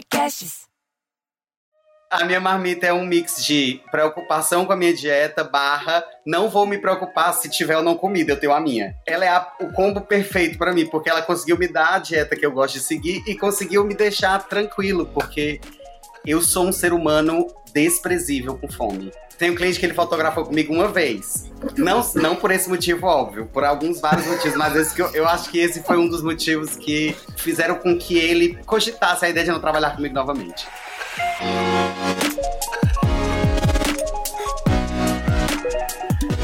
Podcasts. 0.00 0.60
A 2.10 2.24
minha 2.24 2.40
marmita 2.40 2.86
é 2.86 2.92
um 2.92 3.04
mix 3.04 3.44
de 3.44 3.80
preocupação 3.90 4.64
com 4.64 4.72
a 4.72 4.76
minha 4.76 4.92
dieta 4.94 5.44
barra 5.44 6.02
não 6.26 6.48
vou 6.48 6.66
me 6.66 6.78
preocupar 6.78 7.32
se 7.34 7.48
tiver 7.48 7.76
ou 7.76 7.82
não 7.82 7.96
comida, 7.96 8.32
eu 8.32 8.40
tenho 8.40 8.52
a 8.52 8.60
minha. 8.60 8.96
Ela 9.06 9.24
é 9.26 9.28
a- 9.28 9.52
o 9.60 9.72
combo 9.72 10.00
perfeito 10.00 10.58
pra 10.58 10.72
mim, 10.72 10.86
porque 10.86 11.08
ela 11.10 11.22
conseguiu 11.22 11.56
me 11.58 11.68
dar 11.68 11.94
a 11.94 11.98
dieta 11.98 12.34
que 12.34 12.44
eu 12.44 12.50
gosto 12.50 12.74
de 12.74 12.80
seguir 12.80 13.22
e 13.28 13.36
conseguiu 13.36 13.84
me 13.84 13.94
deixar 13.94 14.42
tranquilo, 14.48 15.06
porque 15.06 15.60
eu 16.26 16.40
sou 16.40 16.66
um 16.66 16.72
ser 16.72 16.92
humano 16.92 17.46
desprezível 17.72 18.58
com 18.58 18.68
fome. 18.68 19.12
Tem 19.40 19.50
um 19.50 19.54
cliente 19.54 19.80
que 19.80 19.86
ele 19.86 19.94
fotografou 19.94 20.44
comigo 20.44 20.70
uma 20.70 20.86
vez. 20.88 21.50
Não, 21.74 22.06
não 22.14 22.36
por 22.36 22.50
esse 22.50 22.68
motivo, 22.68 23.06
óbvio, 23.06 23.46
por 23.46 23.64
alguns 23.64 23.98
vários 23.98 24.26
motivos, 24.26 24.54
mas 24.54 24.76
esse 24.76 24.94
que 24.94 25.00
eu, 25.00 25.08
eu 25.14 25.26
acho 25.26 25.48
que 25.50 25.58
esse 25.58 25.82
foi 25.82 25.96
um 25.96 26.06
dos 26.06 26.22
motivos 26.22 26.76
que 26.76 27.16
fizeram 27.38 27.76
com 27.76 27.98
que 27.98 28.18
ele 28.18 28.58
cogitasse 28.66 29.24
a 29.24 29.30
ideia 29.30 29.46
de 29.46 29.50
não 29.50 29.58
trabalhar 29.58 29.96
comigo 29.96 30.14
novamente. 30.14 30.68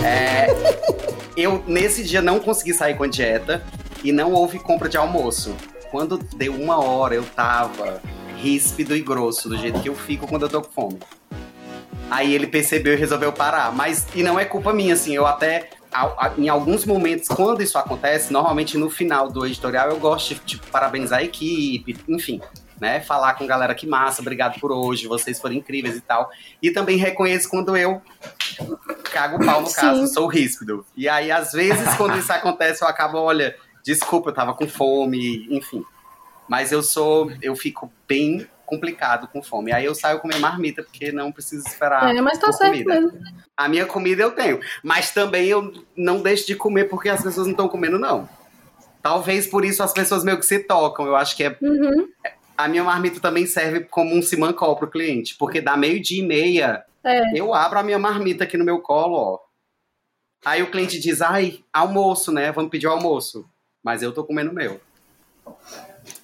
É, 0.03 0.47
eu, 1.37 1.63
nesse 1.67 2.03
dia, 2.03 2.23
não 2.23 2.41
consegui 2.41 2.73
sair 2.73 2.97
com 2.97 3.05
a 3.05 3.09
dieta 3.09 3.63
e 4.03 4.11
não 4.11 4.33
houve 4.33 4.59
compra 4.59 4.89
de 4.89 4.97
almoço. 4.97 5.55
Quando 5.91 6.17
deu 6.17 6.55
uma 6.55 6.83
hora, 6.83 7.15
eu 7.15 7.25
tava 7.25 8.01
ríspido 8.39 8.97
e 8.97 9.03
grosso, 9.03 9.51
do 9.51 9.59
jeito 9.59 9.81
que 9.81 9.89
eu 9.91 9.95
fico 9.95 10.27
quando 10.27 10.45
eu 10.45 10.49
tô 10.49 10.63
com 10.63 10.73
fome. 10.73 10.99
Aí 12.11 12.35
ele 12.35 12.47
percebeu 12.47 12.95
e 12.95 12.97
resolveu 12.97 13.33
parar. 13.33 13.73
Mas, 13.73 14.07
e 14.15 14.23
não 14.23 14.39
é 14.39 14.45
culpa 14.45 14.73
minha, 14.73 14.95
assim, 14.95 15.15
eu 15.15 15.27
até. 15.27 15.71
Em 16.37 16.49
alguns 16.49 16.85
momentos, 16.85 17.29
quando 17.29 17.63
isso 17.63 17.79
acontece, 17.79 18.31
normalmente 18.31 18.77
no 18.77 18.91
final 18.91 19.31
do 19.31 19.47
editorial 19.47 19.89
eu 19.89 19.99
gosto 19.99 20.35
de 20.35 20.41
tipo, 20.41 20.67
parabenizar 20.67 21.21
a 21.21 21.23
equipe, 21.23 21.97
enfim, 22.07 22.39
né? 22.79 23.01
Falar 23.01 23.33
com 23.33 23.45
a 23.45 23.47
galera 23.47 23.75
que 23.75 23.87
massa, 23.87 24.21
obrigado 24.21 24.61
por 24.61 24.71
hoje, 24.71 25.07
vocês 25.07 25.41
foram 25.41 25.55
incríveis 25.55 25.97
e 25.97 26.01
tal. 26.03 26.29
E 26.61 26.71
também 26.71 26.99
reconheço 26.99 27.49
quando 27.49 27.75
eu 27.75 28.03
cago 29.05 29.43
o 29.43 29.47
pau 29.47 29.63
no 29.63 29.69
Sim. 29.69 29.75
caso, 29.75 30.07
sou 30.09 30.27
ríspido. 30.27 30.85
E 30.95 31.09
aí, 31.09 31.33
às 31.33 31.53
vezes, 31.53 31.95
quando 31.95 32.19
isso 32.19 32.31
acontece, 32.33 32.83
eu 32.83 32.89
acabo, 32.89 33.17
olha, 33.17 33.57
desculpa, 33.83 34.29
eu 34.29 34.35
tava 34.35 34.53
com 34.53 34.69
fome, 34.69 35.47
enfim. 35.51 35.83
Mas 36.47 36.73
eu 36.73 36.83
sou, 36.83 37.33
eu 37.41 37.57
fico 37.57 37.91
bem 38.07 38.47
complicado 38.67 39.29
com 39.29 39.43
fome. 39.43 39.73
Aí 39.73 39.85
eu 39.87 39.95
saio 39.95 40.21
comer 40.21 40.39
marmita, 40.39 40.83
porque 40.83 41.11
não 41.13 41.33
preciso 41.33 41.67
esperar. 41.67 42.15
é, 42.15 42.21
mas 42.21 42.39
tá 42.39 42.53
certo 42.53 42.73
comida. 42.73 43.01
mesmo. 43.01 43.19
A 43.57 43.69
minha 43.69 43.87
comida 43.87 44.23
eu 44.23 44.33
tenho. 44.33 44.61
Mas 44.83 45.13
também 45.13 45.47
eu 45.47 45.73
não 45.97 46.21
deixo 46.21 46.47
de 46.47 46.55
comer 46.55 46.85
porque 46.91 47.09
as 47.09 47.23
pessoas 47.23 47.47
não 47.47 47.53
estão 47.53 47.69
comendo, 47.69 47.99
não. 47.99 48.29
Talvez 49.01 49.47
por 49.47 49.65
isso 49.65 49.83
as 49.83 49.93
pessoas 49.93 50.25
meio 50.25 50.39
que 50.39 50.45
se 50.45 50.59
tocam. 50.59 51.07
Eu 51.07 51.17
acho 51.17 51.37
que 51.37 51.45
é. 51.45 51.57
Uhum. 51.63 52.09
A 52.59 52.67
minha 52.69 52.83
marmita 52.85 53.21
também 53.21 53.47
serve 53.47 53.81
como 53.85 54.15
um 54.15 54.21
simancol 54.23 54.77
pro 54.77 54.91
cliente. 54.91 55.37
Porque 55.37 55.61
dá 55.61 55.77
meio-dia 55.77 56.23
e 56.23 56.27
meia, 56.27 56.85
É. 57.05 57.39
eu 57.39 57.55
abro 57.55 57.79
a 57.79 57.83
minha 57.83 57.99
marmita 57.99 58.45
aqui 58.45 58.57
no 58.57 58.65
meu 58.65 58.81
colo, 58.81 59.15
ó. 59.17 59.39
Aí 60.45 60.63
o 60.63 60.71
cliente 60.71 60.99
diz, 61.01 61.21
ai, 61.23 61.61
almoço, 61.73 62.31
né? 62.33 62.51
Vamos 62.53 62.71
pedir 62.71 62.87
o 62.87 62.91
almoço. 62.93 63.49
Mas 63.83 64.03
eu 64.03 64.13
tô 64.13 64.25
comendo 64.25 64.51
o 64.51 64.55
meu. 64.55 64.81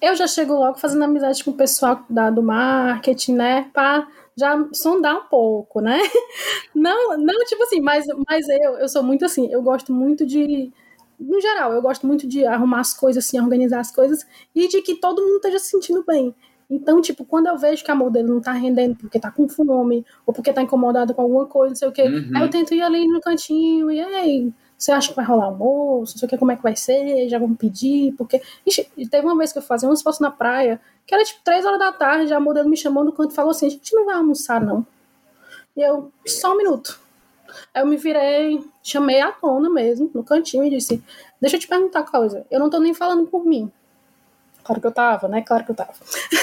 Eu 0.01 0.15
já 0.15 0.27
chego 0.27 0.53
logo 0.53 0.77
fazendo 0.77 1.03
amizade 1.03 1.43
com 1.43 1.51
o 1.51 1.55
pessoal 1.55 2.03
da, 2.09 2.29
do 2.29 2.43
marketing, 2.43 3.33
né? 3.33 3.69
Pra 3.73 4.07
já 4.35 4.57
sondar 4.73 5.15
um 5.17 5.25
pouco, 5.29 5.79
né? 5.79 5.99
Não, 6.75 7.17
não 7.17 7.45
tipo 7.45 7.63
assim, 7.63 7.81
mas, 7.81 8.05
mas 8.27 8.47
eu, 8.49 8.77
eu 8.79 8.89
sou 8.89 9.03
muito 9.03 9.23
assim, 9.25 9.47
eu 9.51 9.61
gosto 9.61 9.93
muito 9.93 10.25
de. 10.25 10.71
No 11.19 11.39
geral, 11.39 11.71
eu 11.73 11.81
gosto 11.81 12.05
muito 12.07 12.27
de 12.27 12.43
arrumar 12.45 12.79
as 12.81 12.93
coisas, 12.93 13.25
assim, 13.25 13.39
organizar 13.39 13.79
as 13.79 13.91
coisas 13.91 14.25
e 14.55 14.67
de 14.67 14.81
que 14.81 14.95
todo 14.95 15.21
mundo 15.21 15.35
esteja 15.37 15.59
se 15.59 15.69
sentindo 15.69 16.03
bem. 16.05 16.35
Então, 16.69 16.99
tipo, 17.01 17.23
quando 17.23 17.47
eu 17.47 17.57
vejo 17.57 17.83
que 17.83 17.91
a 17.91 17.95
modelo 17.95 18.27
não 18.27 18.41
tá 18.41 18.51
rendendo 18.51 18.95
porque 18.95 19.19
tá 19.19 19.29
com 19.31 19.47
fome, 19.47 20.03
ou 20.25 20.33
porque 20.33 20.51
tá 20.51 20.61
incomodada 20.63 21.13
com 21.13 21.21
alguma 21.21 21.45
coisa, 21.45 21.69
não 21.69 21.75
sei 21.75 21.87
o 21.87 21.91
quê, 21.91 22.03
Uhum. 22.03 22.31
aí 22.35 22.41
eu 22.43 22.49
tento 22.49 22.73
ir 22.73 22.81
ali 22.81 23.07
no 23.07 23.21
cantinho 23.21 23.91
e 23.91 24.01
aí, 24.01 24.51
você 24.83 24.91
acha 24.91 25.09
que 25.09 25.15
vai 25.15 25.25
rolar 25.25 25.45
almoço? 25.45 26.13
Não 26.13 26.19
sei 26.19 26.25
o 26.25 26.29
que, 26.29 26.37
como 26.37 26.51
é 26.51 26.55
que 26.55 26.63
vai 26.63 26.75
ser? 26.75 27.29
Já 27.29 27.39
vamos 27.39 27.57
pedir? 27.57 28.13
Porque. 28.13 28.41
Ixi, 28.65 28.83
teve 29.09 29.25
uma 29.25 29.37
vez 29.37 29.53
que 29.53 29.59
eu 29.59 29.61
fazia 29.61 29.87
um 29.87 29.93
esforço 29.93 30.21
na 30.21 30.29
praia, 30.29 30.79
que 31.05 31.15
era 31.15 31.23
tipo 31.23 31.39
três 31.43 31.65
horas 31.65 31.79
da 31.79 31.91
tarde, 31.91 32.33
a 32.33 32.39
modelo 32.39 32.69
me 32.69 32.75
chamou 32.75 33.03
no 33.03 33.13
canto 33.13 33.31
e 33.31 33.35
falou 33.35 33.51
assim: 33.51 33.67
a 33.67 33.69
gente 33.69 33.95
não 33.95 34.05
vai 34.05 34.15
almoçar, 34.15 34.59
não. 34.59 34.85
E 35.75 35.81
eu, 35.81 36.11
só 36.27 36.53
um 36.53 36.57
minuto. 36.57 36.99
Aí 37.73 37.81
eu 37.81 37.87
me 37.87 37.97
virei, 37.97 38.63
chamei 38.81 39.21
a 39.21 39.31
dona 39.41 39.69
mesmo, 39.69 40.11
no 40.13 40.23
cantinho, 40.23 40.65
e 40.65 40.69
disse: 40.69 41.01
Deixa 41.39 41.55
eu 41.55 41.59
te 41.59 41.67
perguntar 41.67 42.01
uma 42.01 42.11
coisa. 42.11 42.45
Eu 42.51 42.59
não 42.59 42.69
tô 42.69 42.79
nem 42.79 42.93
falando 42.93 43.25
por 43.27 43.45
mim. 43.45 43.71
Claro 44.63 44.81
que 44.81 44.87
eu 44.87 44.91
tava, 44.91 45.27
né? 45.27 45.41
Claro 45.41 45.65
que 45.65 45.71
eu 45.71 45.75
tava. 45.75 45.91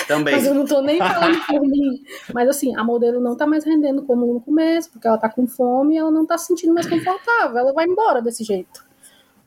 Também. 0.06 0.34
Mas 0.34 0.47
eu 0.47 0.54
não 0.54 0.66
tô 0.66 0.82
nem 0.82 0.98
falando 0.98 1.41
por 1.47 1.60
mim. 1.66 2.04
Mas 2.34 2.48
assim, 2.48 2.76
a 2.76 2.84
modelo 2.84 3.20
não 3.20 3.34
tá 3.34 3.47
mais 3.47 3.64
rendendo 3.64 4.03
como 4.03 4.26
no 4.26 4.41
começo, 4.41 4.91
porque 4.91 5.06
ela 5.06 5.16
tá 5.16 5.28
com 5.28 5.47
fome 5.47 5.94
e 5.94 5.98
ela 5.98 6.10
não 6.10 6.26
tá 6.26 6.36
se 6.36 6.47
sentindo 6.47 6.75
mais 6.75 6.86
confortável. 6.86 7.58
Ela 7.58 7.72
vai 7.72 7.86
embora 7.86 8.20
desse 8.20 8.44
jeito. 8.44 8.84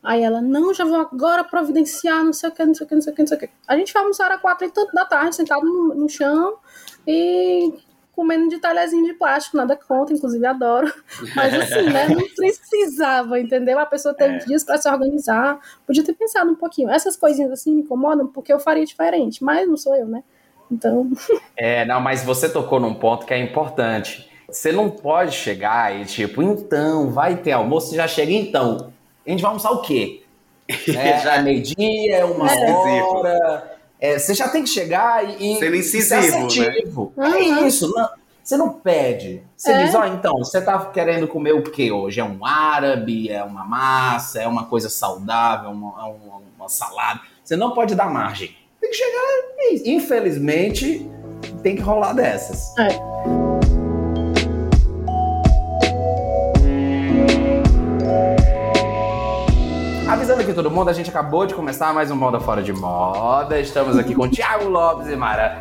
Aí 0.02 0.22
ela, 0.22 0.42
não, 0.42 0.74
já 0.74 0.84
vou 0.84 0.96
agora 1.00 1.42
providenciar, 1.44 2.22
não 2.22 2.32
sei 2.32 2.50
o 2.50 2.52
que, 2.52 2.64
não 2.64 2.74
sei 2.74 2.84
o 2.84 2.88
que, 2.88 2.94
não 2.94 3.00
sei 3.00 3.12
o 3.12 3.16
que, 3.16 3.22
não 3.22 3.26
sei 3.26 3.36
o 3.36 3.40
que. 3.40 3.50
A 3.66 3.76
gente 3.76 3.92
vai 3.92 4.02
almoçar 4.02 4.30
às 4.30 4.40
quatro 4.40 4.66
e 4.66 4.70
tanto 4.70 4.92
da 4.92 5.06
tarde, 5.06 5.34
sentado 5.34 5.64
no, 5.64 5.94
no 5.94 6.08
chão 6.10 6.58
e 7.06 7.72
comendo 8.14 8.48
de 8.48 8.58
talherzinho 8.58 9.04
de 9.04 9.14
plástico, 9.14 9.56
nada 9.56 9.76
contra, 9.76 10.14
inclusive 10.14 10.46
adoro. 10.46 10.92
Mas 11.34 11.52
assim, 11.54 11.90
né, 11.90 12.08
não 12.08 12.26
precisava, 12.36 13.38
entendeu? 13.40 13.78
A 13.78 13.86
pessoa 13.86 14.14
teve 14.14 14.34
É. 14.36 14.38
dias 14.38 14.64
pra 14.64 14.78
se 14.78 14.88
organizar, 14.88 15.58
podia 15.86 16.04
ter 16.04 16.14
pensado 16.14 16.50
um 16.50 16.54
pouquinho. 16.54 16.90
Essas 16.90 17.16
coisinhas 17.16 17.50
assim 17.52 17.74
me 17.74 17.82
incomodam 17.82 18.26
porque 18.26 18.52
eu 18.52 18.60
faria 18.60 18.84
diferente, 18.84 19.42
mas 19.42 19.68
não 19.68 19.76
sou 19.76 19.94
eu, 19.96 20.06
né? 20.06 20.22
Então, 20.70 21.10
É, 21.56 21.84
não, 21.84 22.00
mas 22.00 22.24
você 22.24 22.48
tocou 22.48 22.80
num 22.80 22.94
ponto 22.94 23.26
que 23.26 23.34
é 23.34 23.38
importante. 23.38 24.30
Você 24.48 24.70
não 24.72 24.88
pode 24.90 25.32
chegar 25.32 25.94
e 25.94 26.04
tipo, 26.04 26.42
então, 26.42 27.10
vai 27.10 27.36
ter 27.36 27.52
almoço, 27.52 27.88
você 27.90 27.96
já 27.96 28.06
chega 28.08 28.32
então. 28.32 28.92
A 29.26 29.30
gente 29.30 29.40
vai 29.42 29.48
almoçar 29.50 29.70
o 29.72 29.82
quê? 29.82 30.22
É, 30.96 31.20
Já- 31.20 31.36
é 31.36 31.42
meio-dia, 31.42 32.16
é 32.16 32.24
uma 32.24 32.46
Incisivo. 32.46 33.06
hora. 33.18 33.73
É, 34.04 34.18
você 34.18 34.34
já 34.34 34.48
tem 34.48 34.62
que 34.62 34.68
chegar 34.68 35.24
e. 35.24 35.42
e 35.42 35.64
e 35.64 35.78
incisivo, 35.78 36.50
ser 36.50 36.68
né? 36.68 36.74
É 37.16 37.26
Uhum. 37.26 37.66
isso, 37.66 37.90
não, 37.94 38.08
você 38.42 38.56
não 38.56 38.68
pede. 38.68 39.42
Você 39.56 39.72
É. 39.72 39.84
diz, 39.84 39.94
ó, 39.94 40.04
então, 40.06 40.36
você 40.38 40.60
tá 40.60 40.78
querendo 40.86 41.26
comer 41.26 41.52
o 41.54 41.62
quê 41.62 41.90
hoje? 41.90 42.20
É 42.20 42.24
um 42.24 42.44
árabe, 42.44 43.30
é 43.30 43.42
uma 43.42 43.64
massa, 43.64 44.42
é 44.42 44.46
uma 44.46 44.66
coisa 44.66 44.90
saudável, 44.90 45.70
uma, 45.70 45.88
é 46.00 46.04
uma, 46.04 46.42
uma 46.58 46.68
salada. 46.68 47.20
Você 47.42 47.56
não 47.56 47.72
pode 47.72 47.94
dar 47.94 48.10
margem. 48.10 48.54
Tem 48.80 48.90
que 48.90 48.96
chegar 48.96 49.22
e, 49.58 49.90
infelizmente, 49.94 51.08
tem 51.62 51.74
que 51.76 51.82
rolar 51.82 52.12
dessas. 52.12 52.76
é. 52.78 53.43
Aqui 60.54 60.62
todo 60.62 60.70
mundo, 60.70 60.88
a 60.88 60.92
gente 60.92 61.10
acabou 61.10 61.44
de 61.46 61.54
começar 61.54 61.92
mais 61.92 62.12
um 62.12 62.16
Moda 62.16 62.38
Fora 62.38 62.62
de 62.62 62.72
Moda. 62.72 63.58
Estamos 63.58 63.98
aqui 63.98 64.14
com 64.14 64.30
Thiago 64.30 64.68
Lopes 64.68 65.08
e 65.08 65.16
Mara. 65.16 65.60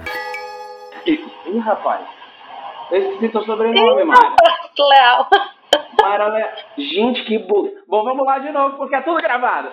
Ih, 1.07 1.57
rapaz. 1.57 2.05
Eu 2.91 3.01
esqueci 3.01 3.29
teu 3.29 3.43
sobrenome, 3.43 4.03
Mara. 4.03 4.35
Leal. 4.77 5.27
Mara 5.99 6.27
Le... 6.27 6.45
Gente, 6.77 7.25
que 7.25 7.39
bu... 7.39 7.71
Bom, 7.87 8.03
vamos 8.03 8.23
lá 8.23 8.37
de 8.37 8.51
novo, 8.51 8.77
porque 8.77 8.95
é 8.95 9.01
tudo 9.01 9.19
gravado. 9.19 9.69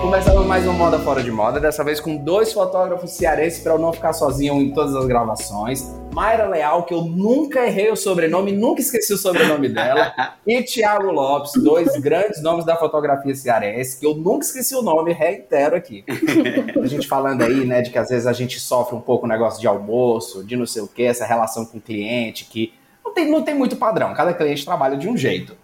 Começamos 0.00 0.46
mais 0.46 0.64
um 0.64 0.72
Moda 0.72 0.98
Fora 1.00 1.22
de 1.22 1.30
Moda, 1.30 1.58
dessa 1.58 1.82
vez 1.82 1.98
com 1.98 2.16
dois 2.16 2.52
fotógrafos 2.52 3.10
cearenses 3.10 3.60
para 3.60 3.72
eu 3.72 3.78
não 3.78 3.92
ficar 3.92 4.12
sozinho 4.12 4.54
em 4.54 4.72
todas 4.72 4.94
as 4.94 5.04
gravações. 5.06 5.92
Mayra 6.14 6.46
Leal, 6.46 6.84
que 6.84 6.94
eu 6.94 7.02
nunca 7.02 7.66
errei 7.66 7.90
o 7.90 7.96
sobrenome, 7.96 8.52
nunca 8.52 8.80
esqueci 8.80 9.12
o 9.12 9.18
sobrenome 9.18 9.68
dela. 9.68 10.14
e 10.46 10.62
Thiago 10.62 11.10
Lopes, 11.10 11.52
dois 11.62 11.96
grandes 11.96 12.40
nomes 12.40 12.64
da 12.64 12.76
fotografia 12.76 13.34
cearense, 13.34 13.98
que 13.98 14.06
eu 14.06 14.14
nunca 14.14 14.44
esqueci 14.44 14.74
o 14.74 14.82
nome, 14.82 15.12
reitero 15.12 15.74
aqui. 15.74 16.04
A 16.80 16.86
gente 16.86 17.08
falando 17.08 17.42
aí, 17.42 17.66
né, 17.66 17.82
de 17.82 17.90
que 17.90 17.98
às 17.98 18.08
vezes 18.08 18.26
a 18.26 18.32
gente 18.32 18.60
sofre 18.60 18.94
um 18.94 19.00
pouco 19.00 19.26
o 19.26 19.28
negócio 19.28 19.60
de 19.60 19.66
almoço, 19.66 20.44
de 20.44 20.56
não 20.56 20.66
sei 20.66 20.80
o 20.80 20.88
que, 20.88 21.02
essa 21.02 21.26
relação 21.26 21.66
com 21.66 21.78
o 21.78 21.80
cliente, 21.80 22.44
que 22.44 22.72
não 23.04 23.12
tem, 23.12 23.30
não 23.30 23.42
tem 23.42 23.54
muito 23.54 23.76
padrão, 23.76 24.14
cada 24.14 24.32
cliente 24.32 24.64
trabalha 24.64 24.96
de 24.96 25.08
um 25.08 25.16
jeito. 25.16 25.56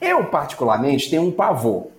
Eu, 0.00 0.24
particularmente, 0.24 1.08
tenho 1.08 1.22
um 1.22 1.30
pavor, 1.30 1.93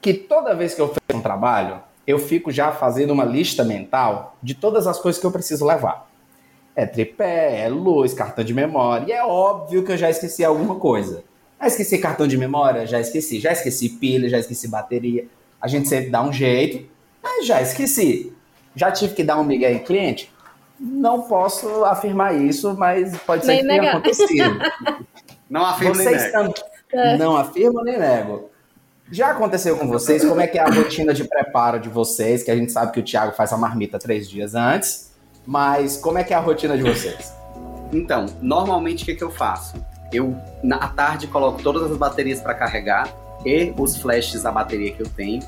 que 0.00 0.14
toda 0.14 0.54
vez 0.54 0.74
que 0.74 0.80
eu 0.80 0.88
faço 0.88 1.00
um 1.18 1.20
trabalho, 1.20 1.80
eu 2.06 2.18
fico 2.18 2.50
já 2.50 2.72
fazendo 2.72 3.10
uma 3.10 3.24
lista 3.24 3.64
mental 3.64 4.36
de 4.42 4.54
todas 4.54 4.86
as 4.86 4.98
coisas 4.98 5.20
que 5.20 5.26
eu 5.26 5.30
preciso 5.30 5.66
levar. 5.66 6.08
É 6.74 6.86
tripé, 6.86 7.60
é 7.60 7.68
luz, 7.68 8.14
cartão 8.14 8.44
de 8.44 8.54
memória, 8.54 9.06
e 9.06 9.12
é 9.12 9.24
óbvio 9.24 9.84
que 9.84 9.92
eu 9.92 9.96
já 9.96 10.08
esqueci 10.08 10.44
alguma 10.44 10.76
coisa. 10.76 11.24
Já 11.60 11.66
esqueci 11.66 11.98
cartão 11.98 12.26
de 12.26 12.38
memória, 12.38 12.86
já 12.86 12.98
esqueci. 12.98 13.38
Já 13.38 13.52
esqueci 13.52 13.90
pilha, 13.90 14.28
já 14.28 14.38
esqueci 14.38 14.66
bateria. 14.66 15.26
A 15.60 15.68
gente 15.68 15.88
sempre 15.88 16.08
dá 16.08 16.22
um 16.22 16.32
jeito, 16.32 16.88
mas 17.22 17.46
já 17.46 17.60
esqueci. 17.60 18.32
Já 18.74 18.90
tive 18.90 19.14
que 19.14 19.22
dar 19.22 19.38
um 19.38 19.44
migué 19.44 19.72
em 19.72 19.80
cliente? 19.80 20.32
Não 20.78 21.22
posso 21.22 21.84
afirmar 21.84 22.34
isso, 22.34 22.74
mas 22.74 23.14
pode 23.18 23.44
ser 23.44 23.52
Nem 23.52 23.62
que 23.62 23.68
tenha 23.68 23.90
acontecido. 23.90 24.58
Não 25.50 25.66
afirmo 25.66 25.96
nem 25.96 26.06
Vocês 26.06 26.22
nego. 26.22 26.32
também. 26.32 26.54
É. 26.92 27.18
Não 27.18 27.36
afirmo 27.36 27.82
nem 27.82 27.98
nego. 27.98 28.50
Já 29.12 29.32
aconteceu 29.32 29.76
com 29.76 29.88
vocês? 29.88 30.24
Como 30.24 30.40
é 30.40 30.46
que 30.46 30.56
é 30.56 30.62
a 30.62 30.70
rotina 30.70 31.12
de 31.12 31.24
preparo 31.24 31.80
de 31.80 31.88
vocês? 31.88 32.44
Que 32.44 32.50
a 32.50 32.56
gente 32.56 32.70
sabe 32.70 32.92
que 32.92 33.00
o 33.00 33.02
Thiago 33.02 33.32
faz 33.32 33.52
a 33.52 33.56
marmita 33.56 33.98
três 33.98 34.30
dias 34.30 34.54
antes. 34.54 35.10
Mas 35.44 35.96
como 35.96 36.18
é 36.18 36.22
que 36.22 36.32
é 36.32 36.36
a 36.36 36.40
rotina 36.40 36.76
de 36.76 36.84
vocês? 36.84 37.34
Então, 37.92 38.26
normalmente 38.40 39.02
o 39.02 39.06
que, 39.06 39.16
que 39.16 39.24
eu 39.24 39.30
faço? 39.32 39.74
Eu, 40.12 40.36
na 40.62 40.78
tarde, 40.88 41.26
coloco 41.26 41.60
todas 41.60 41.90
as 41.90 41.96
baterias 41.96 42.40
para 42.40 42.54
carregar 42.54 43.08
e 43.44 43.74
os 43.76 43.96
flashes 43.96 44.42
da 44.42 44.52
bateria 44.52 44.92
que 44.92 45.02
eu 45.02 45.08
tenho. 45.08 45.42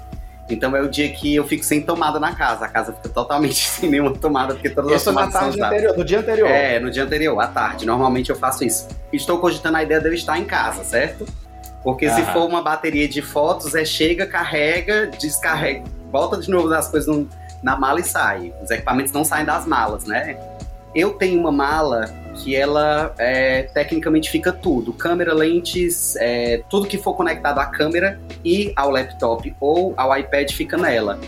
Então 0.51 0.75
é 0.77 0.83
o 0.83 0.89
dia 0.89 1.09
que 1.13 1.37
eu 1.37 1.47
fico 1.47 1.65
sem 1.65 1.81
tomada 1.81 2.19
na 2.19 2.35
casa. 2.35 2.65
A 2.65 2.69
casa 2.69 2.93
fica 2.93 3.09
totalmente 3.11 3.55
sem 3.69 3.89
nenhuma 3.89 4.13
tomada, 4.13 4.55
porque 4.55 4.71
todas 4.71 4.91
isso 4.91 4.97
as 4.97 5.05
tomadas 5.05 5.35
na 5.35 5.41
tarde 5.41 5.57
são 5.57 5.67
anterior, 5.67 5.97
no 5.97 6.05
dia 6.05 6.19
anterior. 6.19 6.49
É, 6.49 6.81
no 6.81 6.91
dia 6.91 7.05
anterior, 7.05 7.41
à 7.41 7.47
tarde. 7.47 7.87
Normalmente 7.87 8.31
eu 8.31 8.37
faço 8.37 8.65
isso. 8.65 8.89
Estou 9.13 9.39
cogitando 9.39 9.77
a 9.77 9.85
ideia 9.85 10.01
de 10.01 10.09
eu 10.09 10.15
estar 10.15 10.37
em 10.37 10.45
casa, 10.45 10.83
certo? 10.83 11.25
Porque 11.83 12.09
se 12.09 12.23
for 12.33 12.47
uma 12.49 12.63
bateria 12.63 13.09
de 13.09 13.21
fotos, 13.21 13.75
é 13.75 13.85
chega, 13.85 14.27
carrega, 14.27 15.07
descarrega, 15.19 15.83
bota 16.11 16.37
de 16.39 16.49
novo 16.49 16.73
as 16.73 16.89
coisas 16.89 17.09
no- 17.15 17.29
na 17.63 17.77
mala 17.77 18.01
e 18.01 18.05
sai. 18.05 18.53
Os 18.63 18.71
equipamentos 18.71 19.13
não 19.13 19.25
saem 19.25 19.45
das 19.45 19.67
malas, 19.67 20.05
né? 20.05 20.37
Eu 20.95 21.15
tenho 21.15 21.41
uma 21.41 21.51
mala 21.51 22.05
que 22.37 22.55
ela 22.55 23.15
é, 23.19 23.63
tecnicamente 23.63 24.31
fica 24.31 24.53
tudo: 24.53 24.93
câmera, 24.93 25.33
lentes, 25.35 26.15
é, 26.17 26.63
tudo 26.69 26.87
que 26.87 26.99
for 26.99 27.15
conectado 27.15 27.59
à 27.59 27.67
câmera 27.67 28.21
e 28.45 28.73
ao 28.77 28.91
laptop 28.91 29.55
ou 29.61 29.95
ao 29.97 30.17
iPad 30.17 30.51
fica 30.53 30.77
nela. 30.77 31.19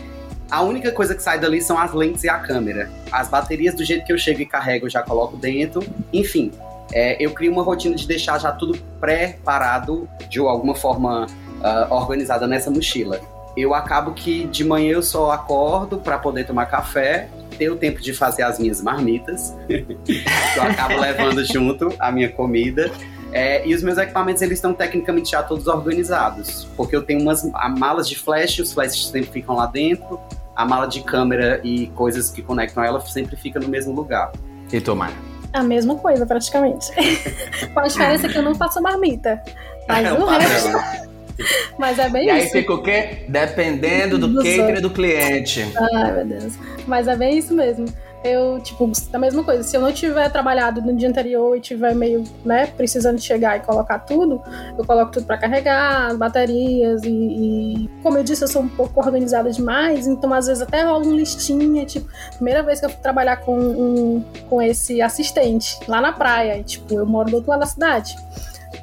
A 0.51 0.61
única 0.61 0.91
coisa 0.91 1.15
que 1.15 1.23
sai 1.23 1.39
dali 1.39 1.59
são 1.61 1.77
as 1.79 1.91
lentes 1.93 2.23
e 2.23 2.29
a 2.29 2.37
câmera. 2.37 2.89
As 3.11 3.27
baterias, 3.27 3.73
do 3.73 3.83
jeito 3.83 4.05
que 4.05 4.13
eu 4.13 4.17
chego 4.17 4.41
e 4.41 4.45
carrego, 4.45 4.85
eu 4.85 4.89
já 4.89 5.01
coloco 5.01 5.35
dentro. 5.35 5.83
Enfim, 6.13 6.51
é, 6.93 7.23
eu 7.23 7.31
crio 7.31 7.51
uma 7.51 7.63
rotina 7.63 7.95
de 7.95 8.07
deixar 8.07 8.39
já 8.39 8.51
tudo 8.51 8.77
preparado 8.99 10.07
de 10.29 10.39
alguma 10.39 10.75
forma 10.75 11.27
ah, 11.63 11.87
organizada 11.89 12.47
nessa 12.47 12.69
mochila. 12.69 13.19
Eu 13.57 13.73
acabo 13.73 14.13
que 14.13 14.45
de 14.47 14.63
manhã 14.63 14.93
eu 14.93 15.03
só 15.03 15.31
acordo 15.31 15.97
para 15.97 16.17
poder 16.17 16.45
tomar 16.45 16.65
café, 16.65 17.29
ter 17.57 17.69
o 17.69 17.77
tempo 17.77 18.01
de 18.01 18.13
fazer 18.13 18.43
as 18.43 18.59
minhas 18.59 18.81
marmitas. 18.81 19.55
eu 19.69 20.63
acabo 20.63 20.99
levando 20.99 21.43
junto 21.45 21.93
a 21.99 22.11
minha 22.11 22.29
comida. 22.29 22.91
É, 23.31 23.67
e 23.67 23.73
os 23.73 23.83
meus 23.83 23.97
equipamentos 23.97 24.41
eles 24.41 24.57
estão 24.59 24.73
tecnicamente 24.73 25.31
já 25.31 25.43
todos 25.43 25.67
organizados, 25.67 26.65
porque 26.77 26.95
eu 26.95 27.03
tenho 27.03 27.21
umas 27.21 27.43
a- 27.53 27.67
malas 27.67 28.07
de 28.07 28.17
flash, 28.17 28.59
os 28.59 28.71
flashes 28.71 29.07
sempre 29.07 29.29
ficam 29.29 29.55
lá 29.55 29.65
dentro, 29.65 30.17
a 30.55 30.63
mala 30.63 30.85
de 30.85 31.01
câmera 31.01 31.59
e 31.61 31.87
coisas 31.87 32.29
que 32.29 32.41
conectam 32.41 32.81
ela 32.81 33.01
sempre 33.01 33.35
fica 33.35 33.59
no 33.59 33.67
mesmo 33.67 33.93
lugar. 33.93 34.31
E 34.71 34.79
tu, 34.79 34.95
Maia? 34.95 35.13
A 35.55 35.63
mesma 35.63 35.95
coisa, 35.95 36.25
praticamente. 36.25 36.91
Com 37.73 37.79
a 37.79 37.83
diferença 37.87 38.27
que 38.27 38.37
eu 38.37 38.41
não 38.43 38.53
faço 38.53 38.81
marmita. 38.81 39.41
Mas 39.87 40.05
É 40.05 40.11
o 40.13 40.25
resto. 40.25 41.05
Mas 41.77 41.97
é 41.99 42.09
bem 42.09 42.27
E 42.27 42.29
aí 42.29 42.43
isso. 42.43 42.51
fica 42.51 42.73
o 42.73 42.81
quê? 42.83 43.25
Dependendo 43.27 44.17
do 44.17 44.27
Dos 44.27 44.43
catering 44.43 44.81
do 44.81 44.89
cliente. 44.89 45.65
Ai, 45.93 46.11
meu 46.11 46.25
Deus. 46.25 46.53
Mas 46.87 47.07
é 47.07 47.15
bem 47.15 47.37
isso 47.37 47.53
mesmo. 47.53 47.85
Eu, 48.25 48.59
tipo, 48.59 48.91
a 49.13 49.19
mesma 49.19 49.43
coisa. 49.43 49.61
Se 49.61 49.77
eu 49.77 49.81
não 49.81 49.91
tiver 49.91 50.27
trabalhado 50.31 50.81
no 50.81 50.95
dia 50.95 51.07
anterior 51.07 51.55
e 51.55 51.61
tiver 51.61 51.93
meio, 51.93 52.23
né, 52.43 52.65
precisando 52.65 53.21
chegar 53.21 53.57
e 53.57 53.59
colocar 53.59 53.99
tudo, 53.99 54.41
eu 54.75 54.83
coloco 54.83 55.11
tudo 55.11 55.27
pra 55.27 55.37
carregar, 55.37 56.07
as 56.07 56.17
baterias 56.17 57.03
e, 57.03 57.09
e, 57.09 57.89
como 58.01 58.17
eu 58.17 58.23
disse, 58.23 58.43
eu 58.43 58.47
sou 58.47 58.63
um 58.63 58.67
pouco 58.67 58.99
organizada 58.99 59.51
demais, 59.51 60.07
então 60.07 60.33
às 60.33 60.47
vezes 60.47 60.63
até 60.63 60.81
rola 60.81 61.05
um 61.05 61.15
listinha, 61.15 61.85
tipo, 61.85 62.09
primeira 62.33 62.63
vez 62.63 62.79
que 62.79 62.87
eu 62.87 62.89
fui 62.89 62.99
trabalhar 62.99 63.37
com, 63.37 63.59
um, 63.59 64.25
com 64.49 64.59
esse 64.59 65.03
assistente 65.03 65.77
lá 65.87 66.01
na 66.01 66.11
praia, 66.11 66.57
e, 66.57 66.63
tipo, 66.63 66.95
eu 66.95 67.05
moro 67.05 67.29
do 67.29 67.35
outro 67.35 67.51
lado 67.51 67.59
da 67.59 67.67
cidade. 67.67 68.15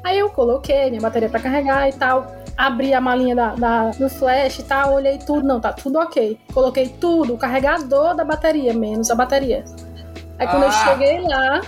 Aí 0.05 0.19
eu 0.19 0.29
coloquei 0.29 0.89
minha 0.89 1.01
bateria 1.01 1.27
pra 1.27 1.41
carregar 1.41 1.89
e 1.89 1.93
tal. 1.93 2.42
Abri 2.65 2.93
a 2.93 3.01
malinha 3.01 3.35
da, 3.35 3.55
da- 3.55 3.89
do 3.91 4.09
flash 4.09 4.59
e 4.59 4.63
tal, 4.63 4.93
olhei 4.93 5.17
tudo, 5.17 5.45
não, 5.45 5.59
tá 5.59 5.73
tudo 5.73 5.99
ok. 5.99 6.37
Coloquei 6.53 6.87
tudo, 6.89 7.33
o 7.33 7.37
carregador 7.37 8.15
da 8.15 8.23
bateria, 8.23 8.73
menos 8.73 9.09
a 9.11 9.15
bateria. 9.15 9.63
Aí 10.39 10.47
quando 10.47 10.63
eu 10.63 10.69
Ah! 10.69 10.71
cheguei 10.71 11.19
lá 11.21 11.61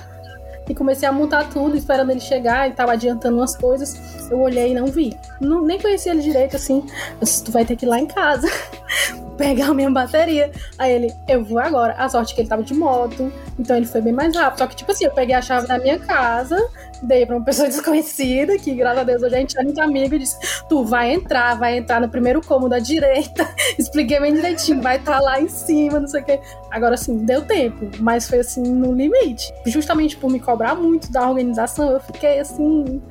e 0.70 0.74
comecei 0.74 1.08
a 1.08 1.12
montar 1.12 1.50
tudo, 1.50 1.76
esperando 1.78 2.10
ele 2.12 2.20
chegar 2.20 2.68
e 2.70 2.72
tava 2.74 2.94
adiantando 2.94 3.38
umas 3.38 3.56
coisas, 3.56 4.30
eu 4.32 4.40
olhei 4.40 4.72
e 4.72 4.74
não 4.74 4.88
vi. 4.88 5.16
Não, 5.40 5.62
nem 5.64 5.80
conhecia 5.80 6.12
ele 6.12 6.22
direito 6.22 6.56
assim. 6.56 6.84
Eu 7.12 7.20
disse, 7.22 7.44
tu 7.44 7.52
vai 7.52 7.66
ter 7.66 7.76
que 7.76 7.86
ir 7.86 7.90
lá 7.90 8.00
em 8.00 8.08
casa 8.08 8.48
pegar 9.38 9.68
a 9.68 9.74
minha 9.74 9.92
bateria. 9.92 10.52
Aí 10.80 10.92
ele, 10.94 11.14
eu 11.28 11.44
vou 11.44 11.60
agora. 11.60 11.94
A 11.98 12.08
sorte 12.10 12.32
é 12.32 12.36
que 12.36 12.42
ele 12.42 12.48
tava 12.50 12.64
de 12.64 12.74
moto, 12.74 13.32
então 13.60 13.76
ele 13.76 13.86
foi 13.86 14.02
bem 14.02 14.14
mais 14.14 14.36
rápido. 14.36 14.60
Só 14.60 14.68
que, 14.68 14.76
tipo 14.76 14.92
assim, 14.92 15.06
eu 15.06 15.12
peguei 15.12 15.36
a 15.36 15.42
chave 15.42 15.68
da 15.68 15.78
minha 15.78 16.00
casa, 16.00 16.58
dei 17.04 17.26
pra 17.26 17.36
uma 17.36 17.46
pessoa 17.46 17.68
desconhecida, 17.70 18.58
que 18.58 18.74
graças 18.74 19.00
a 19.00 19.04
Deus 19.04 19.22
hoje 19.24 19.36
a 19.36 19.40
gente 19.40 19.58
é 19.60 19.64
muito 19.64 19.80
amigo, 19.82 20.16
e 20.16 20.20
disse: 20.20 20.38
Tu 20.68 20.84
vai 20.84 21.14
entrar, 21.14 21.58
vai 21.58 21.78
entrar 21.78 22.02
no 22.02 22.10
primeiro 22.10 22.42
cômodo 22.42 22.74
à 22.76 22.80
direita. 22.80 23.48
Expliquei 23.78 24.20
bem 24.20 24.34
direitinho, 24.34 24.82
vai 24.82 24.98
estar 24.98 25.20
lá 25.20 25.40
em 25.42 25.48
cima, 25.48 26.00
não 26.00 26.08
sei 26.08 26.22
o 26.22 26.26
quê. 26.26 26.40
Agora, 26.72 26.96
assim, 26.96 27.18
deu 27.20 27.42
tempo, 27.44 27.90
mas 28.00 28.28
foi 28.28 28.40
assim, 28.40 28.62
no 28.62 28.94
limite. 28.94 29.54
Justamente 29.66 30.18
por 30.18 30.30
me 30.30 30.40
cobrar 30.40 30.76
muito 30.76 31.12
da 31.12 31.30
organização, 31.30 31.92
eu 31.92 32.00
fiquei 32.02 32.40
assim, 32.40 33.02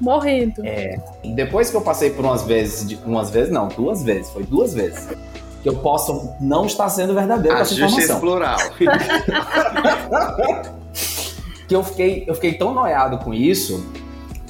morrendo. 0.00 0.62
É, 0.64 0.96
depois 1.34 1.70
que 1.70 1.76
eu 1.76 1.80
passei 1.80 2.10
por 2.10 2.24
umas 2.24 2.42
vezes, 2.42 2.86
de- 2.88 2.98
umas 3.04 3.30
vezes 3.30 3.52
não, 3.52 3.68
duas 3.68 4.02
vezes, 4.02 4.30
foi 4.30 4.44
duas 4.44 4.74
vezes, 4.74 5.08
que 5.62 5.68
eu 5.68 5.76
posso 5.78 6.30
não 6.40 6.66
estar 6.66 6.88
sendo 6.88 7.14
verdadeiro 7.14 7.56
com 7.56 7.62
essa 7.62 7.74
informação. 7.74 8.20
plural. 8.20 8.58
Que 11.68 11.74
eu 11.74 11.82
fiquei, 11.82 12.24
eu 12.26 12.34
fiquei 12.34 12.54
tão 12.54 12.72
noiado 12.72 13.18
com 13.18 13.34
isso, 13.34 13.84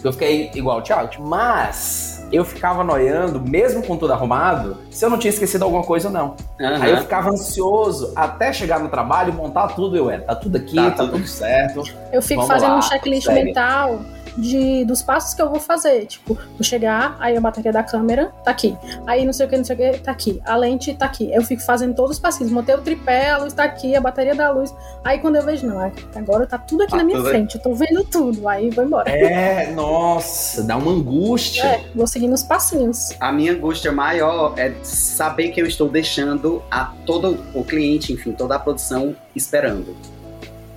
que 0.01 0.07
eu 0.07 0.13
fiquei 0.13 0.51
igual 0.55 0.79
o 0.79 0.83
Thiago. 0.83 1.11
Mas 1.21 2.27
eu 2.33 2.45
ficava 2.45 2.83
noiando, 2.85 3.41
mesmo 3.41 3.83
com 3.83 3.97
tudo 3.97 4.13
arrumado, 4.13 4.79
se 4.91 5.05
eu 5.05 5.09
não 5.09 5.17
tinha 5.19 5.31
esquecido 5.31 5.63
alguma 5.65 5.83
coisa 5.85 6.09
ou 6.09 6.15
não. 6.15 6.37
Aí 6.59 6.91
eu 6.91 6.99
ficava 6.99 7.31
ansioso 7.31 8.13
até 8.17 8.53
chegar 8.53 8.81
no 8.81 8.89
trabalho, 8.89 9.33
montar 9.33 9.69
tudo, 9.69 9.97
eu 9.97 10.11
é, 10.11 10.19
tá 10.19 10.35
tudo 10.35 10.57
aqui, 10.57 10.75
tá, 10.77 10.91
Tá 10.91 10.97
tudo- 11.05 11.13
tudo 11.13 11.27
certo. 11.27 11.83
Eu 12.13 12.21
fico 12.21 12.43
Vamos 12.43 12.49
fazendo 12.55 12.73
lá, 12.73 12.79
um 12.79 12.83
checklist 12.83 13.27
segue. 13.27 13.45
mental 13.45 14.01
de, 14.37 14.85
dos 14.85 15.03
passos 15.03 15.35
que 15.35 15.41
eu 15.43 15.49
vou 15.49 15.59
fazer. 15.61 16.07
Tipo, 16.07 16.35
vou 16.35 16.63
chegar, 16.63 17.17
aí 17.21 17.37
a 17.37 17.41
bateria 17.41 17.73
da 17.73 17.83
câmera 17.83 18.33
tá 18.45 18.51
aqui. 18.51 18.77
Aí 19.07 19.25
não 19.25 19.33
sei 19.33 19.47
o 19.47 19.49
que, 19.49 19.57
não 19.57 19.65
sei 19.65 19.75
o 19.75 19.79
que, 19.93 19.99
tá 20.01 20.11
aqui. 20.13 20.41
A 20.45 20.57
lente 20.57 20.93
tá 20.95 21.07
aqui. 21.07 21.33
Eu 21.33 21.43
fico 21.43 21.63
fazendo 21.63 21.95
todos 21.95 22.13
os 22.13 22.19
passinhos. 22.19 22.53
Montei 22.53 22.75
o 22.75 22.81
tripé, 22.81 23.31
a 23.31 23.39
luz 23.39 23.53
tá 23.53 23.65
aqui, 23.65 23.95
a 23.97 24.01
bateria 24.01 24.35
da 24.35 24.51
luz. 24.51 24.75
Aí 25.05 25.19
quando 25.19 25.37
eu 25.37 25.43
vejo, 25.43 25.67
não, 25.67 25.81
agora 26.15 26.47
tá 26.47 26.59
tudo 26.59 26.83
aqui 26.83 26.91
Tá 26.93 26.99
na 26.99 27.05
minha 27.05 27.19
tudo- 27.19 27.29
frente. 27.31 27.55
Eu 27.57 27.63
tô 27.63 27.75
vendo 27.75 28.05
tudo. 28.05 28.49
Aí 28.49 28.71
vou 28.71 28.85
embora. 28.85 29.11
É, 29.11 29.71
nossa, 29.73 30.63
dá 30.63 30.77
uma 30.77 30.93
angústia. 30.93 31.63
É, 31.65 31.85
vou 31.95 32.07
seguindo 32.07 32.33
os 32.35 32.43
passinhos. 32.43 33.15
A 33.21 33.33
minha 33.33 33.53
angústia 33.53 33.91
maior 33.93 34.55
é 34.59 34.73
saber 34.83 35.49
que 35.51 35.61
eu 35.61 35.67
estou 35.67 35.89
deixando 35.89 36.63
a 36.71 36.93
todo 37.07 37.39
o 37.55 37.65
cliente, 37.65 38.13
enfim, 38.13 38.33
toda 38.33 38.57
a 38.57 38.59
produção 38.59 39.15
esperando. 39.35 39.97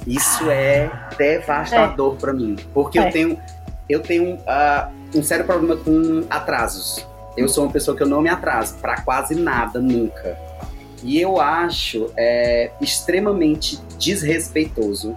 Isso 0.07 0.49
é 0.49 0.89
devastador 1.17 2.15
pra 2.15 2.33
mim, 2.33 2.55
porque 2.73 2.97
É. 2.97 3.07
eu 3.07 3.11
tenho 3.11 3.39
eu 3.89 3.99
tenho 3.99 4.37
ah, 4.45 4.89
um 5.15 5.23
sério 5.23 5.45
problema 5.45 5.75
com 5.75 6.23
atrasos. 6.29 7.05
Eu 7.35 7.47
sou 7.47 7.63
uma 7.65 7.71
pessoa 7.71 7.95
que 7.95 8.03
eu 8.03 8.07
não 8.07 8.21
me 8.21 8.29
atraso 8.29 8.75
pra 8.75 9.01
quase 9.01 9.35
nada 9.35 9.79
nunca. 9.79 10.37
E 11.03 11.19
eu 11.19 11.39
acho 11.39 12.11
é, 12.17 12.71
extremamente 12.81 13.79
desrespeitoso 13.97 15.15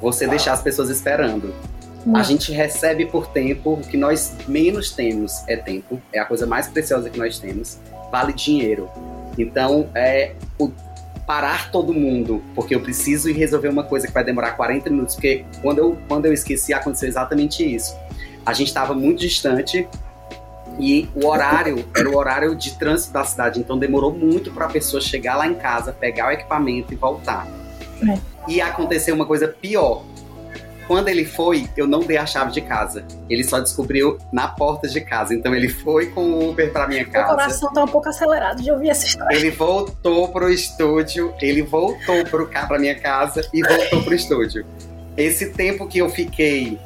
você 0.00 0.26
deixar 0.26 0.52
as 0.52 0.62
pessoas 0.62 0.90
esperando. 0.90 1.54
A 2.14 2.22
gente 2.22 2.52
recebe 2.52 3.06
por 3.06 3.26
tempo, 3.28 3.74
o 3.74 3.80
que 3.80 3.96
nós 3.96 4.36
menos 4.46 4.92
temos 4.92 5.42
é 5.48 5.56
tempo, 5.56 6.00
é 6.12 6.20
a 6.20 6.24
coisa 6.24 6.46
mais 6.46 6.68
preciosa 6.68 7.10
que 7.10 7.18
nós 7.18 7.38
temos, 7.38 7.78
vale 8.12 8.32
dinheiro. 8.32 8.88
Então, 9.36 9.88
é 9.92 10.32
o 10.58 10.70
parar 11.26 11.70
todo 11.72 11.92
mundo, 11.92 12.42
porque 12.54 12.74
eu 12.74 12.80
preciso 12.80 13.28
ir 13.28 13.32
resolver 13.32 13.68
uma 13.68 13.82
coisa 13.82 14.06
que 14.06 14.12
vai 14.12 14.22
demorar 14.22 14.52
40 14.52 14.88
minutos, 14.90 15.16
porque 15.16 15.44
quando 15.60 15.78
eu, 15.78 15.98
quando 16.06 16.26
eu 16.26 16.32
esqueci 16.32 16.72
aconteceu 16.72 17.08
exatamente 17.08 17.64
isso. 17.64 17.96
A 18.44 18.52
gente 18.52 18.68
estava 18.68 18.94
muito 18.94 19.18
distante 19.18 19.88
e 20.78 21.08
o 21.14 21.26
horário 21.26 21.84
era 21.96 22.08
o 22.08 22.16
horário 22.16 22.54
de 22.54 22.78
trânsito 22.78 23.12
da 23.12 23.24
cidade, 23.24 23.58
então 23.58 23.76
demorou 23.76 24.12
muito 24.12 24.52
para 24.52 24.66
a 24.66 24.68
pessoa 24.68 25.00
chegar 25.00 25.36
lá 25.36 25.48
em 25.48 25.54
casa, 25.54 25.92
pegar 25.92 26.28
o 26.28 26.30
equipamento 26.30 26.92
e 26.92 26.96
voltar. 26.96 27.46
É. 28.08 28.18
E 28.46 28.60
aconteceu 28.60 29.14
uma 29.14 29.26
coisa 29.26 29.48
pior. 29.48 30.04
Quando 30.86 31.08
ele 31.08 31.24
foi, 31.24 31.68
eu 31.76 31.86
não 31.86 32.00
dei 32.00 32.16
a 32.16 32.24
chave 32.24 32.52
de 32.52 32.60
casa. 32.60 33.04
Ele 33.28 33.42
só 33.42 33.58
descobriu 33.58 34.18
na 34.32 34.46
porta 34.46 34.86
de 34.86 35.00
casa. 35.00 35.34
Então 35.34 35.54
ele 35.54 35.68
foi 35.68 36.06
com 36.06 36.20
o 36.20 36.50
Uber 36.50 36.72
para 36.72 36.86
minha 36.86 37.02
Meu 37.02 37.12
casa. 37.12 37.28
coração 37.28 37.72
tá 37.72 37.84
um 37.84 37.88
pouco 37.88 38.08
acelerado 38.08 38.62
de 38.62 38.70
ouvir 38.70 38.90
essa 38.90 39.04
história. 39.04 39.36
Ele 39.36 39.50
voltou 39.50 40.28
pro 40.28 40.48
estúdio, 40.48 41.34
ele 41.40 41.62
voltou 41.62 42.24
pro 42.26 42.46
cá 42.46 42.66
pra 42.66 42.78
minha 42.78 42.94
casa 42.94 43.48
e 43.52 43.62
voltou 43.62 44.02
pro 44.02 44.14
estúdio. 44.14 44.64
Esse 45.16 45.50
tempo 45.50 45.88
que 45.88 45.98
eu 45.98 46.08
fiquei 46.08 46.78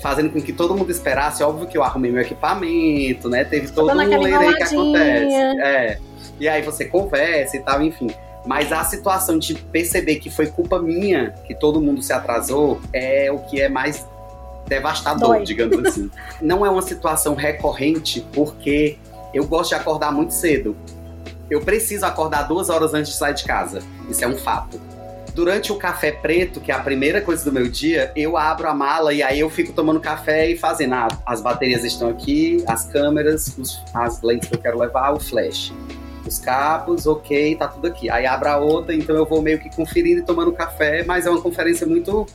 fazendo 0.00 0.30
com 0.30 0.40
que 0.40 0.52
todo 0.52 0.74
mundo 0.74 0.90
esperasse, 0.90 1.42
óbvio 1.42 1.66
que 1.66 1.76
eu 1.76 1.82
arrumei 1.82 2.10
meu 2.10 2.22
equipamento, 2.22 3.28
né? 3.28 3.44
Teve 3.44 3.68
todo 3.68 3.86
dando 3.86 4.02
um 4.02 4.20
leirei 4.20 4.54
que 4.54 4.62
acontece. 4.62 5.34
É. 5.62 5.98
E 6.40 6.48
aí 6.48 6.62
você 6.62 6.86
conversa 6.86 7.56
e 7.56 7.60
tal, 7.60 7.82
enfim. 7.82 8.08
Mas 8.44 8.72
a 8.72 8.82
situação 8.84 9.38
de 9.38 9.54
perceber 9.54 10.16
que 10.16 10.28
foi 10.30 10.46
culpa 10.46 10.78
minha 10.80 11.30
que 11.46 11.54
todo 11.54 11.80
mundo 11.80 12.02
se 12.02 12.12
atrasou 12.12 12.80
é 12.92 13.30
o 13.30 13.38
que 13.40 13.60
é 13.60 13.68
mais 13.68 14.04
devastador, 14.66 15.28
Dói. 15.36 15.44
digamos 15.44 15.78
assim. 15.86 16.10
Não 16.40 16.64
é 16.66 16.70
uma 16.70 16.82
situação 16.82 17.34
recorrente 17.34 18.24
porque 18.32 18.98
eu 19.32 19.46
gosto 19.46 19.70
de 19.70 19.74
acordar 19.76 20.12
muito 20.12 20.34
cedo. 20.34 20.76
Eu 21.50 21.60
preciso 21.60 22.04
acordar 22.06 22.42
duas 22.48 22.68
horas 22.70 22.94
antes 22.94 23.12
de 23.12 23.18
sair 23.18 23.34
de 23.34 23.44
casa. 23.44 23.80
Isso 24.08 24.24
é 24.24 24.28
um 24.28 24.36
fato. 24.36 24.80
Durante 25.34 25.72
o 25.72 25.76
café 25.76 26.12
preto, 26.12 26.60
que 26.60 26.70
é 26.70 26.74
a 26.74 26.78
primeira 26.80 27.20
coisa 27.20 27.42
do 27.44 27.52
meu 27.52 27.66
dia, 27.68 28.12
eu 28.14 28.36
abro 28.36 28.68
a 28.68 28.74
mala 28.74 29.14
e 29.14 29.22
aí 29.22 29.40
eu 29.40 29.48
fico 29.48 29.72
tomando 29.72 29.98
café 30.00 30.48
e 30.50 30.58
fazendo. 30.58 30.94
Ah, 30.94 31.08
as 31.24 31.40
baterias 31.40 31.84
estão 31.84 32.08
aqui, 32.10 32.62
as 32.66 32.84
câmeras, 32.86 33.54
os- 33.56 33.82
as 33.94 34.20
lentes 34.20 34.48
que 34.48 34.54
eu 34.56 34.60
quero 34.60 34.78
levar, 34.78 35.12
o 35.12 35.20
flash. 35.20 35.72
Os 36.32 36.38
cabos, 36.38 37.06
ok, 37.06 37.56
tá 37.56 37.68
tudo 37.68 37.86
aqui. 37.86 38.08
Aí 38.08 38.24
abro 38.26 38.48
a 38.48 38.56
outra, 38.56 38.94
então 38.94 39.14
eu 39.14 39.26
vou 39.26 39.42
meio 39.42 39.58
que 39.58 39.68
conferindo 39.74 40.20
e 40.20 40.22
tomando 40.22 40.50
café, 40.52 41.04
mas 41.04 41.26
é 41.26 41.30
uma 41.30 41.42
conferência 41.42 41.86
muito. 41.86 42.26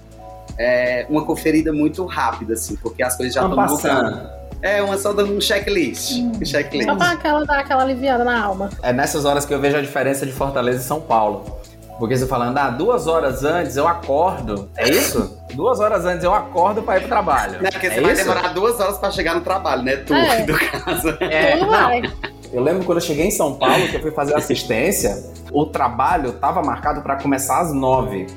É, 0.57 1.05
uma 1.09 1.23
conferida 1.25 1.71
muito 1.73 2.05
rápida, 2.05 2.53
assim, 2.53 2.75
porque 2.75 3.01
as 3.03 3.15
coisas 3.15 3.33
já 3.33 3.41
estão 3.41 3.55
mudando. 3.55 3.69
passando. 3.81 4.29
É, 4.61 4.81
uma 4.81 4.97
só 4.97 5.13
dando 5.13 5.33
um 5.35 5.41
checklist. 5.41 6.13
Um 6.19 6.43
checklist. 6.45 6.87
Só 6.89 6.95
pra 6.95 7.11
aquela, 7.11 7.45
dar 7.45 7.59
aquela 7.59 7.83
aliviada 7.83 8.23
na 8.23 8.43
alma. 8.43 8.69
É 8.81 8.91
nessas 8.93 9.23
horas 9.25 9.45
que 9.45 9.53
eu 9.53 9.59
vejo 9.59 9.77
a 9.77 9.81
diferença 9.81 10.25
de 10.25 10.31
Fortaleza 10.31 10.79
e 10.79 10.83
São 10.83 10.99
Paulo. 11.01 11.57
Porque 11.99 12.15
você 12.15 12.27
falando, 12.27 12.57
ah, 12.59 12.69
duas 12.69 13.07
horas 13.07 13.43
antes 13.43 13.75
eu 13.77 13.87
acordo. 13.87 14.69
É 14.77 14.87
isso? 14.89 15.35
duas 15.53 15.79
horas 15.79 16.05
antes 16.05 16.23
eu 16.23 16.33
acordo 16.33 16.83
pra 16.83 16.97
ir 16.97 17.01
pro 17.01 17.09
trabalho. 17.09 17.59
Né, 17.61 17.69
porque 17.71 17.89
você 17.89 17.97
é 17.97 18.01
vai 18.01 18.13
isso? 18.13 18.21
demorar 18.23 18.53
duas 18.53 18.79
horas 18.79 18.97
pra 18.99 19.09
chegar 19.11 19.33
no 19.35 19.41
trabalho, 19.41 19.81
né? 19.81 19.95
Tu, 19.97 20.13
É. 20.13 20.43
do 20.43 20.53
caso. 20.57 21.09
É, 21.21 21.55
não. 21.59 22.37
Eu 22.51 22.61
lembro 22.61 22.85
quando 22.85 22.99
eu 22.99 23.03
cheguei 23.03 23.25
em 23.25 23.31
São 23.31 23.55
Paulo, 23.55 23.87
que 23.87 23.95
eu 23.95 24.01
fui 24.01 24.11
fazer 24.11 24.35
assistência, 24.35 25.23
o 25.51 25.65
trabalho 25.65 26.33
tava 26.33 26.61
marcado 26.61 27.01
pra 27.01 27.15
começar 27.17 27.59
às 27.59 27.73
nove. 27.73 28.27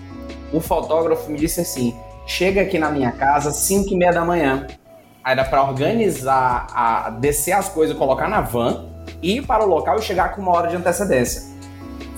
O 0.53 0.61
fotógrafo 0.61 1.31
me 1.31 1.39
disse 1.39 1.61
assim: 1.61 1.95
chega 2.27 2.63
aqui 2.63 2.79
na 2.79 2.91
minha 2.91 3.13
casa 3.13 3.51
às 3.51 3.57
cinco 3.57 3.93
e 3.93 3.97
meia 3.97 4.13
da 4.13 4.25
manhã. 4.25 4.67
Aí 5.23 5.33
era 5.33 5.45
pra 5.45 5.63
organizar, 5.63 6.67
a, 6.75 7.11
descer 7.11 7.53
as 7.53 7.69
coisas, 7.69 7.97
colocar 7.97 8.29
na 8.29 8.41
van, 8.41 8.87
ir 9.23 9.47
para 9.47 9.65
o 9.65 9.69
local 9.69 9.99
e 9.99 10.03
chegar 10.03 10.35
com 10.35 10.43
uma 10.43 10.53
hora 10.53 10.69
de 10.69 10.77
antecedência. 10.77 11.50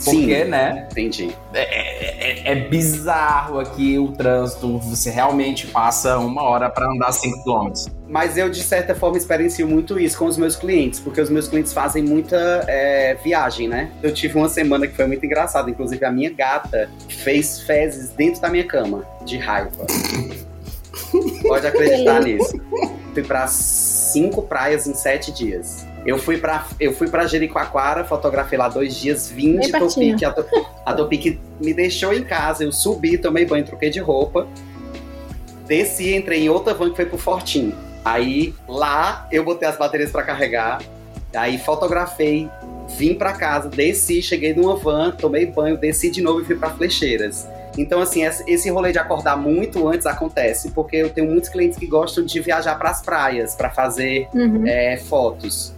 Porque, 0.04 0.44
Sim. 0.44 0.50
né, 0.50 0.88
Entendi. 0.90 1.30
é, 1.54 2.52
é 2.52 2.54
bizarro 2.54 3.58
aqui 3.58 3.98
o 3.98 4.08
trânsito. 4.12 4.78
Você 4.78 5.10
realmente 5.10 5.66
passa 5.68 6.18
uma 6.18 6.42
hora 6.42 6.68
pra 6.68 6.86
andar 6.90 7.12
5 7.12 7.44
km. 7.44 7.72
Mas 8.08 8.36
eu, 8.36 8.50
de 8.50 8.62
certa 8.62 8.94
forma, 8.94 9.16
experiencio 9.16 9.66
muito 9.66 9.98
isso 9.98 10.18
com 10.18 10.26
os 10.26 10.36
meus 10.36 10.54
clientes, 10.56 11.00
porque 11.00 11.20
os 11.20 11.30
meus 11.30 11.48
clientes 11.48 11.72
fazem 11.72 12.02
muita 12.02 12.36
é, 12.68 13.14
viagem, 13.22 13.68
né? 13.68 13.90
Eu 14.02 14.12
tive 14.12 14.36
uma 14.36 14.48
semana 14.48 14.86
que 14.86 14.94
foi 14.94 15.06
muito 15.06 15.24
engraçada. 15.24 15.70
Inclusive, 15.70 16.04
a 16.04 16.10
minha 16.10 16.30
gata 16.30 16.90
fez 17.08 17.60
fezes 17.62 18.10
dentro 18.10 18.40
da 18.40 18.48
minha 18.48 18.64
cama, 18.64 19.04
de 19.24 19.38
raiva. 19.38 19.86
Pode 21.42 21.66
acreditar 21.66 22.20
nisso. 22.24 22.60
Fui 23.14 23.22
pra 23.22 23.46
cinco 23.46 24.42
praias 24.42 24.86
em 24.86 24.94
sete 24.94 25.32
dias. 25.32 25.86
Eu 26.04 26.18
fui 26.18 26.36
pra, 26.38 26.66
eu 26.80 26.92
fui 26.92 27.08
pra 27.08 27.26
Jericoacoara, 27.26 28.02
fotografei 28.04 28.58
lá 28.58 28.68
dois 28.68 28.94
dias, 28.96 29.30
vim 29.30 29.58
de. 29.58 29.70
Topic. 29.70 30.22
A, 30.84 30.90
a 30.90 30.94
Topic 30.94 31.38
me 31.60 31.72
deixou 31.72 32.12
em 32.12 32.24
casa, 32.24 32.64
eu 32.64 32.72
subi, 32.72 33.16
tomei 33.18 33.44
banho, 33.46 33.64
troquei 33.64 33.88
de 33.90 34.00
roupa. 34.00 34.48
Desci, 35.66 36.14
entrei 36.14 36.40
em 36.44 36.48
outra 36.48 36.74
van 36.74 36.90
que 36.90 36.96
foi 36.96 37.06
pro 37.06 37.18
Fortinho. 37.18 37.72
Aí 38.04 38.52
lá 38.68 39.28
eu 39.30 39.44
botei 39.44 39.68
as 39.68 39.76
baterias 39.78 40.10
pra 40.10 40.22
carregar. 40.22 40.82
Aí 41.34 41.56
fotografei, 41.58 42.48
vim 42.98 43.14
pra 43.14 43.32
casa, 43.32 43.68
desci, 43.68 44.20
cheguei 44.20 44.52
numa 44.54 44.76
van, 44.76 45.12
tomei 45.12 45.46
banho, 45.46 45.76
desci 45.78 46.10
de 46.10 46.20
novo 46.20 46.40
e 46.40 46.44
fui 46.44 46.56
pra 46.56 46.70
Flecheiras. 46.70 47.46
Então, 47.78 48.02
assim, 48.02 48.22
esse 48.46 48.68
rolê 48.68 48.92
de 48.92 48.98
acordar 48.98 49.34
muito 49.34 49.88
antes 49.88 50.04
acontece, 50.04 50.72
porque 50.72 50.96
eu 50.96 51.08
tenho 51.08 51.30
muitos 51.30 51.48
clientes 51.48 51.78
que 51.78 51.86
gostam 51.86 52.22
de 52.22 52.38
viajar 52.38 52.74
pras 52.78 53.00
praias 53.00 53.54
pra 53.54 53.70
fazer 53.70 54.28
Uhum. 54.34 54.66
é, 54.66 54.98
fotos. 54.98 55.72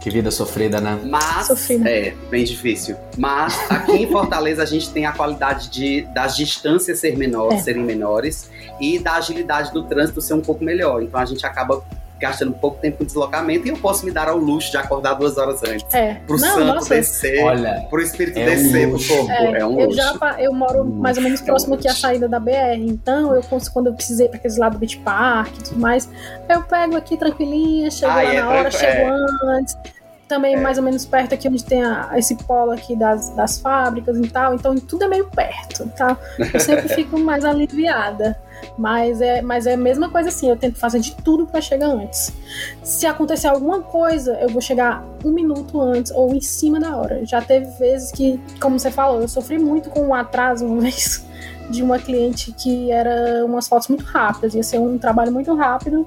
Que 0.00 0.08
vida 0.08 0.30
sofrida, 0.30 0.80
né? 0.80 0.98
Mas 1.04 1.46
Sofrido. 1.48 1.86
é 1.86 2.14
bem 2.30 2.42
difícil. 2.42 2.96
Mas 3.18 3.54
aqui 3.70 3.92
em 3.92 4.10
Fortaleza 4.10 4.62
a 4.62 4.66
gente 4.66 4.88
tem 4.90 5.04
a 5.04 5.12
qualidade 5.12 5.68
de 5.68 6.02
das 6.14 6.34
distâncias 6.36 6.98
ser 6.98 7.18
menores, 7.18 7.60
É. 7.60 7.62
serem 7.64 7.82
menores 7.84 8.50
e 8.80 8.98
da 8.98 9.16
agilidade 9.16 9.72
do 9.74 9.82
trânsito 9.84 10.22
ser 10.22 10.32
um 10.32 10.40
pouco 10.40 10.64
melhor. 10.64 11.02
Então 11.02 11.20
a 11.20 11.24
gente 11.26 11.44
acaba 11.44 11.84
gastando 12.20 12.52
pouco 12.52 12.78
tempo 12.80 13.02
em 13.02 13.06
deslocamento 13.06 13.66
e 13.66 13.70
eu 13.70 13.76
posso 13.78 14.04
me 14.04 14.12
dar 14.12 14.28
ao 14.28 14.36
luxo 14.36 14.70
de 14.70 14.76
acordar 14.76 15.14
duas 15.14 15.38
horas 15.38 15.62
antes. 15.64 15.92
É. 15.94 16.14
Pro 16.26 16.38
Não, 16.38 16.48
santo 16.54 16.74
nossa. 16.74 16.94
descer, 16.94 17.42
Olha, 17.42 17.86
pro 17.88 18.00
espírito 18.02 18.38
é 18.38 18.42
um 18.42 18.44
descer 18.44 18.82
pro 18.88 18.92
luxo. 18.92 19.16
corpo. 19.16 19.30
É, 19.32 19.66
um 19.66 19.80
eu 19.80 19.86
luxo. 19.86 19.96
já 19.96 20.36
eu 20.38 20.52
moro 20.52 20.84
mais 20.84 21.16
ou 21.16 21.22
menos 21.22 21.40
próximo 21.40 21.74
é 21.74 21.76
um 21.76 21.78
aqui 21.80 21.88
à 21.88 21.94
saída 21.94 22.28
da 22.28 22.38
BR, 22.38 22.76
então 22.78 23.34
eu 23.34 23.42
consigo, 23.42 23.72
quando 23.72 23.86
eu 23.88 23.94
precisei 23.94 24.28
para 24.28 24.36
aqueles 24.36 24.56
lados 24.58 24.76
do 24.76 24.80
Beach 24.80 24.98
Park 24.98 25.56
e 25.58 25.62
tudo 25.62 25.80
mais, 25.80 26.08
eu 26.48 26.62
pego 26.62 26.96
aqui 26.96 27.16
tranquilinha, 27.16 27.90
chego 27.90 28.12
Ah, 28.12 28.16
lá 28.16 28.24
é 28.24 28.40
na 28.40 28.48
hora, 28.50 28.70
tranqui- 28.70 28.78
chego 28.86 29.10
antes. 29.48 29.76
Também 30.30 30.54
É. 30.54 30.60
mais 30.60 30.78
ou 30.78 30.84
menos 30.84 31.04
perto 31.04 31.34
aqui 31.34 31.48
onde 31.48 31.64
tem 31.64 31.82
a- 31.84 32.08
esse 32.16 32.36
polo 32.44 32.70
aqui 32.70 32.94
das, 32.94 33.30
das 33.30 33.58
fábricas 33.60 34.16
e 34.16 34.28
tal, 34.28 34.54
então 34.54 34.76
tudo 34.76 35.02
é 35.04 35.08
meio 35.08 35.26
perto, 35.26 35.86
tá? 35.96 36.16
Eu 36.54 36.60
sempre 36.60 36.88
fico 36.94 37.18
mais 37.18 37.44
aliviada. 37.44 38.38
Mas 38.78 39.20
é, 39.22 39.40
mas 39.42 39.66
é 39.66 39.72
a 39.72 39.76
mesma 39.76 40.08
coisa 40.10 40.28
assim, 40.28 40.48
eu 40.48 40.56
tento 40.56 40.78
fazer 40.78 41.00
de 41.00 41.16
tudo 41.16 41.46
para 41.46 41.60
chegar 41.62 41.86
antes. 41.88 42.30
Se 42.82 43.06
acontecer 43.06 43.48
alguma 43.48 43.80
coisa, 43.80 44.34
eu 44.34 44.50
vou 44.50 44.60
chegar 44.60 45.02
um 45.24 45.30
minuto 45.32 45.80
antes 45.80 46.12
ou 46.12 46.32
em 46.34 46.40
cima 46.42 46.78
da 46.78 46.94
hora. 46.96 47.24
Já 47.26 47.40
teve 47.42 47.66
vezes 47.78 48.12
que, 48.12 48.38
como 48.60 48.78
você 48.78 48.90
falou, 48.90 49.20
eu 49.20 49.28
sofri 49.28 49.58
muito 49.58 49.88
com 49.90 50.00
um 50.02 50.14
atraso 50.14 50.64
uma 50.66 50.78
vez 50.82 51.24
de 51.70 51.82
uma 51.82 51.98
cliente 51.98 52.52
que 52.52 52.90
era 52.92 53.44
umas 53.46 53.66
fotos 53.66 53.88
muito 53.88 54.04
rápidas, 54.04 54.54
ia 54.54 54.62
ser 54.62 54.78
um 54.78 54.96
trabalho 54.98 55.32
muito 55.32 55.54
rápido 55.54 56.06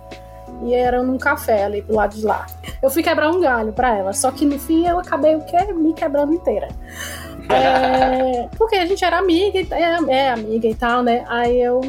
e 0.61 0.73
era 0.73 1.01
num 1.03 1.17
café 1.17 1.63
ali 1.65 1.81
pro 1.81 1.95
lado 1.95 2.15
de 2.15 2.25
lá. 2.25 2.45
Eu 2.81 2.89
fui 2.89 3.01
quebrar 3.03 3.29
um 3.31 3.39
galho 3.41 3.73
pra 3.73 3.95
ela, 3.95 4.13
só 4.13 4.31
que 4.31 4.45
no 4.45 4.57
fim 4.59 4.87
eu 4.87 4.99
acabei 4.99 5.35
o 5.35 5.41
quê? 5.41 5.57
Me 5.73 5.93
quebrando 5.93 6.33
inteira. 6.33 6.69
É, 7.49 8.47
porque 8.57 8.75
a 8.75 8.85
gente 8.85 9.03
era 9.03 9.17
amiga, 9.17 9.59
e- 9.59 9.67
é, 9.71 10.15
é 10.15 10.29
amiga 10.31 10.67
e 10.67 10.75
tal, 10.75 11.03
né? 11.03 11.25
Aí 11.27 11.59
eu 11.61 11.81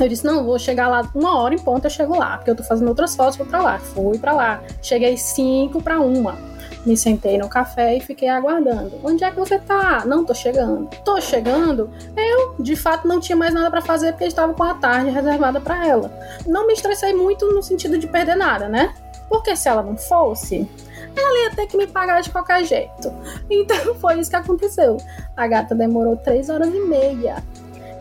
eu 0.00 0.08
disse, 0.08 0.24
não, 0.24 0.44
vou 0.44 0.58
chegar 0.58 0.88
lá 0.88 1.02
uma 1.14 1.38
hora 1.38 1.54
em 1.54 1.58
ponto, 1.58 1.84
eu 1.84 1.90
chego 1.90 2.16
lá, 2.16 2.36
porque 2.38 2.50
eu 2.50 2.56
tô 2.56 2.64
fazendo 2.64 2.88
outras 2.88 3.14
fotos, 3.14 3.36
vou 3.36 3.46
pra 3.46 3.60
lá. 3.62 3.78
Fui 3.78 4.18
pra 4.18 4.32
lá. 4.32 4.60
Cheguei 4.80 5.16
cinco 5.16 5.82
pra 5.82 6.00
uma. 6.00 6.36
Me 6.84 6.96
sentei 6.96 7.38
no 7.38 7.48
café 7.48 7.96
e 7.96 8.00
fiquei 8.00 8.28
aguardando. 8.28 8.98
Onde 9.04 9.22
é 9.22 9.30
que 9.30 9.38
você 9.38 9.58
tá? 9.58 10.04
Não, 10.04 10.24
tô 10.24 10.34
chegando. 10.34 10.88
Tô 11.04 11.20
chegando. 11.20 11.90
Eu, 12.16 12.56
de 12.58 12.74
fato, 12.74 13.06
não 13.06 13.20
tinha 13.20 13.36
mais 13.36 13.54
nada 13.54 13.70
pra 13.70 13.80
fazer 13.80 14.12
porque 14.12 14.24
estava 14.24 14.52
com 14.52 14.64
a 14.64 14.74
tarde 14.74 15.10
reservada 15.10 15.60
pra 15.60 15.86
ela. 15.86 16.10
Não 16.46 16.66
me 16.66 16.72
estressei 16.72 17.14
muito 17.14 17.46
no 17.52 17.62
sentido 17.62 17.98
de 17.98 18.06
perder 18.06 18.36
nada, 18.36 18.68
né? 18.68 18.94
Porque 19.28 19.54
se 19.54 19.68
ela 19.68 19.82
não 19.82 19.96
fosse, 19.96 20.68
ela 21.16 21.44
ia 21.44 21.54
ter 21.54 21.66
que 21.66 21.76
me 21.76 21.86
pagar 21.86 22.20
de 22.20 22.30
qualquer 22.30 22.64
jeito. 22.64 23.12
Então 23.48 23.94
foi 23.94 24.18
isso 24.18 24.30
que 24.30 24.36
aconteceu. 24.36 24.96
A 25.36 25.46
gata 25.46 25.74
demorou 25.74 26.16
três 26.16 26.48
horas 26.48 26.68
e 26.68 26.80
meia. 26.80 27.42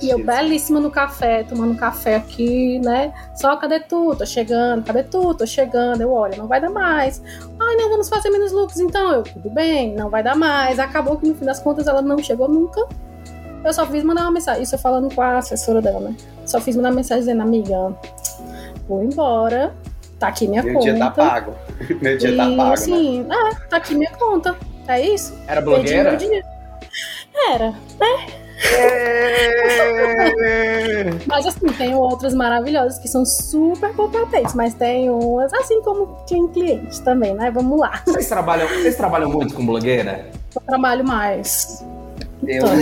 E 0.01 0.09
eu 0.09 0.23
belíssima 0.23 0.79
no 0.79 0.89
café, 0.89 1.43
tomando 1.43 1.75
café 1.75 2.15
aqui, 2.15 2.79
né? 2.79 3.13
Só, 3.35 3.55
cadê 3.57 3.79
tu? 3.79 4.15
Tô 4.15 4.25
chegando, 4.25 4.83
cadê 4.83 5.03
tu? 5.03 5.33
Tô 5.35 5.45
chegando. 5.45 6.01
Eu, 6.01 6.11
olha, 6.11 6.37
não 6.37 6.47
vai 6.47 6.59
dar 6.59 6.71
mais. 6.71 7.21
Ai, 7.59 7.75
não, 7.75 7.89
vamos 7.89 8.09
fazer 8.09 8.29
menos 8.31 8.51
looks 8.51 8.79
então. 8.79 9.11
Eu, 9.11 9.23
tudo 9.23 9.49
bem, 9.51 9.93
não 9.93 10.09
vai 10.09 10.23
dar 10.23 10.35
mais. 10.35 10.79
Acabou 10.79 11.17
que 11.17 11.27
no 11.27 11.35
fim 11.35 11.45
das 11.45 11.59
contas 11.59 11.85
ela 11.87 12.01
não 12.01 12.17
chegou 12.17 12.47
nunca. 12.47 12.81
Eu 13.63 13.73
só 13.73 13.85
fiz 13.85 14.03
mandar 14.03 14.23
uma 14.23 14.31
mensagem, 14.31 14.63
isso 14.63 14.73
eu 14.73 14.79
falando 14.79 15.13
com 15.13 15.21
a 15.21 15.37
assessora 15.37 15.79
dela, 15.81 15.99
né? 15.99 16.15
Só 16.47 16.59
fiz 16.59 16.75
mandar 16.75 16.91
mensagem 16.91 17.21
dizendo, 17.21 17.43
amiga, 17.43 17.95
vou 18.87 19.03
embora, 19.03 19.71
tá 20.17 20.29
aqui 20.29 20.47
minha 20.47 20.63
Meu 20.63 20.73
conta. 20.73 20.85
dia 20.85 20.97
tá 20.97 21.11
pago. 21.11 21.53
Meu 22.01 22.17
dia 22.17 22.29
e 22.31 22.37
tá 22.37 22.43
pago, 22.45 22.57
né? 22.57 22.73
assim, 22.73 23.27
é, 23.29 23.55
tá 23.69 23.77
aqui 23.77 23.93
minha 23.93 24.11
conta. 24.17 24.57
É 24.87 24.99
isso? 24.99 25.37
Era 25.47 25.61
blogueira? 25.61 26.09
meu 26.09 26.17
dinheiro. 26.17 26.47
Era. 28.63 30.01
Mas 31.25 31.45
assim, 31.45 31.67
tem 31.77 31.95
outras 31.95 32.33
maravilhosas 32.33 32.99
que 32.99 33.07
são 33.07 33.25
super 33.25 33.93
competentes, 33.93 34.53
mas 34.53 34.73
tem 34.73 35.09
umas, 35.09 35.53
assim 35.53 35.81
como 35.81 36.07
tem 36.27 36.47
clientes 36.49 36.99
também, 36.99 37.33
né? 37.33 37.49
Vamos 37.51 37.79
lá. 37.79 38.01
Vocês 38.05 38.27
trabalham, 38.27 38.67
vocês 38.67 38.95
trabalham 38.95 39.29
muito 39.29 39.53
com 39.53 39.65
blogueira? 39.65 40.29
Eu 40.55 40.61
trabalho 40.61 41.05
mais. 41.05 41.83
Eu 42.45 42.63
não. 42.63 42.77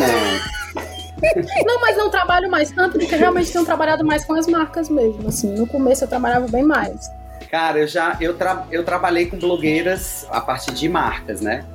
Não, 1.66 1.82
mas 1.82 1.98
não 1.98 2.10
trabalho 2.10 2.50
mais 2.50 2.72
tanto, 2.72 2.98
porque 2.98 3.16
realmente 3.16 3.52
tenho 3.52 3.66
trabalhado 3.66 4.06
mais 4.06 4.24
com 4.24 4.34
as 4.34 4.48
marcas 4.48 4.90
mesmo. 4.90 5.28
Assim, 5.28 5.54
no 5.54 5.68
começo 5.68 6.04
eu 6.04 6.08
trabalhava 6.08 6.48
bem 6.48 6.64
mais. 6.64 7.10
Cara, 7.52 7.80
eu 7.80 7.88
já 7.88 8.16
eu, 8.22 8.36
tra 8.36 8.66
eu 8.72 8.86
trabalhei 8.86 9.26
com 9.26 9.38
blogueiras 9.38 10.26
a 10.30 10.40
partir 10.40 10.72
de 10.72 10.88
marcas, 10.88 11.42
né? 11.42 11.66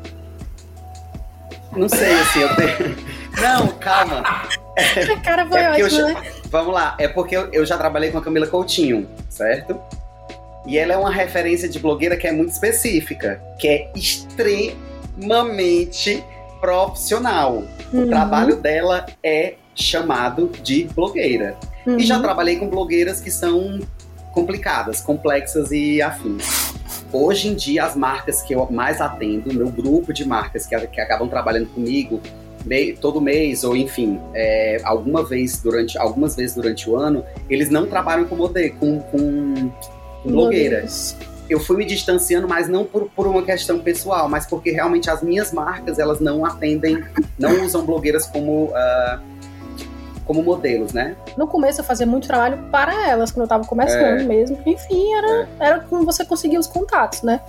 Não 1.76 1.88
sei, 1.88 2.14
assim, 2.20 2.40
eu 2.40 2.56
tenho. 2.56 2.96
Não, 3.40 3.68
calma. 3.78 4.22
A 4.76 5.20
cara 5.20 5.46
foi 5.46 5.60
É 5.60 5.88
já- 5.88 6.08
né? 6.08 6.22
Vamos 6.50 6.74
lá, 6.74 6.96
é 6.98 7.06
porque 7.08 7.36
eu, 7.36 7.48
eu 7.52 7.64
já 7.64 7.78
trabalhei 7.78 8.10
com 8.10 8.18
a 8.18 8.22
Camila 8.22 8.46
Coutinho, 8.46 9.08
certo? 9.28 9.80
E 10.66 10.76
ela 10.78 10.94
é 10.94 10.96
uma 10.96 11.10
referência 11.12 11.68
de 11.68 11.78
blogueira 11.78 12.16
que 12.16 12.26
é 12.26 12.32
muito 12.32 12.50
específica, 12.50 13.40
que 13.58 13.68
é 13.68 13.90
extremamente 13.94 16.24
profissional. 16.60 17.62
O 17.92 17.98
Uhum, 17.98 18.08
trabalho 18.08 18.56
dela 18.56 19.06
é 19.22 19.54
chamado 19.74 20.50
de 20.62 20.84
blogueira. 20.94 21.56
uhum. 21.86 21.98
E 21.98 22.04
já 22.04 22.18
trabalhei 22.18 22.56
com 22.56 22.68
blogueiras 22.68 23.20
que 23.20 23.30
são 23.30 23.78
complicadas, 24.32 25.00
complexas 25.00 25.70
e 25.70 26.02
afins. 26.02 26.74
Hoje 27.12 27.48
em 27.48 27.54
dia, 27.54 27.84
as 27.84 27.94
marcas 27.94 28.42
que 28.42 28.54
eu 28.54 28.66
mais 28.70 29.00
atendo, 29.00 29.52
meu 29.54 29.68
grupo 29.68 30.12
de 30.12 30.26
marcas 30.26 30.66
que, 30.66 30.76
que 30.88 31.00
acabam 31.00 31.28
trabalhando 31.28 31.66
comigo 31.68 32.20
todo 33.00 33.20
mês 33.20 33.64
ou 33.64 33.76
enfim 33.76 34.20
é, 34.34 34.80
alguma 34.84 35.22
vez 35.22 35.60
durante 35.60 35.98
algumas 35.98 36.34
vezes 36.34 36.54
durante 36.54 36.88
o 36.88 36.96
ano 36.96 37.24
eles 37.48 37.70
não 37.70 37.86
trabalham 37.86 38.24
com 38.24 38.36
modelo 38.36 38.74
com, 38.76 39.00
com, 39.00 39.70
com 40.22 40.30
blogueiras 40.30 41.16
eu 41.48 41.60
fui 41.60 41.76
me 41.76 41.84
distanciando, 41.84 42.48
mas 42.48 42.68
não 42.68 42.84
por, 42.84 43.08
por 43.10 43.26
uma 43.26 43.42
questão 43.42 43.78
pessoal, 43.78 44.28
mas 44.28 44.46
porque 44.46 44.70
realmente 44.70 45.10
as 45.10 45.22
minhas 45.22 45.52
marcas 45.52 45.98
elas 45.98 46.20
não 46.20 46.44
atendem, 46.44 47.04
não 47.38 47.64
usam 47.64 47.84
blogueiras 47.84 48.26
como 48.26 48.66
uh, 48.66 49.20
como 50.24 50.42
modelos, 50.42 50.92
né? 50.92 51.16
No 51.36 51.46
começo 51.46 51.80
eu 51.80 51.84
fazia 51.84 52.06
muito 52.06 52.26
trabalho 52.26 52.58
para 52.70 53.08
elas, 53.08 53.30
quando 53.30 53.42
eu 53.42 53.48
tava 53.48 53.64
começando 53.64 54.20
é. 54.20 54.24
mesmo. 54.24 54.58
Enfim, 54.64 55.12
era, 55.14 55.42
é. 55.42 55.48
era 55.60 55.80
como 55.80 56.04
você 56.04 56.24
conseguia 56.24 56.58
os 56.58 56.66
contatos, 56.66 57.22
né? 57.22 57.40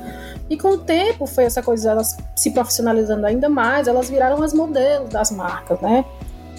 E 0.49 0.57
com 0.57 0.69
o 0.69 0.77
tempo 0.77 1.25
foi 1.25 1.45
essa 1.45 1.61
coisa, 1.61 1.91
elas 1.91 2.17
se 2.35 2.51
profissionalizando 2.51 3.25
ainda 3.25 3.49
mais, 3.49 3.87
elas 3.87 4.09
viraram 4.09 4.41
as 4.43 4.53
modelos 4.53 5.09
das 5.09 5.31
marcas, 5.31 5.79
né? 5.79 6.05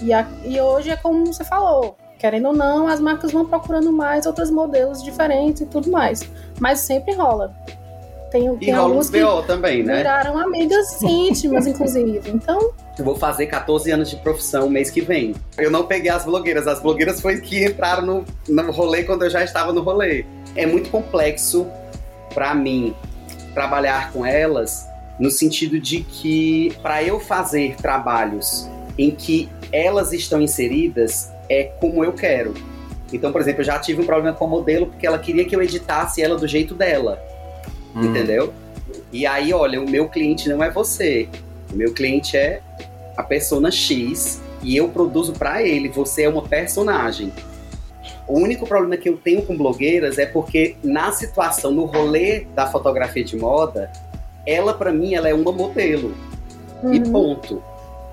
E, 0.03 0.13
a, 0.13 0.27
e 0.45 0.61
hoje 0.61 0.91
é 0.91 0.97
como 0.97 1.27
você 1.27 1.45
falou, 1.45 1.97
querendo 2.19 2.49
ou 2.49 2.55
não, 2.55 2.89
as 2.89 3.01
marcas 3.01 3.33
vão 3.33 3.47
procurando 3.47 3.93
mais 3.93 4.27
outros 4.27 4.51
modelos 4.51 5.03
diferentes 5.03 5.63
e 5.63 5.67
tudo 5.67 5.91
mais. 5.91 6.29
Mas 6.61 6.81
sempre 6.81 7.15
rola. 7.15 7.55
Tem, 8.37 8.55
e 8.55 8.59
tem 8.59 8.75
rola 8.75 8.95
uns 8.95 9.11
BO 9.11 9.43
também, 9.47 9.83
né? 9.83 9.99
Viraram 9.99 10.39
amigas 10.39 11.01
íntimas, 11.03 11.67
inclusive. 11.67 12.21
Então. 12.27 12.73
Eu 12.99 13.05
vou 13.05 13.17
fazer 13.17 13.47
14 13.47 13.91
anos 13.91 14.11
de 14.11 14.17
profissão 14.17 14.69
mês 14.69 14.91
que 14.91 15.01
vem. 15.01 15.35
Eu 15.59 15.71
não 15.71 15.87
peguei 15.87 16.11
as 16.11 16.25
blogueiras. 16.25 16.67
As 16.67 16.81
blogueiras 16.81 17.21
foi 17.21 17.41
que 17.41 17.65
entraram 17.65 18.05
no, 18.05 18.25
no 18.49 18.71
rolê 18.71 19.05
quando 19.05 19.25
eu 19.25 19.31
já 19.31 19.43
estava 19.43 19.73
no 19.73 19.83
rolê. 19.83 20.25
É 20.55 20.67
muito 20.67 20.91
complexo 20.91 21.67
para 22.35 22.55
mim 22.55 22.95
trabalhar 23.55 24.13
com 24.13 24.25
elas 24.25 24.87
no 25.19 25.31
sentido 25.31 25.81
de 25.81 26.01
que 26.01 26.77
para 26.83 27.03
eu 27.03 27.19
fazer 27.19 27.77
trabalhos 27.77 28.69
em 28.99 29.11
que 29.11 29.49
elas 29.73 30.13
estão 30.13 30.41
inseridas 30.41 31.31
é 31.49 31.65
como 31.65 32.05
eu 32.05 32.13
quero. 32.13 32.55
Então, 33.13 33.33
por 33.33 33.41
exemplo, 33.41 33.61
eu 33.61 33.65
já 33.65 33.79
tive 33.79 34.03
um 34.03 34.07
problema 34.07 34.37
com 34.37 34.45
o 34.45 34.49
modelo 34.49 34.87
porque 34.87 35.07
ela 35.07 35.19
queria 35.19 35.45
que 35.45 35.55
eu 35.55 35.63
editasse 35.63 36.23
ela 36.23 36.37
do 36.37 36.47
jeito 36.47 36.75
dela. 36.75 37.23
Hum. 37.97 38.05
Entendeu? 38.05 38.53
E 39.13 39.27
aí, 39.27 39.53
olha, 39.53 39.81
o 39.81 39.89
meu 39.89 40.09
cliente 40.09 40.49
não 40.49 40.63
é 40.63 40.71
você. 40.71 41.29
O 41.73 41.77
meu 41.77 41.93
cliente 41.95 42.37
é 42.37 42.61
a 43.17 43.23
persona 43.23 43.71
X 43.71 44.41
e 44.63 44.77
eu 44.77 44.89
produzo 44.89 45.33
para 45.33 45.63
ele. 45.63 45.89
Você 45.89 46.25
é 46.25 46.29
uma 46.29 46.43
personagem. 46.43 47.33
O 48.29 48.39
único 48.39 48.67
problema 48.67 48.97
que 48.97 49.09
eu 49.09 49.17
tenho 49.17 49.43
com 49.43 49.57
blogueiras 49.57 50.19
é 50.19 50.27
porque 50.27 50.77
na 50.83 51.13
situação, 51.13 51.71
no 51.71 51.85
rolê 51.85 52.47
da 52.55 52.67
fotografia 52.67 53.25
de 53.25 53.37
moda, 53.37 53.91
ela 54.45 54.75
para 54.75 54.93
mim 54.93 55.15
ela 55.15 55.29
é 55.29 55.35
uma 55.35 55.53
modelo. 55.53 56.13
Uhum. 56.83 56.93
E 56.93 57.01
ponto. 57.01 57.63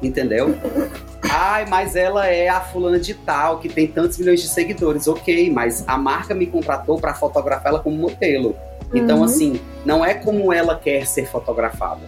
Entendeu? 0.02 0.56
Ai, 1.30 1.66
mas 1.68 1.96
ela 1.96 2.28
é 2.28 2.48
a 2.48 2.62
fulana 2.62 3.00
de 3.00 3.13
tal 3.13 3.60
que 3.60 3.70
tem 3.70 3.88
tantos 3.88 4.18
milhões 4.18 4.42
de 4.42 4.48
seguidores. 4.48 5.08
OK, 5.08 5.50
mas 5.50 5.84
a 5.88 5.98
marca 5.98 6.36
me 6.36 6.46
contratou 6.46 7.00
para 7.00 7.13
fotografar 7.13 7.72
ela 7.72 7.80
como 7.80 7.98
modelo. 7.98 8.56
Então, 8.94 9.20
uhum. 9.20 9.24
assim, 9.24 9.60
não 9.86 10.06
é 10.06 10.14
como 10.14 10.54
ela 10.54 10.78
quer 10.78 11.08
ser 11.08 11.28
fotografada. 11.28 12.02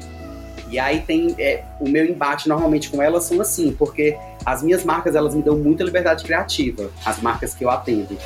E 0.70 0.80
aí 0.80 1.02
tem 1.02 1.36
é, 1.38 1.64
o 1.80 1.88
meu 1.88 2.06
embate 2.06 2.50
normalmente 2.50 2.90
com 2.90 3.02
elas 3.02 3.24
são 3.24 3.40
assim, 3.42 3.72
porque 3.72 4.18
as 4.46 4.62
minhas 4.62 4.84
marcas 4.84 5.16
elas 5.16 5.36
me 5.36 5.42
dão 5.42 5.58
muita 5.58 5.84
liberdade 5.84 6.24
criativa, 6.24 6.90
as 7.06 7.22
marcas 7.22 7.54
que 7.54 7.64
eu 7.64 7.70
atendo. 7.70 8.18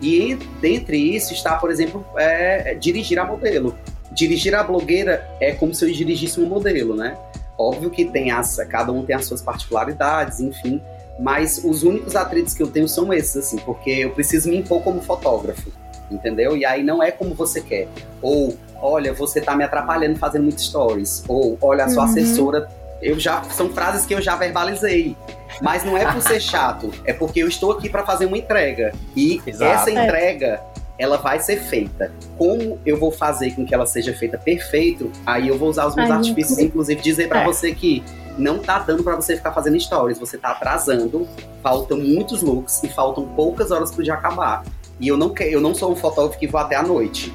E 0.00 0.36
dentre 0.60 0.96
isso 0.96 1.32
está, 1.32 1.56
por 1.56 1.70
exemplo, 1.70 2.04
é, 2.16 2.72
é, 2.72 2.74
dirigir 2.74 3.18
a 3.18 3.24
modelo. 3.24 3.74
Dirigir 4.12 4.54
a 4.54 4.62
blogueira 4.62 5.28
é 5.40 5.52
como 5.52 5.74
se 5.74 5.84
eu 5.84 5.92
dirigisse 5.92 6.40
um 6.40 6.46
modelo, 6.46 6.94
né? 6.94 7.16
Óbvio 7.58 7.90
que 7.90 8.04
tem 8.04 8.30
as, 8.30 8.56
cada 8.68 8.92
um 8.92 9.04
tem 9.04 9.16
as 9.16 9.24
suas 9.26 9.42
particularidades, 9.42 10.40
enfim, 10.40 10.80
mas 11.18 11.62
os 11.64 11.82
únicos 11.82 12.14
atritos 12.14 12.54
que 12.54 12.62
eu 12.62 12.68
tenho 12.68 12.88
são 12.88 13.12
esses, 13.12 13.36
assim, 13.36 13.58
porque 13.58 13.90
eu 13.90 14.10
preciso 14.10 14.48
me 14.48 14.58
impor 14.58 14.82
como 14.82 15.00
fotógrafo 15.00 15.70
entendeu? 16.10 16.56
E 16.56 16.64
aí 16.64 16.82
não 16.82 17.02
é 17.02 17.10
como 17.10 17.34
você 17.34 17.60
quer. 17.60 17.88
Ou, 18.20 18.56
olha, 18.80 19.12
você 19.12 19.40
tá 19.40 19.56
me 19.56 19.64
atrapalhando 19.64 20.18
fazendo 20.18 20.42
muitos 20.42 20.64
stories. 20.64 21.24
Ou, 21.28 21.58
olha, 21.60 21.84
a 21.84 21.88
sua 21.88 22.04
uhum. 22.04 22.10
assessora. 22.10 22.68
Eu 23.00 23.18
já. 23.18 23.42
São 23.44 23.70
frases 23.70 24.04
que 24.04 24.14
eu 24.14 24.20
já 24.20 24.34
verbalizei. 24.34 25.16
Mas 25.60 25.84
não 25.84 25.96
é 25.96 26.10
por 26.12 26.22
ser 26.22 26.40
chato, 26.40 26.92
é 27.04 27.12
porque 27.12 27.42
eu 27.42 27.48
estou 27.48 27.72
aqui 27.72 27.88
para 27.88 28.04
fazer 28.04 28.26
uma 28.26 28.38
entrega. 28.38 28.92
E 29.16 29.40
Exato. 29.46 29.72
essa 29.72 29.90
entrega, 29.90 30.60
ela 30.98 31.16
vai 31.16 31.40
ser 31.40 31.56
feita. 31.56 32.12
Como 32.36 32.78
eu 32.84 32.98
vou 32.98 33.10
fazer 33.10 33.52
com 33.52 33.64
que 33.64 33.74
ela 33.74 33.86
seja 33.86 34.12
feita 34.14 34.38
perfeito, 34.38 35.10
aí 35.24 35.48
eu 35.48 35.58
vou 35.58 35.68
usar 35.68 35.86
os 35.86 35.96
meus 35.96 36.10
Ai, 36.10 36.16
artifícios, 36.16 36.58
inclusive 36.58 37.00
dizer 37.00 37.28
para 37.28 37.42
é. 37.42 37.44
você 37.44 37.72
que 37.72 38.04
não 38.36 38.58
tá 38.58 38.78
dando 38.78 39.02
para 39.02 39.16
você 39.16 39.36
ficar 39.36 39.52
fazendo 39.52 39.78
stories, 39.80 40.18
você 40.18 40.38
tá 40.38 40.50
atrasando, 40.50 41.26
faltam 41.62 41.98
muitos 41.98 42.40
looks 42.42 42.82
e 42.84 42.88
faltam 42.88 43.26
poucas 43.28 43.70
horas 43.70 43.90
pro 43.90 44.02
dia 44.02 44.14
acabar. 44.14 44.62
E 45.00 45.08
eu 45.08 45.16
não, 45.16 45.32
eu 45.38 45.60
não 45.60 45.74
sou 45.74 45.92
um 45.92 45.96
fotógrafo 45.96 46.38
que 46.38 46.46
vou 46.46 46.60
até 46.60 46.74
a 46.76 46.82
noite. 46.82 47.32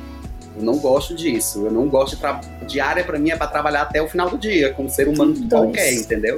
Eu 0.55 0.63
não 0.63 0.77
gosto 0.77 1.15
disso. 1.15 1.65
Eu 1.65 1.71
não 1.71 1.87
gosto 1.87 2.15
de 2.15 2.65
diária 2.67 3.03
para 3.03 3.17
mim 3.17 3.31
é 3.31 3.35
para 3.35 3.47
trabalhar 3.47 3.83
até 3.83 4.01
o 4.01 4.07
final 4.07 4.29
do 4.29 4.37
dia, 4.37 4.73
como 4.73 4.89
ser 4.89 5.07
humano 5.07 5.33
Dois. 5.33 5.49
qualquer, 5.49 5.93
entendeu? 5.93 6.37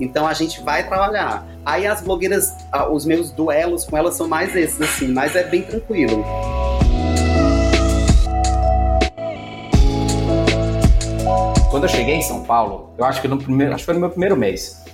então 0.00 0.26
a 0.26 0.34
gente 0.34 0.60
vai 0.62 0.86
trabalhar. 0.86 1.46
Aí 1.64 1.86
as 1.86 2.00
blogueiras, 2.00 2.52
os 2.90 3.06
meus 3.06 3.30
duelos 3.30 3.84
com 3.84 3.96
elas 3.96 4.14
são 4.14 4.28
mais 4.28 4.54
esses 4.54 4.80
assim, 4.80 5.08
mas 5.08 5.34
é 5.34 5.44
bem 5.44 5.62
tranquilo. 5.62 6.24
Quando 11.70 11.84
eu 11.84 11.88
cheguei 11.88 12.14
em 12.14 12.22
São 12.22 12.42
Paulo, 12.42 12.90
eu 12.96 13.04
acho 13.04 13.20
que 13.20 13.28
no 13.28 13.38
primeiro, 13.38 13.72
acho 13.72 13.82
que 13.82 13.86
foi 13.86 13.94
no 13.94 14.00
meu 14.00 14.10
primeiro 14.10 14.36
mês. 14.36 14.84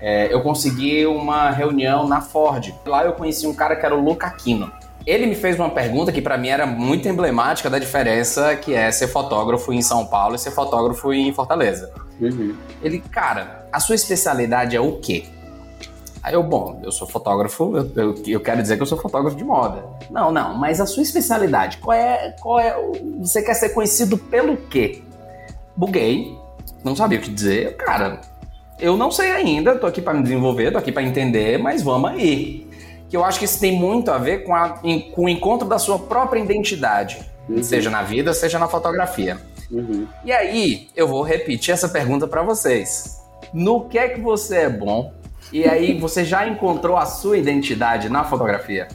É, 0.00 0.32
eu 0.34 0.42
consegui 0.42 1.06
uma 1.06 1.50
reunião 1.50 2.08
na 2.08 2.20
Ford. 2.20 2.74
Lá 2.84 3.04
eu 3.04 3.12
conheci 3.12 3.46
um 3.46 3.54
cara 3.54 3.76
que 3.76 3.86
era 3.86 3.94
o 3.94 4.02
Luca 4.02 4.26
Aquino. 4.26 4.70
Ele 5.04 5.26
me 5.26 5.34
fez 5.34 5.58
uma 5.58 5.70
pergunta 5.70 6.12
que 6.12 6.22
para 6.22 6.38
mim 6.38 6.48
era 6.48 6.64
muito 6.64 7.08
emblemática 7.08 7.68
da 7.68 7.78
diferença 7.78 8.54
que 8.56 8.74
é 8.74 8.90
ser 8.90 9.08
fotógrafo 9.08 9.72
em 9.72 9.82
São 9.82 10.06
Paulo 10.06 10.36
e 10.36 10.38
ser 10.38 10.52
fotógrafo 10.52 11.12
em 11.12 11.32
Fortaleza. 11.32 11.92
Uhum. 12.20 12.54
Ele, 12.82 13.00
cara, 13.00 13.66
a 13.72 13.80
sua 13.80 13.94
especialidade 13.94 14.76
é 14.76 14.80
o 14.80 14.98
quê? 14.98 15.24
Aí 16.22 16.34
eu, 16.34 16.42
bom, 16.42 16.80
eu 16.84 16.92
sou 16.92 17.08
fotógrafo, 17.08 17.76
eu, 17.76 17.90
eu, 17.96 18.22
eu, 18.28 18.40
quero 18.40 18.62
dizer 18.62 18.76
que 18.76 18.82
eu 18.82 18.86
sou 18.86 18.96
fotógrafo 18.96 19.36
de 19.36 19.42
moda. 19.42 19.84
Não, 20.08 20.30
não, 20.30 20.56
mas 20.56 20.80
a 20.80 20.86
sua 20.86 21.02
especialidade, 21.02 21.78
qual 21.78 21.96
é, 21.96 22.36
qual 22.40 22.60
é, 22.60 22.76
você 23.18 23.42
quer 23.42 23.54
ser 23.54 23.70
conhecido 23.70 24.16
pelo 24.16 24.56
quê? 24.56 25.02
Buguei, 25.76 26.38
não 26.84 26.94
sabia 26.94 27.18
o 27.18 27.20
que 27.20 27.28
dizer. 27.28 27.76
Cara, 27.76 28.20
eu 28.78 28.96
não 28.96 29.10
sei 29.10 29.32
ainda, 29.32 29.76
tô 29.76 29.84
aqui 29.84 30.00
para 30.00 30.14
me 30.14 30.22
desenvolver, 30.22 30.70
tô 30.70 30.78
aqui 30.78 30.92
para 30.92 31.02
entender, 31.02 31.58
mas 31.58 31.82
vamos 31.82 32.10
aí 32.10 32.70
que 33.12 33.16
eu 33.18 33.22
acho 33.22 33.38
que 33.38 33.44
isso 33.44 33.60
tem 33.60 33.78
muito 33.78 34.10
a 34.10 34.16
ver 34.16 34.42
com, 34.42 34.54
a, 34.54 34.70
com 34.70 35.24
o 35.24 35.28
encontro 35.28 35.68
da 35.68 35.78
sua 35.78 35.98
própria 35.98 36.40
identidade, 36.40 37.20
uhum. 37.46 37.62
seja 37.62 37.90
na 37.90 38.02
vida, 38.02 38.32
seja 38.32 38.58
na 38.58 38.66
fotografia. 38.66 39.36
Uhum. 39.70 40.08
E 40.24 40.32
aí, 40.32 40.88
eu 40.96 41.06
vou 41.06 41.20
repetir 41.22 41.74
essa 41.74 41.90
pergunta 41.90 42.26
para 42.26 42.42
vocês. 42.42 43.20
No 43.52 43.86
que 43.86 43.98
é 43.98 44.08
que 44.08 44.18
você 44.18 44.60
é 44.60 44.70
bom? 44.70 45.12
E 45.52 45.66
aí, 45.66 45.92
você 46.00 46.24
já 46.24 46.48
encontrou 46.48 46.96
a 46.96 47.04
sua 47.04 47.36
identidade 47.36 48.08
na 48.08 48.24
fotografia? 48.24 48.88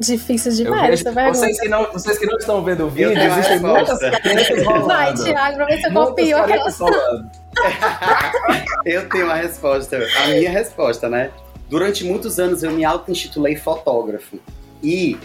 Difícil 0.00 0.52
demais 0.52 0.98
essa 0.98 1.12
pergunta. 1.12 1.38
Vocês 1.38 1.60
que, 1.60 1.68
não, 1.68 1.92
vocês 1.92 2.18
que 2.18 2.24
não 2.24 2.38
estão 2.38 2.64
vendo 2.64 2.86
o 2.86 2.88
vídeo, 2.88 3.12
existem 3.18 3.60
muitas 3.60 3.98
canetas 3.98 4.64
rolando. 4.64 4.86
Vai, 4.86 5.12
Thiago, 5.12 5.56
pra 5.56 5.66
ver 5.66 5.80
se 5.80 5.86
eu 5.86 5.92
copio 5.92 6.38
aquela. 6.38 6.70
eu 8.86 9.06
tenho 9.10 9.26
uma 9.26 9.34
resposta. 9.34 9.98
A 10.24 10.28
minha 10.28 10.50
resposta, 10.50 11.10
né? 11.10 11.30
Durante 11.68 12.04
muitos 12.04 12.38
anos 12.38 12.62
eu 12.62 12.70
me 12.70 12.84
auto-intitulei 12.84 13.56
fotógrafo. 13.56 14.38
E 14.82 15.18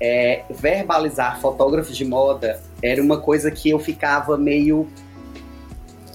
é, 0.00 0.42
verbalizar 0.50 1.40
fotógrafo 1.40 1.92
de 1.92 2.04
moda 2.04 2.60
era 2.82 3.00
uma 3.02 3.20
coisa 3.20 3.50
que 3.50 3.70
eu 3.70 3.78
ficava 3.78 4.36
meio 4.36 4.88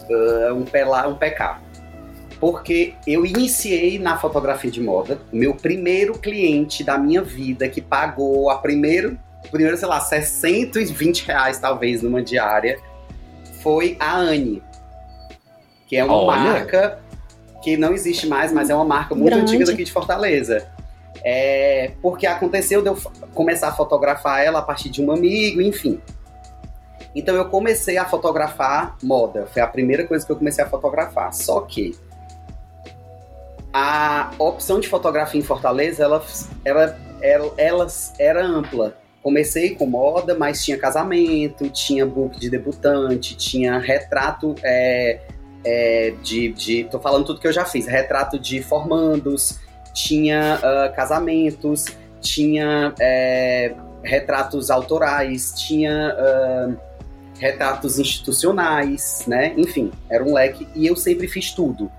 uh, 0.10 0.54
um, 0.54 0.66
pé 0.66 0.86
lá, 0.86 1.08
um 1.08 1.16
pé 1.16 1.30
cá. 1.30 1.62
Porque 2.40 2.94
eu 3.06 3.26
iniciei 3.26 4.00
na 4.00 4.18
fotografia 4.18 4.72
de 4.72 4.82
moda, 4.82 5.20
meu 5.32 5.56
primeiro 5.56 6.18
cliente 6.18 6.84
da 6.84 6.98
minha 6.98 7.22
vida 7.22 7.68
que 7.68 7.82
pagou 7.82 8.50
a 8.50 8.58
primeiro, 8.58 9.20
primeiro, 9.52 9.78
sei 9.78 9.88
lá, 9.88 10.00
620 10.00 11.26
reais 11.26 11.60
talvez 11.60 12.02
numa 12.02 12.22
diária, 12.22 12.80
foi 13.62 13.98
a 14.00 14.16
Anne, 14.16 14.64
que 15.86 15.98
é 15.98 16.04
uma 16.04 16.16
Olha. 16.16 16.42
marca 16.42 17.00
que 17.62 17.78
não 17.78 17.94
existe 17.94 18.28
mais, 18.28 18.52
mas 18.52 18.70
é 18.70 18.76
uma 18.76 18.86
marca 18.86 19.14
muito 19.14 19.34
Grande. 19.34 19.52
antiga 19.52 19.66
daqui 19.66 19.84
de 19.84 19.92
Fortaleza. 19.92 20.68
É, 21.24 21.92
porque 22.02 22.26
aconteceu 22.26 22.82
de 22.82 22.90
eu 22.90 22.98
começar 23.34 23.70
a 23.70 23.74
fotografar 23.74 24.44
ela 24.44 24.60
a 24.60 24.62
partir 24.62 24.90
de 24.90 25.04
um 25.04 25.12
amigo, 25.12 25.62
enfim. 25.62 26.00
Então 27.14 27.36
eu 27.36 27.46
comecei 27.46 27.98
a 27.98 28.06
fotografar 28.06 28.96
moda, 29.02 29.48
foi 29.52 29.62
a 29.62 29.68
primeira 29.68 30.06
coisa 30.06 30.26
que 30.26 30.32
eu 30.32 30.36
comecei 30.36 30.64
a 30.64 30.70
fotografar. 30.70 31.34
Só 31.34 31.62
que 31.62 31.96
a 33.74 34.32
opção 34.38 34.80
de 34.80 34.88
fotografia 34.88 35.40
em 35.40 35.44
Fortaleza, 35.44 36.04
ela, 36.04 36.24
ela, 36.64 37.00
ela, 37.22 37.54
ela 37.58 37.88
era 38.18 38.46
ampla. 38.46 38.98
comecei 39.22 39.76
com 39.76 39.86
moda, 39.86 40.36
mas 40.36 40.64
tinha 40.64 40.78
casamento, 40.78 41.70
tinha 41.70 42.06
book 42.06 42.40
de 42.40 42.50
debutante, 42.50 43.36
tinha 43.36 43.78
retrato 43.78 44.56
é, 44.64 45.20
é, 45.64 46.14
de, 46.24 46.50
de. 46.54 46.84
Tô 46.86 47.00
falando 47.00 47.26
tudo 47.26 47.40
que 47.40 47.48
eu 47.48 47.54
já 47.54 47.66
fiz: 47.66 47.88
retrato 47.88 48.40
de 48.40 48.62
formandos, 48.62 49.60
tinha 49.94 50.60
uh, 50.60 50.96
casamentos, 50.96 51.86
tinha 52.22 52.94
é, 53.00 53.74
retratos 54.04 54.70
autorais, 54.70 55.54
tinha. 55.58 56.16
Uh, 56.16 56.90
retratos 57.40 57.98
institucionais, 57.98 59.24
né? 59.26 59.54
Enfim, 59.58 59.92
era 60.10 60.24
um 60.24 60.34
leque 60.34 60.68
e 60.76 60.86
eu 60.86 60.96
sempre 60.96 61.28
fiz 61.28 61.52
tudo. 61.52 61.90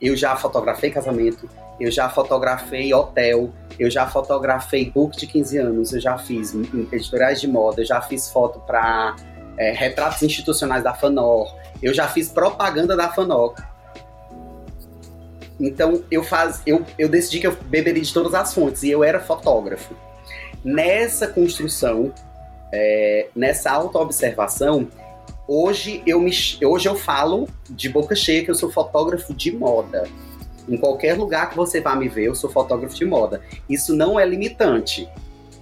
Eu 0.00 0.16
já 0.16 0.36
fotografei 0.36 0.90
casamento, 0.90 1.48
eu 1.80 1.90
já 1.90 2.08
fotografei 2.08 2.92
hotel, 2.92 3.50
eu 3.78 3.90
já 3.90 4.06
fotografei 4.06 4.90
book 4.90 5.16
de 5.16 5.26
15 5.26 5.58
anos, 5.58 5.92
eu 5.92 6.00
já 6.00 6.18
fiz 6.18 6.54
editoriais 6.92 7.40
de 7.40 7.48
moda, 7.48 7.82
eu 7.82 7.86
já 7.86 8.00
fiz 8.00 8.30
foto 8.30 8.60
para 8.60 9.16
é, 9.58 9.72
retratos 9.72 10.22
institucionais 10.22 10.84
da 10.84 10.94
Fanor, 10.94 11.54
eu 11.82 11.92
já 11.92 12.08
fiz 12.08 12.28
propaganda 12.28 12.96
da 12.96 13.08
Fanor. 13.08 13.54
Então 15.60 16.02
eu, 16.10 16.22
faz, 16.22 16.62
eu, 16.64 16.84
eu 16.96 17.08
decidi 17.08 17.40
que 17.40 17.46
eu 17.46 17.56
beberia 17.66 18.02
de 18.02 18.12
todas 18.12 18.32
as 18.34 18.54
fontes 18.54 18.82
e 18.84 18.90
eu 18.90 19.02
era 19.02 19.18
fotógrafo. 19.18 19.94
Nessa 20.64 21.26
construção, 21.26 22.12
é, 22.72 23.28
nessa 23.34 23.70
autoobservação, 23.72 24.88
hoje 25.46 26.02
eu, 26.06 26.20
me, 26.20 26.30
hoje 26.64 26.88
eu 26.88 26.94
falo 26.94 27.48
de 27.68 27.88
boca 27.88 28.14
cheia 28.14 28.44
que 28.44 28.50
eu 28.50 28.54
sou 28.54 28.70
fotógrafo 28.70 29.34
de 29.34 29.50
moda. 29.50 30.04
Em 30.68 30.76
qualquer 30.76 31.16
lugar 31.16 31.50
que 31.50 31.56
você 31.56 31.80
vá 31.80 31.96
me 31.96 32.08
ver, 32.08 32.26
eu 32.26 32.34
sou 32.34 32.50
fotógrafo 32.50 32.94
de 32.94 33.04
moda. 33.04 33.40
Isso 33.68 33.96
não 33.96 34.20
é 34.20 34.26
limitante. 34.26 35.08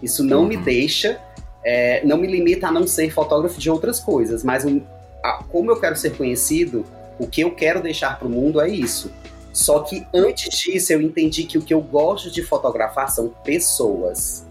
Isso 0.03 0.23
não 0.23 0.41
uhum. 0.41 0.49
me 0.49 0.57
deixa, 0.57 1.19
é, 1.67 2.01
não 2.07 2.17
me 2.17 2.29
limita 2.29 2.69
a 2.69 2.73
não 2.73 2.87
ser 2.87 3.11
fotógrafo 3.11 3.59
de 3.59 3.69
outras 3.69 3.99
coisas. 3.99 4.45
Mas 4.45 4.65
um, 4.65 4.81
a, 5.23 5.43
como 5.51 5.73
eu 5.73 5.81
quero 5.81 5.97
ser 5.97 6.17
conhecido, 6.17 6.87
o 7.19 7.27
que 7.27 7.41
eu 7.41 7.51
quero 7.57 7.83
deixar 7.83 8.17
para 8.21 8.29
o 8.29 8.31
mundo 8.31 8.61
é 8.61 8.69
isso. 8.69 9.11
Só 9.53 9.81
que 9.81 10.07
antes 10.15 10.57
disso, 10.57 10.93
eu 10.93 11.03
entendi 11.03 11.43
que 11.43 11.59
o 11.59 11.63
que 11.63 11.75
eu 11.75 11.81
gosto 11.81 12.31
de 12.31 12.43
fotografar 12.43 13.11
são 13.11 13.31
pessoas. 13.43 14.47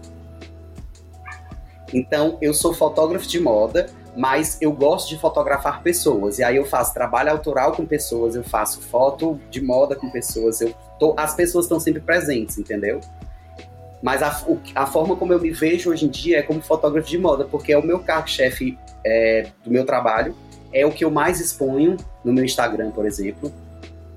Então, 1.94 2.36
eu 2.42 2.52
sou 2.52 2.74
fotógrafo 2.74 3.26
de 3.26 3.40
moda, 3.40 3.86
mas 4.14 4.58
eu 4.60 4.72
gosto 4.72 5.08
de 5.08 5.18
fotografar 5.18 5.82
pessoas. 5.82 6.38
E 6.38 6.44
aí 6.44 6.56
eu 6.56 6.66
faço 6.66 6.92
trabalho 6.92 7.30
autoral 7.30 7.72
com 7.72 7.86
pessoas, 7.86 8.34
eu 8.34 8.44
faço 8.44 8.82
foto 8.82 9.40
de 9.50 9.62
moda 9.62 9.96
com 9.96 10.10
pessoas, 10.10 10.60
eu 10.60 10.74
tô, 10.98 11.14
as 11.16 11.34
pessoas 11.34 11.64
estão 11.64 11.80
sempre 11.80 12.00
presentes, 12.00 12.58
entendeu? 12.58 13.00
Mas 14.02 14.22
a, 14.22 14.44
a, 14.74 14.86
forma 14.86 15.16
como 15.16 15.32
eu 15.32 15.40
me 15.40 15.50
vejo 15.50 15.90
hoje 15.90 16.04
em 16.04 16.08
dia 16.08 16.38
é 16.38 16.42
como 16.42 16.60
fotógrafo 16.60 17.08
de 17.08 17.18
moda, 17.18 17.44
porque 17.44 17.72
é 17.72 17.78
o 17.78 17.84
meu 17.84 17.98
carro-chefe 18.00 18.78
é, 19.04 19.48
do 19.64 19.70
meu 19.70 19.84
trabalho, 19.84 20.34
é 20.72 20.84
o 20.84 20.92
que 20.92 21.04
eu 21.04 21.10
mais 21.10 21.40
exponho 21.40 21.96
no 22.24 22.32
meu 22.32 22.44
Instagram, 22.44 22.90
por 22.90 23.06
exemplo. 23.06 23.52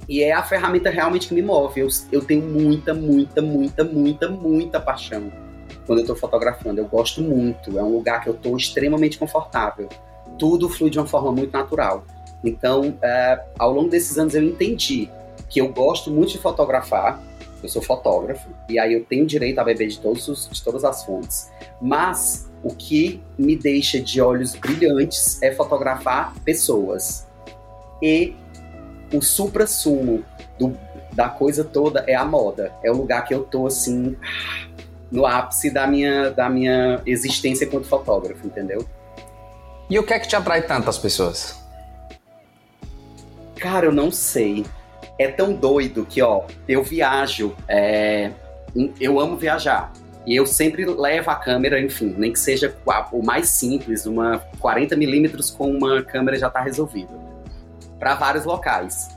E 0.07 0.23
é 0.23 0.33
a 0.33 0.41
ferramenta 0.43 0.89
realmente 0.89 1.27
que 1.27 1.33
me 1.33 1.41
move. 1.41 1.79
Eu, 1.79 1.87
eu 2.11 2.21
tenho 2.21 2.41
muita, 2.41 2.93
muita, 2.93 3.41
muita, 3.41 3.83
muita, 3.83 4.27
muita 4.27 4.79
paixão 4.79 5.31
quando 5.85 5.99
eu 5.99 6.03
estou 6.03 6.15
fotografando. 6.15 6.81
Eu 6.81 6.85
gosto 6.85 7.21
muito, 7.21 7.77
é 7.77 7.83
um 7.83 7.93
lugar 7.93 8.21
que 8.21 8.29
eu 8.29 8.33
estou 8.33 8.57
extremamente 8.57 9.17
confortável. 9.17 9.87
Tudo 10.37 10.67
flui 10.67 10.89
de 10.89 10.97
uma 10.97 11.07
forma 11.07 11.31
muito 11.31 11.53
natural. 11.53 12.03
Então, 12.43 12.97
é, 13.01 13.43
ao 13.57 13.71
longo 13.71 13.89
desses 13.89 14.17
anos, 14.17 14.33
eu 14.33 14.43
entendi 14.43 15.09
que 15.49 15.59
eu 15.59 15.69
gosto 15.69 16.11
muito 16.11 16.31
de 16.31 16.37
fotografar. 16.37 17.21
Eu 17.61 17.69
sou 17.69 17.81
fotógrafo 17.81 18.49
e 18.69 18.79
aí 18.79 18.93
eu 18.93 19.03
tenho 19.03 19.25
direito 19.25 19.59
a 19.59 19.63
beber 19.63 19.87
de, 19.87 19.99
todos 19.99 20.27
os, 20.27 20.49
de 20.49 20.63
todas 20.63 20.83
as 20.83 21.03
fontes. 21.03 21.51
Mas 21.81 22.49
o 22.63 22.73
que 22.73 23.21
me 23.37 23.55
deixa 23.55 23.99
de 23.99 24.21
olhos 24.21 24.55
brilhantes 24.55 25.41
é 25.41 25.51
fotografar 25.53 26.33
pessoas. 26.43 27.27
E 28.01 28.33
o 29.13 29.21
supra-sumo 29.21 30.23
da 31.13 31.29
coisa 31.29 31.63
toda 31.63 32.03
é 32.07 32.15
a 32.15 32.25
moda. 32.25 32.73
É 32.83 32.91
o 32.91 32.95
lugar 32.95 33.25
que 33.25 33.33
eu 33.33 33.43
tô 33.43 33.67
assim 33.67 34.15
no 35.11 35.25
ápice 35.25 35.71
da 35.71 35.87
minha, 35.87 36.29
da 36.29 36.49
minha 36.49 37.01
existência 37.05 37.65
enquanto 37.65 37.87
fotógrafo, 37.87 38.45
entendeu? 38.45 38.85
E 39.89 39.97
o 39.97 40.03
que 40.03 40.13
é 40.13 40.19
que 40.19 40.27
te 40.27 40.35
atrai 40.35 40.61
tanto 40.61 40.89
as 40.89 40.97
pessoas? 40.97 41.59
Cara, 43.55 43.87
eu 43.87 43.91
não 43.91 44.11
sei. 44.11 44.65
É 45.19 45.27
tão 45.27 45.51
doido 45.51 46.05
que, 46.05 46.21
ó, 46.21 46.45
eu 46.65 46.81
viajo, 46.81 47.53
é... 47.67 48.31
eu 48.99 49.19
amo 49.19 49.35
viajar. 49.35 49.91
E 50.25 50.35
eu 50.35 50.45
sempre 50.45 50.85
levo 50.85 51.29
a 51.29 51.35
câmera, 51.35 51.79
enfim, 51.79 52.15
nem 52.17 52.31
que 52.31 52.39
seja 52.39 52.75
o 53.11 53.21
mais 53.21 53.49
simples, 53.49 54.05
uma 54.05 54.41
40mm 54.61 55.55
com 55.57 55.71
uma 55.71 56.01
câmera 56.01 56.37
já 56.37 56.49
tá 56.49 56.61
resolvido. 56.61 57.09
Para 57.99 58.15
vários 58.15 58.45
locais. 58.45 59.09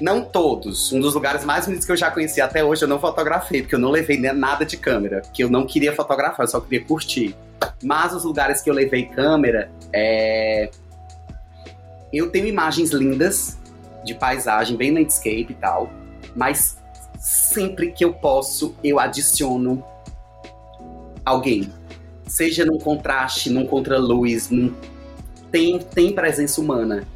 Não 0.00 0.22
todos. 0.22 0.92
Um 0.92 1.00
dos 1.00 1.14
lugares 1.14 1.44
mais 1.44 1.64
bonitos 1.64 1.86
que 1.86 1.92
eu 1.92 1.96
já 1.96 2.10
conheci 2.10 2.40
até 2.40 2.62
hoje 2.62 2.84
eu 2.84 2.88
não 2.88 3.00
fotografei, 3.00 3.62
porque 3.62 3.74
eu 3.74 3.78
não 3.78 3.90
levei 3.90 4.18
nada 4.18 4.64
de 4.64 4.76
câmera, 4.76 5.22
que 5.32 5.42
eu 5.42 5.50
não 5.50 5.66
queria 5.66 5.94
fotografar, 5.94 6.44
eu 6.44 6.50
só 6.50 6.60
queria 6.60 6.84
curtir. 6.84 7.34
Mas 7.82 8.12
os 8.12 8.24
lugares 8.24 8.60
que 8.60 8.70
eu 8.70 8.74
levei 8.74 9.06
câmera, 9.06 9.70
é... 9.92 10.70
eu 12.12 12.30
tenho 12.30 12.46
imagens 12.46 12.90
lindas 12.90 13.57
de 14.04 14.14
paisagem, 14.14 14.76
bem 14.76 14.92
landscape 14.92 15.46
e 15.50 15.54
tal, 15.54 15.90
mas 16.34 16.78
sempre 17.18 17.90
que 17.90 18.04
eu 18.04 18.12
posso, 18.12 18.74
eu 18.82 18.98
adiciono 18.98 19.84
alguém. 21.24 21.70
Seja 22.26 22.64
num 22.64 22.78
contraste, 22.78 23.50
num 23.50 23.66
contraluz, 23.66 24.50
num... 24.50 24.74
tem, 25.50 25.78
tem 25.78 26.12
presença 26.12 26.60
humana. 26.60 27.06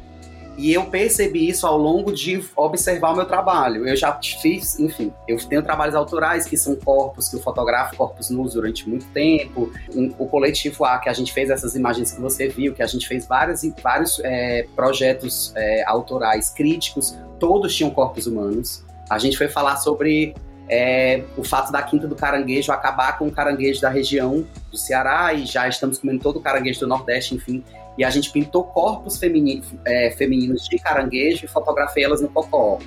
E 0.57 0.71
eu 0.71 0.85
percebi 0.85 1.49
isso 1.49 1.65
ao 1.65 1.77
longo 1.77 2.11
de 2.11 2.43
observar 2.55 3.11
o 3.11 3.15
meu 3.15 3.25
trabalho. 3.25 3.87
Eu 3.87 3.95
já 3.95 4.17
fiz, 4.41 4.79
enfim, 4.79 5.11
eu 5.27 5.37
tenho 5.47 5.63
trabalhos 5.63 5.95
autorais 5.95 6.45
que 6.45 6.55
são 6.55 6.75
corpos, 6.75 7.27
que 7.27 7.35
eu 7.35 7.41
fotografo 7.41 7.95
corpos 7.95 8.29
nus 8.29 8.53
durante 8.53 8.87
muito 8.87 9.05
tempo. 9.07 9.71
O 10.17 10.27
coletivo 10.27 10.85
A, 10.85 10.99
que 10.99 11.09
a 11.09 11.13
gente 11.13 11.33
fez 11.33 11.49
essas 11.49 11.75
imagens 11.75 12.11
que 12.11 12.21
você 12.21 12.47
viu, 12.47 12.73
que 12.73 12.83
a 12.83 12.87
gente 12.87 13.07
fez 13.07 13.25
vários, 13.25 13.61
vários 13.81 14.19
é, 14.23 14.67
projetos 14.75 15.51
é, 15.55 15.83
autorais 15.87 16.49
críticos, 16.49 17.17
todos 17.39 17.75
tinham 17.75 17.89
corpos 17.89 18.27
humanos. 18.27 18.83
A 19.09 19.17
gente 19.17 19.37
foi 19.37 19.47
falar 19.47 19.77
sobre 19.77 20.35
é, 20.69 21.23
o 21.35 21.43
fato 21.43 21.71
da 21.71 21.81
Quinta 21.81 22.07
do 22.07 22.15
Caranguejo 22.15 22.71
acabar 22.71 23.17
com 23.17 23.27
o 23.27 23.31
caranguejo 23.31 23.81
da 23.81 23.89
região 23.89 24.45
do 24.71 24.77
Ceará 24.77 25.33
e 25.33 25.45
já 25.45 25.67
estamos 25.67 25.97
comendo 25.97 26.21
todo 26.21 26.37
o 26.37 26.41
caranguejo 26.41 26.79
do 26.79 26.87
Nordeste, 26.87 27.35
enfim. 27.35 27.63
E 27.97 28.03
a 28.03 28.09
gente 28.09 28.31
pintou 28.31 28.63
corpos 28.63 29.17
femininos, 29.17 29.67
é, 29.85 30.11
femininos 30.11 30.67
de 30.67 30.77
caranguejo 30.77 31.45
e 31.45 31.47
fotografei 31.47 32.03
elas 32.03 32.21
no 32.21 32.29
cocó. 32.29 32.79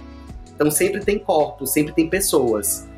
Então 0.54 0.70
sempre 0.70 1.04
tem 1.04 1.18
corpos, 1.18 1.70
sempre 1.70 1.92
tem 1.92 2.08
pessoas. 2.08 2.88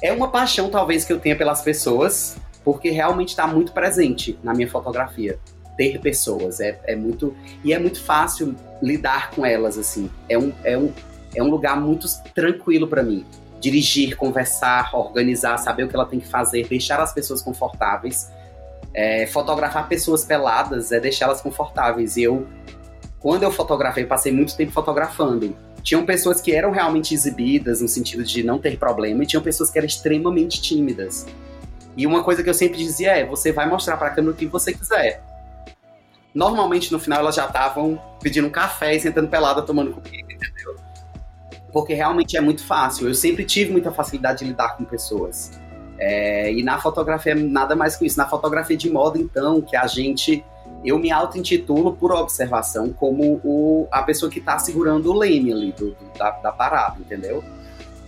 É 0.00 0.12
uma 0.12 0.28
paixão, 0.28 0.70
talvez, 0.70 1.04
que 1.04 1.12
eu 1.12 1.18
tenha 1.18 1.36
pelas 1.36 1.60
pessoas, 1.60 2.36
porque 2.64 2.90
realmente 2.90 3.30
está 3.30 3.46
muito 3.46 3.72
presente 3.72 4.38
na 4.42 4.54
minha 4.54 4.70
fotografia. 4.70 5.38
Ter 5.76 6.00
pessoas. 6.00 6.60
É, 6.60 6.80
é 6.84 6.96
muito. 6.96 7.36
E 7.64 7.72
é 7.72 7.78
muito 7.78 8.02
fácil 8.02 8.54
lidar 8.80 9.30
com 9.32 9.44
elas, 9.44 9.76
assim. 9.76 10.10
É 10.28 10.38
um, 10.38 10.52
é 10.64 10.78
um, 10.78 10.92
é 11.34 11.42
um 11.42 11.50
lugar 11.50 11.80
muito 11.80 12.06
tranquilo 12.34 12.86
para 12.86 13.02
mim. 13.02 13.24
Dirigir, 13.60 14.16
conversar, 14.16 14.94
organizar, 14.94 15.58
saber 15.58 15.84
o 15.84 15.88
que 15.88 15.96
ela 15.96 16.06
tem 16.06 16.20
que 16.20 16.28
fazer, 16.28 16.66
deixar 16.68 17.00
as 17.00 17.12
pessoas 17.12 17.42
confortáveis 17.42 18.30
é, 18.98 19.28
fotografar 19.28 19.86
pessoas 19.86 20.24
peladas 20.24 20.90
é 20.90 20.98
deixá-las 20.98 21.40
confortáveis. 21.40 22.16
E 22.16 22.24
eu, 22.24 22.48
quando 23.20 23.44
eu 23.44 23.52
fotografei, 23.52 24.04
passei 24.04 24.32
muito 24.32 24.56
tempo 24.56 24.72
fotografando. 24.72 25.56
Tinham 25.84 26.04
pessoas 26.04 26.40
que 26.40 26.52
eram 26.52 26.72
realmente 26.72 27.14
exibidas, 27.14 27.80
no 27.80 27.86
sentido 27.86 28.24
de 28.24 28.42
não 28.42 28.58
ter 28.58 28.76
problema, 28.76 29.22
e 29.22 29.26
tinham 29.26 29.40
pessoas 29.40 29.70
que 29.70 29.78
eram 29.78 29.86
extremamente 29.86 30.60
tímidas. 30.60 31.28
E 31.96 32.08
uma 32.08 32.24
coisa 32.24 32.42
que 32.42 32.50
eu 32.50 32.54
sempre 32.54 32.78
dizia 32.78 33.12
é: 33.12 33.24
você 33.24 33.52
vai 33.52 33.68
mostrar 33.68 33.96
para 33.98 34.08
a 34.08 34.10
câmera 34.10 34.34
o 34.34 34.36
que 34.36 34.46
você 34.46 34.72
quiser. 34.72 35.22
Normalmente 36.34 36.90
no 36.90 36.98
final 36.98 37.20
elas 37.20 37.36
já 37.36 37.46
estavam 37.46 38.02
pedindo 38.20 38.48
um 38.48 38.50
café 38.50 38.96
e 38.96 39.00
sentando 39.00 39.28
pelada 39.28 39.62
tomando 39.62 39.92
comida, 39.92 40.32
entendeu? 40.32 40.74
Porque 41.72 41.94
realmente 41.94 42.36
é 42.36 42.40
muito 42.40 42.64
fácil. 42.64 43.06
Eu 43.06 43.14
sempre 43.14 43.44
tive 43.44 43.70
muita 43.70 43.92
facilidade 43.92 44.40
de 44.40 44.46
lidar 44.46 44.76
com 44.76 44.84
pessoas. 44.84 45.52
É, 45.98 46.52
e 46.52 46.62
na 46.62 46.78
fotografia 46.78 47.34
nada 47.34 47.74
mais 47.74 47.96
que 47.96 48.06
isso. 48.06 48.18
Na 48.18 48.28
fotografia 48.28 48.76
de 48.76 48.90
moda, 48.90 49.18
então, 49.18 49.60
que 49.60 49.76
a 49.76 49.86
gente. 49.86 50.44
Eu 50.84 50.98
me 50.98 51.10
auto-intitulo 51.10 51.94
por 51.94 52.12
observação 52.12 52.92
como 52.92 53.40
o, 53.42 53.88
a 53.90 54.02
pessoa 54.02 54.30
que 54.30 54.38
está 54.38 54.58
segurando 54.60 55.10
o 55.10 55.18
leme 55.18 55.52
ali 55.52 55.72
do, 55.72 55.90
do, 55.90 56.18
da, 56.18 56.30
da, 56.30 56.52
parada, 56.52 56.96
entendeu? 57.00 57.42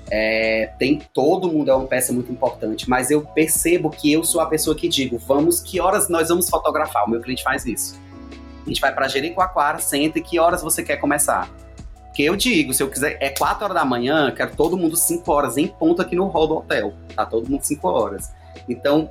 É, 0.09 0.71
tem 0.79 1.01
todo 1.13 1.51
mundo 1.51 1.71
é 1.71 1.75
uma 1.75 1.87
peça 1.87 2.13
muito 2.13 2.31
importante, 2.31 2.89
mas 2.89 3.11
eu 3.11 3.23
percebo 3.23 3.91
que 3.91 4.13
eu 4.13 4.23
sou 4.23 4.41
a 4.41 4.47
pessoa 4.47 4.77
que 4.77 4.89
digo, 4.89 5.19
vamos, 5.19 5.61
que 5.61 5.81
horas 5.81 6.09
nós 6.09 6.29
vamos 6.29 6.49
fotografar? 6.49 7.07
O 7.07 7.11
meu 7.11 7.21
cliente 7.21 7.43
faz 7.43 7.67
isso. 7.67 8.01
A 8.65 8.69
gente 8.69 8.81
vai 8.81 8.95
para 8.95 9.09
Jericoacoara, 9.09 9.79
senta 9.79 10.19
e 10.19 10.23
que 10.23 10.39
horas 10.39 10.63
você 10.63 10.83
quer 10.83 10.97
começar? 10.99 11.51
Porque 12.11 12.25
eu 12.25 12.35
digo, 12.35 12.75
se 12.75 12.83
eu 12.83 12.89
quiser, 12.89 13.17
é 13.21 13.31
4 13.31 13.65
horas 13.65 13.77
da 13.77 13.85
manhã, 13.85 14.33
quero 14.33 14.55
todo 14.57 14.77
mundo 14.77 14.97
5 14.97 15.31
horas 15.33 15.57
em 15.57 15.69
ponto 15.69 16.03
aqui 16.03 16.17
no 16.17 16.27
hall 16.27 16.49
do 16.49 16.57
hotel. 16.57 16.93
Tá 17.15 17.25
todo 17.25 17.49
mundo 17.49 17.63
5 17.63 17.89
horas. 17.89 18.33
Então, 18.69 19.09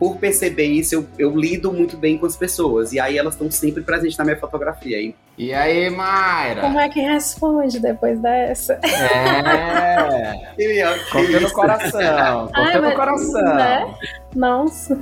por 0.00 0.16
perceber 0.16 0.64
isso, 0.64 0.94
eu, 0.94 1.06
eu 1.16 1.36
lido 1.36 1.72
muito 1.72 1.96
bem 1.96 2.18
com 2.18 2.26
as 2.26 2.36
pessoas. 2.36 2.92
E 2.92 2.98
aí 2.98 3.16
elas 3.16 3.34
estão 3.34 3.50
sempre 3.50 3.82
presentes 3.82 4.16
na 4.18 4.24
minha 4.24 4.36
fotografia. 4.36 5.00
Hein? 5.00 5.14
E 5.38 5.54
aí, 5.54 5.88
Mayra? 5.90 6.62
Como 6.62 6.80
é 6.80 6.88
que 6.88 7.00
responde 7.00 7.78
depois 7.78 8.18
dessa? 8.18 8.80
É. 8.82 10.34
Confia 11.12 11.40
no 11.40 11.52
coração. 11.52 12.48
Confia 12.52 12.80
no 12.80 12.94
coração. 12.94 13.54
Né? 13.54 13.94
Nossa. 14.34 14.98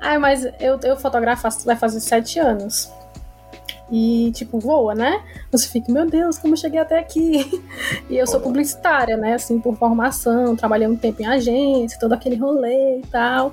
Ai, 0.00 0.18
mas 0.18 0.44
eu, 0.58 0.80
eu 0.82 0.96
fotografo 0.96 1.46
vai 1.64 1.76
fazer 1.76 2.00
sete 2.00 2.38
anos. 2.38 2.92
E, 3.90 4.30
tipo, 4.32 4.58
voa, 4.58 4.94
né? 4.94 5.22
Você 5.50 5.68
fica, 5.68 5.90
meu 5.90 6.06
Deus, 6.06 6.38
como 6.38 6.52
eu 6.54 6.58
cheguei 6.58 6.80
até 6.80 6.98
aqui? 6.98 7.62
E 8.10 8.16
eu 8.16 8.26
sou 8.26 8.40
publicitária, 8.40 9.16
né? 9.16 9.34
Assim, 9.34 9.60
por 9.60 9.76
formação, 9.76 10.56
trabalhei 10.56 10.86
um 10.86 10.96
tempo 10.96 11.22
em 11.22 11.26
agência, 11.26 11.98
todo 11.98 12.12
aquele 12.12 12.36
rolê 12.36 12.98
e 12.98 13.06
tal. 13.10 13.52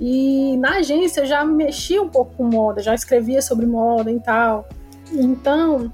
E 0.00 0.56
na 0.56 0.76
agência 0.76 1.20
eu 1.20 1.26
já 1.26 1.44
mexia 1.44 2.00
um 2.00 2.08
pouco 2.08 2.34
com 2.36 2.44
moda, 2.44 2.82
já 2.82 2.94
escrevia 2.94 3.42
sobre 3.42 3.66
moda 3.66 4.10
e 4.10 4.18
tal. 4.18 4.66
Então, 5.12 5.92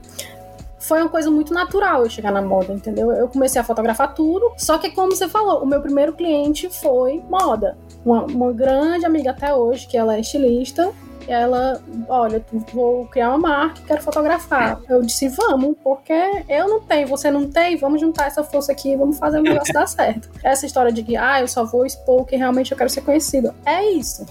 foi 0.78 1.00
uma 1.00 1.08
coisa 1.08 1.30
muito 1.30 1.52
natural 1.52 2.04
eu 2.04 2.10
chegar 2.10 2.30
na 2.30 2.40
moda, 2.40 2.72
entendeu? 2.72 3.10
Eu 3.10 3.28
comecei 3.28 3.60
a 3.60 3.64
fotografar 3.64 4.14
tudo, 4.14 4.52
só 4.56 4.78
que 4.78 4.90
como 4.90 5.14
você 5.14 5.28
falou, 5.28 5.62
o 5.62 5.66
meu 5.66 5.80
primeiro 5.82 6.12
cliente 6.12 6.70
foi 6.70 7.22
moda. 7.28 7.76
Uma, 8.04 8.24
uma 8.24 8.52
grande 8.52 9.04
amiga 9.04 9.32
até 9.32 9.52
hoje, 9.52 9.88
que 9.88 9.96
ela 9.96 10.14
é 10.14 10.20
estilista, 10.20 10.92
ela, 11.28 11.80
olha, 12.08 12.44
vou 12.72 13.06
criar 13.06 13.30
uma 13.30 13.38
marca, 13.38 13.82
quero 13.86 14.02
fotografar. 14.02 14.80
Eu 14.88 15.02
disse, 15.02 15.28
vamos, 15.28 15.76
porque 15.82 16.44
eu 16.48 16.68
não 16.68 16.80
tenho, 16.80 17.08
você 17.08 17.30
não 17.30 17.50
tem, 17.50 17.76
vamos 17.76 18.00
juntar 18.00 18.26
essa 18.26 18.44
força 18.44 18.72
aqui 18.72 18.96
vamos 18.96 19.18
fazer 19.18 19.38
o 19.38 19.42
negócio 19.42 19.72
dar 19.72 19.86
certo. 19.86 20.28
Essa 20.42 20.66
história 20.66 20.92
de 20.92 21.02
que, 21.02 21.16
ah, 21.16 21.40
eu 21.40 21.48
só 21.48 21.64
vou 21.64 21.84
expor 21.84 22.24
que 22.24 22.36
realmente 22.36 22.72
eu 22.72 22.78
quero 22.78 22.90
ser 22.90 23.02
conhecido. 23.02 23.54
É 23.64 23.84
isso. 23.90 24.26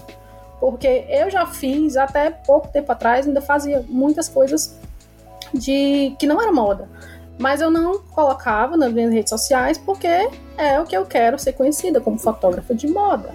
Porque 0.60 1.04
eu 1.08 1.30
já 1.30 1.46
fiz, 1.46 1.96
até 1.96 2.30
pouco 2.30 2.68
tempo 2.68 2.90
atrás, 2.90 3.26
ainda 3.26 3.40
fazia 3.40 3.84
muitas 3.88 4.28
coisas 4.28 4.76
de 5.52 6.14
que 6.18 6.26
não 6.26 6.40
era 6.40 6.52
moda. 6.52 6.88
Mas 7.38 7.60
eu 7.60 7.70
não 7.70 7.98
colocava 7.98 8.76
nas 8.76 8.92
minhas 8.92 9.12
redes 9.12 9.30
sociais 9.30 9.76
porque 9.76 10.08
é 10.56 10.80
o 10.80 10.84
que 10.84 10.96
eu 10.96 11.04
quero 11.04 11.38
ser 11.38 11.52
conhecida 11.52 12.00
como 12.00 12.18
fotógrafa 12.18 12.74
de 12.74 12.86
moda. 12.88 13.30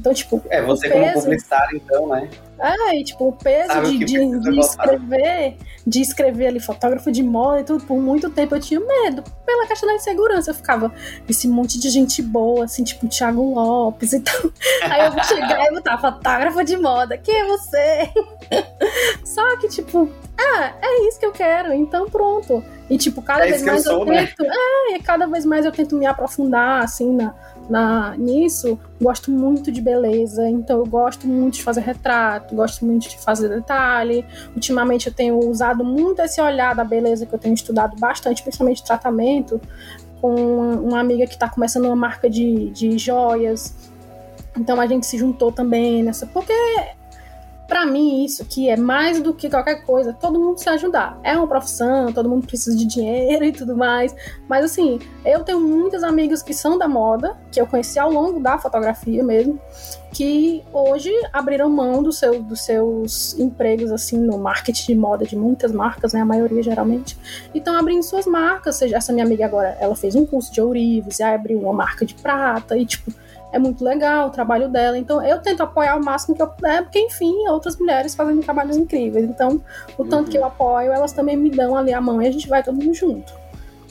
Então, 0.00 0.14
tipo. 0.14 0.42
É, 0.48 0.62
você 0.62 0.88
peso... 0.88 0.98
como 0.98 1.12
publicitário, 1.12 1.76
então, 1.76 2.08
né? 2.08 2.30
É, 2.58 2.96
e 2.96 3.04
tipo, 3.04 3.28
o 3.28 3.32
peso 3.32 3.82
de, 3.82 3.98
de, 3.98 4.40
de 4.40 4.60
escrever, 4.60 5.56
de 5.86 6.00
escrever 6.00 6.46
ali 6.46 6.60
fotógrafo 6.60 7.12
de 7.12 7.22
moda 7.22 7.60
e 7.60 7.64
tudo, 7.64 7.84
por 7.84 7.98
muito 7.98 8.30
tempo 8.30 8.54
eu 8.54 8.60
tinha 8.60 8.80
medo. 8.80 9.22
Pela 9.44 9.66
questão 9.66 9.88
da 9.88 9.94
insegurança. 9.94 10.50
Eu 10.50 10.54
ficava 10.54 10.92
esse 11.28 11.46
monte 11.46 11.78
de 11.78 11.90
gente 11.90 12.22
boa, 12.22 12.64
assim, 12.64 12.82
tipo 12.82 13.06
Thiago 13.08 13.42
Lopes 13.54 14.14
e 14.14 14.20
tal. 14.20 14.50
Aí 14.90 15.04
eu 15.04 15.12
vou 15.12 15.22
chegar 15.22 15.66
e 15.66 15.74
botar 15.74 15.98
fotógrafo 15.98 16.64
de 16.64 16.78
moda. 16.78 17.18
Quem 17.18 17.36
é 17.36 17.46
você? 17.46 18.10
Só 19.22 19.58
que, 19.58 19.68
tipo, 19.68 20.10
ah, 20.38 20.72
é 20.80 21.08
isso 21.08 21.20
que 21.20 21.26
eu 21.26 21.32
quero, 21.32 21.74
então 21.74 22.08
pronto. 22.08 22.64
E, 22.88 22.96
tipo, 22.96 23.20
cada 23.20 23.46
é 23.46 23.50
vez 23.50 23.62
mais 23.62 23.84
eu, 23.84 23.92
sou, 23.92 24.00
eu 24.00 24.06
né? 24.06 24.26
tento. 24.26 24.42
Né? 24.42 24.54
É, 24.92 24.98
cada 24.98 25.26
vez 25.26 25.44
mais 25.44 25.66
eu 25.66 25.72
tento 25.72 25.94
me 25.94 26.06
aprofundar, 26.06 26.82
assim, 26.82 27.14
na 27.14 27.34
na, 27.70 28.16
nisso, 28.16 28.78
gosto 29.00 29.30
muito 29.30 29.70
de 29.70 29.80
beleza, 29.80 30.48
então 30.48 30.78
eu 30.78 30.86
gosto 30.86 31.26
muito 31.26 31.54
de 31.54 31.62
fazer 31.62 31.80
retrato, 31.80 32.54
gosto 32.54 32.84
muito 32.84 33.08
de 33.08 33.16
fazer 33.18 33.48
detalhe. 33.48 34.26
Ultimamente 34.54 35.06
eu 35.06 35.14
tenho 35.14 35.38
usado 35.38 35.84
muito 35.84 36.20
esse 36.20 36.40
olhar 36.40 36.74
da 36.74 36.82
beleza 36.82 37.24
que 37.24 37.32
eu 37.32 37.38
tenho 37.38 37.54
estudado 37.54 37.96
bastante, 37.98 38.42
principalmente 38.42 38.82
tratamento, 38.82 39.60
com 40.20 40.34
uma 40.34 40.98
amiga 40.98 41.26
que 41.26 41.34
está 41.34 41.48
começando 41.48 41.84
uma 41.84 41.96
marca 41.96 42.28
de, 42.28 42.70
de 42.70 42.98
joias. 42.98 43.74
Então 44.58 44.80
a 44.80 44.86
gente 44.86 45.06
se 45.06 45.16
juntou 45.16 45.52
também 45.52 46.02
nessa. 46.02 46.26
Porque 46.26 46.52
para 47.70 47.86
mim, 47.86 48.24
isso 48.24 48.42
aqui 48.42 48.68
é 48.68 48.76
mais 48.76 49.22
do 49.22 49.32
que 49.32 49.48
qualquer 49.48 49.86
coisa, 49.86 50.12
todo 50.12 50.40
mundo 50.40 50.58
se 50.58 50.68
ajudar. 50.68 51.20
É 51.22 51.36
uma 51.36 51.46
profissão, 51.46 52.12
todo 52.12 52.28
mundo 52.28 52.44
precisa 52.44 52.76
de 52.76 52.84
dinheiro 52.84 53.44
e 53.46 53.52
tudo 53.52 53.76
mais. 53.76 54.12
Mas 54.48 54.64
assim, 54.64 54.98
eu 55.24 55.44
tenho 55.44 55.60
muitas 55.60 56.02
amigas 56.02 56.42
que 56.42 56.52
são 56.52 56.76
da 56.76 56.88
moda, 56.88 57.38
que 57.52 57.60
eu 57.60 57.68
conheci 57.68 57.96
ao 57.96 58.10
longo 58.10 58.40
da 58.40 58.58
fotografia 58.58 59.22
mesmo, 59.22 59.56
que 60.12 60.64
hoje 60.72 61.12
abriram 61.32 61.70
mão 61.70 62.02
do 62.02 62.12
seu, 62.12 62.42
dos 62.42 62.62
seus 62.62 63.38
empregos 63.38 63.92
assim 63.92 64.18
no 64.18 64.36
marketing 64.36 64.86
de 64.86 64.94
moda 64.96 65.24
de 65.24 65.36
muitas 65.36 65.70
marcas, 65.70 66.12
né, 66.12 66.22
a 66.22 66.24
maioria 66.24 66.64
geralmente, 66.64 67.16
e 67.54 67.58
estão 67.58 67.76
abrindo 67.76 68.02
suas 68.02 68.26
marcas. 68.26 68.74
Seja, 68.74 68.96
essa 68.96 69.12
minha 69.12 69.24
amiga 69.24 69.46
agora, 69.46 69.76
ela 69.78 69.94
fez 69.94 70.16
um 70.16 70.26
curso 70.26 70.52
de 70.52 70.60
ourives, 70.60 71.20
e 71.20 71.22
abriu 71.22 71.60
uma 71.60 71.72
marca 71.72 72.04
de 72.04 72.14
prata 72.14 72.76
e 72.76 72.84
tipo 72.84 73.12
é 73.52 73.58
muito 73.58 73.84
legal 73.84 74.28
o 74.28 74.30
trabalho 74.30 74.68
dela. 74.68 74.98
Então 74.98 75.24
eu 75.24 75.40
tento 75.40 75.62
apoiar 75.62 75.96
o 75.96 76.04
máximo 76.04 76.34
que 76.34 76.42
eu 76.42 76.48
puder, 76.48 76.82
porque 76.82 76.98
enfim, 76.98 77.46
outras 77.48 77.76
mulheres 77.76 78.14
fazendo 78.14 78.42
trabalhos 78.42 78.76
incríveis. 78.76 79.24
Então, 79.24 79.62
o 79.98 80.04
tanto 80.04 80.26
uhum. 80.26 80.30
que 80.30 80.38
eu 80.38 80.44
apoio, 80.44 80.92
elas 80.92 81.12
também 81.12 81.36
me 81.36 81.50
dão 81.50 81.76
ali 81.76 81.92
a 81.92 82.00
mão 82.00 82.20
e 82.22 82.26
a 82.26 82.30
gente 82.30 82.48
vai 82.48 82.62
todo 82.62 82.76
mundo 82.76 82.94
junto. 82.94 83.32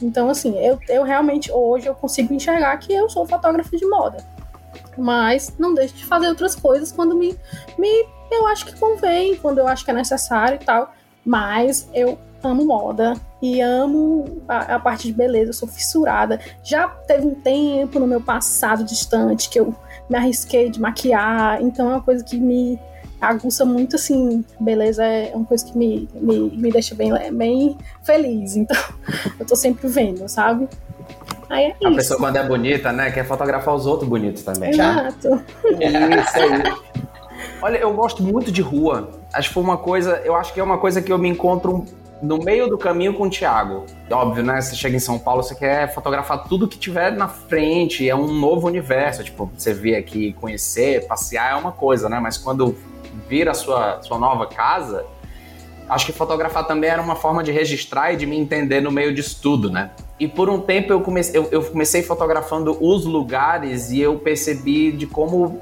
Então, 0.02 0.30
assim, 0.30 0.58
eu, 0.58 0.80
eu 0.88 1.04
realmente 1.04 1.52
hoje 1.52 1.88
eu 1.88 1.96
consigo 1.96 2.34
enxergar 2.34 2.76
que 2.78 2.94
eu 2.94 3.10
sou 3.10 3.26
fotógrafo 3.26 3.76
de 3.76 3.86
moda. 3.86 4.24
Mas 4.98 5.54
não 5.58 5.74
deixo 5.74 5.96
de 5.96 6.06
fazer 6.06 6.28
outras 6.28 6.56
coisas 6.56 6.92
quando 6.92 7.16
me, 7.16 7.38
me 7.78 8.06
eu 8.32 8.48
acho 8.48 8.66
que 8.66 8.80
convém, 8.80 9.36
quando 9.36 9.58
eu 9.58 9.68
acho 9.68 9.84
que 9.84 9.92
é 9.92 9.94
necessário 9.94 10.60
e 10.62 10.66
tal. 10.66 10.94
Mas 11.26 11.90
eu 11.94 12.18
amo 12.44 12.66
moda 12.66 13.14
e 13.42 13.62
amo 13.62 14.42
a, 14.48 14.76
a, 14.76 14.80
parte 14.80 15.08
de 15.08 15.14
beleza, 15.14 15.50
eu 15.50 15.54
sou 15.54 15.68
fissurada. 15.68 16.40
Já 16.64 16.88
teve 16.88 17.28
um 17.28 17.36
tempo 17.36 18.00
no 18.00 18.08
meu 18.08 18.22
passado 18.22 18.84
distante 18.84 19.50
que 19.50 19.60
eu 19.60 19.74
me 20.10 20.18
arrisquei 20.18 20.70
de 20.70 20.80
maquiar, 20.80 21.62
então 21.62 21.90
é 21.90 21.94
uma 21.96 22.02
coisa 22.02 22.24
que 22.24 22.38
me 22.38 22.80
aguça 23.22 23.66
muito, 23.66 23.98
assim, 23.98 24.44
beleza 24.60 25.04
é 25.04 25.32
uma 25.36 25.46
coisa 25.46 25.66
que 25.66 25.78
me, 25.78 26.08
me, 26.16 26.50
me 26.52 26.72
deixa 26.72 26.96
bem, 26.96 27.12
bem 27.34 27.78
feliz, 28.02 28.56
então 28.56 28.78
eu 29.38 29.46
tô 29.46 29.56
sempre 29.56 29.88
vendo, 29.88 30.28
sabe? 30.28 30.68
Aí 31.50 31.74
é 31.82 31.88
a 31.88 31.92
pessoa 31.92 32.20
quando 32.20 32.38
é 32.38 32.48
bonita, 32.48 32.92
né, 32.94 33.12
quer 33.12 33.26
fotografar 33.26 33.76
os 33.76 33.86
outros 33.86 34.08
bonitos 34.08 34.44
também. 34.44 34.70
Exato. 34.70 35.44
Isso 35.66 36.38
aí. 36.38 36.74
Olha, 37.62 37.78
eu 37.78 37.94
gosto 37.94 38.24
muito 38.24 38.52
de 38.52 38.62
rua. 38.62 39.10
Acho 39.34 39.50
que 39.50 39.54
foi 39.54 39.64
uma 39.64 39.78
coisa, 39.78 40.22
eu 40.24 40.36
acho 40.36 40.54
que 40.54 40.60
é 40.60 40.64
uma 40.64 40.78
coisa 40.78 41.02
que 41.02 41.12
eu 41.12 41.18
me 41.18 41.28
encontro 41.28 41.86
no 42.22 42.38
meio 42.38 42.68
do 42.68 42.78
caminho 42.78 43.14
com 43.14 43.28
o 43.28 43.30
Thiago. 43.30 43.86
Óbvio, 44.12 44.44
né? 44.44 44.60
Você 44.62 44.76
chega 44.76 44.96
em 44.96 45.00
São 45.00 45.18
Paulo, 45.18 45.44
você 45.44 45.56
quer 45.56 45.94
fotografar 45.94 46.44
tudo 46.44 46.68
que 46.68 46.78
tiver 46.78 47.12
na 47.12 47.28
frente, 47.28 48.08
é 48.08 48.16
um 48.16 48.32
novo 48.34 48.68
universo. 48.68 49.24
Tipo, 49.24 49.50
você 49.58 49.74
vê 49.74 49.96
aqui, 49.96 50.34
conhecer, 50.34 51.08
passear 51.08 51.54
é 51.54 51.56
uma 51.56 51.72
coisa, 51.72 52.10
né? 52.10 52.20
Mas 52.20 52.38
quando 52.38 52.76
vira 53.28 53.52
a 53.52 53.54
sua, 53.54 54.02
sua 54.02 54.18
nova 54.18 54.48
casa, 54.48 55.06
acho 55.88 56.06
que 56.06 56.12
fotografar 56.12 56.68
também 56.68 56.90
era 56.90 57.02
uma 57.02 57.16
forma 57.16 57.44
de 57.44 57.52
registrar 57.52 58.14
e 58.14 58.18
de 58.18 58.26
me 58.26 58.38
entender 58.38 58.82
no 58.82 58.92
meio 58.92 59.14
disso 59.14 59.40
tudo, 59.42 59.70
né? 59.70 59.92
E 60.20 60.28
por 60.28 60.50
um 60.50 60.60
tempo 60.60 60.92
eu 60.92 61.02
comecei, 61.02 61.40
eu, 61.40 61.48
eu 61.52 61.64
comecei 61.64 62.04
fotografando 62.04 62.78
os 62.82 63.06
lugares 63.06 63.90
e 63.92 64.02
eu 64.02 64.20
percebi 64.20 64.92
de 64.92 65.08
como 65.08 65.62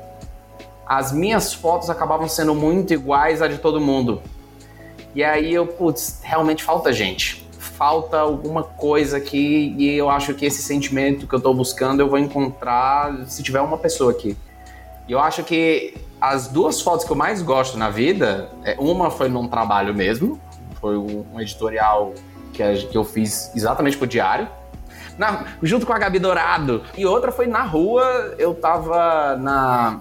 as 0.88 1.12
minhas 1.12 1.54
fotos 1.54 1.89
acabavam 1.89 2.28
sendo 2.28 2.56
muito 2.56 2.93
iguais 2.93 3.41
à 3.41 3.48
de 3.48 3.58
todo 3.58 3.80
mundo. 3.80 4.22
E 5.18 5.24
aí 5.24 5.52
eu, 5.52 5.66
putz, 5.66 6.20
realmente 6.22 6.64
falta 6.64 6.94
gente. 6.94 7.44
Falta 7.58 8.20
alguma 8.20 8.62
coisa 8.62 9.18
aqui 9.18 9.74
e 9.76 9.90
eu 9.98 10.12
acho 10.12 10.36
que 10.36 10.46
esse 10.46 10.62
sentimento 10.62 11.26
que 11.26 11.34
eu 11.34 11.42
tô 11.42 11.56
buscando 11.56 12.02
eu 12.02 12.08
vou 12.08 12.20
encontrar 12.20 13.26
se 13.26 13.42
tiver 13.42 13.60
uma 13.62 13.80
pessoa 13.80 14.12
aqui. 14.12 14.38
E 15.08 15.12
eu 15.12 15.20
acho 15.20 15.44
que 15.44 15.96
as 16.22 16.50
duas 16.50 16.82
fotos 16.84 17.04
que 17.04 17.12
eu 17.12 17.16
mais 17.16 17.42
gosto 17.42 17.80
na 17.80 17.90
vida, 17.90 18.48
é, 18.64 18.76
uma 18.78 19.10
foi 19.10 19.28
num 19.28 19.48
trabalho 19.48 19.92
mesmo, 19.92 20.40
foi 20.80 20.96
um 20.96 21.42
editorial 21.42 22.14
que 22.54 22.96
eu 22.96 23.04
fiz 23.04 23.52
exatamente 23.56 23.98
pro 23.98 24.06
diário, 24.06 24.48
na, 25.18 25.46
junto 25.64 25.88
com 25.88 25.94
a 25.94 25.98
Gabi 25.98 26.20
Dourado. 26.20 26.84
E 26.96 27.08
outra 27.08 27.32
foi 27.32 27.48
na 27.48 27.64
rua, 27.64 28.36
eu 28.38 28.54
tava 28.54 29.36
na, 29.36 30.00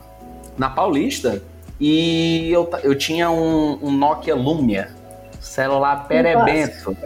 na 0.59 0.69
Paulista 0.69 1.43
e 1.81 2.51
eu, 2.53 2.69
eu 2.83 2.95
tinha 2.95 3.31
um, 3.31 3.79
um 3.81 3.91
Nokia 3.91 4.35
Lumia 4.35 4.95
celular 5.57 6.07
perebento. 6.07 6.97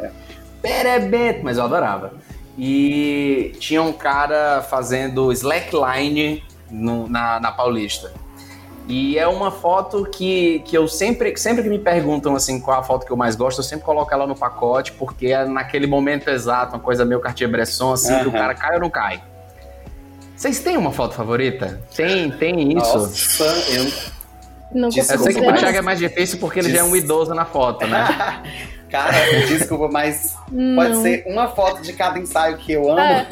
Perebento, 0.61 1.41
mas 1.45 1.57
eu 1.57 1.65
adorava. 1.65 2.13
E 2.59 3.55
tinha 3.61 3.81
um 3.81 3.93
cara 3.93 4.61
fazendo 4.69 5.33
slackline 5.33 6.43
no, 6.69 7.09
na, 7.09 7.39
na 7.39 7.53
Paulista. 7.53 8.13
E 8.89 9.17
é 9.17 9.27
uma 9.29 9.53
foto 9.53 10.05
que, 10.05 10.59
que 10.67 10.77
eu 10.77 10.89
sempre, 10.89 11.37
sempre 11.37 11.63
que 11.63 11.69
me 11.69 11.79
perguntam 11.79 12.35
assim 12.35 12.61
qual 12.61 12.81
a 12.81 12.83
foto 12.83 13.07
que 13.07 13.13
eu 13.13 13.17
mais 13.17 13.37
gosto, 13.37 13.61
eu 13.61 13.65
sempre 13.65 13.85
coloco 13.85 14.13
ela 14.13 14.27
no 14.27 14.35
pacote, 14.35 14.93
porque 14.93 15.29
é 15.29 15.45
naquele 15.45 15.87
momento 15.87 16.29
exato, 16.29 16.75
uma 16.75 16.83
coisa 16.83 17.05
meio 17.05 17.21
Cartier-Bresson, 17.21 17.93
assim, 17.93 18.13
uhum. 18.13 18.21
que 18.23 18.29
o 18.29 18.33
cara 18.33 18.53
cai 18.53 18.75
ou 18.75 18.81
não 18.81 18.91
cai. 18.91 19.23
Vocês 20.35 20.59
têm 20.59 20.77
uma 20.77 20.91
foto 20.91 21.15
favorita? 21.15 21.81
Tem, 21.95 22.31
tem 22.33 22.77
isso? 22.77 22.99
Nossa, 22.99 23.45
eu 23.73 24.20
não 24.73 24.89
eu 24.89 25.03
sei 25.05 25.35
que 25.35 25.41
o 25.41 25.55
Thiago 25.55 25.79
é 25.79 25.83
mais 25.83 25.99
difícil 25.99 26.39
porque 26.39 26.61
ele 26.61 26.69
Des... 26.69 26.77
já 26.77 26.85
é 26.85 26.89
um 26.89 26.95
idoso 26.95 27.35
na 27.35 27.45
foto, 27.45 27.87
né? 27.87 28.07
Cara, 28.91 29.13
desculpa, 29.47 29.89
mas 29.93 30.37
pode 30.49 30.91
Não. 30.91 31.03
ser 31.03 31.23
uma 31.29 31.47
foto 31.49 31.81
de 31.81 31.93
cada 31.93 32.19
ensaio 32.19 32.57
que 32.57 32.73
eu 32.73 32.91
amo. 32.91 33.01
É. 33.01 33.27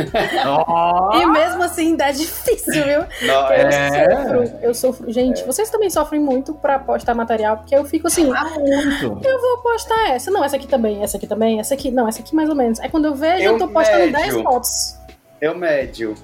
Ó, 0.46 1.18
E 1.20 1.26
mesmo 1.26 1.64
assim 1.64 1.96
dá 1.96 2.12
difícil, 2.12 2.84
viu? 2.84 3.00
Não, 3.26 3.52
Eu 3.52 3.66
é. 3.66 3.90
sofro, 3.90 4.58
eu 4.62 4.74
sofro. 4.74 5.12
Gente, 5.12 5.42
vocês 5.44 5.68
também 5.68 5.90
sofrem 5.90 6.20
muito 6.20 6.54
pra 6.54 6.78
postar 6.78 7.12
material, 7.12 7.56
porque 7.56 7.74
eu 7.74 7.84
fico 7.84 8.06
assim, 8.06 8.32
há 8.32 8.44
muito. 8.44 9.20
eu 9.26 9.40
vou 9.40 9.58
postar 9.58 10.10
essa. 10.10 10.30
Não, 10.30 10.44
essa 10.44 10.54
aqui 10.54 10.68
também, 10.68 11.02
essa 11.02 11.16
aqui 11.16 11.26
também, 11.26 11.58
essa 11.58 11.74
aqui. 11.74 11.90
Não, 11.90 12.06
essa 12.06 12.20
aqui 12.20 12.36
mais 12.36 12.48
ou 12.48 12.54
menos. 12.54 12.78
Aí 12.78 12.88
quando 12.88 13.06
eu 13.06 13.16
vejo, 13.16 13.42
eu, 13.42 13.52
Eu 13.54 13.58
tô 13.58 13.66
postando 13.66 13.98
médio. 14.12 14.12
10 14.12 14.34
fotos. 14.42 14.96
Eu 15.40 15.56
médio. 15.56 16.14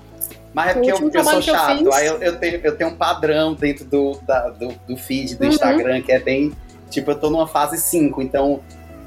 Mas 0.54 0.70
é 0.70 0.74
porque 0.74 0.92
eu, 0.92 1.10
eu 1.12 1.24
sou 1.24 1.32
eu 1.34 1.42
chato. 1.42 1.78
fiz- 1.78 1.88
Aí 1.88 2.06
eu, 2.06 2.22
eu 2.22 2.36
tenho, 2.38 2.60
eu 2.62 2.76
tenho 2.76 2.90
um 2.90 2.96
padrão 2.96 3.54
dentro 3.54 3.84
do, 3.84 4.18
da- 4.22 4.48
do, 4.50 4.68
do 4.86 4.96
feed 4.96 5.34
do 5.34 5.42
Uhum. 5.44 5.50
Instagram 5.50 6.00
que 6.00 6.12
é 6.12 6.18
bem. 6.20 6.52
Tipo, 6.88 7.10
eu 7.10 7.18
tô 7.18 7.28
numa 7.28 7.46
fase 7.48 7.76
5, 7.78 8.22
então 8.22 8.60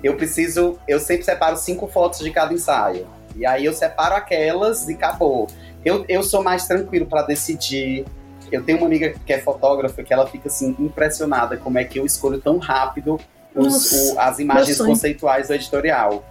eu 0.04 0.16
preciso. 0.18 0.78
Eu 0.88 1.00
sempre 1.00 1.24
separo 1.24 1.56
cinco 1.58 1.88
fotos 1.88 2.20
de 2.20 2.30
cada 2.32 2.54
ensaio. 2.54 3.08
E 3.36 3.46
aí 3.46 3.64
eu 3.64 3.72
separo 3.74 4.14
aquelas 4.16 4.90
e 4.90 4.94
acabou. 4.94 5.48
Eu, 5.86 6.04
eu 6.10 6.22
sou 6.22 6.44
mais 6.44 6.68
tranquilo 6.68 7.06
pra 7.06 7.22
decidir. 7.22 8.04
Eu 8.52 8.64
tenho 8.64 8.78
uma 8.80 8.88
amiga 8.88 9.14
que 9.26 9.32
é 9.32 9.40
fotógrafa 9.40 10.04
que 10.04 10.14
ela 10.14 10.28
fica 10.28 10.48
assim, 10.50 10.76
impressionada 10.80 11.56
como 11.56 11.78
é 11.78 11.84
que 11.86 11.98
eu 12.00 12.06
escolho 12.06 12.40
tão 12.42 12.58
rápido 12.58 13.20
os- 13.56 13.66
Nossa, 13.74 14.14
o- 14.16 14.20
as 14.20 14.40
imagens 14.40 14.78
conceituais 14.78 15.48
do 15.48 15.54
editorial. 15.54 16.24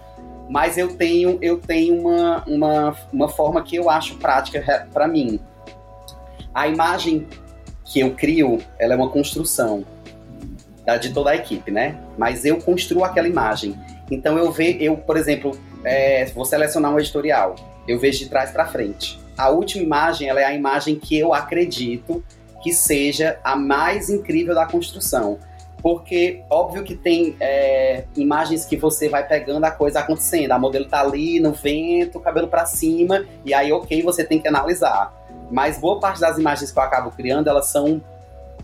Mas 0.49 0.77
eu 0.77 0.95
tenho, 0.95 1.37
eu 1.41 1.57
tenho 1.57 1.99
uma, 1.99 2.43
uma, 2.45 2.95
uma 3.11 3.27
forma 3.29 3.61
que 3.61 3.75
eu 3.75 3.89
acho 3.89 4.15
prática 4.17 4.59
re- 4.59 4.85
pra 4.93 5.07
mim. 5.07 5.39
A 6.53 6.67
imagem 6.67 7.27
que 7.83 7.99
eu 7.99 8.11
crio, 8.15 8.59
ela 8.79 8.93
é 8.93 8.97
uma 8.97 9.09
construção 9.09 9.85
da, 10.85 10.97
de 10.97 11.13
toda 11.13 11.31
a 11.31 11.35
equipe, 11.35 11.69
né? 11.71 11.97
Mas 12.17 12.45
eu 12.45 12.57
construo 12.61 13.03
aquela 13.03 13.27
imagem. 13.27 13.77
Então 14.09 14.37
eu 14.37 14.51
vejo, 14.51 14.79
eu, 14.79 14.95
por 14.97 15.17
exemplo, 15.17 15.51
é, 15.83 16.25
vou 16.25 16.45
selecionar 16.45 16.93
um 16.93 16.99
editorial. 16.99 17.55
Eu 17.87 17.99
vejo 17.99 18.19
de 18.19 18.29
trás 18.29 18.51
pra 18.51 18.65
frente. 18.65 19.19
A 19.37 19.49
última 19.49 19.83
imagem, 19.83 20.29
ela 20.29 20.41
é 20.41 20.45
a 20.45 20.53
imagem 20.53 20.95
que 20.95 21.17
eu 21.17 21.33
acredito 21.33 22.23
que 22.63 22.73
seja 22.73 23.39
a 23.43 23.55
mais 23.55 24.09
incrível 24.09 24.55
da 24.55 24.65
construção. 24.65 25.39
Porque, 25.81 26.43
óbvio 26.49 26.83
que 26.83 26.95
tem 26.95 27.35
é, 27.39 28.05
imagens 28.15 28.65
que 28.65 28.75
você 28.75 29.07
vai 29.07 29.25
pegando 29.27 29.63
a 29.63 29.71
coisa 29.71 29.99
acontecendo. 29.99 30.51
A 30.51 30.59
modelo 30.59 30.85
tá 30.85 31.01
ali 31.01 31.39
no 31.39 31.53
vento, 31.53 32.19
cabelo 32.19 32.47
pra 32.47 32.65
cima, 32.65 33.25
e 33.45 33.53
aí, 33.53 33.71
ok, 33.71 34.01
você 34.01 34.23
tem 34.23 34.39
que 34.39 34.47
analisar. 34.47 35.13
Mas 35.51 35.79
boa 35.79 35.99
parte 35.99 36.19
das 36.19 36.37
imagens 36.37 36.71
que 36.71 36.77
eu 36.77 36.83
acabo 36.83 37.11
criando, 37.11 37.47
elas 37.47 37.67
são. 37.67 38.01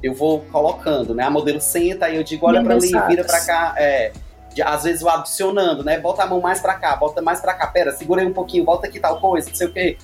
Eu 0.02 0.14
vou 0.14 0.42
colocando, 0.52 1.16
né? 1.16 1.24
A 1.24 1.30
modelo 1.30 1.62
senta 1.62 2.10
e 2.10 2.18
eu 2.18 2.24
digo, 2.24 2.46
olha 2.46 2.62
pra 2.62 2.76
ali, 2.76 2.92
vira 3.08 3.24
pra 3.24 3.40
cá. 3.46 3.74
É, 3.78 4.12
às 4.66 4.84
vezes 4.84 5.02
eu 5.02 5.10
adicionando, 5.10 5.84
né? 5.84 6.00
Bota 6.00 6.24
a 6.24 6.26
mão 6.26 6.42
mais 6.42 6.60
pra 6.60 6.74
cá, 6.74 6.96
bota 6.96 7.22
mais 7.22 7.40
pra 7.40 7.54
cá. 7.54 7.68
Pera, 7.68 7.94
segura 7.94 8.22
aí 8.22 8.28
um 8.28 8.34
pouquinho, 8.34 8.66
bota 8.66 8.88
aqui 8.88 9.00
tal 9.00 9.22
coisa, 9.22 9.48
não 9.50 9.56
sei 9.56 9.68
o 9.68 9.72
quê. 9.72 9.98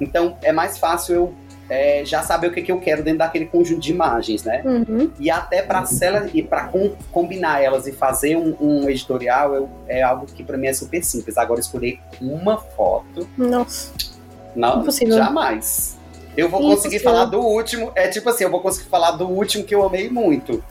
Então 0.00 0.38
é 0.42 0.52
mais 0.52 0.78
fácil 0.78 1.14
eu 1.14 1.34
é, 1.72 2.04
já 2.04 2.22
saber 2.22 2.48
o 2.48 2.52
que, 2.52 2.60
que 2.60 2.70
eu 2.70 2.78
quero 2.78 3.02
dentro 3.02 3.20
daquele 3.20 3.46
conjunto 3.46 3.80
de 3.80 3.92
imagens, 3.92 4.42
né? 4.44 4.60
Uhum. 4.64 5.10
E 5.18 5.30
até 5.30 5.62
para 5.62 5.82
e 6.34 6.42
para 6.42 6.70
combinar 7.10 7.62
elas 7.62 7.86
e 7.86 7.92
fazer 7.92 8.36
um, 8.36 8.54
um 8.60 8.90
editorial 8.90 9.54
eu- 9.54 9.68
é 9.88 10.02
algo 10.02 10.26
que 10.26 10.44
para 10.44 10.58
mim 10.58 10.66
é 10.66 10.74
super 10.74 11.02
simples. 11.02 11.38
Agora 11.38 11.60
escolher 11.60 11.98
uma 12.20 12.58
foto, 12.58 13.26
Nossa. 13.38 13.90
não, 14.54 14.82
Impossível. 14.82 15.16
jamais. 15.16 15.96
Eu 16.36 16.48
vou 16.50 16.60
conseguir 16.60 16.96
Impossível. 16.96 17.10
falar 17.12 17.24
do 17.26 17.40
último, 17.40 17.90
é 17.94 18.08
tipo 18.08 18.28
assim, 18.28 18.44
eu 18.44 18.50
vou 18.50 18.60
conseguir 18.60 18.88
falar 18.90 19.12
do 19.12 19.26
último 19.28 19.64
que 19.64 19.74
eu 19.74 19.82
amei 19.84 20.10
muito. 20.10 20.62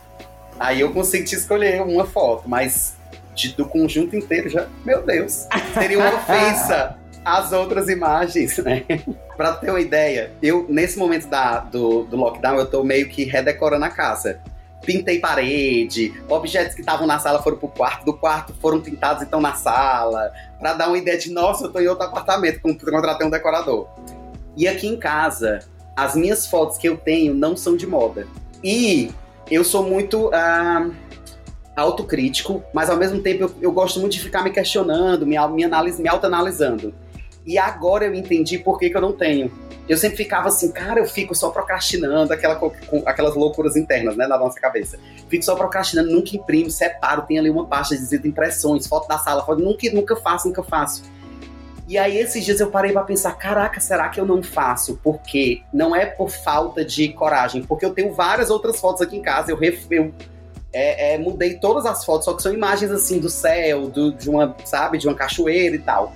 Aí 0.59 0.81
eu 0.81 0.91
consigo 0.93 1.25
te 1.25 1.33
escolher 1.35 1.81
uma 1.81 2.05
foto, 2.05 2.43
mas 2.47 2.93
de- 3.33 3.53
do 3.53 3.65
conjunto 3.65 4.15
inteiro 4.15 4.49
já, 4.49 4.67
meu 4.85 5.01
Deus, 5.01 5.47
seria 5.73 5.97
uma 5.97 6.13
ofensa 6.15 6.95
às 7.23 7.51
outras 7.51 7.89
imagens, 7.89 8.57
né? 8.57 8.83
Pra 9.37 9.53
ter 9.53 9.69
uma 9.69 9.79
ideia, 9.79 10.31
eu, 10.41 10.65
nesse 10.69 10.97
momento 10.97 11.27
da, 11.27 11.59
do, 11.59 12.03
do 12.03 12.15
lockdown, 12.15 12.57
eu 12.57 12.65
tô 12.65 12.83
meio 12.83 13.07
que 13.09 13.23
redecorando 13.23 13.85
a 13.85 13.89
casa. 13.89 14.39
Pintei 14.85 15.19
parede, 15.19 16.13
objetos 16.27 16.73
que 16.73 16.81
estavam 16.81 17.05
na 17.05 17.19
sala 17.19 17.41
foram 17.41 17.57
pro 17.57 17.67
quarto, 17.67 18.03
do 18.03 18.13
quarto 18.13 18.53
foram 18.59 18.81
pintados 18.81 19.21
então 19.21 19.39
na 19.39 19.53
sala, 19.53 20.31
Pra 20.59 20.73
dar 20.73 20.87
uma 20.87 20.97
ideia 20.97 21.17
de, 21.17 21.31
nossa, 21.31 21.65
eu 21.65 21.71
tô 21.71 21.79
em 21.79 21.87
outro 21.87 22.05
apartamento, 22.05 22.61
contratei 22.61 23.25
um 23.25 23.29
decorador. 23.29 23.87
E 24.55 24.67
aqui 24.67 24.87
em 24.87 24.97
casa, 24.97 25.59
as 25.95 26.15
minhas 26.15 26.45
fotos 26.47 26.77
que 26.77 26.87
eu 26.87 26.97
tenho 26.97 27.33
não 27.33 27.55
são 27.55 27.75
de 27.75 27.87
moda. 27.87 28.27
E 28.63 29.11
eu 29.49 29.63
sou 29.63 29.83
muito 29.83 30.29
ah, 30.33 30.89
autocrítico, 31.75 32.63
mas 32.73 32.89
ao 32.89 32.97
mesmo 32.97 33.21
tempo 33.21 33.43
eu, 33.43 33.51
eu 33.61 33.71
gosto 33.71 33.99
muito 33.99 34.13
de 34.13 34.19
ficar 34.19 34.43
me 34.43 34.51
questionando, 34.51 35.25
me, 35.25 35.35
me, 35.49 35.63
analis, 35.63 35.99
me 35.99 36.07
autoanalisando. 36.07 36.93
E 37.45 37.57
agora 37.57 38.05
eu 38.05 38.13
entendi 38.13 38.57
por 38.59 38.77
que, 38.77 38.89
que 38.89 38.95
eu 38.97 39.01
não 39.01 39.13
tenho. 39.13 39.51
Eu 39.89 39.97
sempre 39.97 40.17
ficava 40.17 40.47
assim, 40.47 40.71
cara, 40.71 40.99
eu 40.99 41.05
fico 41.05 41.33
só 41.35 41.49
procrastinando, 41.49 42.31
aquela, 42.31 42.59
aquelas 43.05 43.35
loucuras 43.35 43.75
internas, 43.75 44.15
né, 44.15 44.27
na 44.27 44.37
nossa 44.37 44.59
cabeça. 44.59 44.97
Fico 45.27 45.43
só 45.43 45.55
procrastinando, 45.55 46.11
nunca 46.11 46.35
imprimo, 46.35 46.69
separo, 46.69 47.23
tem 47.23 47.39
ali 47.39 47.49
uma 47.49 47.65
pasta 47.65 47.95
dizendo 47.95 48.27
impressões, 48.27 48.85
foto 48.87 49.07
da 49.07 49.17
sala, 49.17 49.43
foto, 49.43 49.61
nunca, 49.61 49.89
nunca 49.91 50.15
faço, 50.15 50.47
nunca 50.47 50.63
faço. 50.63 51.03
E 51.87 51.97
aí 51.97 52.17
esses 52.17 52.45
dias 52.45 52.59
eu 52.59 52.69
parei 52.69 52.93
pra 52.93 53.03
pensar, 53.03 53.33
caraca, 53.33 53.81
será 53.81 54.07
que 54.07 54.19
eu 54.21 54.25
não 54.25 54.41
faço? 54.41 54.97
Porque 55.03 55.61
não 55.73 55.93
é 55.95 56.05
por 56.05 56.29
falta 56.29 56.85
de 56.85 57.09
coragem, 57.09 57.63
porque 57.63 57.83
eu 57.85 57.89
tenho 57.93 58.13
várias 58.13 58.49
outras 58.49 58.79
fotos 58.79 59.01
aqui 59.01 59.17
em 59.17 59.21
casa, 59.21 59.51
eu, 59.51 59.57
ref- 59.57 59.87
eu 59.91 60.13
é, 60.71 61.15
é, 61.15 61.17
mudei 61.17 61.55
todas 61.55 61.85
as 61.85 62.05
fotos, 62.05 62.23
só 62.25 62.33
que 62.33 62.41
são 62.41 62.53
imagens 62.53 62.91
assim 62.91 63.19
do 63.19 63.29
céu, 63.29 63.89
do- 63.89 64.13
de 64.13 64.29
uma, 64.29 64.55
sabe, 64.63 64.97
de 64.99 65.07
uma 65.07 65.15
cachoeira 65.15 65.75
e 65.75 65.79
tal. 65.79 66.13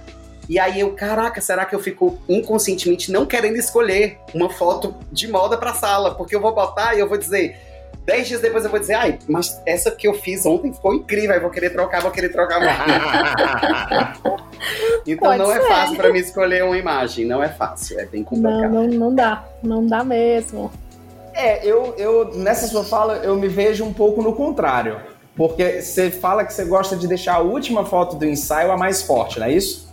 E 0.47 0.59
aí 0.59 0.79
eu, 0.79 0.93
caraca, 0.93 1.41
será 1.41 1.65
que 1.65 1.73
eu 1.75 1.79
fico 1.79 2.17
inconscientemente 2.29 3.11
não 3.11 3.25
querendo 3.25 3.55
escolher 3.57 4.19
uma 4.33 4.49
foto 4.49 4.93
de 5.11 5.27
moda 5.27 5.57
pra 5.57 5.73
sala? 5.73 6.13
Porque 6.15 6.35
eu 6.35 6.41
vou 6.41 6.53
botar 6.53 6.93
e 6.95 6.99
eu 6.99 7.09
vou 7.09 7.17
dizer, 7.17 7.57
dez 8.05 8.27
dias 8.27 8.41
depois 8.41 8.63
eu 8.63 8.69
vou 8.69 8.79
dizer, 8.79 8.93
ai, 8.93 9.17
mas 9.27 9.59
essa 9.65 9.89
que 9.89 10.07
eu 10.07 10.13
fiz 10.13 10.45
ontem 10.45 10.71
ficou 10.71 10.93
incrível, 10.93 11.33
aí 11.33 11.39
vou 11.39 11.49
querer 11.49 11.71
trocar, 11.71 12.01
vou 12.01 12.11
querer 12.11 12.29
trocar 12.29 12.59
mais. 12.59 14.19
Então 15.07 15.27
Pode 15.29 15.37
não 15.37 15.51
é 15.51 15.61
ser. 15.61 15.67
fácil 15.67 15.95
pra 15.97 16.11
mim 16.11 16.17
escolher 16.19 16.63
uma 16.63 16.75
imagem, 16.77 17.25
não 17.25 17.43
é 17.43 17.49
fácil, 17.49 17.99
é 17.99 18.05
bem 18.05 18.21
Não, 18.21 18.25
complicado. 18.27 18.71
não, 18.71 18.87
não 18.87 19.13
dá. 19.15 19.43
Não 19.61 19.85
dá 19.85 20.03
mesmo. 20.03 20.71
É, 21.33 21.63
eu, 21.63 21.93
eu 21.97 22.33
nessa 22.35 22.65
sua 22.65 22.83
fala 22.83 23.17
eu 23.17 23.35
me 23.35 23.47
vejo 23.47 23.83
um 23.85 23.93
pouco 23.93 24.21
no 24.23 24.33
contrário. 24.33 24.99
Porque 25.35 25.81
você 25.81 26.09
fala 26.09 26.43
que 26.45 26.53
você 26.53 26.63
gosta 26.65 26.95
de 26.95 27.07
deixar 27.07 27.35
a 27.35 27.39
última 27.41 27.85
foto 27.85 28.15
do 28.15 28.25
ensaio 28.25 28.71
a 28.71 28.77
mais 28.77 29.03
forte, 29.03 29.39
não 29.39 29.45
é 29.47 29.51
isso? 29.51 29.84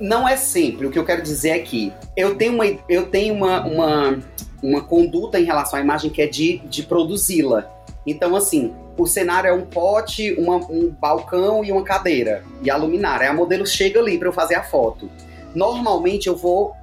Não 0.00 0.28
é 0.28 0.36
sempre. 0.36 0.86
O 0.86 0.90
que 0.90 0.98
eu 0.98 1.04
quero 1.04 1.22
dizer 1.22 1.50
é 1.50 1.58
que 1.60 1.92
eu 2.16 2.34
tenho 2.36 2.54
uma, 2.54 2.66
eu 2.88 3.06
tenho 3.06 3.34
uma, 3.34 3.64
uma, 3.64 4.18
uma 4.62 4.80
conduta 4.82 5.38
em 5.38 5.44
relação 5.44 5.78
à 5.78 5.82
imagem 5.82 6.10
que 6.10 6.20
é 6.22 6.26
de, 6.26 6.58
de 6.66 6.82
produzi-la. 6.82 7.70
Então, 8.06 8.34
assim, 8.34 8.72
o 8.96 9.06
cenário 9.06 9.48
é 9.48 9.52
um 9.52 9.64
pote, 9.66 10.32
uma- 10.34 10.56
um 10.56 10.90
balcão 10.90 11.64
e 11.64 11.70
uma 11.70 11.82
cadeira. 11.84 12.42
E 12.62 12.70
a 12.70 12.76
luminária. 12.76 13.28
A 13.30 13.34
modelo 13.34 13.66
chega 13.66 14.00
ali 14.00 14.18
para 14.18 14.28
eu 14.28 14.32
fazer 14.32 14.54
a 14.54 14.62
foto. 14.62 15.10
Normalmente 15.54 16.26
eu 16.26 16.36
vou 16.36 16.74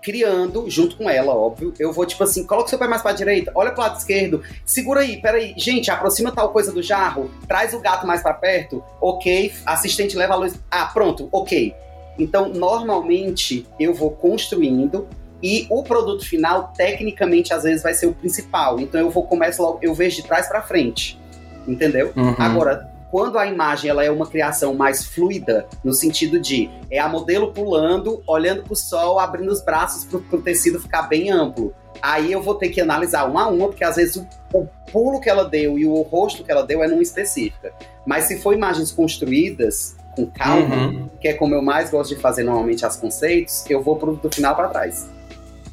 criando, 0.00 0.68
junto 0.68 0.96
com 0.96 1.08
ela, 1.08 1.32
óbvio. 1.32 1.72
Eu 1.78 1.92
vou, 1.92 2.04
tipo 2.04 2.24
assim, 2.24 2.44
coloca 2.44 2.66
o 2.66 2.70
seu 2.70 2.78
pé 2.78 2.88
mais 2.88 3.02
pra 3.02 3.12
direita, 3.12 3.52
olha 3.54 3.70
pro 3.70 3.82
lado 3.82 3.96
esquerdo, 3.98 4.42
segura 4.66 5.00
aí, 5.00 5.20
peraí. 5.22 5.54
Gente, 5.56 5.90
aproxima 5.92 6.32
tal 6.32 6.48
coisa 6.50 6.72
do 6.72 6.82
jarro, 6.82 7.30
traz 7.46 7.72
o 7.72 7.78
gato 7.78 8.04
mais 8.04 8.20
pra 8.20 8.34
perto, 8.34 8.82
ok. 9.00 9.52
Assistente 9.64 10.16
leva 10.16 10.34
a 10.34 10.36
luz. 10.36 10.54
Ah, 10.68 10.86
pronto, 10.86 11.28
ok. 11.30 11.72
Então, 12.18 12.48
normalmente, 12.48 13.66
eu 13.78 13.94
vou 13.94 14.10
construindo 14.10 15.08
e 15.42 15.66
o 15.70 15.82
produto 15.82 16.24
final, 16.24 16.72
tecnicamente, 16.76 17.52
às 17.52 17.64
vezes 17.64 17.82
vai 17.82 17.94
ser 17.94 18.06
o 18.06 18.14
principal. 18.14 18.78
Então, 18.78 19.00
eu 19.00 19.10
vou 19.10 19.24
começar 19.24 19.62
logo, 19.62 19.78
eu 19.82 19.94
vejo 19.94 20.16
de 20.16 20.22
trás 20.22 20.48
pra 20.48 20.62
frente. 20.62 21.20
Entendeu? 21.66 22.12
Uhum. 22.16 22.34
Agora, 22.38 22.92
quando 23.12 23.38
a 23.38 23.46
imagem 23.46 23.90
ela 23.90 24.02
é 24.02 24.10
uma 24.10 24.26
criação 24.26 24.74
mais 24.74 25.04
fluida, 25.04 25.66
no 25.84 25.92
sentido 25.92 26.40
de 26.40 26.70
é 26.90 26.98
a 26.98 27.06
modelo 27.08 27.52
pulando, 27.52 28.22
olhando 28.26 28.62
pro 28.62 28.74
sol, 28.74 29.18
abrindo 29.18 29.52
os 29.52 29.60
braços 29.62 30.04
pro, 30.04 30.20
pro 30.22 30.40
tecido 30.40 30.80
ficar 30.80 31.02
bem 31.02 31.30
amplo. 31.30 31.74
Aí 32.00 32.32
eu 32.32 32.42
vou 32.42 32.54
ter 32.54 32.70
que 32.70 32.80
analisar 32.80 33.28
uma 33.28 33.44
a 33.44 33.48
uma, 33.48 33.68
porque 33.68 33.84
às 33.84 33.96
vezes 33.96 34.16
o, 34.16 34.26
o 34.54 34.66
pulo 34.90 35.20
que 35.20 35.28
ela 35.28 35.44
deu 35.44 35.78
e 35.78 35.84
o 35.84 36.00
rosto 36.00 36.42
que 36.42 36.50
ela 36.50 36.62
deu 36.62 36.82
é 36.82 36.88
numa 36.88 37.02
específica. 37.02 37.74
Mas 38.06 38.24
se 38.24 38.40
for 38.40 38.54
imagens 38.54 38.90
construídas 38.90 39.94
com 40.14 40.26
calma, 40.26 40.74
Uhum. 40.76 41.08
que 41.20 41.28
é 41.28 41.32
como 41.34 41.54
eu 41.54 41.62
mais 41.62 41.90
gosto 41.90 42.14
de 42.14 42.20
fazer 42.20 42.42
normalmente 42.44 42.84
as 42.84 42.96
conceitos, 42.96 43.64
eu 43.68 43.82
vou 43.82 43.96
pro 43.96 44.14
do 44.16 44.30
final 44.30 44.54
para 44.54 44.68
trás. 44.68 45.08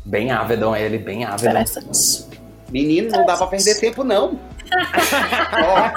Bem 0.06 0.32
ávido 0.32 0.76
ele, 0.76 0.98
bem 0.98 1.26
ávido. 1.26 1.50
Interessante. 1.50 2.26
Menino, 2.72 3.10
não 3.12 3.26
dá 3.26 3.36
pra 3.36 3.48
perder 3.48 3.80
tempo, 3.80 4.04
não. 4.04 4.40
Ó. 5.66 5.90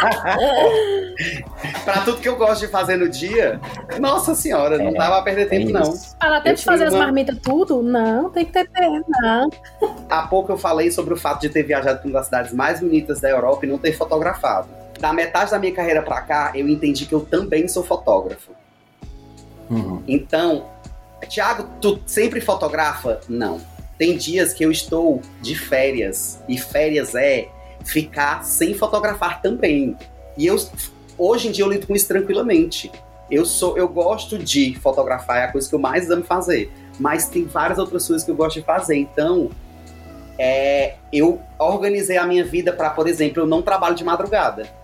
Pra 1.85 2.01
tudo 2.03 2.19
que 2.19 2.29
eu 2.29 2.37
gosto 2.37 2.63
de 2.63 2.69
fazer 2.69 2.97
no 2.97 3.09
dia, 3.09 3.61
nossa 4.01 4.35
senhora, 4.35 4.79
não 4.79 4.89
É, 4.89 4.93
dá 4.95 5.09
pra 5.11 5.23
perder 5.23 5.49
tempo, 5.49 5.69
É 5.71 5.73
não. 5.73 5.95
Para 6.19 6.39
até 6.39 6.55
de 6.55 6.65
fazer 6.65 6.79
tenho 6.85 6.89
as 6.89 6.95
uma- 6.95 7.05
marmitas 7.05 7.39
tudo? 7.43 7.83
Não, 7.83 8.31
tem 8.31 8.45
que 8.47 8.53
ter 8.53 8.67
tempo, 8.69 9.05
não. 9.21 9.51
Há 10.09 10.23
pouco 10.23 10.53
eu 10.53 10.59
falei 10.59 10.91
sobre 10.91 11.13
o 11.15 11.17
fato 11.17 11.43
de 11.43 11.49
ter 11.51 11.63
viajado 11.65 11.99
para 12.01 12.09
uma 12.09 12.19
das 12.19 12.27
cidades 12.27 12.53
mais 12.53 12.81
bonitas 12.81 13.21
da 13.21 13.29
Europa 13.29 13.67
e 13.67 13.69
não 13.69 13.77
ter 13.79 13.93
fotografado. 13.93 14.69
Da 15.03 15.13
metade 15.13 15.51
da 15.51 15.59
minha 15.59 15.75
carreira 15.75 16.01
pra 16.01 16.21
cá, 16.21 16.53
eu 16.55 16.69
entendi 16.69 17.07
que 17.07 17.13
eu 17.13 17.23
também 17.23 17.67
sou 17.67 17.83
fotógrafo. 17.83 18.53
Uhum. 19.69 20.01
Então, 20.07 20.71
Tiago, 21.29 21.69
tu 21.81 22.01
sempre 22.07 22.41
fotografa? 22.41 23.21
Não. 23.29 23.61
Tem 23.99 24.17
dias 24.17 24.53
que 24.53 24.65
eu 24.65 24.71
estou 24.71 25.21
de 25.41 25.57
férias. 25.57 26.39
E 26.49 26.57
férias 26.57 27.17
é 27.17 27.49
ficar 27.85 28.45
sem 28.45 28.75
fotografar 28.75 29.43
também. 29.43 29.97
E 30.39 30.47
eu 30.47 30.57
hoje 31.19 31.49
em 31.49 31.51
dia 31.51 31.65
eu 31.65 31.69
lido 31.69 31.85
com 31.85 31.97
isso 31.97 32.07
tranquilamente. 32.07 32.89
Eu 33.29 33.45
sou, 33.45 33.77
eu 33.77 33.89
gosto 33.89 34.39
de 34.39 34.79
fotografar, 34.79 35.39
é 35.39 35.45
a 35.47 35.49
coisa 35.51 35.69
que 35.69 35.75
eu 35.75 35.81
mais 35.81 36.13
amo 36.13 36.23
fazer. 36.23 36.73
Mas 37.01 37.27
tem 37.27 37.45
várias 37.45 37.77
outras 37.77 38.07
coisas 38.07 38.25
que 38.25 38.31
eu 38.31 38.37
gosto 38.37 38.61
de 38.61 38.65
fazer. 38.65 38.99
Então, 38.99 39.51
é, 40.39 40.95
eu 41.13 41.41
organizei 41.59 42.19
a 42.19 42.25
minha 42.25 42.45
vida 42.45 42.73
para, 42.73 42.91
por 42.91 43.09
exemplo, 43.09 43.43
eu 43.43 43.47
não 43.49 43.63
trabalho 43.63 43.97
de 43.97 44.05
madrugada. 44.05 44.81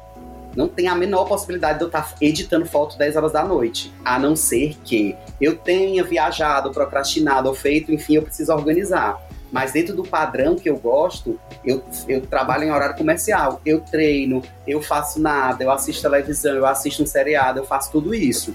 Não 0.59 0.67
tem 0.67 0.89
a 0.89 0.95
menor 0.97 1.25
possibilidade 1.27 1.79
de 1.79 1.85
eu 1.85 1.87
estar 1.87 2.17
editando 2.21 2.67
foto 2.67 2.99
10 2.99 3.15
horas 3.15 3.31
da 3.31 3.45
noite. 3.45 3.95
A 4.05 4.19
não 4.19 4.35
ser 4.35 4.77
que 4.85 5.17
eu 5.41 5.57
tenha 5.57 6.03
viajado, 6.03 6.73
procrastinado 6.73 7.49
ou 7.49 7.55
feito, 7.55 7.93
enfim, 7.93 8.17
eu 8.17 8.23
preciso 8.23 8.53
organizar. 8.53 9.23
Mas 9.53 9.71
dentro 9.71 9.95
do 9.95 10.03
padrão 10.03 10.57
que 10.57 10.69
eu 10.69 10.77
gosto, 10.77 11.39
eu, 11.65 11.81
eu 12.09 12.23
trabalho 12.23 12.65
em 12.65 12.73
horário 12.73 12.97
comercial. 12.97 13.61
Eu 13.65 13.83
treino, 13.83 14.43
eu 14.67 14.83
faço 14.83 15.21
nada, 15.21 15.63
eu 15.63 15.71
assisto 15.71 16.03
televisão, 16.03 16.57
eu 16.57 16.67
assisto 16.67 17.05
um 17.05 17.07
seriado, 17.07 17.61
eu 17.61 17.65
faço 17.65 17.93
tudo 17.93 18.13
isso. 18.13 18.53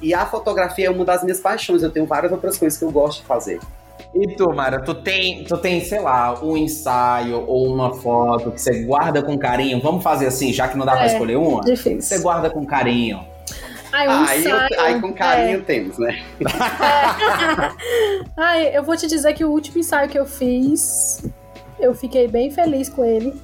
E 0.00 0.14
a 0.14 0.24
fotografia 0.24 0.86
é 0.86 0.90
uma 0.90 1.04
das 1.04 1.22
minhas 1.22 1.40
paixões. 1.40 1.82
Eu 1.82 1.90
tenho 1.90 2.06
várias 2.06 2.32
outras 2.32 2.56
coisas 2.56 2.78
que 2.78 2.84
eu 2.86 2.90
gosto 2.90 3.20
de 3.20 3.26
fazer. 3.26 3.60
E 4.16 4.34
tu, 4.34 4.50
Mara, 4.54 4.80
tu 4.80 4.94
tem, 4.94 5.44
tu 5.44 5.58
tem, 5.58 5.78
sei 5.84 6.00
lá, 6.00 6.42
um 6.42 6.56
ensaio 6.56 7.44
ou 7.46 7.66
uma 7.66 7.92
foto 7.92 8.50
que 8.50 8.60
você 8.60 8.82
guarda 8.84 9.22
com 9.22 9.36
carinho? 9.36 9.78
Vamos 9.78 10.02
fazer 10.02 10.26
assim, 10.26 10.54
já 10.54 10.66
que 10.68 10.78
não 10.78 10.86
dá 10.86 10.94
é, 10.94 10.96
pra 10.96 11.06
escolher 11.06 11.36
uma? 11.36 11.60
Difícil. 11.60 12.00
Você 12.00 12.18
guarda 12.20 12.48
com 12.48 12.64
carinho. 12.64 13.20
Ai, 13.92 14.08
um 14.08 14.10
aí, 14.10 14.40
ensaio, 14.40 14.68
eu, 14.72 14.80
aí 14.80 15.00
com 15.02 15.12
carinho 15.12 15.58
é. 15.58 15.62
temos, 15.62 15.98
né? 15.98 16.18
É. 16.40 16.44
Ai, 18.40 18.76
eu 18.76 18.82
vou 18.82 18.96
te 18.96 19.06
dizer 19.06 19.34
que 19.34 19.44
o 19.44 19.50
último 19.50 19.78
ensaio 19.78 20.08
que 20.08 20.18
eu 20.18 20.24
fiz, 20.24 21.22
eu 21.78 21.94
fiquei 21.94 22.26
bem 22.26 22.50
feliz 22.50 22.88
com 22.88 23.04
ele. 23.04 23.34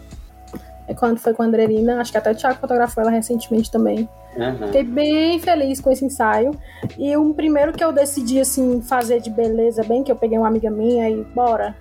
É 0.88 0.94
quando 0.94 1.18
foi 1.18 1.34
com 1.34 1.42
a 1.42 1.46
Andrerina, 1.46 2.00
acho 2.00 2.12
que 2.12 2.18
até 2.18 2.32
o 2.32 2.34
Thiago 2.34 2.58
fotografou 2.58 3.02
ela 3.02 3.10
recentemente 3.10 3.70
também. 3.70 4.08
Uhum. 4.36 4.66
Fiquei 4.66 4.84
bem 4.84 5.38
feliz 5.38 5.80
com 5.80 5.90
esse 5.90 6.04
ensaio. 6.04 6.52
E 6.98 7.16
o 7.16 7.34
primeiro 7.34 7.72
que 7.72 7.84
eu 7.84 7.92
decidi, 7.92 8.40
assim, 8.40 8.80
fazer 8.80 9.20
de 9.20 9.30
beleza 9.30 9.82
bem, 9.82 10.02
que 10.02 10.10
eu 10.10 10.16
peguei 10.16 10.38
uma 10.38 10.48
amiga 10.48 10.70
minha 10.70 11.08
e 11.08 11.22
bora. 11.22 11.76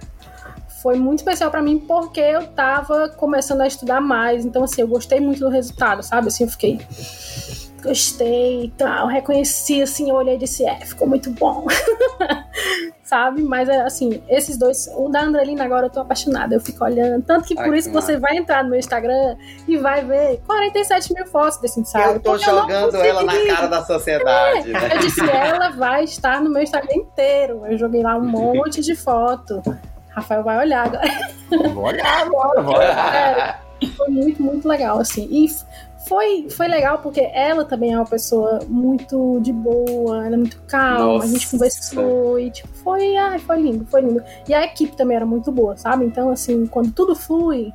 Foi 0.82 0.98
muito 0.98 1.20
especial 1.20 1.52
para 1.52 1.62
mim 1.62 1.80
porque 1.80 2.20
eu 2.20 2.48
tava 2.48 3.10
começando 3.10 3.62
a 3.62 3.68
estudar 3.68 4.02
mais. 4.02 4.46
Então, 4.46 4.64
assim, 4.64 4.82
eu 4.82 4.88
gostei 4.88 5.20
muito 5.20 5.40
do 5.40 5.50
resultado, 5.50 6.02
sabe? 6.02 6.28
Assim, 6.28 6.44
eu 6.44 6.50
fiquei. 6.50 6.80
Gostei 7.82 8.66
e 8.66 8.72
tal. 8.72 9.08
Reconheci, 9.08 9.82
assim, 9.82 10.10
eu 10.10 10.16
olhei 10.16 10.36
e 10.36 10.40
disse, 10.40 10.66
é, 10.66 10.76
ficou 10.82 11.08
muito 11.08 11.30
bom. 11.32 11.66
sabe? 13.12 13.42
Mas, 13.44 13.68
assim, 13.68 14.24
esses 14.30 14.58
dois. 14.58 14.90
O 14.96 15.10
da 15.10 15.24
Andrelina 15.24 15.66
agora 15.66 15.88
eu 15.88 15.90
tô 15.90 16.00
apaixonada. 16.00 16.56
Eu 16.56 16.62
fico 16.62 16.86
olhando. 16.86 17.22
Tanto 17.24 17.46
que 17.46 17.60
Ai, 17.60 17.66
por 17.66 17.74
que 17.74 17.80
isso 17.80 17.92
você 17.92 18.18
vai 18.18 18.38
entrar 18.38 18.64
no 18.64 18.70
meu 18.70 18.80
Instagram 18.80 19.36
e 19.68 19.78
vai 19.78 20.06
ver 20.06 20.42
47 20.48 21.14
mil 21.14 21.28
fotos 21.28 21.60
desse 21.60 21.82
ensaio. 21.82 22.14
Eu 22.14 22.20
tô 22.22 22.32
porque 22.32 22.50
eu 22.50 22.56
jogando 22.56 22.96
ela 22.96 23.24
na 23.24 23.34
cara 23.46 23.68
da 23.68 23.84
sociedade, 23.84 24.72
né? 24.72 24.96
Eu 24.96 25.00
disse, 25.00 25.20
ela 25.30 25.72
vai 25.72 26.06
estar 26.06 26.42
no 26.42 26.50
meu 26.50 26.64
Instagram 26.64 26.96
inteiro. 26.96 27.66
Eu 27.66 27.78
joguei 27.78 28.02
lá 28.02 28.16
um 28.16 28.24
monte 28.24 28.80
de 28.80 28.96
foto. 28.96 29.62
Rafael 30.10 30.44
vai 30.44 30.60
olhar 30.60 30.86
agora. 30.86 31.74
Vou 31.74 31.84
olhar 31.84 32.22
agora, 32.22 32.62
vou 32.62 32.76
olhar. 32.76 33.12
Sério, 33.82 33.96
foi 33.98 34.08
muito, 34.08 34.42
muito 34.42 34.68
legal, 34.68 35.00
assim. 35.00 35.28
E 35.30 35.50
foi, 36.12 36.50
foi 36.50 36.68
legal 36.68 36.98
porque 36.98 37.22
ela 37.34 37.64
também 37.64 37.94
é 37.94 37.96
uma 37.96 38.06
pessoa 38.06 38.60
muito 38.68 39.40
de 39.40 39.54
boa, 39.54 40.26
ela 40.26 40.36
é 40.36 40.38
muito 40.38 40.62
calma, 40.68 41.24
a 41.24 41.26
gente 41.26 41.46
Nossa. 41.46 41.52
conversou 41.52 42.38
e, 42.38 42.52
tipo, 42.52 42.68
foi, 42.84 43.16
ai, 43.16 43.40
foi 43.40 43.62
lindo, 43.62 43.86
foi 43.90 44.02
lindo. 44.02 44.22
E 44.46 44.54
a 44.54 44.62
equipe 44.66 44.94
também 44.98 45.16
era 45.16 45.26
muito 45.26 45.54
boa, 45.54 45.78
sabe? 45.78 46.04
Então, 46.04 46.30
assim, 46.30 46.68
quando 46.68 46.92
tudo 46.92 47.16
flui, 47.16 47.72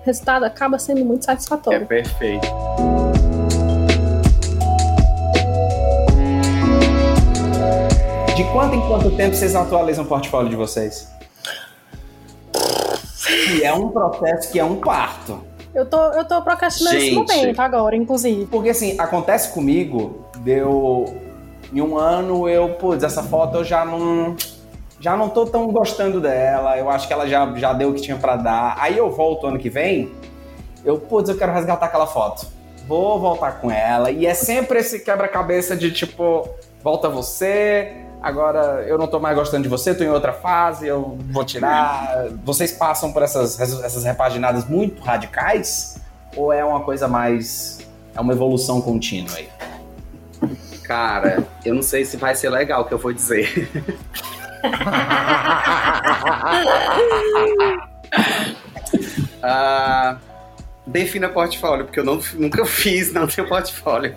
o 0.00 0.06
resultado 0.06 0.44
acaba 0.44 0.78
sendo 0.78 1.04
muito 1.04 1.24
É 1.24 1.26
satisfatório. 1.26 1.86
perfeito. 1.86 2.46
De 8.34 8.44
quanto 8.50 8.76
em 8.76 8.88
quanto 8.88 9.10
tempo 9.14 9.36
vocês 9.36 9.54
atualizam 9.54 10.06
o 10.06 10.08
portfólio 10.08 10.48
de 10.48 10.56
vocês? 10.56 11.12
Que 13.46 13.62
é 13.62 13.74
um 13.74 13.90
processo 13.90 14.50
que 14.50 14.58
é 14.58 14.64
um 14.64 14.76
parto. 14.80 15.52
Eu 15.74 15.86
tô, 15.86 16.00
eu 16.12 16.24
tô 16.24 16.40
procrastinando 16.40 16.96
esse 16.96 17.06
Gente. 17.10 17.16
momento 17.16 17.60
agora, 17.60 17.96
inclusive. 17.96 18.46
Porque 18.46 18.70
assim, 18.70 18.94
acontece 18.98 19.52
comigo, 19.52 20.24
deu. 20.38 21.20
Em 21.72 21.80
um 21.80 21.98
ano 21.98 22.48
eu, 22.48 22.70
putz, 22.74 23.02
essa 23.02 23.22
foto 23.22 23.58
eu 23.58 23.64
já 23.64 23.84
não. 23.84 24.36
Já 25.00 25.16
não 25.16 25.28
tô 25.28 25.44
tão 25.44 25.66
gostando 25.72 26.20
dela. 26.20 26.78
Eu 26.78 26.88
acho 26.88 27.06
que 27.08 27.12
ela 27.12 27.26
já, 27.26 27.52
já 27.56 27.72
deu 27.72 27.90
o 27.90 27.94
que 27.94 28.00
tinha 28.00 28.16
pra 28.16 28.36
dar. 28.36 28.76
Aí 28.78 28.96
eu 28.96 29.10
volto 29.10 29.46
ano 29.46 29.58
que 29.58 29.68
vem, 29.68 30.12
eu, 30.84 30.98
putz, 30.98 31.28
eu 31.28 31.36
quero 31.36 31.52
resgatar 31.52 31.86
aquela 31.86 32.06
foto. 32.06 32.46
Vou 32.86 33.18
voltar 33.18 33.60
com 33.60 33.70
ela. 33.70 34.10
E 34.10 34.26
é 34.26 34.34
sempre 34.34 34.78
esse 34.78 35.00
quebra-cabeça 35.00 35.74
de 35.74 35.90
tipo, 35.90 36.48
volta 36.82 37.08
você. 37.08 38.03
Agora 38.24 38.82
eu 38.88 38.96
não 38.96 39.06
tô 39.06 39.20
mais 39.20 39.36
gostando 39.36 39.64
de 39.64 39.68
você, 39.68 39.94
tô 39.94 40.02
em 40.02 40.08
outra 40.08 40.32
fase, 40.32 40.86
eu 40.86 41.18
vou 41.30 41.44
tirar. 41.44 42.28
Vocês 42.42 42.72
passam 42.72 43.12
por 43.12 43.22
essas, 43.22 43.60
essas 43.60 44.02
repaginadas 44.02 44.64
muito 44.64 45.02
radicais? 45.02 46.00
Ou 46.34 46.50
é 46.50 46.64
uma 46.64 46.80
coisa 46.80 47.06
mais. 47.06 47.80
É 48.16 48.20
uma 48.22 48.32
evolução 48.32 48.80
contínua 48.80 49.36
aí? 49.36 49.50
Cara, 50.84 51.46
eu 51.66 51.74
não 51.74 51.82
sei 51.82 52.06
se 52.06 52.16
vai 52.16 52.34
ser 52.34 52.48
legal 52.48 52.80
o 52.80 52.84
que 52.86 52.94
eu 52.94 52.98
vou 52.98 53.12
dizer. 53.12 53.68
Ah, 59.46 60.16
defina 60.86 61.28
portfólio, 61.28 61.84
porque 61.84 62.00
eu 62.00 62.04
não- 62.04 62.20
nunca 62.34 62.64
fiz, 62.66 63.12
não 63.12 63.26
tenho 63.26 63.48
portfólio. 63.48 64.14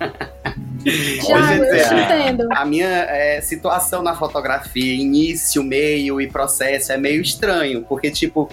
Já, 1.28 1.55
em 1.55 1.59
eu 1.59 1.88
te 1.88 1.93
entendo. 1.95 2.47
A 2.51 2.65
minha 2.65 2.88
é, 2.88 3.41
situação 3.41 4.01
na 4.01 4.15
fotografia, 4.15 4.93
início, 4.95 5.63
meio 5.63 6.22
e 6.22 6.28
processo, 6.28 6.91
é 6.91 6.97
meio 6.97 7.22
estranho, 7.22 7.84
porque, 7.84 8.09
tipo, 8.11 8.49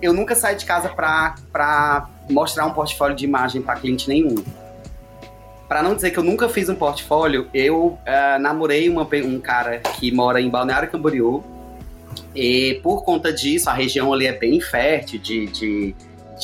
eu 0.00 0.12
nunca 0.12 0.34
saí 0.34 0.56
de 0.56 0.64
casa 0.64 0.88
pra, 0.88 1.34
pra 1.52 2.08
mostrar 2.28 2.66
um 2.66 2.72
portfólio 2.72 3.16
de 3.16 3.24
imagem 3.24 3.62
pra 3.62 3.76
cliente 3.76 4.08
nenhum. 4.08 4.36
Pra 5.66 5.82
não 5.82 5.94
dizer 5.94 6.10
que 6.10 6.18
eu 6.18 6.22
nunca 6.22 6.48
fiz 6.48 6.68
um 6.68 6.74
portfólio, 6.74 7.48
eu 7.54 7.98
ah, 8.06 8.38
namorei 8.38 8.88
uma 8.88 9.08
um 9.24 9.40
cara 9.40 9.78
que 9.78 10.12
mora 10.12 10.40
em 10.40 10.48
Balneário 10.50 10.90
Camboriú, 10.90 11.42
e 12.34 12.80
por 12.82 13.02
conta 13.04 13.32
disso, 13.32 13.70
a 13.70 13.72
região 13.72 14.12
ali 14.12 14.26
é 14.26 14.32
bem 14.32 14.60
fértil 14.60 15.18
de, 15.20 15.46
de, 15.46 15.94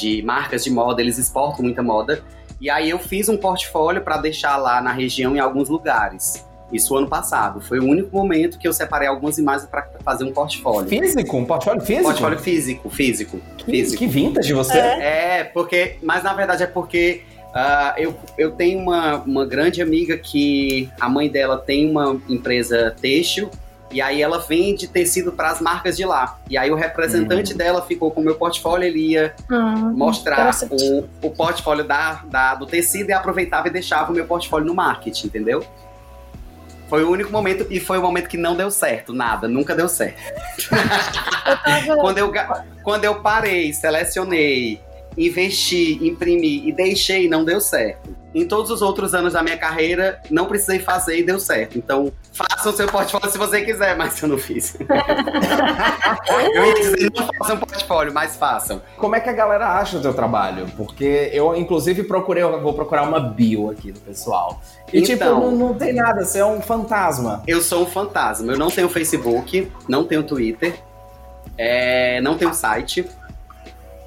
de 0.01 0.23
marcas 0.23 0.65
de 0.65 0.71
moda, 0.71 1.01
eles 1.03 1.19
exportam 1.19 1.65
muita 1.65 1.83
moda. 1.83 2.23
E 2.61 2.69
aí 2.69 2.91
eu 2.91 2.99
fiz 2.99 3.29
um 3.29 3.37
portfólio 3.37 4.03
para 4.03 4.17
deixar 4.19 4.57
lá 4.57 4.81
na 4.81 4.93
região 4.93 5.35
em 5.37 5.39
alguns 5.39 5.69
lugares. 5.69 6.45
Isso 6.73 6.97
ano 6.97 7.09
passado. 7.09 7.61
Foi 7.61 7.81
o 7.81 7.85
único 7.85 8.17
momento 8.17 8.59
que 8.59 8.69
eu 8.69 8.73
separei 8.73 9.09
algumas 9.09 9.39
imagens 9.39 9.69
para 9.69 9.89
fazer 10.05 10.25
um 10.25 10.33
portfólio. 10.33 10.89
Físico? 10.89 11.37
Um 11.37 11.45
portfólio 11.45 11.81
físico? 11.81 12.05
Portfólio 12.05 12.39
físico, 12.39 12.91
físico, 12.91 13.41
Que, 13.59 13.65
físico. 13.65 13.99
que 13.99 14.07
vintage 14.07 14.53
você. 14.53 14.79
É, 14.79 15.45
porque. 15.45 15.97
Mas 16.03 16.23
na 16.23 16.33
verdade 16.33 16.63
é 16.63 16.67
porque 16.67 17.23
ah, 17.53 17.95
eu, 17.99 18.15
eu 18.39 18.53
tenho 18.53 18.79
uma, 18.79 19.17
uma 19.17 19.45
grande 19.45 19.83
amiga 19.83 20.17
que 20.17 20.89
a 21.01 21.09
mãe 21.09 21.29
dela 21.29 21.59
tem 21.59 21.91
uma 21.91 22.21
empresa 22.29 22.95
têxtil. 23.01 23.51
E 23.93 24.01
aí 24.01 24.23
ela 24.23 24.39
vende 24.39 24.87
tecido 24.87 25.33
para 25.33 25.51
as 25.51 25.61
marcas 25.61 25.97
de 25.97 26.05
lá. 26.05 26.39
E 26.49 26.57
aí 26.57 26.71
o 26.71 26.75
representante 26.77 27.53
dela 27.55 27.83
ficou 27.83 28.11
com 28.13 28.21
o 28.21 28.25
meu 28.25 28.37
portfólio, 28.37 28.87
ele 28.87 29.11
ia 29.13 29.35
Ah, 29.51 29.75
mostrar 29.93 30.51
o, 30.71 31.09
o 31.23 31.31
portfólio 31.31 31.85
da, 31.85 32.23
da- 32.27 32.55
do 32.55 32.67
tecido 32.67 33.11
e 33.11 33.13
aproveitava 33.13 33.67
e 33.67 33.71
deixava 33.71 34.11
o 34.13 34.15
meu 34.15 34.25
portfólio 34.27 34.67
no 34.67 34.75
marketing, 34.75 35.27
entendeu? 35.27 35.65
Foi 36.89 37.05
o 37.05 37.11
único 37.11 37.31
momento, 37.31 37.67
e 37.71 37.79
foi 37.79 37.99
o 37.99 38.03
momento 38.03 38.29
que 38.29 38.37
não 38.37 38.57
deu 38.57 38.69
certo, 38.71 39.13
nada, 39.13 39.47
nunca 39.47 39.75
deu 39.77 39.89
certo. 39.89 40.19
Eu 40.71 41.57
tava- 41.63 41.97
Quando 42.01 42.19
eu, 42.19 42.33
quando 42.83 43.05
eu 43.05 43.15
parei, 43.21 43.73
selecionei, 43.73 44.81
investi, 45.17 45.99
imprimi 46.07 46.69
e 46.69 46.73
deixei, 46.73 47.29
não 47.29 47.45
deu 47.45 47.61
certo. 47.61 48.21
Em 48.33 48.47
todos 48.47 48.71
os 48.71 48.81
outros 48.81 49.13
anos 49.13 49.33
da 49.33 49.43
minha 49.43 49.59
carreira, 49.59 50.23
não 50.31 50.47
precisei 50.47 50.79
fazer 50.79 51.19
e 51.19 51.23
deu 51.25 51.41
certo. 51.41 51.77
Então, 51.77 52.13
faça 52.33 52.71
o 52.71 52.73
seu 52.73 52.87
portfólio 52.87 53.29
se 53.29 53.37
você 53.37 53.63
quiser, 53.63 53.97
mas 53.97 54.23
eu 54.23 54.29
não 54.29 54.39
fiz. 54.39 54.77
eu 56.55 56.67
ia 56.67 56.75
dizer, 56.75 57.11
não 57.13 57.29
façam 57.39 57.59
portfólio, 57.59 58.15
mas 58.15 58.37
façam. 58.37 58.81
Como 58.97 59.17
é 59.17 59.21
que 59.21 59.29
a 59.29 59.33
galera 59.33 59.73
acha 59.73 59.99
o 59.99 60.01
teu 60.01 60.15
trabalho? 60.15 60.69
Porque 60.77 61.29
eu, 61.33 61.57
inclusive, 61.57 62.05
procurei, 62.05 62.45
eu 62.45 62.61
vou 62.61 62.73
procurar 62.73 63.03
uma 63.03 63.19
bio 63.19 63.69
aqui 63.69 63.91
do 63.91 63.99
pessoal. 63.99 64.63
E, 64.93 65.03
tipo, 65.03 65.25
Então. 65.25 65.41
não, 65.41 65.51
não 65.51 65.75
tem 65.75 65.93
nada, 65.93 66.25
você 66.25 66.39
é 66.39 66.47
um 66.47 66.63
fantasma. 66.63 67.43
Eu 67.49 67.61
sou 67.61 67.83
um 67.83 67.87
fantasma. 67.87 68.53
Eu 68.53 68.59
não 68.59 68.71
tenho 68.71 68.89
Facebook, 68.89 69.71
não 69.89 70.05
tenho 70.05 70.23
Twitter, 70.23 70.75
é, 71.59 72.21
não 72.21 72.39
tenho 72.39 72.55
site. 72.55 73.05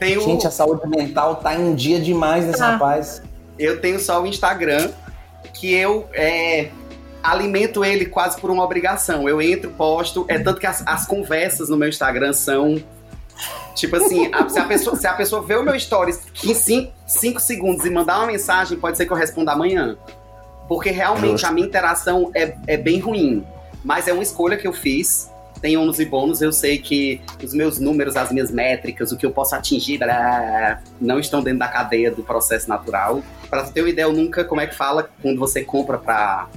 Tenho. 0.07 0.21
Gente, 0.21 0.47
a 0.47 0.51
saúde 0.51 0.87
mental 0.87 1.37
tá 1.37 1.55
em 1.55 1.75
dia 1.75 1.99
demais 1.99 2.45
desse 2.45 2.59
Tá. 2.59 2.71
rapaz. 2.71 3.21
eu 3.57 3.79
tenho 3.79 3.99
só 3.99 4.21
o 4.21 4.25
Instagram, 4.27 4.91
que 5.53 5.73
eu 5.73 6.07
é, 6.13 6.69
alimento 7.21 7.85
ele 7.85 8.05
quase 8.05 8.39
por 8.39 8.49
uma 8.49 8.63
obrigação. 8.63 9.29
Eu 9.29 9.41
entro, 9.41 9.69
posto, 9.71 10.25
é 10.27 10.39
tanto 10.39 10.59
que 10.59 10.67
as, 10.67 10.83
as 10.85 11.05
conversas 11.05 11.69
no 11.69 11.77
meu 11.77 11.89
Instagram 11.89 12.33
são 12.33 12.81
Tipo 13.75 13.95
assim, 13.95 14.29
a, 14.31 14.47
se, 14.47 14.59
a 14.59 14.65
pessoa, 14.65 14.95
se 14.95 15.07
a 15.07 15.13
pessoa 15.13 15.41
vê 15.41 15.55
o 15.55 15.63
meu 15.63 15.79
stories 15.79 16.21
em 16.43 16.53
5 16.53 17.39
segundos 17.39 17.85
e 17.85 17.89
mandar 17.89 18.17
uma 18.19 18.27
mensagem, 18.27 18.77
pode 18.77 18.97
ser 18.97 19.05
que 19.05 19.11
eu 19.11 19.17
responda 19.17 19.51
amanhã. 19.51 19.97
Porque 20.67 20.91
realmente 20.91 21.31
Justo. 21.31 21.47
a 21.47 21.51
minha 21.51 21.67
interação 21.67 22.31
é, 22.35 22.55
é 22.67 22.77
bem 22.77 22.99
ruim. 22.99 23.43
Mas 23.83 24.07
é 24.07 24.13
uma 24.13 24.23
escolha 24.23 24.55
que 24.57 24.67
eu 24.67 24.73
fiz. 24.73 25.29
Tem 25.63 25.77
ônus 25.77 25.97
e 25.97 26.05
bônus. 26.05 26.41
Eu 26.41 26.51
sei 26.51 26.77
que 26.77 27.21
os 27.41 27.53
meus 27.53 27.79
números, 27.79 28.17
as 28.17 28.33
minhas 28.33 28.51
métricas, 28.51 29.13
o 29.13 29.17
que 29.17 29.25
eu 29.25 29.31
posso 29.31 29.55
atingir, 29.55 29.97
não 30.99 31.19
estão 31.19 31.41
dentro 31.41 31.59
da 31.59 31.69
cadeia 31.69 32.11
do 32.11 32.21
processo 32.21 32.67
natural. 32.67 33.23
Pra 33.49 33.63
ter 33.63 33.79
uma 33.79 33.89
ideia, 33.89 34.05
eu 34.05 34.11
nunca, 34.11 34.43
como 34.43 34.59
é 34.59 34.67
que 34.67 34.75
fala, 34.75 35.09
quando 35.21 35.39
você 35.39 35.63
compra 35.63 35.97
pra 35.97 36.49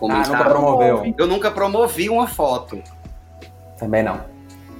fomentar. 0.00 0.24
Ah, 0.24 0.28
nunca 0.30 0.44
promoveu. 0.44 1.14
Eu 1.18 1.26
nunca 1.26 1.50
promovi 1.50 2.08
uma 2.08 2.26
foto. 2.26 2.82
Também 3.78 4.02
não. 4.02 4.18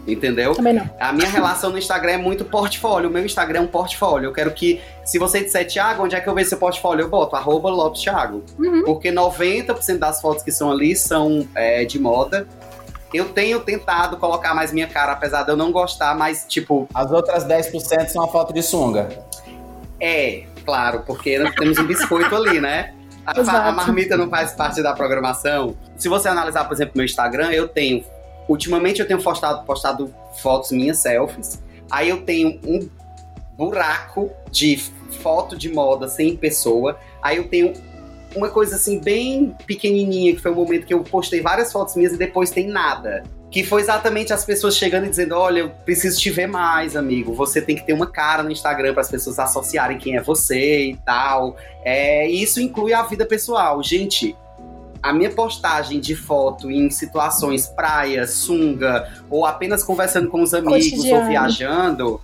Entendeu? 0.06 0.54
Também 0.54 0.72
não. 0.72 0.88
A 0.98 1.12
minha 1.12 1.28
relação 1.28 1.68
no 1.68 1.76
Instagram 1.76 2.12
é 2.12 2.16
muito 2.16 2.46
portfólio. 2.46 3.10
O 3.10 3.12
meu 3.12 3.22
Instagram 3.22 3.58
é 3.58 3.62
um 3.62 3.66
portfólio. 3.66 4.28
Eu 4.28 4.32
quero 4.32 4.50
que, 4.50 4.80
se 5.04 5.18
você 5.18 5.44
disser, 5.44 5.66
Thiago, 5.66 6.04
onde 6.04 6.16
é 6.16 6.20
que 6.22 6.26
eu 6.26 6.34
vejo 6.34 6.48
seu 6.48 6.56
portfólio? 6.56 7.02
Eu 7.02 7.10
boto 7.10 7.36
arroba 7.36 7.68
Lopes 7.68 8.00
Thiago. 8.00 8.42
Uhum. 8.58 8.84
Porque 8.84 9.12
90% 9.12 9.98
das 9.98 10.22
fotos 10.22 10.42
que 10.42 10.50
são 10.50 10.70
ali 10.72 10.96
são 10.96 11.46
é, 11.54 11.84
de 11.84 11.98
moda. 11.98 12.48
Eu 13.12 13.30
tenho 13.30 13.60
tentado 13.60 14.16
colocar 14.16 14.54
mais 14.54 14.72
minha 14.72 14.86
cara, 14.86 15.12
apesar 15.12 15.42
de 15.42 15.50
eu 15.50 15.56
não 15.56 15.72
gostar, 15.72 16.16
mas 16.16 16.44
tipo. 16.48 16.88
As 16.92 17.10
outras 17.10 17.44
10% 17.44 18.08
são 18.08 18.24
a 18.24 18.28
foto 18.28 18.52
de 18.52 18.62
sunga. 18.62 19.08
É, 20.00 20.44
claro, 20.64 21.02
porque 21.06 21.38
nós 21.38 21.54
temos 21.54 21.78
um 21.78 21.86
biscoito 21.86 22.34
ali, 22.34 22.60
né? 22.60 22.94
A, 23.26 23.68
a, 23.68 23.72
marmita 23.72 24.16
não 24.16 24.28
faz 24.28 24.52
parte 24.52 24.82
da 24.82 24.94
programação. 24.94 25.76
Se 25.96 26.08
você 26.08 26.28
analisar, 26.28 26.64
por 26.64 26.72
exemplo, 26.72 26.92
meu 26.96 27.04
Instagram, 27.04 27.50
eu 27.50 27.68
tenho 27.68 28.02
Ultimamente 28.48 29.00
eu 29.00 29.06
tenho 29.06 29.22
postado, 29.22 29.64
postado 29.64 30.12
fotos 30.40 30.72
minhas, 30.72 30.98
selfies. 30.98 31.62
Aí 31.90 32.08
eu 32.08 32.22
tenho 32.22 32.58
um 32.64 32.88
buraco 33.56 34.30
de 34.50 34.78
foto 35.20 35.56
de 35.56 35.68
moda 35.68 36.08
sem 36.08 36.34
pessoa. 36.34 36.98
Aí 37.22 37.36
eu 37.36 37.48
tenho 37.48 37.74
uma 38.34 38.48
coisa 38.50 38.76
assim 38.76 38.98
bem 38.98 39.54
pequenininha, 39.66 40.34
que 40.34 40.40
foi 40.40 40.50
o 40.50 40.54
um 40.54 40.58
momento 40.58 40.86
que 40.86 40.94
eu 40.94 41.02
postei 41.02 41.40
várias 41.40 41.72
fotos 41.72 41.96
minhas 41.96 42.12
e 42.12 42.16
depois 42.16 42.50
tem 42.50 42.68
nada. 42.68 43.22
Que 43.50 43.64
foi 43.64 43.80
exatamente 43.80 44.32
as 44.32 44.44
pessoas 44.44 44.76
chegando 44.76 45.06
e 45.06 45.08
dizendo: 45.08 45.34
Olha, 45.34 45.60
eu 45.60 45.70
preciso 45.70 46.20
te 46.20 46.30
ver 46.30 46.46
mais, 46.46 46.94
amigo. 46.94 47.32
Você 47.32 47.62
tem 47.62 47.76
que 47.76 47.86
ter 47.86 47.94
uma 47.94 48.06
cara 48.06 48.42
no 48.42 48.50
Instagram 48.50 48.92
para 48.92 49.00
as 49.00 49.10
pessoas 49.10 49.38
associarem 49.38 49.96
quem 49.96 50.16
é 50.16 50.22
você 50.22 50.90
e 50.90 50.96
tal. 50.96 51.56
É, 51.82 52.28
e 52.30 52.42
isso 52.42 52.60
inclui 52.60 52.92
a 52.92 53.02
vida 53.04 53.24
pessoal. 53.24 53.82
Gente, 53.82 54.36
a 55.02 55.12
minha 55.12 55.30
postagem 55.30 56.00
de 56.00 56.14
foto 56.14 56.70
em 56.70 56.90
situações 56.90 57.66
praia, 57.66 58.26
sunga, 58.26 59.08
ou 59.30 59.46
apenas 59.46 59.82
conversando 59.82 60.28
com 60.28 60.42
os 60.42 60.52
amigos 60.52 60.90
Cotidiano. 60.90 61.22
ou 61.22 61.28
viajando, 61.28 62.20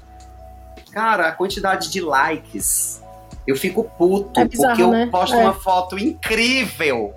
cara, 0.93 1.29
a 1.29 1.33
quantidade 1.33 1.91
de 1.91 2.01
likes. 2.01 3.03
Eu 3.47 3.57
fico 3.57 3.85
puto, 3.85 4.41
é 4.41 4.45
bizarro, 4.45 4.69
porque 4.71 4.83
eu 4.83 4.91
né? 4.91 5.09
posto 5.11 5.37
é. 5.37 5.39
uma 5.39 5.53
foto 5.53 5.99
incrível. 5.99 7.15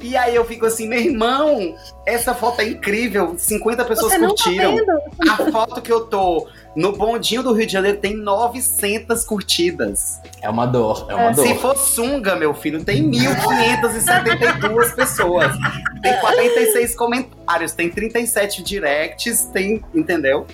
E 0.00 0.16
aí 0.16 0.34
eu 0.34 0.44
fico 0.44 0.66
assim, 0.66 0.86
meu 0.86 1.00
irmão, 1.00 1.74
essa 2.04 2.34
foto 2.34 2.60
é 2.60 2.68
incrível, 2.68 3.34
50 3.36 3.84
pessoas 3.84 4.12
Você 4.12 4.18
curtiram. 4.18 4.76
Tá 4.86 5.32
a 5.32 5.50
foto 5.50 5.80
que 5.80 5.90
eu 5.90 6.06
tô 6.06 6.46
no 6.76 6.92
bondinho 6.92 7.42
do 7.42 7.52
Rio 7.52 7.66
de 7.66 7.72
Janeiro 7.72 7.98
tem 7.98 8.14
900 8.14 9.24
curtidas. 9.24 10.20
É 10.42 10.50
uma 10.50 10.66
dor, 10.66 11.06
é 11.08 11.14
uma 11.14 11.30
é. 11.30 11.32
dor. 11.32 11.46
Se 11.46 11.54
for 11.54 11.76
sunga, 11.76 12.36
meu 12.36 12.52
filho, 12.52 12.84
tem 12.84 13.10
1.572 13.10 14.94
pessoas. 14.94 15.56
Tem 16.02 16.20
46 16.20 16.94
comentários, 16.94 17.72
tem 17.72 17.88
37 17.88 18.62
directs, 18.62 19.44
tem, 19.52 19.82
entendeu? 19.94 20.46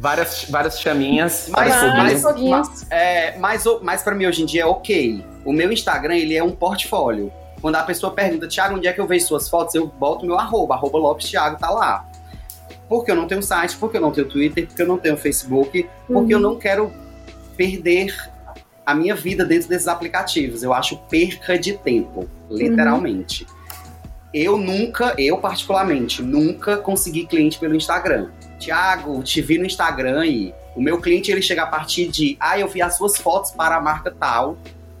Várias, 0.00 0.46
várias 0.48 0.80
chaminhas. 0.80 1.50
Mas, 1.50 1.68
mas, 1.68 2.22
mas, 2.22 2.86
é, 2.90 3.38
mas, 3.38 3.64
mas 3.82 4.02
pra 4.02 4.14
mim 4.14 4.24
hoje 4.24 4.42
em 4.42 4.46
dia 4.46 4.62
é 4.62 4.66
ok. 4.66 5.22
O 5.44 5.52
meu 5.52 5.70
Instagram, 5.70 6.16
ele 6.16 6.34
é 6.34 6.42
um 6.42 6.52
portfólio. 6.52 7.30
Quando 7.60 7.76
a 7.76 7.82
pessoa 7.82 8.10
pergunta, 8.10 8.48
Thiago, 8.48 8.76
onde 8.76 8.88
é 8.88 8.94
que 8.94 9.00
eu 9.00 9.06
vejo 9.06 9.26
suas 9.26 9.46
fotos? 9.46 9.74
Eu 9.74 9.86
boto 9.86 10.24
meu 10.24 10.38
arroba, 10.38 10.74
arroba 10.74 10.96
Lopes 10.96 11.28
Thiago, 11.28 11.58
tá 11.58 11.68
lá. 11.68 12.08
Porque 12.88 13.10
eu 13.10 13.14
não 13.14 13.26
tenho 13.26 13.42
site, 13.42 13.76
porque 13.76 13.98
eu 13.98 14.00
não 14.00 14.10
tenho 14.10 14.26
Twitter, 14.26 14.66
porque 14.66 14.80
eu 14.80 14.86
não 14.86 14.96
tenho 14.96 15.18
Facebook, 15.18 15.86
porque 16.06 16.34
uhum. 16.34 16.40
eu 16.40 16.40
não 16.40 16.56
quero 16.56 16.90
perder 17.54 18.16
a 18.86 18.94
minha 18.94 19.14
vida 19.14 19.44
dentro 19.44 19.68
desses 19.68 19.86
aplicativos. 19.86 20.62
Eu 20.62 20.72
acho 20.72 20.96
perca 21.10 21.58
de 21.58 21.74
tempo, 21.74 22.26
literalmente. 22.50 23.44
Uhum. 23.44 23.60
Eu 24.32 24.56
nunca, 24.56 25.14
eu 25.18 25.36
particularmente, 25.36 26.22
nunca 26.22 26.78
consegui 26.78 27.26
cliente 27.26 27.58
pelo 27.58 27.74
Instagram. 27.74 28.30
Tiago, 28.60 29.22
te 29.22 29.40
vi 29.40 29.58
no 29.58 29.64
Instagram 29.64 30.26
e 30.26 30.54
o 30.76 30.80
meu 30.80 31.00
cliente 31.00 31.32
ele 31.32 31.42
chega 31.42 31.62
a 31.62 31.66
partir 31.66 32.08
de, 32.08 32.36
ah, 32.38 32.58
eu 32.58 32.68
vi 32.68 32.80
as 32.80 32.96
suas 32.96 33.16
fotos 33.16 33.50
para 33.50 33.76
a 33.76 33.80
marca 33.80 34.10
tal, 34.10 34.56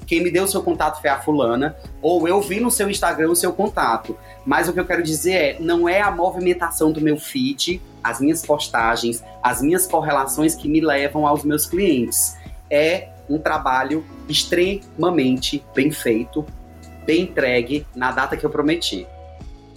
quem 0.06 0.24
me 0.24 0.30
deu 0.30 0.42
o 0.42 0.48
seu 0.48 0.60
contato 0.60 1.00
foi 1.00 1.08
a 1.08 1.20
fulana, 1.20 1.76
ou 2.02 2.26
eu 2.26 2.40
vi 2.40 2.58
no 2.58 2.68
seu 2.68 2.90
Instagram 2.90 3.30
o 3.30 3.36
seu 3.36 3.52
contato. 3.52 4.18
Mas 4.44 4.68
o 4.68 4.72
que 4.72 4.80
eu 4.80 4.84
quero 4.84 5.04
dizer 5.04 5.32
é, 5.32 5.56
não 5.60 5.88
é 5.88 6.00
a 6.00 6.10
movimentação 6.10 6.90
do 6.90 7.00
meu 7.00 7.16
feed, 7.16 7.80
as 8.02 8.20
minhas 8.20 8.44
postagens, 8.44 9.22
as 9.40 9.62
minhas 9.62 9.86
correlações 9.86 10.56
que 10.56 10.68
me 10.68 10.80
levam 10.80 11.28
aos 11.28 11.44
meus 11.44 11.64
clientes. 11.64 12.36
É 12.68 13.10
um 13.28 13.38
trabalho 13.38 14.04
extremamente 14.28 15.64
bem 15.72 15.92
feito, 15.92 16.44
bem 17.06 17.22
entregue 17.22 17.86
na 17.94 18.10
data 18.10 18.36
que 18.36 18.44
eu 18.44 18.50
prometi. 18.50 19.06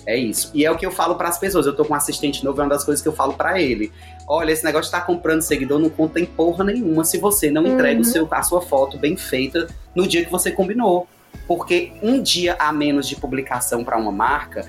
É 0.05 0.17
isso. 0.17 0.51
E 0.53 0.65
é 0.65 0.71
o 0.71 0.77
que 0.77 0.85
eu 0.85 0.91
falo 0.91 1.15
para 1.15 1.29
as 1.29 1.37
pessoas. 1.37 1.65
Eu 1.65 1.75
tô 1.75 1.85
com 1.85 1.93
um 1.93 1.95
assistente 1.95 2.43
novo, 2.43 2.59
é 2.59 2.63
uma 2.63 2.69
das 2.69 2.83
coisas 2.83 3.01
que 3.01 3.07
eu 3.07 3.13
falo 3.13 3.33
para 3.33 3.61
ele. 3.61 3.91
Olha, 4.27 4.51
esse 4.51 4.63
negócio 4.63 4.83
de 4.83 4.87
estar 4.87 5.01
tá 5.01 5.05
comprando 5.05 5.41
seguidor 5.41 5.79
não 5.79 5.89
conta 5.89 6.19
em 6.19 6.25
porra 6.25 6.63
nenhuma 6.63 7.05
se 7.05 7.17
você 7.17 7.49
não 7.49 7.65
entrega 7.65 7.95
uhum. 7.95 8.01
o 8.01 8.05
seu, 8.05 8.27
a 8.31 8.43
sua 8.43 8.61
foto 8.61 8.97
bem 8.97 9.15
feita 9.15 9.67
no 9.95 10.07
dia 10.07 10.23
que 10.23 10.31
você 10.31 10.51
combinou. 10.51 11.07
Porque 11.47 11.93
um 12.01 12.21
dia 12.21 12.55
a 12.59 12.71
menos 12.71 13.07
de 13.07 13.15
publicação 13.15 13.83
para 13.83 13.97
uma 13.97 14.11
marca 14.11 14.65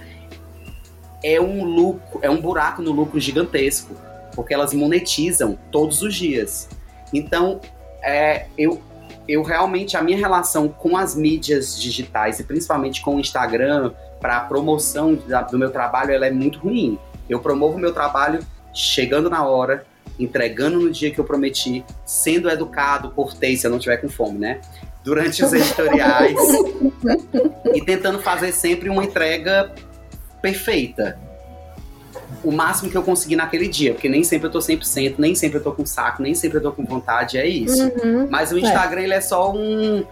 é 1.22 1.40
um 1.40 1.64
lucro, 1.64 2.20
é 2.22 2.30
um 2.30 2.40
buraco 2.40 2.82
no 2.82 2.92
lucro 2.92 3.18
gigantesco. 3.18 3.94
Porque 4.34 4.54
elas 4.54 4.72
monetizam 4.72 5.58
todos 5.70 6.02
os 6.02 6.14
dias. 6.14 6.68
Então, 7.12 7.60
é, 8.02 8.46
eu, 8.58 8.80
eu 9.28 9.42
realmente, 9.42 9.96
a 9.96 10.02
minha 10.02 10.18
relação 10.18 10.68
com 10.68 10.96
as 10.96 11.14
mídias 11.14 11.80
digitais 11.80 12.40
e 12.40 12.44
principalmente 12.44 13.00
com 13.00 13.16
o 13.16 13.20
Instagram, 13.20 13.92
para 14.24 14.38
a 14.38 14.40
promoção 14.40 15.18
do 15.50 15.58
meu 15.58 15.68
trabalho, 15.68 16.10
ela 16.10 16.24
é 16.24 16.30
muito 16.30 16.58
ruim. 16.58 16.98
Eu 17.28 17.40
promovo 17.40 17.76
o 17.76 17.78
meu 17.78 17.92
trabalho 17.92 18.40
chegando 18.72 19.28
na 19.28 19.46
hora, 19.46 19.84
entregando 20.18 20.80
no 20.80 20.90
dia 20.90 21.10
que 21.10 21.18
eu 21.18 21.24
prometi, 21.26 21.84
sendo 22.06 22.48
educado, 22.48 23.10
cortês, 23.10 23.60
se 23.60 23.66
eu 23.66 23.70
não 23.70 23.78
tiver 23.78 23.98
com 23.98 24.08
fome, 24.08 24.38
né? 24.38 24.62
Durante 25.04 25.44
os 25.44 25.52
editoriais 25.52 26.38
e 27.74 27.84
tentando 27.84 28.18
fazer 28.18 28.50
sempre 28.52 28.88
uma 28.88 29.04
entrega 29.04 29.70
perfeita. 30.40 31.18
O 32.42 32.50
máximo 32.50 32.90
que 32.90 32.96
eu 32.96 33.02
consegui 33.02 33.36
naquele 33.36 33.68
dia, 33.68 33.92
porque 33.92 34.08
nem 34.08 34.24
sempre 34.24 34.46
eu 34.46 34.50
tô 34.50 34.60
100%, 34.60 35.16
nem 35.18 35.34
sempre 35.34 35.58
eu 35.58 35.62
tô 35.62 35.72
com 35.72 35.84
saco, 35.84 36.22
nem 36.22 36.34
sempre 36.34 36.56
eu 36.56 36.62
tô 36.62 36.72
com 36.72 36.82
vontade, 36.86 37.36
é 37.36 37.46
isso. 37.46 37.92
Uhum, 38.02 38.26
Mas 38.30 38.52
o 38.52 38.58
Instagram, 38.58 39.02
é. 39.02 39.04
ele 39.04 39.14
é 39.14 39.20
só 39.20 39.52
um, 39.52 40.02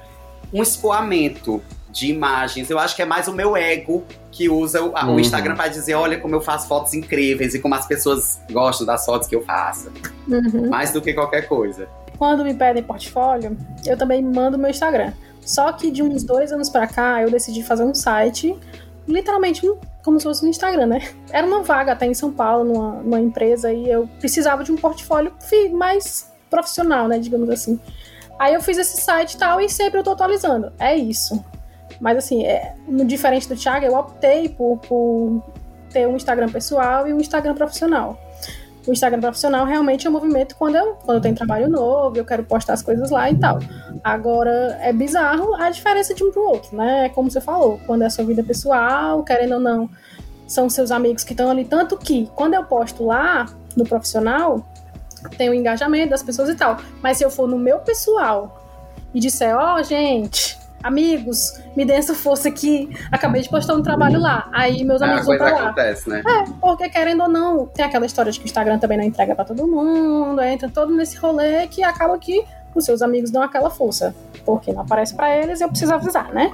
um 0.52 0.62
escoamento 0.62 1.62
de 1.92 2.10
imagens. 2.10 2.70
Eu 2.70 2.78
acho 2.78 2.96
que 2.96 3.02
é 3.02 3.04
mais 3.04 3.28
o 3.28 3.32
meu 3.32 3.56
ego 3.56 4.02
que 4.30 4.48
usa 4.48 4.82
o, 4.82 4.88
uhum. 4.88 5.16
o 5.16 5.20
Instagram 5.20 5.54
para 5.54 5.68
dizer, 5.68 5.94
olha 5.94 6.18
como 6.18 6.34
eu 6.34 6.40
faço 6.40 6.66
fotos 6.66 6.94
incríveis 6.94 7.54
e 7.54 7.60
como 7.60 7.74
as 7.74 7.86
pessoas 7.86 8.40
gostam 8.50 8.86
das 8.86 9.04
fotos 9.04 9.28
que 9.28 9.36
eu 9.36 9.42
faço. 9.42 9.92
Uhum. 10.26 10.70
Mais 10.70 10.92
do 10.92 11.02
que 11.02 11.12
qualquer 11.12 11.46
coisa. 11.46 11.86
Quando 12.18 12.42
me 12.42 12.54
pedem 12.54 12.82
portfólio, 12.82 13.56
eu 13.84 13.96
também 13.96 14.22
mando 14.22 14.58
meu 14.58 14.70
Instagram. 14.70 15.12
Só 15.44 15.72
que 15.72 15.90
de 15.90 16.02
uns 16.02 16.24
dois 16.24 16.52
anos 16.52 16.70
para 16.70 16.86
cá, 16.86 17.20
eu 17.20 17.30
decidi 17.30 17.62
fazer 17.62 17.82
um 17.82 17.94
site, 17.94 18.56
literalmente 19.06 19.68
como 20.04 20.18
se 20.18 20.24
fosse 20.24 20.42
no 20.42 20.48
Instagram, 20.48 20.86
né? 20.86 21.08
Era 21.30 21.46
uma 21.46 21.62
vaga 21.62 21.92
até 21.92 22.06
em 22.06 22.14
São 22.14 22.32
Paulo, 22.32 22.64
numa, 22.64 23.02
numa 23.02 23.20
empresa, 23.20 23.72
e 23.72 23.90
eu 23.90 24.08
precisava 24.18 24.64
de 24.64 24.72
um 24.72 24.76
portfólio 24.76 25.32
mais 25.72 26.30
profissional, 26.48 27.08
né? 27.08 27.18
Digamos 27.18 27.50
assim. 27.50 27.78
Aí 28.38 28.54
eu 28.54 28.62
fiz 28.62 28.78
esse 28.78 29.00
site 29.00 29.34
e 29.34 29.38
tal, 29.38 29.60
e 29.60 29.68
sempre 29.68 30.00
eu 30.00 30.04
tô 30.04 30.10
atualizando. 30.12 30.72
É 30.78 30.96
isso. 30.96 31.44
Mas 32.00 32.18
assim, 32.18 32.44
é, 32.44 32.74
no 32.86 33.04
diferente 33.04 33.48
do 33.48 33.56
Thiago, 33.56 33.84
eu 33.84 33.94
optei 33.94 34.48
por, 34.48 34.78
por 34.78 35.42
ter 35.92 36.06
um 36.06 36.16
Instagram 36.16 36.48
pessoal 36.48 37.06
e 37.06 37.12
um 37.12 37.18
Instagram 37.18 37.54
profissional. 37.54 38.18
O 38.86 38.90
Instagram 38.90 39.20
profissional 39.20 39.64
realmente 39.64 40.06
é 40.06 40.10
um 40.10 40.12
movimento 40.12 40.56
quando 40.56 40.74
eu, 40.74 40.94
quando 41.04 41.18
eu 41.18 41.20
tenho 41.20 41.36
trabalho 41.36 41.68
novo, 41.68 42.16
eu 42.16 42.24
quero 42.24 42.42
postar 42.42 42.72
as 42.72 42.82
coisas 42.82 43.10
lá 43.10 43.30
e 43.30 43.36
tal. 43.36 43.60
Agora, 44.02 44.76
é 44.80 44.92
bizarro 44.92 45.54
a 45.54 45.70
diferença 45.70 46.12
de 46.14 46.24
um 46.24 46.32
pro 46.32 46.42
outro, 46.42 46.76
né? 46.76 47.06
É 47.06 47.08
como 47.08 47.30
você 47.30 47.40
falou, 47.40 47.78
quando 47.86 48.02
é 48.02 48.06
a 48.06 48.10
sua 48.10 48.24
vida 48.24 48.42
pessoal, 48.42 49.22
querendo 49.22 49.54
ou 49.54 49.60
não, 49.60 49.88
são 50.48 50.68
seus 50.68 50.90
amigos 50.90 51.22
que 51.22 51.32
estão 51.32 51.48
ali. 51.48 51.64
Tanto 51.64 51.96
que, 51.96 52.28
quando 52.34 52.54
eu 52.54 52.64
posto 52.64 53.04
lá, 53.04 53.46
no 53.76 53.84
profissional, 53.84 54.64
tem 55.36 55.48
o 55.48 55.54
engajamento 55.54 56.10
das 56.10 56.22
pessoas 56.22 56.48
e 56.48 56.54
tal. 56.54 56.78
Mas 57.02 57.18
se 57.18 57.24
eu 57.24 57.30
for 57.30 57.48
no 57.48 57.58
meu 57.58 57.78
pessoal 57.78 58.60
e 59.14 59.20
disser, 59.20 59.56
ó, 59.56 59.76
oh, 59.76 59.82
gente, 59.82 60.58
amigos, 60.82 61.60
me 61.76 61.84
dê 61.84 61.94
essa 61.94 62.14
força 62.14 62.48
aqui. 62.48 62.90
Acabei 63.10 63.42
de 63.42 63.48
postar 63.48 63.74
um 63.74 63.82
trabalho 63.82 64.20
lá. 64.20 64.48
Aí 64.52 64.84
meus 64.84 65.00
A 65.02 65.06
amigos 65.06 65.26
vão 65.26 65.36
coisa 65.38 65.44
pra 65.52 65.62
lá. 65.62 65.66
acontece, 65.70 66.08
né? 66.08 66.22
É, 66.26 66.44
porque 66.60 66.88
querendo 66.88 67.22
ou 67.22 67.28
não, 67.28 67.66
tem 67.66 67.84
aquela 67.84 68.06
história 68.06 68.30
de 68.32 68.38
que 68.38 68.44
o 68.44 68.46
Instagram 68.46 68.78
também 68.78 68.98
não 68.98 69.04
entrega 69.04 69.34
pra 69.34 69.44
todo 69.44 69.66
mundo, 69.66 70.40
entra 70.42 70.68
todo 70.68 70.94
nesse 70.94 71.16
rolê 71.16 71.66
que 71.68 71.82
acaba 71.82 72.18
que 72.18 72.44
os 72.78 72.84
seus 72.84 73.02
amigos 73.02 73.30
dão 73.30 73.42
aquela 73.42 73.70
força. 73.70 74.14
Porque 74.44 74.72
não 74.72 74.82
aparece 74.82 75.14
pra 75.14 75.36
eles 75.36 75.60
eu 75.60 75.68
preciso 75.68 75.94
avisar, 75.94 76.32
né? 76.32 76.52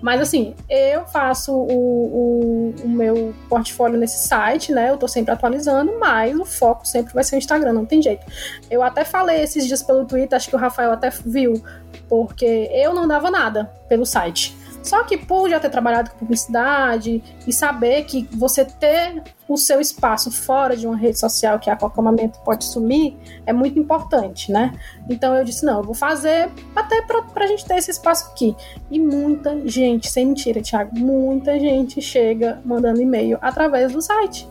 Mas 0.00 0.20
assim, 0.20 0.54
eu 0.68 1.06
faço 1.06 1.52
o, 1.52 2.74
o, 2.74 2.74
o 2.84 2.88
meu 2.88 3.34
portfólio 3.48 3.98
nesse 3.98 4.26
site, 4.26 4.72
né? 4.72 4.90
Eu 4.90 4.96
tô 4.96 5.06
sempre 5.06 5.32
atualizando, 5.32 5.98
mas 5.98 6.38
o 6.38 6.44
foco 6.44 6.86
sempre 6.86 7.14
vai 7.14 7.24
ser 7.24 7.36
o 7.36 7.38
Instagram, 7.38 7.72
não 7.72 7.86
tem 7.86 8.02
jeito. 8.02 8.26
Eu 8.70 8.82
até 8.82 9.04
falei 9.04 9.42
esses 9.42 9.66
dias 9.66 9.82
pelo 9.82 10.04
Twitter, 10.04 10.36
acho 10.36 10.48
que 10.48 10.56
o 10.56 10.58
Rafael 10.58 10.92
até 10.92 11.10
viu, 11.10 11.62
porque 12.08 12.70
eu 12.72 12.92
não 12.92 13.06
dava 13.06 13.30
nada 13.30 13.70
pelo 13.88 14.04
site. 14.04 14.56
Só 14.88 15.04
que 15.04 15.18
por 15.18 15.50
já 15.50 15.60
ter 15.60 15.68
trabalhado 15.68 16.10
com 16.10 16.16
publicidade 16.16 17.22
e 17.46 17.52
saber 17.52 18.04
que 18.04 18.26
você 18.32 18.64
ter 18.64 19.22
o 19.46 19.58
seu 19.58 19.82
espaço 19.82 20.30
fora 20.30 20.74
de 20.74 20.86
uma 20.86 20.96
rede 20.96 21.18
social 21.18 21.58
que 21.58 21.68
a 21.68 21.76
qualquer 21.76 22.00
momento 22.00 22.38
pode 22.40 22.64
sumir 22.64 23.14
é 23.44 23.52
muito 23.52 23.78
importante, 23.78 24.50
né? 24.50 24.72
Então 25.10 25.34
eu 25.34 25.44
disse, 25.44 25.62
não, 25.66 25.78
eu 25.78 25.84
vou 25.84 25.94
fazer 25.94 26.48
até 26.74 27.02
pra, 27.02 27.20
pra 27.20 27.46
gente 27.46 27.66
ter 27.66 27.76
esse 27.76 27.90
espaço 27.90 28.30
aqui. 28.30 28.56
E 28.90 28.98
muita 28.98 29.68
gente, 29.68 30.10
sem 30.10 30.24
mentira, 30.24 30.62
Thiago, 30.62 30.98
muita 30.98 31.60
gente 31.60 32.00
chega 32.00 32.62
mandando 32.64 33.02
e-mail 33.02 33.36
através 33.42 33.92
do 33.92 34.00
site. 34.00 34.48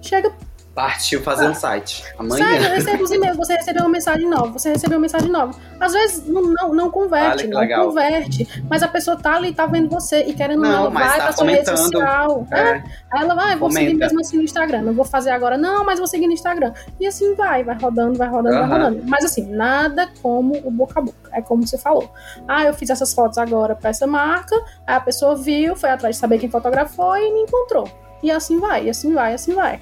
Chega 0.00 0.32
Partiu 0.78 1.20
fazer 1.22 1.48
um 1.48 1.54
site. 1.54 2.04
Amanhã. 2.16 2.46
Sério, 2.46 2.66
eu 2.68 2.70
recebo 2.70 3.02
os 3.02 3.10
e-mails, 3.10 3.36
você 3.36 3.56
recebeu 3.56 3.82
uma 3.82 3.88
mensagem 3.88 4.30
nova, 4.30 4.52
você 4.52 4.70
recebeu 4.70 4.96
uma 4.96 5.02
mensagem 5.02 5.28
nova. 5.28 5.58
Às 5.80 5.92
vezes 5.92 6.24
não, 6.28 6.40
não, 6.40 6.72
não 6.72 6.88
converte, 6.88 7.42
que 7.42 7.50
não 7.50 7.58
legal. 7.58 7.88
converte. 7.88 8.62
Mas 8.70 8.80
a 8.84 8.86
pessoa 8.86 9.16
tá 9.16 9.34
ali, 9.34 9.52
tá 9.52 9.66
vendo 9.66 9.88
você 9.88 10.20
e 10.20 10.32
querendo 10.34 10.60
Não, 10.60 10.88
mas 10.88 11.08
vai 11.08 11.18
tá 11.18 11.24
pra 11.24 11.32
sua 11.32 11.50
rede 11.50 11.68
social. 11.68 12.46
É. 12.52 12.60
É. 12.60 12.84
Aí 13.10 13.22
ela 13.22 13.34
vai, 13.34 13.56
vou 13.56 13.72
seguir 13.72 13.94
mesmo 13.94 14.20
assim 14.20 14.36
no 14.36 14.44
Instagram. 14.44 14.82
Não 14.82 14.92
vou 14.92 15.04
fazer 15.04 15.30
agora, 15.30 15.58
não, 15.58 15.84
mas 15.84 15.98
vou 15.98 16.06
seguir 16.06 16.28
no 16.28 16.32
Instagram. 16.32 16.72
E 17.00 17.08
assim 17.08 17.34
vai, 17.34 17.64
vai 17.64 17.76
rodando, 17.76 18.16
vai 18.16 18.28
rodando, 18.28 18.58
Aham. 18.58 18.68
vai 18.68 18.78
rodando. 18.78 19.02
Mas 19.04 19.24
assim, 19.24 19.50
nada 19.50 20.08
como 20.22 20.64
o 20.64 20.70
boca 20.70 21.00
a 21.00 21.02
boca. 21.02 21.28
É 21.32 21.42
como 21.42 21.66
você 21.66 21.76
falou. 21.76 22.08
Ah, 22.46 22.62
eu 22.62 22.72
fiz 22.72 22.88
essas 22.88 23.12
fotos 23.12 23.36
agora 23.36 23.74
pra 23.74 23.90
essa 23.90 24.06
marca, 24.06 24.54
aí 24.86 24.94
a 24.94 25.00
pessoa 25.00 25.34
viu, 25.34 25.74
foi 25.74 25.90
atrás 25.90 26.14
de 26.14 26.20
saber 26.20 26.38
quem 26.38 26.48
fotografou 26.48 27.16
e 27.16 27.32
me 27.32 27.40
encontrou. 27.40 27.90
E 28.22 28.30
assim 28.30 28.60
vai, 28.60 28.86
e 28.86 28.90
assim 28.90 29.12
vai, 29.12 29.32
e 29.32 29.34
assim 29.34 29.54
vai. 29.54 29.80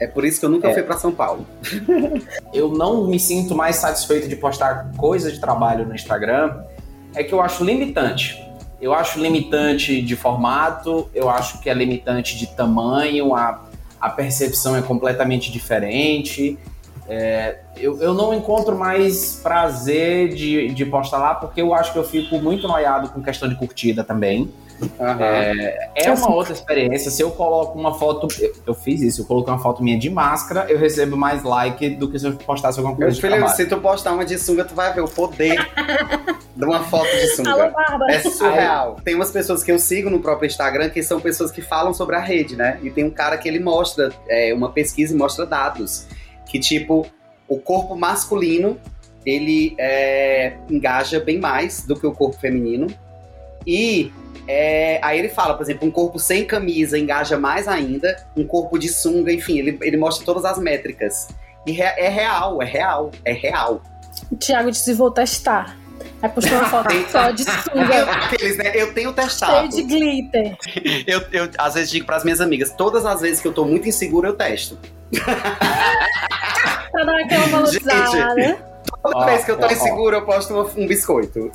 É 0.00 0.06
por 0.06 0.24
isso 0.24 0.40
que 0.40 0.46
eu 0.46 0.50
nunca 0.50 0.68
É. 0.68 0.72
fui 0.72 0.82
pra 0.82 0.96
São 0.96 1.12
Paulo. 1.12 1.46
eu 2.54 2.70
não 2.70 3.06
me 3.06 3.20
sinto 3.20 3.54
mais 3.54 3.76
satisfeito 3.76 4.26
de 4.26 4.34
postar 4.34 4.90
coisa 4.96 5.30
de 5.30 5.38
trabalho 5.38 5.86
no 5.86 5.94
Instagram, 5.94 6.62
é 7.14 7.22
que 7.22 7.32
eu 7.32 7.40
acho 7.40 7.62
limitante. 7.62 8.42
Eu 8.80 8.94
acho 8.94 9.20
limitante 9.20 10.00
de 10.00 10.16
formato, 10.16 11.10
eu 11.14 11.28
acho 11.28 11.60
que 11.60 11.68
é 11.68 11.74
limitante 11.74 12.38
de 12.38 12.46
tamanho, 12.46 13.34
a, 13.34 13.62
a 14.00 14.08
percepção 14.08 14.74
é 14.74 14.80
completamente 14.80 15.52
diferente. 15.52 16.58
É, 17.06 17.58
eu, 17.76 18.00
eu 18.00 18.14
não 18.14 18.32
encontro 18.32 18.78
mais 18.78 19.38
prazer 19.42 20.32
de, 20.34 20.68
de 20.72 20.86
postar 20.86 21.18
lá, 21.18 21.34
porque 21.34 21.60
eu 21.60 21.74
acho 21.74 21.92
que 21.92 21.98
eu 21.98 22.04
fico 22.04 22.38
muito 22.38 22.66
noiado 22.66 23.10
com 23.10 23.20
questão 23.22 23.48
de 23.48 23.56
curtida 23.56 24.02
também. 24.02 24.50
Aham. 25.00 25.20
É 25.94 26.10
uma 26.12 26.34
outra 26.34 26.52
experiência. 26.52 27.10
Se 27.10 27.22
eu 27.22 27.30
coloco 27.30 27.78
uma 27.78 27.98
foto. 27.98 28.28
Eu, 28.40 28.52
eu 28.68 28.74
fiz 28.74 29.00
isso, 29.00 29.22
eu 29.22 29.26
coloquei 29.26 29.52
uma 29.52 29.60
foto 29.60 29.82
minha 29.82 29.98
de 29.98 30.10
máscara, 30.10 30.66
eu 30.68 30.78
recebo 30.78 31.16
mais 31.16 31.42
like 31.42 31.90
do 31.90 32.10
que 32.10 32.18
se 32.18 32.26
eu 32.26 32.32
postasse 32.34 32.78
alguma 32.78 32.96
Meu 32.96 33.06
coisa 33.06 33.14
de 33.16 33.20
filho, 33.20 33.34
trabalho. 33.34 33.56
se 33.56 33.66
tu 33.66 33.76
postar 33.78 34.12
uma 34.12 34.24
de 34.24 34.38
sunga, 34.38 34.64
tu 34.64 34.74
vai 34.74 34.92
ver 34.92 35.02
o 35.02 35.08
poder 35.08 35.56
de 36.56 36.64
uma 36.64 36.80
foto 36.84 37.10
de 37.10 37.28
sunga. 37.36 37.72
É 38.08 38.18
surreal. 38.20 38.96
Tem 39.04 39.14
umas 39.14 39.30
pessoas 39.30 39.62
que 39.62 39.70
eu 39.70 39.78
sigo 39.78 40.10
no 40.10 40.20
próprio 40.20 40.46
Instagram 40.46 40.90
que 40.90 41.02
são 41.02 41.20
pessoas 41.20 41.50
que 41.50 41.62
falam 41.62 41.92
sobre 41.94 42.16
a 42.16 42.20
rede, 42.20 42.56
né? 42.56 42.78
E 42.82 42.90
tem 42.90 43.04
um 43.04 43.10
cara 43.10 43.36
que 43.36 43.48
ele 43.48 43.60
mostra 43.60 44.10
é, 44.28 44.52
uma 44.54 44.70
pesquisa 44.70 45.14
e 45.14 45.16
mostra 45.16 45.46
dados. 45.46 46.06
Que, 46.46 46.58
tipo, 46.58 47.06
o 47.48 47.58
corpo 47.58 47.96
masculino 47.96 48.76
ele 49.24 49.74
é, 49.78 50.54
engaja 50.70 51.20
bem 51.20 51.38
mais 51.38 51.84
do 51.84 51.98
que 51.98 52.06
o 52.06 52.12
corpo 52.12 52.38
feminino. 52.38 52.86
E 53.66 54.10
é, 54.50 54.98
aí 55.02 55.18
ele 55.18 55.28
fala, 55.28 55.54
por 55.54 55.62
exemplo, 55.62 55.86
um 55.86 55.90
corpo 55.90 56.18
sem 56.18 56.44
camisa 56.44 56.98
engaja 56.98 57.38
mais 57.38 57.68
ainda, 57.68 58.16
um 58.36 58.44
corpo 58.44 58.78
de 58.78 58.88
sunga, 58.88 59.32
enfim, 59.32 59.58
ele, 59.58 59.78
ele 59.82 59.96
mostra 59.96 60.24
todas 60.26 60.44
as 60.44 60.58
métricas. 60.58 61.28
E 61.66 61.72
re- 61.72 61.82
é 61.96 62.08
real, 62.08 62.60
é 62.62 62.64
real, 62.64 63.10
é 63.24 63.32
real. 63.32 63.82
O 64.32 64.36
Thiago 64.36 64.70
disse: 64.70 64.92
vou 64.94 65.10
testar. 65.10 65.76
Aí 66.22 66.28
postou 66.30 66.58
uma 66.58 66.66
foto 66.68 66.88
só 67.10 67.30
de 67.30 67.44
sunga, 67.44 68.10
Aqueles, 68.10 68.56
né? 68.58 68.72
Eu 68.74 68.92
tenho 68.92 69.10
cheio 69.10 69.14
testado. 69.14 69.68
de 69.68 69.82
glitter. 69.82 70.56
Eu, 71.06 71.22
eu 71.32 71.50
às 71.58 71.74
vezes 71.74 71.90
digo 71.90 72.04
pras 72.06 72.24
minhas 72.24 72.40
amigas, 72.40 72.72
todas 72.72 73.06
as 73.06 73.20
vezes 73.20 73.40
que 73.40 73.48
eu 73.48 73.52
tô 73.52 73.64
muito 73.64 73.88
inseguro, 73.88 74.28
eu 74.28 74.34
testo. 74.34 74.78
Pra 76.92 77.04
dar 77.04 77.20
aquela 77.20 77.46
valorizada. 77.46 78.34
né? 78.34 78.58
Toda 79.02 79.16
Ó, 79.18 79.24
vez 79.24 79.44
que 79.44 79.50
eu 79.50 79.58
tô 79.58 79.66
inseguro, 79.66 80.16
eu 80.16 80.22
posto 80.26 80.54
um 80.76 80.86
biscoito. 80.86 81.50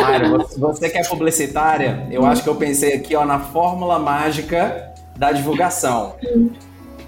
Mário, 0.00 0.30
você- 0.30 0.58
você 0.60 0.90
que 0.90 0.98
é 0.98 1.04
publicitária, 1.04 2.06
eu 2.10 2.24
acho 2.26 2.42
que 2.42 2.48
eu 2.48 2.54
pensei 2.54 2.94
aqui 2.94 3.14
ó, 3.16 3.24
na 3.24 3.38
fórmula 3.40 3.98
mágica 3.98 4.92
da 5.16 5.32
divulgação. 5.32 6.16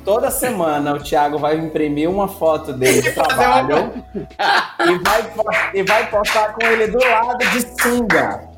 Toda 0.04 0.30
semana 0.30 0.94
o 0.94 0.98
Thiago 1.02 1.38
vai 1.38 1.56
imprimir 1.56 2.10
uma 2.10 2.28
foto 2.28 2.72
dele 2.74 3.00
de 3.00 3.12
trabalho 3.14 3.92
e, 4.14 4.98
vai, 4.98 5.32
e 5.74 5.82
vai 5.82 6.10
postar 6.10 6.52
com 6.52 6.66
ele 6.66 6.88
do 6.88 6.98
lado 6.98 7.38
de 7.38 7.82
sunga. 7.82 8.48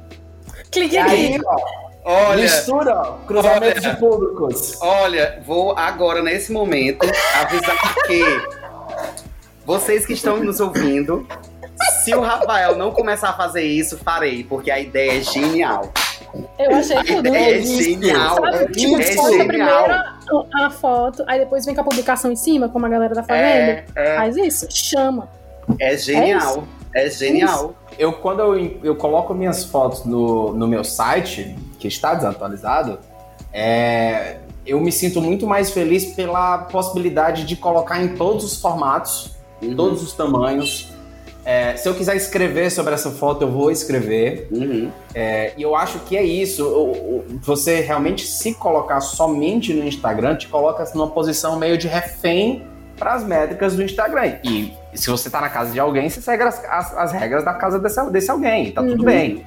Clique 0.72 0.96
E 0.96 0.98
aí, 0.98 1.34
aqui. 1.36 1.44
ó, 1.46 1.86
Olha, 2.08 2.42
mistura 2.42 2.92
ó, 3.00 3.12
cruzamentos 3.26 3.84
Olha. 3.84 3.94
de 3.94 4.00
públicos. 4.00 4.78
olha, 4.80 5.42
vou 5.46 5.76
agora, 5.76 6.22
nesse 6.22 6.52
momento, 6.52 7.04
avisar 7.40 7.94
que 8.06 8.22
vocês 9.64 10.06
que 10.06 10.12
estão 10.12 10.36
nos 10.38 10.60
ouvindo, 10.60 11.26
se 12.06 12.14
o 12.14 12.20
Rafael 12.20 12.76
não 12.76 12.90
começar 12.92 13.30
a 13.30 13.32
fazer 13.34 13.62
isso, 13.64 13.98
farei, 13.98 14.42
porque 14.44 14.70
a 14.70 14.78
ideia 14.80 15.18
é 15.18 15.22
genial. 15.22 15.92
Eu 16.58 16.74
achei 16.76 16.96
A 16.96 17.04
tudo. 17.04 17.28
ideia 17.28 17.54
é 17.54 17.58
Isso. 17.58 17.82
genial. 17.82 18.34
Sabe, 18.36 18.72
tipo, 18.72 19.00
É 19.00 19.14
posta 19.14 19.30
genial. 19.30 19.46
primeiro 19.46 19.92
a, 19.92 20.66
a 20.66 20.70
foto, 20.70 21.24
aí 21.26 21.38
depois 21.40 21.64
vem 21.64 21.74
com 21.74 21.80
a 21.80 21.84
publicação 21.84 22.30
em 22.30 22.36
cima, 22.36 22.68
como 22.68 22.84
a 22.84 22.88
galera 22.88 23.14
tá 23.14 23.22
fazendo. 23.22 23.44
É, 23.44 23.84
é, 23.94 24.16
Faz 24.16 24.36
isso, 24.36 24.66
chama. 24.70 25.28
é 25.80 25.96
genial. 25.96 26.64
É 26.94 27.08
genial. 27.10 27.74
Eu, 27.98 28.12
quando 28.14 28.40
eu, 28.40 28.78
eu 28.82 28.96
coloco 28.96 29.32
minhas 29.34 29.64
fotos 29.64 30.04
no, 30.04 30.52
no 30.52 30.66
meu 30.66 30.82
site, 30.84 31.56
que 31.78 31.88
está 31.88 32.14
desatualizado, 32.14 32.98
é, 33.52 34.36
eu 34.66 34.80
me 34.80 34.92
sinto 34.92 35.20
muito 35.20 35.46
mais 35.46 35.70
feliz 35.70 36.06
pela 36.14 36.58
possibilidade 36.58 37.44
de 37.44 37.56
colocar 37.56 38.02
em 38.02 38.08
todos 38.16 38.44
os 38.44 38.60
formatos, 38.60 39.34
Uhum. 39.62 39.74
todos 39.74 40.02
os 40.02 40.12
tamanhos. 40.12 40.90
É, 41.46 41.76
se 41.76 41.88
eu 41.88 41.94
quiser 41.94 42.16
escrever 42.16 42.70
sobre 42.72 42.92
essa 42.92 43.08
foto, 43.12 43.42
eu 43.42 43.50
vou 43.52 43.70
escrever. 43.70 44.48
Uhum. 44.50 44.90
É, 45.14 45.52
e 45.56 45.62
eu 45.62 45.76
acho 45.76 46.00
que 46.00 46.16
é 46.16 46.22
isso. 46.24 46.66
O- 46.66 46.90
o- 46.90 47.24
Você 47.42 47.80
realmente 47.80 48.26
se 48.26 48.52
colocar 48.54 49.00
somente 49.00 49.72
no 49.72 49.84
Instagram 49.86 50.34
te 50.36 50.48
coloca 50.48 50.84
numa 50.94 51.08
posição 51.08 51.56
meio 51.56 51.78
de 51.78 51.86
refém 51.86 52.66
para 52.98 53.14
as 53.14 53.22
métricas 53.24 53.76
do 53.76 53.82
Instagram. 53.82 54.38
E 54.42 54.72
se 54.94 55.08
você 55.08 55.30
tá 55.30 55.40
na 55.40 55.48
casa 55.48 55.70
de 55.70 55.78
alguém, 55.78 56.08
você 56.10 56.20
segue 56.20 56.42
as, 56.42 56.64
as- 56.64 56.96
as 56.96 57.12
regras 57.12 57.44
da 57.44 57.54
casa 57.54 57.78
desse, 57.78 58.10
desse 58.10 58.30
alguém, 58.30 58.72
tá 58.72 58.82
tudo 58.82 58.98
Uhum. 59.00 59.04
bem. 59.04 59.46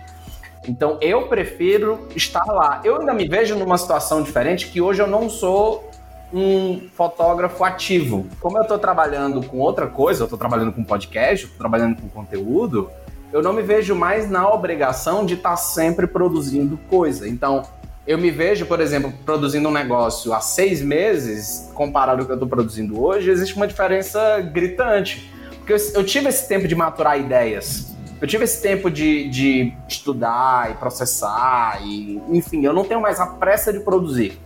Então 0.68 0.97
eu 1.02 1.24
prefiro 1.28 2.08
estar 2.16 2.45
lá. 2.45 2.80
Eu 2.84 3.00
ainda 3.00 3.14
me 3.14 3.28
vejo 3.28 3.56
numa 3.56 3.78
situação 3.78 4.22
diferente 4.22 4.68
que 4.68 4.80
hoje 4.80 5.02
eu 5.02 5.08
não 5.08 5.30
sou 5.30 5.89
um 6.34 6.88
fotógrafo 6.94 7.64
ativo. 7.64 8.28
Como 8.40 8.58
eu 8.58 8.66
tô 8.66 8.78
trabalhando 8.78 9.42
com 9.44 9.60
outra 9.60 9.88
coisa, 9.88 10.24
eu 10.24 10.28
tô 10.28 10.38
trabalhando 10.38 10.72
com 10.72 10.84
podcast, 10.84 11.48
trabalhando 11.58 12.02
com 12.02 12.08
conteúdo, 12.08 12.90
eu 13.32 13.42
não 13.42 13.54
me 13.54 13.62
vejo 13.62 13.96
mais 13.96 14.30
na 14.30 14.48
obrigação 14.50 15.26
de 15.26 15.36
estar 15.36 15.56
sempre 15.56 16.08
produzindo 16.08 16.80
coisa. 16.90 17.28
Então, 17.28 17.64
eu 18.08 18.18
me 18.18 18.32
vejo, 18.32 18.66
por 18.66 18.80
exemplo, 18.80 19.14
produzindo 19.24 19.70
um 19.70 19.72
negócio 19.72 20.34
há 20.34 20.42
seis 20.42 20.82
meses, 20.82 21.70
comparado 21.76 22.22
ao 22.22 22.26
que 22.26 22.32
eu 22.32 22.36
estou 22.36 22.50
produzindo 22.50 23.00
hoje, 23.00 23.30
existe 23.30 23.56
uma 23.56 23.68
diferença 23.68 24.40
gritante. 24.42 25.32
Porque 25.58 25.74
eu, 25.74 25.78
eu 25.94 26.04
tive 26.04 26.30
esse 26.30 26.48
tempo 26.48 26.68
de 26.68 26.74
maturar 26.74 27.20
ideias. 27.20 27.96
Eu 28.20 28.28
tive 28.28 28.44
esse 28.44 28.62
tempo 28.62 28.90
de, 28.90 29.30
de 29.30 29.74
estudar 29.88 30.72
e 30.72 30.74
processar, 30.74 31.80
e, 31.84 32.22
enfim, 32.30 32.66
eu 32.66 32.74
não 32.74 32.84
tenho 32.84 33.00
mais 33.00 33.20
a 33.20 33.28
pressa 33.28 33.72
de 33.72 33.80
produzir. 33.80 34.40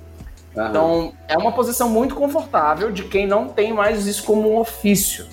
Aham. 0.56 0.70
Então, 0.70 1.14
é 1.28 1.38
uma 1.38 1.52
posição 1.52 1.90
muito 1.90 2.16
confortável 2.16 2.92
de 2.92 3.04
quem 3.04 3.26
não 3.26 3.48
tem 3.48 3.74
mais 3.74 4.06
isso 4.06 4.24
como 4.24 4.52
um 4.52 4.58
ofício. 4.58 5.26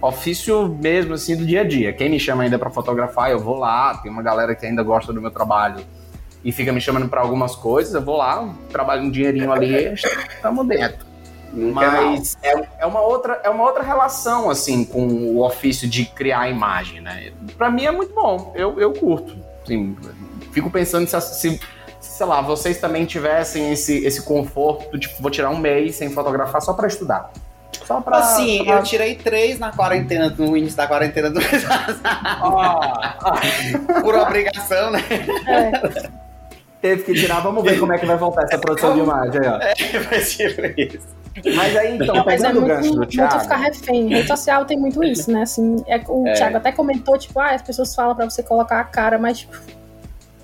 Ofício 0.00 0.68
mesmo, 0.68 1.14
assim, 1.14 1.36
do 1.36 1.46
dia 1.46 1.62
a 1.62 1.64
dia. 1.64 1.92
Quem 1.92 2.10
me 2.10 2.20
chama 2.20 2.42
ainda 2.42 2.58
para 2.58 2.70
fotografar, 2.70 3.30
eu 3.30 3.38
vou 3.38 3.56
lá. 3.56 3.96
Tem 3.98 4.10
uma 4.10 4.22
galera 4.22 4.54
que 4.54 4.66
ainda 4.66 4.82
gosta 4.82 5.12
do 5.12 5.20
meu 5.20 5.30
trabalho 5.30 5.82
e 6.44 6.52
fica 6.52 6.72
me 6.72 6.80
chamando 6.80 7.08
para 7.08 7.20
algumas 7.20 7.56
coisas. 7.56 7.94
Eu 7.94 8.02
vou 8.02 8.18
lá, 8.18 8.54
trabalho 8.70 9.02
um 9.02 9.10
dinheirinho 9.10 9.50
ali, 9.50 9.94
estamos 9.94 10.66
dentro. 10.66 11.06
Mas 11.52 12.36
é, 12.42 12.68
é 12.80 12.86
uma 12.86 13.00
outra, 13.00 13.40
é 13.42 13.48
uma 13.48 13.64
outra 13.64 13.82
relação, 13.82 14.50
assim, 14.50 14.84
com 14.84 15.06
o 15.06 15.42
ofício 15.42 15.88
de 15.88 16.04
criar 16.04 16.40
a 16.40 16.48
imagem, 16.50 17.00
né? 17.00 17.32
Pra 17.56 17.70
mim 17.70 17.86
é 17.86 17.90
muito 17.90 18.14
bom, 18.14 18.52
eu, 18.54 18.78
eu 18.78 18.92
curto. 18.92 19.36
Assim, 19.64 19.96
fico 20.52 20.70
pensando 20.70 21.08
se, 21.08 21.20
se, 21.20 21.60
sei 22.16 22.24
lá, 22.24 22.40
vocês 22.40 22.78
também 22.78 23.04
tivessem 23.04 23.72
esse, 23.72 24.04
esse 24.04 24.22
conforto, 24.22 24.98
tipo, 24.98 25.20
vou 25.20 25.30
tirar 25.30 25.50
um 25.50 25.58
mês 25.58 25.96
sem 25.96 26.10
fotografar 26.10 26.62
só 26.62 26.72
para 26.72 26.88
estudar. 26.88 27.30
Só 27.84 28.00
pra. 28.00 28.18
Assim, 28.18 28.64
pra... 28.64 28.76
eu 28.76 28.82
tirei 28.82 29.14
três 29.16 29.58
na 29.58 29.70
quarentena, 29.70 30.34
no 30.36 30.56
início 30.56 30.78
da 30.78 30.86
quarentena 30.86 31.28
do 31.28 31.38
mês 31.38 31.66
oh. 32.42 34.00
Por 34.00 34.14
obrigação, 34.14 34.90
né? 34.90 35.04
É. 35.46 36.26
Teve 36.80 37.02
que 37.02 37.14
tirar, 37.14 37.40
vamos 37.40 37.62
ver 37.62 37.78
como 37.78 37.92
é 37.92 37.98
que 37.98 38.06
vai 38.06 38.16
voltar 38.16 38.44
essa 38.44 38.58
produção 38.58 38.94
de 38.94 39.00
imagem 39.00 39.40
aí, 39.40 39.48
ó. 39.48 39.58
É, 39.60 39.98
vai 40.00 40.20
ser 40.20 40.74
isso. 40.78 41.06
Mas 41.54 41.76
aí, 41.76 41.96
então, 41.96 42.24
Mas 42.24 42.42
é 42.42 42.52
muito, 42.52 42.66
gancho 42.66 42.90
do 42.90 42.96
muito 42.96 43.10
Thiago. 43.10 43.40
ficar 43.40 43.56
refém. 43.56 44.08
Rede 44.08 44.28
social 44.28 44.64
tem 44.64 44.78
muito 44.78 45.04
isso, 45.04 45.30
né? 45.30 45.42
Assim, 45.42 45.76
é, 45.86 46.00
o 46.08 46.26
É. 46.26 46.32
Thiago 46.32 46.56
até 46.56 46.72
comentou, 46.72 47.18
tipo, 47.18 47.38
ah, 47.38 47.50
as 47.50 47.62
pessoas 47.62 47.94
falam 47.94 48.16
pra 48.16 48.24
você 48.24 48.42
colocar 48.42 48.80
a 48.80 48.84
cara, 48.84 49.18
mas 49.18 49.40
tipo, 49.40 49.54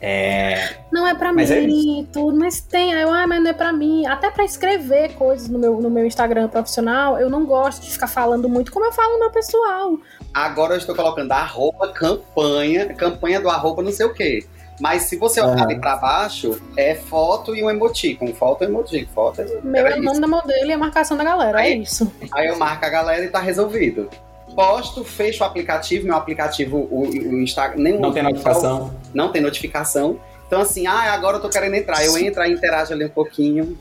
É. 0.05 0.79
não 0.91 1.07
é 1.07 1.15
pra 1.15 1.33
Mas 1.33 1.49
é 1.51 1.61
mim 1.61 2.01
e 2.01 2.07
tudo, 2.07 2.37
mas 2.37 2.61
tem. 2.61 2.93
Aí 2.93 3.03
eu, 3.03 3.11
ah, 3.15 3.25
mas 3.25 3.41
não 3.41 3.51
é 3.51 3.53
pra 3.53 3.73
mim. 3.73 4.05
Até 4.05 4.31
pra 4.31 4.45
escrever 4.45 5.15
coisas 5.15 5.49
no 5.49 5.59
meu, 5.61 5.81
no 5.81 5.89
meu 5.89 6.05
Instagram 6.05 6.49
profissional, 6.49 7.19
eu 7.21 7.31
não 7.31 7.47
gosto 7.47 7.83
de 7.83 7.91
ficar 7.91 8.09
falando 8.09 8.49
muito 8.49 8.73
como 8.73 8.85
eu 8.85 8.93
falo 8.93 9.13
no 9.13 9.21
meu 9.21 9.31
pessoal. 9.31 9.97
Agora 10.35 10.75
eu 10.75 10.79
estou 10.79 10.95
colocando 10.97 11.31
arroba 11.31 11.93
campanha, 11.93 12.93
campanha 12.95 13.41
do 13.41 13.49
arroba 13.49 13.81
não 13.83 13.93
sei 13.93 14.05
o 14.07 14.13
quê. 14.13 14.45
Mas 14.81 15.03
se 15.03 15.17
você 15.17 15.41
olhar 15.41 15.53
Aham. 15.59 15.65
ali 15.65 15.79
pra 15.81 15.95
baixo, 15.97 16.61
é 16.77 16.97
foto 16.97 17.55
e 17.55 17.63
um 17.63 17.71
emoticon. 17.71 18.35
Foto 18.35 18.65
e 18.65 18.67
emoticon. 18.67 19.07
Foto 19.15 19.41
e 19.43 19.61
Meu 19.65 19.87
é 19.87 19.97
o 19.97 20.03
nome 20.03 20.19
da 20.21 20.27
modelo 20.27 20.67
e 20.69 20.73
a 20.73 20.79
marcação 20.79 21.17
da 21.17 21.23
galera. 21.23 21.61
É 21.61 21.65
Aí- 21.67 21.83
isso. 21.83 22.11
Aí 22.33 22.49
eu 22.49 22.59
marco 22.59 22.85
a 22.85 22.89
galera 22.89 23.23
e 23.25 23.29
tá 23.29 23.39
resolvido. 23.39 24.09
Posto, 24.55 25.05
fecho 25.05 25.43
o 25.43 25.47
aplicativo, 25.47 26.07
meu 26.07 26.17
aplicativo, 26.17 26.77
o, 26.91 27.03
o 27.09 27.43
Instagram. 27.43 27.83
Nem 27.83 27.99
Não 27.99 28.13
tem 28.13 28.23
notificação. 28.23 28.95
Não 29.15 29.33
tem 29.33 29.43
notificação. 29.43 30.21
Então, 30.47 30.61
assim, 30.61 30.87
ah, 30.87 31.13
agora 31.13 31.39
eu 31.39 31.41
tô 31.41 31.49
querendo 31.49 31.75
entrar. 31.75 32.05
Eu 32.05 32.17
entro, 32.19 32.43
aí 32.43 32.53
interajo 32.53 32.93
ali 32.93 33.07
um 33.07 33.11
pouquinho. 33.11 33.77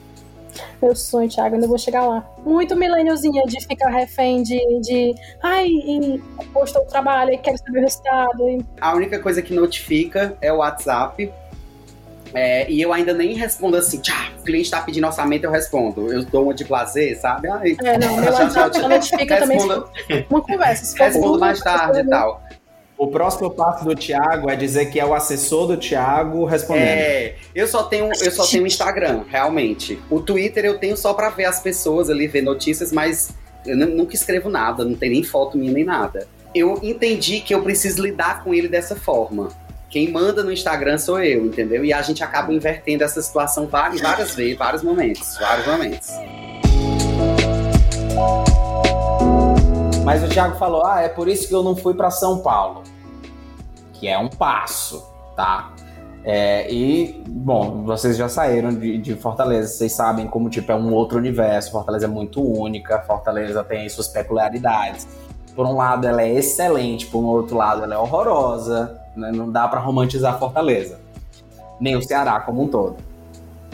Meu 0.81 0.95
sonho, 0.95 1.29
Thiago, 1.29 1.55
ainda 1.55 1.67
vou 1.67 1.77
chegar 1.77 2.05
lá. 2.05 2.25
Muito 2.45 2.75
millennialzinha 2.75 3.43
de 3.43 3.65
ficar 3.65 3.89
refém 3.89 4.43
de. 4.43 4.59
de 4.81 5.15
ai, 5.41 5.67
e 5.67 6.21
postou 6.53 6.81
o 6.81 6.85
trabalho 6.85 7.33
e 7.33 7.37
quero 7.37 7.57
saber 7.57 7.79
o 7.79 7.81
resultado. 7.81 8.49
E, 8.49 8.65
A 8.79 8.93
única 8.93 9.19
coisa 9.19 9.41
que 9.41 9.53
notifica 9.53 10.37
é 10.41 10.51
o 10.51 10.57
WhatsApp. 10.57 11.31
É, 12.33 12.69
e 12.71 12.81
eu 12.81 12.93
ainda 12.93 13.13
nem 13.13 13.33
respondo 13.33 13.75
assim, 13.77 13.99
tchá, 13.99 14.29
o 14.39 14.43
cliente 14.43 14.71
tá 14.71 14.81
pedindo 14.81 15.05
orçamento, 15.07 15.43
eu 15.43 15.51
respondo. 15.51 16.11
Eu 16.11 16.23
dou 16.23 16.43
uma 16.45 16.53
de 16.53 16.63
blazer, 16.63 17.19
sabe? 17.19 17.49
Ai, 17.49 17.75
é, 17.83 17.97
não, 17.97 18.15
meu 18.17 18.31
WhatsApp 18.33 18.79
notifica 18.79 19.37
também 19.37 19.57
uma 20.29 20.41
conversa. 20.41 20.85
Se 20.85 20.97
respondo 20.97 21.25
tudo, 21.27 21.39
mais 21.39 21.59
tarde 21.59 21.99
e 21.99 22.07
tal. 22.07 22.41
O 22.97 23.07
próximo 23.07 23.49
passo 23.49 23.83
do 23.83 23.95
Thiago 23.95 24.47
é 24.49 24.55
dizer 24.55 24.85
que 24.91 24.99
é 24.99 25.05
o 25.05 25.13
assessor 25.15 25.65
do 25.67 25.75
Thiago 25.75 26.45
respondendo. 26.45 26.85
É, 26.87 27.35
eu 27.55 27.67
só 27.67 27.83
tenho, 27.83 28.05
eu 28.21 28.31
só 28.31 28.45
tenho 28.45 28.67
Instagram, 28.67 29.23
realmente. 29.27 29.99
O 30.09 30.19
Twitter 30.21 30.63
eu 30.65 30.77
tenho 30.77 30.95
só 30.95 31.11
pra 31.13 31.29
ver 31.29 31.45
as 31.45 31.59
pessoas 31.59 32.11
ali, 32.11 32.27
ver 32.27 32.43
notícias, 32.43 32.91
mas 32.91 33.31
eu 33.65 33.75
nu- 33.75 33.87
nunca 33.87 34.13
escrevo 34.13 34.49
nada, 34.49 34.85
não 34.85 34.93
tem 34.93 35.09
nem 35.09 35.23
foto 35.23 35.57
minha 35.57 35.71
nem 35.71 35.83
nada. 35.83 36.27
Eu 36.53 36.79
entendi 36.83 37.39
que 37.41 37.55
eu 37.55 37.63
preciso 37.63 38.03
lidar 38.03 38.43
com 38.43 38.53
ele 38.53 38.67
dessa 38.67 38.95
forma. 38.95 39.47
Quem 39.91 40.09
manda 40.09 40.41
no 40.41 40.53
Instagram 40.53 40.97
sou 40.97 41.21
eu, 41.21 41.45
entendeu? 41.45 41.83
E 41.83 41.91
a 41.91 42.01
gente 42.01 42.23
acaba 42.23 42.53
invertendo 42.53 43.03
essa 43.03 43.21
situação 43.21 43.67
várias, 43.67 43.99
várias 43.99 44.33
vezes, 44.33 44.57
vários 44.57 44.81
momentos, 44.83 45.37
vários 45.37 45.67
momentos. 45.67 46.09
Mas 50.05 50.23
o 50.23 50.29
Thiago 50.29 50.57
falou: 50.57 50.85
ah, 50.85 51.01
é 51.01 51.09
por 51.09 51.27
isso 51.27 51.45
que 51.45 51.53
eu 51.53 51.61
não 51.61 51.75
fui 51.75 51.93
para 51.93 52.09
São 52.09 52.39
Paulo. 52.39 52.83
Que 53.91 54.07
é 54.07 54.17
um 54.17 54.29
passo, 54.29 55.05
tá? 55.35 55.73
É, 56.23 56.71
e, 56.71 57.21
bom, 57.27 57.83
vocês 57.83 58.15
já 58.15 58.29
saíram 58.29 58.69
de, 58.69 58.97
de 58.97 59.15
Fortaleza, 59.15 59.67
vocês 59.73 59.91
sabem 59.91 60.25
como 60.25 60.49
tipo, 60.49 60.71
é 60.71 60.75
um 60.75 60.93
outro 60.93 61.17
universo. 61.17 61.69
Fortaleza 61.69 62.05
é 62.05 62.09
muito 62.09 62.41
única, 62.41 63.01
Fortaleza 63.01 63.61
tem 63.65 63.89
suas 63.89 64.07
peculiaridades. 64.07 65.05
Por 65.53 65.65
um 65.65 65.75
lado, 65.75 66.07
ela 66.07 66.21
é 66.21 66.31
excelente, 66.31 67.07
por 67.07 67.19
um 67.19 67.27
outro 67.27 67.57
lado, 67.57 67.83
ela 67.83 67.95
é 67.95 67.97
horrorosa. 67.97 69.00
Né? 69.15 69.31
Não 69.31 69.51
dá 69.51 69.67
para 69.67 69.79
romantizar 69.79 70.39
Fortaleza, 70.39 70.99
nem 71.79 71.95
o 71.95 72.01
Ceará 72.01 72.39
como 72.39 72.63
um 72.63 72.67
todo. 72.67 72.97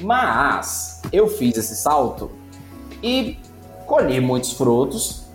Mas 0.01 1.01
eu 1.11 1.27
fiz 1.27 1.57
esse 1.57 1.75
salto 1.75 2.31
e 3.01 3.38
colhi 3.85 4.19
muitos 4.19 4.53
frutos 4.53 5.27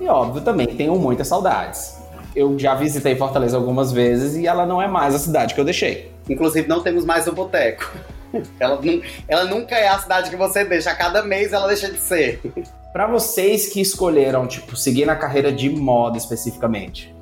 e 0.00 0.06
óbvio 0.06 0.42
também 0.42 0.66
tenho 0.66 0.96
muitas 0.96 1.28
saudades. 1.28 1.98
Eu 2.34 2.58
já 2.58 2.74
visitei 2.74 3.16
Fortaleza 3.16 3.56
algumas 3.56 3.90
vezes 3.92 4.36
e 4.36 4.46
ela 4.46 4.66
não 4.66 4.80
é 4.80 4.86
mais 4.86 5.14
a 5.14 5.18
cidade 5.18 5.54
que 5.54 5.60
eu 5.60 5.64
deixei. 5.64 6.12
Inclusive, 6.28 6.68
não 6.68 6.82
temos 6.82 7.04
mais 7.04 7.26
o 7.26 7.32
boteco. 7.32 7.90
Ela, 8.60 8.78
ela 9.26 9.44
nunca 9.46 9.74
é 9.74 9.88
a 9.88 9.98
cidade 9.98 10.28
que 10.28 10.36
você 10.36 10.62
deixa, 10.62 10.90
a 10.90 10.94
cada 10.94 11.22
mês 11.22 11.54
ela 11.54 11.66
deixa 11.66 11.90
de 11.90 11.98
ser. 11.98 12.42
Para 12.92 13.06
vocês 13.06 13.72
que 13.72 13.80
escolheram, 13.80 14.46
tipo, 14.46 14.76
seguir 14.76 15.06
na 15.06 15.16
carreira 15.16 15.50
de 15.50 15.70
moda 15.70 16.18
especificamente, 16.18 17.14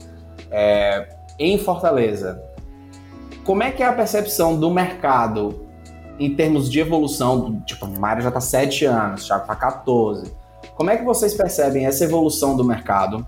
é, 0.50 1.06
em 1.38 1.58
Fortaleza, 1.58 2.42
como 3.44 3.62
é 3.62 3.70
que 3.70 3.82
é 3.82 3.86
a 3.86 3.92
percepção 3.92 4.58
do 4.58 4.70
mercado 4.70 5.66
em 6.18 6.34
termos 6.34 6.70
de 6.70 6.80
evolução? 6.80 7.60
Tipo, 7.64 7.86
Mário 7.86 8.22
já 8.22 8.30
tá 8.30 8.40
7 8.40 8.84
anos, 8.86 9.24
Thiago 9.24 9.46
tá 9.46 9.54
14. 9.54 10.34
Como 10.74 10.90
é 10.90 10.96
que 10.96 11.04
vocês 11.04 11.32
percebem 11.34 11.86
essa 11.86 12.04
evolução 12.04 12.56
do 12.56 12.64
mercado? 12.64 13.26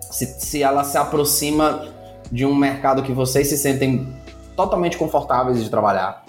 Se, 0.00 0.26
se 0.26 0.62
ela 0.62 0.82
se 0.82 0.96
aproxima 0.96 1.86
de 2.32 2.46
um 2.46 2.54
mercado 2.54 3.02
que 3.02 3.12
vocês 3.12 3.48
se 3.48 3.58
sentem 3.58 4.08
totalmente 4.56 4.96
confortáveis 4.96 5.62
de 5.62 5.68
trabalhar? 5.68 6.24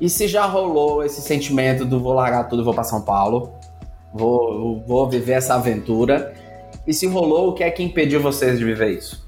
E 0.00 0.08
se 0.08 0.28
já 0.28 0.46
rolou 0.46 1.02
esse 1.04 1.20
sentimento 1.20 1.84
do 1.84 2.00
vou 2.00 2.12
largar 2.12 2.44
tudo 2.48 2.62
vou 2.62 2.72
para 2.72 2.84
São 2.84 3.02
Paulo? 3.02 3.52
Vou, 4.14 4.80
vou 4.86 5.08
viver 5.08 5.32
essa 5.32 5.54
aventura. 5.54 6.32
E 6.86 6.94
se 6.94 7.06
rolou, 7.06 7.48
o 7.48 7.52
que 7.52 7.64
é 7.64 7.70
que 7.70 7.82
impediu 7.82 8.22
vocês 8.22 8.58
de 8.58 8.64
viver 8.64 8.90
isso? 8.90 9.27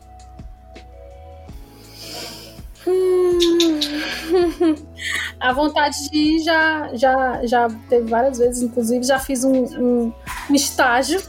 A 5.41 5.53
vontade 5.53 5.97
de 6.11 6.16
ir 6.18 6.38
já, 6.41 6.91
já, 6.95 7.41
já 7.47 7.68
teve 7.88 8.09
várias 8.11 8.38
vezes, 8.38 8.62
inclusive 8.62 9.05
já 9.05 9.18
fiz 9.18 9.45
um, 9.45 9.64
um- 9.64 10.12
um 10.51 10.55
estágio 10.55 11.20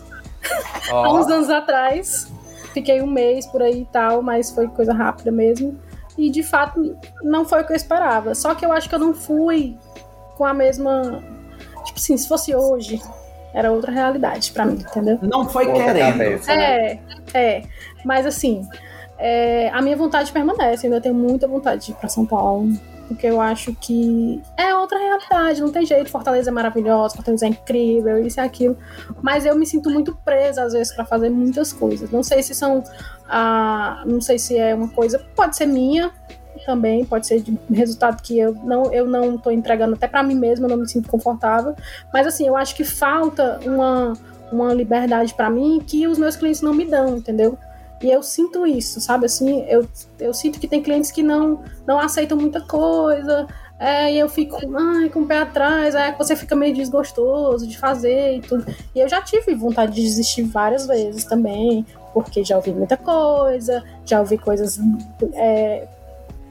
há 0.92 1.14
uns 1.14 1.28
anos 1.28 1.50
atrás. 1.50 2.28
Fiquei 2.74 3.02
um 3.02 3.08
mês 3.08 3.46
por 3.48 3.62
aí 3.62 3.82
e 3.82 3.86
tal, 3.86 4.22
mas 4.22 4.52
foi 4.52 4.68
coisa 4.68 4.94
rápida 4.94 5.32
mesmo. 5.32 5.78
E 6.18 6.30
de 6.30 6.44
fato 6.44 6.96
não 7.24 7.46
foi 7.46 7.62
o 7.62 7.66
que 7.66 7.72
eu 7.72 7.76
esperava. 7.76 8.36
Só 8.36 8.54
que 8.56 8.66
eu 8.66 8.72
acho 8.72 8.88
que 8.90 8.96
eu 8.96 9.00
não 9.00 9.14
fui 9.14 9.78
com 10.38 10.46
a 10.46 10.54
mesma. 10.54 11.22
Tipo 11.86 12.00
assim, 12.00 12.18
se 12.18 12.28
fosse 12.28 12.56
hoje, 12.56 13.02
era 13.54 13.72
outra 13.72 13.92
realidade 13.92 14.52
pra 14.52 14.66
mim, 14.66 14.76
entendeu? 14.76 15.18
Não 15.22 15.48
foi 15.50 15.72
querendo. 15.72 16.18
cabeça, 16.18 16.56
né? 16.56 17.00
É, 17.34 17.34
é. 17.34 17.64
Mas 18.06 18.26
assim, 18.26 18.68
é, 19.22 19.70
a 19.70 19.82
minha 19.82 19.96
vontade 19.96 20.32
permanece. 20.32 20.88
Eu 20.88 20.92
ainda 20.92 21.02
tenho 21.02 21.14
muita 21.14 21.48
vontade 21.48 21.86
de 21.86 21.92
ir 21.92 21.96
pra 21.96 22.10
São 22.10 22.26
Paulo. 22.26 22.70
Porque 23.08 23.28
eu 23.28 23.42
acho 23.42 23.76
que 23.76 24.42
é 24.56 24.74
outra 24.74 24.98
realidade, 24.98 25.60
não 25.60 25.70
tem 25.70 25.86
jeito. 25.86 26.10
Fortaleza 26.10 26.50
é 26.50 26.54
maravilhosa, 26.54 27.16
Fortaleza 27.16 27.46
é 27.46 27.50
incrível, 27.50 28.26
isso 28.26 28.40
e 28.40 28.42
aquilo. 28.42 28.78
Mas 29.22 29.46
eu 29.46 29.54
me 29.54 29.66
sinto 29.66 29.90
muito 29.90 30.16
presa, 30.24 30.64
às 30.64 30.72
vezes, 30.72 30.94
pra 30.96 31.04
fazer 31.04 31.30
muitas 31.30 31.74
coisas. 31.74 32.10
Não 32.10 32.24
sei 32.24 32.42
se 32.42 32.56
são. 32.56 32.84
Ah, 33.30 34.02
não 34.06 34.22
sei 34.22 34.40
se 34.40 34.58
é 34.58 34.74
uma 34.74 34.88
coisa. 34.88 35.22
Pode 35.36 35.58
ser 35.58 35.66
minha 35.66 36.10
também, 36.66 37.04
pode 37.04 37.28
ser 37.28 37.42
de 37.42 37.58
resultado 37.70 38.22
que 38.22 38.40
eu 38.40 38.54
não, 38.64 38.94
eu 38.94 39.06
não 39.06 39.38
tô 39.38 39.52
entregando 39.52 39.96
até 39.96 40.08
pra 40.08 40.24
mim 40.24 40.36
mesma, 40.36 40.66
eu 40.66 40.70
não 40.70 40.78
me 40.78 40.90
sinto 40.90 41.10
confortável. 41.10 41.76
Mas 42.14 42.26
assim, 42.26 42.48
eu 42.48 42.56
acho 42.56 42.76
que 42.76 42.84
falta 42.84 43.60
uma, 43.66 44.14
uma 44.52 44.74
liberdade 44.74 45.34
pra 45.34 45.50
mim 45.50 45.82
que 45.86 46.08
os 46.08 46.18
meus 46.18 46.36
clientes 46.36 46.62
não 46.62 46.74
me 46.74 46.86
dão, 46.86 47.18
entendeu? 47.18 47.58
E 48.02 48.12
eu 48.12 48.24
sinto 48.24 48.66
isso, 48.66 49.00
sabe? 49.00 49.26
Assim, 49.26 49.64
eu, 49.68 49.88
eu 50.20 50.34
sinto 50.34 50.60
que 50.60 50.68
tem 50.68 50.82
clientes 50.82 51.12
que 51.12 51.22
não, 51.22 51.64
não 51.86 52.00
aceitam 52.00 52.38
muita 52.38 52.60
coisa. 52.62 53.48
É, 53.80 54.14
e 54.14 54.20
eu 54.20 54.30
fico 54.30 54.58
ai, 54.78 55.10
com 55.10 55.22
o 55.22 55.26
pé 55.26 55.40
atrás, 55.40 55.96
é 55.96 56.12
que 56.12 56.18
você 56.18 56.36
fica 56.36 56.56
meio 56.56 56.74
desgostoso 56.74 57.68
de 57.68 57.78
fazer 57.78 58.38
e 58.38 58.42
tudo. 58.42 58.66
E 58.94 59.00
eu 59.00 59.10
já 59.10 59.22
tive 59.22 59.56
vontade 59.56 59.94
de 59.94 60.02
desistir 60.02 60.44
várias 60.44 60.86
vezes 60.86 61.24
também, 61.24 61.86
porque 62.14 62.44
já 62.44 62.56
ouvi 62.58 62.72
muita 62.72 62.96
coisa, 62.96 63.84
já 64.06 64.20
ouvi 64.20 64.38
coisas 64.38 64.80
é, 65.34 65.88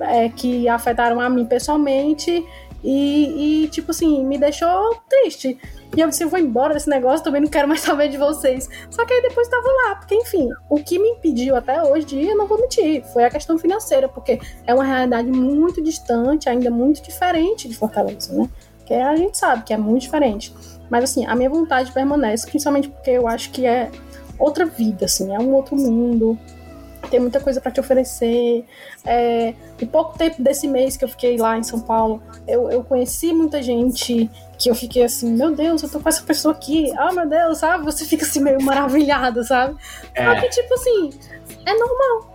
é, 0.00 0.28
que 0.28 0.68
afetaram 0.68 1.20
a 1.20 1.30
mim 1.30 1.44
pessoalmente 1.44 2.44
e, 2.82 3.64
e, 3.64 3.68
tipo 3.68 3.90
assim, 3.90 4.24
me 4.24 4.38
deixou 4.38 5.00
triste. 5.08 5.58
E 5.96 6.00
eu 6.00 6.08
disse, 6.08 6.22
eu 6.22 6.28
vou 6.28 6.38
embora 6.38 6.74
desse 6.74 6.88
negócio, 6.88 7.24
também 7.24 7.40
não 7.40 7.48
quero 7.48 7.66
mais 7.66 7.80
saber 7.82 8.08
de 8.08 8.16
vocês. 8.16 8.68
Só 8.90 9.04
que 9.04 9.12
aí 9.12 9.22
depois 9.22 9.48
tava 9.48 9.66
lá, 9.66 9.96
porque 9.96 10.14
enfim, 10.14 10.48
o 10.68 10.76
que 10.82 10.98
me 10.98 11.08
impediu 11.08 11.56
até 11.56 11.82
hoje 11.82 12.06
de 12.06 12.16
ir, 12.16 12.28
eu 12.28 12.36
não 12.36 12.46
vou 12.46 12.60
mentir, 12.60 13.04
foi 13.12 13.24
a 13.24 13.30
questão 13.30 13.58
financeira, 13.58 14.08
porque 14.08 14.40
é 14.66 14.74
uma 14.74 14.84
realidade 14.84 15.30
muito 15.30 15.82
distante, 15.82 16.48
ainda 16.48 16.70
muito 16.70 17.02
diferente 17.02 17.68
de 17.68 17.74
Fortaleza, 17.74 18.32
né? 18.32 18.48
Que 18.86 18.94
a 18.94 19.14
gente 19.16 19.38
sabe 19.38 19.64
que 19.64 19.72
é 19.72 19.76
muito 19.76 20.02
diferente. 20.02 20.54
Mas 20.88 21.04
assim, 21.04 21.24
a 21.26 21.34
minha 21.36 21.48
vontade 21.48 21.92
permanece, 21.92 22.46
principalmente 22.46 22.88
porque 22.88 23.10
eu 23.10 23.28
acho 23.28 23.50
que 23.50 23.64
é 23.64 23.90
outra 24.38 24.64
vida, 24.64 25.04
assim, 25.04 25.32
é 25.34 25.38
um 25.38 25.52
outro 25.54 25.76
mundo. 25.76 26.38
Tem 27.10 27.20
muita 27.20 27.40
coisa 27.40 27.60
para 27.60 27.70
te 27.70 27.80
oferecer. 27.80 28.64
É, 29.04 29.54
pouco 29.90 30.16
tempo 30.16 30.42
desse 30.42 30.68
mês 30.68 30.96
que 30.96 31.04
eu 31.04 31.08
fiquei 31.08 31.36
lá 31.36 31.58
em 31.58 31.62
São 31.62 31.80
Paulo, 31.80 32.22
eu, 32.46 32.70
eu 32.70 32.84
conheci 32.84 33.32
muita 33.32 33.62
gente 33.62 34.30
que 34.58 34.70
eu 34.70 34.74
fiquei 34.74 35.02
assim, 35.02 35.32
meu 35.32 35.54
Deus, 35.54 35.82
eu 35.82 35.90
tô 35.90 36.00
com 36.00 36.08
essa 36.08 36.22
pessoa 36.22 36.54
aqui, 36.54 36.92
ah, 36.96 37.12
meu 37.12 37.26
Deus, 37.28 37.58
sabe? 37.58 37.84
Você 37.84 38.04
fica 38.04 38.24
assim 38.24 38.40
meio 38.40 38.62
maravilhado, 38.62 39.42
sabe? 39.42 39.76
É. 40.14 40.24
Só 40.24 40.40
que, 40.40 40.48
tipo 40.50 40.74
assim, 40.74 41.10
é 41.66 41.74
normal. 41.74 42.32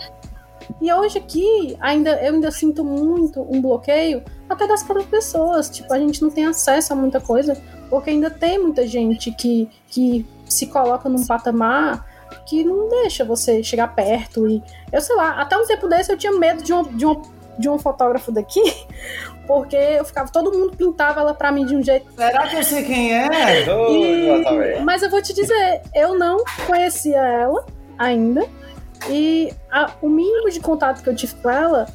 E 0.81 0.91
hoje 0.91 1.19
aqui, 1.19 1.77
ainda, 1.79 2.11
eu 2.23 2.33
ainda 2.33 2.51
sinto 2.51 2.83
muito 2.83 3.41
um 3.41 3.61
bloqueio 3.61 4.23
até 4.49 4.67
das 4.67 4.83
próprias 4.83 5.07
pessoas. 5.07 5.69
Tipo, 5.69 5.93
a 5.93 5.99
gente 5.99 6.21
não 6.21 6.29
tem 6.29 6.45
acesso 6.45 6.93
a 6.93 6.95
muita 6.95 7.21
coisa, 7.21 7.55
porque 7.89 8.09
ainda 8.09 8.29
tem 8.29 8.59
muita 8.59 8.85
gente 8.87 9.31
que, 9.31 9.69
que 9.87 10.25
se 10.49 10.67
coloca 10.67 11.07
num 11.07 11.25
patamar 11.25 12.05
que 12.45 12.63
não 12.63 12.87
deixa 12.87 13.25
você 13.25 13.63
chegar 13.63 13.93
perto. 13.95 14.47
E 14.47 14.63
eu 14.91 15.01
sei 15.01 15.15
lá, 15.15 15.41
até 15.41 15.57
um 15.57 15.65
tempo 15.65 15.87
desse 15.87 16.11
eu 16.11 16.17
tinha 16.17 16.31
medo 16.33 16.63
de 16.63 16.73
um, 16.73 16.83
de 16.83 17.05
um, 17.05 17.21
de 17.57 17.69
um 17.69 17.77
fotógrafo 17.77 18.31
daqui, 18.31 18.61
porque 19.47 19.75
eu 19.75 20.05
ficava, 20.05 20.31
todo 20.31 20.51
mundo 20.51 20.75
pintava 20.77 21.21
ela 21.21 21.33
pra 21.33 21.51
mim 21.51 21.65
de 21.65 21.75
um 21.75 21.83
jeito. 21.83 22.11
Será 22.15 22.47
que 22.47 22.55
eu 22.55 22.63
sei 22.63 22.83
quem 22.83 23.13
é? 23.13 23.27
E, 24.77 24.81
mas 24.83 25.01
eu 25.01 25.09
vou 25.09 25.21
te 25.21 25.33
dizer, 25.33 25.81
eu 25.93 26.17
não 26.17 26.43
conhecia 26.67 27.17
ela 27.17 27.65
ainda. 27.97 28.47
E 29.09 29.53
a, 29.71 29.91
o 30.01 30.09
mínimo 30.09 30.49
de 30.49 30.59
contato 30.59 31.03
que 31.03 31.09
eu 31.09 31.15
tive 31.15 31.35
com 31.35 31.49
ela 31.49 31.85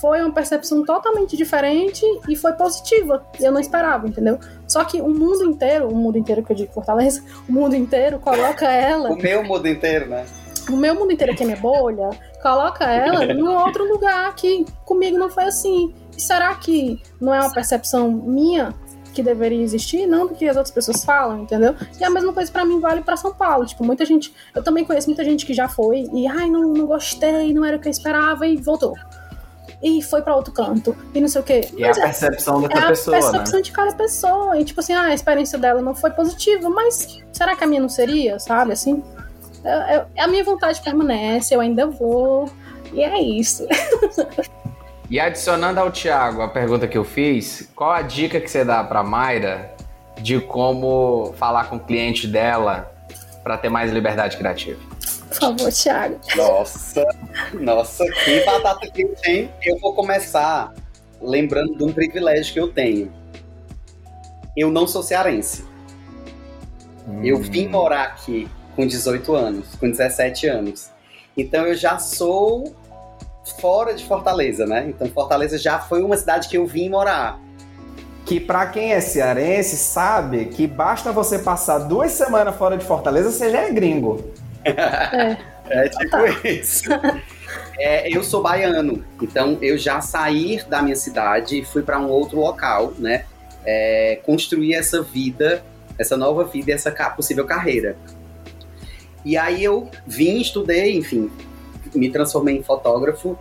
foi 0.00 0.20
uma 0.20 0.32
percepção 0.32 0.84
totalmente 0.84 1.36
diferente 1.36 2.04
e 2.28 2.36
foi 2.36 2.52
positiva. 2.52 3.24
Eu 3.40 3.52
não 3.52 3.60
esperava, 3.60 4.06
entendeu? 4.06 4.38
Só 4.76 4.84
que 4.84 5.00
o 5.00 5.08
mundo 5.08 5.42
inteiro, 5.42 5.88
o 5.88 5.94
mundo 5.94 6.18
inteiro 6.18 6.42
que 6.42 6.52
eu 6.52 6.56
digo 6.56 6.70
Fortaleza, 6.70 7.24
o 7.48 7.52
mundo 7.52 7.74
inteiro 7.74 8.18
coloca 8.18 8.70
ela. 8.70 9.08
o 9.10 9.16
meu 9.16 9.42
mundo 9.42 9.66
inteiro, 9.66 10.06
né? 10.06 10.26
O 10.68 10.76
meu 10.76 10.94
mundo 10.94 11.12
inteiro, 11.12 11.34
que 11.34 11.42
é 11.42 11.46
minha 11.46 11.56
bolha, 11.56 12.10
coloca 12.42 12.84
ela 12.84 13.24
num 13.32 13.56
outro 13.56 13.90
lugar 13.90 14.34
que 14.34 14.66
comigo 14.84 15.16
não 15.16 15.30
foi 15.30 15.44
assim. 15.44 15.94
E 16.14 16.20
será 16.20 16.54
que 16.56 17.00
não 17.18 17.32
é 17.32 17.40
uma 17.40 17.50
percepção 17.50 18.10
minha 18.10 18.74
que 19.14 19.22
deveria 19.22 19.62
existir, 19.62 20.06
não 20.06 20.26
do 20.26 20.34
que 20.34 20.46
as 20.46 20.58
outras 20.58 20.74
pessoas 20.74 21.02
falam, 21.02 21.44
entendeu? 21.44 21.74
E 21.98 22.04
a 22.04 22.10
mesma 22.10 22.34
coisa 22.34 22.52
para 22.52 22.66
mim 22.66 22.78
vale 22.78 23.00
para 23.00 23.16
São 23.16 23.32
Paulo. 23.32 23.64
Tipo, 23.64 23.82
muita 23.82 24.04
gente, 24.04 24.30
eu 24.54 24.62
também 24.62 24.84
conheço 24.84 25.08
muita 25.08 25.24
gente 25.24 25.46
que 25.46 25.54
já 25.54 25.70
foi 25.70 26.06
e 26.12 26.26
ai, 26.26 26.50
não, 26.50 26.74
não 26.74 26.84
gostei, 26.84 27.54
não 27.54 27.64
era 27.64 27.78
o 27.78 27.80
que 27.80 27.88
eu 27.88 27.90
esperava 27.90 28.46
e 28.46 28.58
voltou. 28.58 28.92
E 29.88 30.02
foi 30.02 30.20
para 30.20 30.34
outro 30.34 30.52
canto, 30.52 30.96
e 31.14 31.20
não 31.20 31.28
sei 31.28 31.40
o 31.40 31.44
quê. 31.44 31.68
E 31.76 31.82
mas 31.82 31.96
é 31.96 32.00
a 32.00 32.04
percepção 32.06 32.64
é, 32.64 32.68
da 32.68 32.74
é 32.74 32.88
pessoa. 32.88 33.16
É 33.16 33.20
a 33.20 33.22
percepção 33.22 33.56
né? 33.58 33.62
de 33.62 33.70
cada 33.70 33.94
pessoa. 33.94 34.58
E 34.58 34.64
tipo 34.64 34.80
assim, 34.80 34.92
ah, 34.92 35.04
a 35.04 35.14
experiência 35.14 35.56
dela 35.56 35.80
não 35.80 35.94
foi 35.94 36.10
positiva, 36.10 36.68
mas 36.68 37.22
será 37.32 37.54
que 37.54 37.62
a 37.62 37.68
minha 37.68 37.80
não 37.80 37.88
seria, 37.88 38.40
sabe? 38.40 38.72
Assim, 38.72 39.00
eu, 39.64 39.72
eu, 39.72 40.06
a 40.18 40.26
minha 40.26 40.42
vontade 40.42 40.82
permanece, 40.82 41.54
eu 41.54 41.60
ainda 41.60 41.86
vou. 41.86 42.50
E 42.92 43.00
é 43.00 43.20
isso. 43.20 43.64
E 45.08 45.20
adicionando 45.20 45.78
ao 45.78 45.88
Thiago 45.92 46.42
a 46.42 46.48
pergunta 46.48 46.88
que 46.88 46.98
eu 46.98 47.04
fiz, 47.04 47.70
qual 47.76 47.92
a 47.92 48.02
dica 48.02 48.40
que 48.40 48.50
você 48.50 48.64
dá 48.64 48.82
para 48.82 49.04
Mayra 49.04 49.72
de 50.20 50.40
como 50.40 51.32
falar 51.36 51.70
com 51.70 51.76
o 51.76 51.78
cliente 51.78 52.26
dela 52.26 52.92
para 53.44 53.56
ter 53.56 53.68
mais 53.68 53.92
liberdade 53.92 54.36
criativa? 54.36 54.80
Por 55.38 55.56
favor, 55.56 55.72
Thiago. 55.72 56.20
Nossa, 56.34 57.04
nossa, 57.52 58.04
que 58.24 58.44
batata 58.44 58.90
quente, 58.90 59.30
hein? 59.30 59.50
Eu 59.62 59.78
vou 59.78 59.94
começar 59.94 60.72
lembrando 61.20 61.76
de 61.76 61.84
um 61.84 61.92
privilégio 61.92 62.52
que 62.52 62.60
eu 62.60 62.72
tenho. 62.72 63.12
Eu 64.56 64.70
não 64.70 64.86
sou 64.86 65.02
cearense. 65.02 65.64
Hum. 67.06 67.22
Eu 67.22 67.38
vim 67.38 67.68
morar 67.68 68.04
aqui 68.04 68.48
com 68.74 68.86
18 68.86 69.34
anos, 69.34 69.74
com 69.76 69.90
17 69.90 70.46
anos. 70.46 70.90
Então 71.36 71.66
eu 71.66 71.74
já 71.74 71.98
sou 71.98 72.74
fora 73.60 73.94
de 73.94 74.04
Fortaleza, 74.04 74.66
né? 74.66 74.86
Então 74.88 75.06
Fortaleza 75.08 75.58
já 75.58 75.78
foi 75.78 76.02
uma 76.02 76.16
cidade 76.16 76.48
que 76.48 76.56
eu 76.56 76.66
vim 76.66 76.88
morar. 76.88 77.38
Que 78.24 78.40
para 78.40 78.66
quem 78.66 78.92
é 78.92 79.00
cearense 79.00 79.76
sabe 79.76 80.46
que 80.46 80.66
basta 80.66 81.12
você 81.12 81.38
passar 81.38 81.78
duas 81.80 82.10
semanas 82.12 82.56
fora 82.56 82.76
de 82.76 82.84
Fortaleza, 82.84 83.30
você 83.30 83.50
já 83.50 83.60
é 83.60 83.70
gringo. 83.70 84.24
É, 85.68 85.86
é 85.86 85.88
tipo 85.88 86.48
isso. 86.48 86.84
É, 87.78 88.08
eu 88.08 88.22
sou 88.22 88.42
baiano, 88.42 89.04
então 89.20 89.58
eu 89.60 89.76
já 89.76 90.00
saí 90.00 90.62
da 90.68 90.80
minha 90.80 90.96
cidade 90.96 91.60
e 91.60 91.64
fui 91.64 91.82
para 91.82 91.98
um 91.98 92.08
outro 92.08 92.38
local, 92.38 92.94
né? 92.98 93.24
É, 93.64 94.20
construir 94.24 94.74
essa 94.74 95.02
vida, 95.02 95.62
essa 95.98 96.16
nova 96.16 96.44
vida 96.44 96.70
e 96.70 96.74
essa 96.74 96.90
possível 97.10 97.44
carreira. 97.44 97.96
E 99.24 99.36
aí 99.36 99.62
eu 99.62 99.90
vim, 100.06 100.40
estudei, 100.40 100.96
enfim, 100.96 101.30
me 101.94 102.10
transformei 102.10 102.56
em 102.56 102.62
fotógrafo 102.62 103.36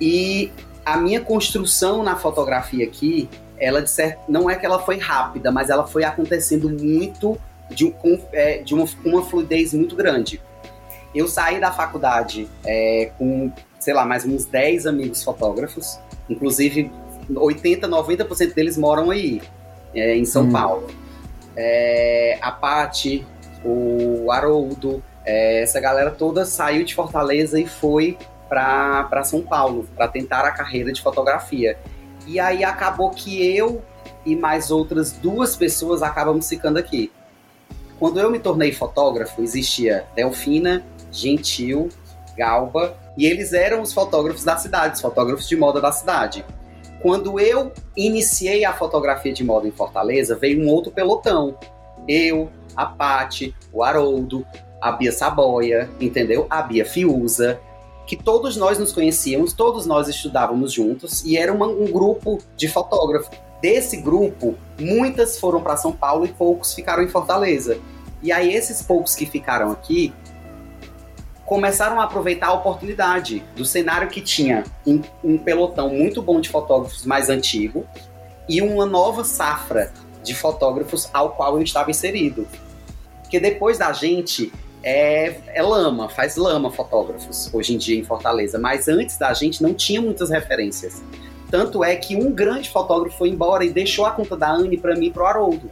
e 0.00 0.52
a 0.84 0.96
minha 0.96 1.20
construção 1.20 2.02
na 2.02 2.16
fotografia 2.16 2.84
aqui, 2.84 3.28
ela 3.58 3.80
de 3.80 3.90
certo, 3.90 4.20
não 4.28 4.50
é 4.50 4.56
que 4.56 4.66
ela 4.66 4.78
foi 4.78 4.98
rápida, 4.98 5.50
mas 5.50 5.70
ela 5.70 5.86
foi 5.86 6.04
acontecendo 6.04 6.68
muito 6.68 7.38
de, 7.70 7.90
com, 7.90 8.20
é, 8.32 8.58
de 8.58 8.74
uma, 8.74 8.86
uma, 9.04 9.24
fluidez 9.24 9.72
muito 9.72 9.96
grande. 9.96 10.40
Eu 11.14 11.28
saí 11.28 11.60
da 11.60 11.70
faculdade 11.70 12.48
é, 12.64 13.12
com, 13.16 13.52
sei 13.78 13.94
lá, 13.94 14.04
mais 14.04 14.24
uns 14.24 14.44
10 14.44 14.86
amigos 14.86 15.22
fotógrafos, 15.22 15.98
inclusive 16.28 16.90
80, 17.34 17.88
90% 17.88 18.54
deles 18.54 18.76
moram 18.76 19.10
aí, 19.10 19.40
é, 19.94 20.16
em 20.16 20.24
São 20.24 20.44
hum. 20.44 20.52
Paulo. 20.52 20.86
É, 21.56 22.38
a 22.42 22.50
Pati, 22.50 23.24
o 23.64 24.30
Haroldo, 24.30 25.02
é, 25.24 25.62
essa 25.62 25.80
galera 25.80 26.10
toda 26.10 26.44
saiu 26.44 26.84
de 26.84 26.94
Fortaleza 26.94 27.60
e 27.60 27.66
foi 27.66 28.18
para 28.48 29.22
São 29.24 29.40
Paulo 29.40 29.88
para 29.96 30.06
tentar 30.08 30.44
a 30.44 30.50
carreira 30.50 30.92
de 30.92 31.00
fotografia. 31.00 31.78
E 32.26 32.40
aí 32.40 32.64
acabou 32.64 33.10
que 33.10 33.56
eu 33.56 33.82
e 34.24 34.34
mais 34.34 34.70
outras 34.70 35.12
duas 35.12 35.56
pessoas 35.56 36.02
acabamos 36.02 36.48
ficando 36.48 36.78
aqui. 36.78 37.10
Quando 37.98 38.18
eu 38.18 38.30
me 38.30 38.38
tornei 38.38 38.72
fotógrafo, 38.72 39.42
existia 39.42 40.04
Delfina, 40.14 40.84
Gentil, 41.14 41.88
Galba, 42.36 42.96
e 43.16 43.26
eles 43.26 43.52
eram 43.52 43.80
os 43.80 43.92
fotógrafos 43.92 44.44
da 44.44 44.56
cidade, 44.56 44.96
os 44.96 45.00
fotógrafos 45.00 45.48
de 45.48 45.56
moda 45.56 45.80
da 45.80 45.92
cidade. 45.92 46.44
Quando 47.00 47.38
eu 47.38 47.72
iniciei 47.96 48.64
a 48.64 48.72
fotografia 48.72 49.32
de 49.32 49.44
moda 49.44 49.68
em 49.68 49.70
Fortaleza, 49.70 50.36
veio 50.36 50.60
um 50.60 50.68
outro 50.68 50.90
pelotão. 50.90 51.56
Eu, 52.08 52.50
a 52.74 52.86
Pati, 52.86 53.54
o 53.72 53.82
Haroldo, 53.82 54.44
a 54.80 54.90
Bia 54.90 55.12
Saboia, 55.12 55.88
entendeu? 56.00 56.46
A 56.50 56.62
Bia 56.62 56.84
Fiuza, 56.84 57.60
que 58.06 58.16
todos 58.16 58.56
nós 58.56 58.78
nos 58.78 58.92
conhecíamos, 58.92 59.52
todos 59.52 59.86
nós 59.86 60.08
estudávamos 60.08 60.72
juntos 60.72 61.24
e 61.24 61.36
era 61.36 61.52
uma, 61.52 61.66
um 61.66 61.86
grupo 61.86 62.38
de 62.56 62.68
fotógrafos. 62.68 63.30
Desse 63.60 63.96
grupo, 63.98 64.54
muitas 64.78 65.38
foram 65.38 65.62
para 65.62 65.76
São 65.76 65.92
Paulo 65.92 66.26
e 66.26 66.28
poucos 66.28 66.74
ficaram 66.74 67.02
em 67.02 67.08
Fortaleza. 67.08 67.78
E 68.22 68.32
aí 68.32 68.54
esses 68.54 68.82
poucos 68.82 69.14
que 69.14 69.26
ficaram 69.26 69.70
aqui 69.70 70.12
começaram 71.54 72.00
a 72.00 72.04
aproveitar 72.04 72.48
a 72.48 72.52
oportunidade 72.52 73.40
do 73.54 73.64
cenário 73.64 74.08
que 74.08 74.20
tinha 74.20 74.64
um, 74.84 75.00
um 75.22 75.38
pelotão 75.38 75.88
muito 75.88 76.20
bom 76.20 76.40
de 76.40 76.48
fotógrafos 76.48 77.06
mais 77.06 77.30
antigo 77.30 77.86
e 78.48 78.60
uma 78.60 78.84
nova 78.84 79.22
safra 79.22 79.92
de 80.24 80.34
fotógrafos 80.34 81.08
ao 81.12 81.36
qual 81.36 81.54
eu 81.54 81.62
estava 81.62 81.92
inserido. 81.92 82.44
Porque 83.22 83.38
depois 83.38 83.78
da 83.78 83.92
gente, 83.92 84.52
é, 84.82 85.36
é 85.46 85.62
lama, 85.62 86.08
faz 86.08 86.34
lama 86.34 86.72
fotógrafos 86.72 87.48
hoje 87.54 87.72
em 87.72 87.78
dia 87.78 88.00
em 88.00 88.02
Fortaleza. 88.02 88.58
Mas 88.58 88.88
antes 88.88 89.16
da 89.16 89.32
gente 89.32 89.62
não 89.62 89.74
tinha 89.74 90.02
muitas 90.02 90.30
referências. 90.30 91.04
Tanto 91.52 91.84
é 91.84 91.94
que 91.94 92.16
um 92.16 92.32
grande 92.32 92.68
fotógrafo 92.68 93.16
foi 93.16 93.28
embora 93.28 93.64
e 93.64 93.70
deixou 93.70 94.04
a 94.06 94.10
conta 94.10 94.36
da 94.36 94.50
Anne 94.50 94.76
para 94.76 94.96
mim 94.96 95.06
e 95.06 95.10
pro 95.12 95.24
Haroldo. 95.24 95.70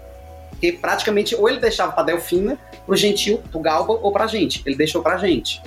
Porque 0.62 0.78
praticamente 0.78 1.34
ou 1.34 1.48
ele 1.48 1.58
deixava 1.58 1.90
para 1.90 2.04
Delfina, 2.04 2.56
pro 2.86 2.94
Gentil, 2.94 3.42
pro 3.50 3.58
Galba 3.58 3.94
ou 3.94 4.12
pra 4.12 4.28
gente. 4.28 4.62
Ele 4.64 4.76
deixou 4.76 5.02
pra 5.02 5.16
gente. 5.16 5.60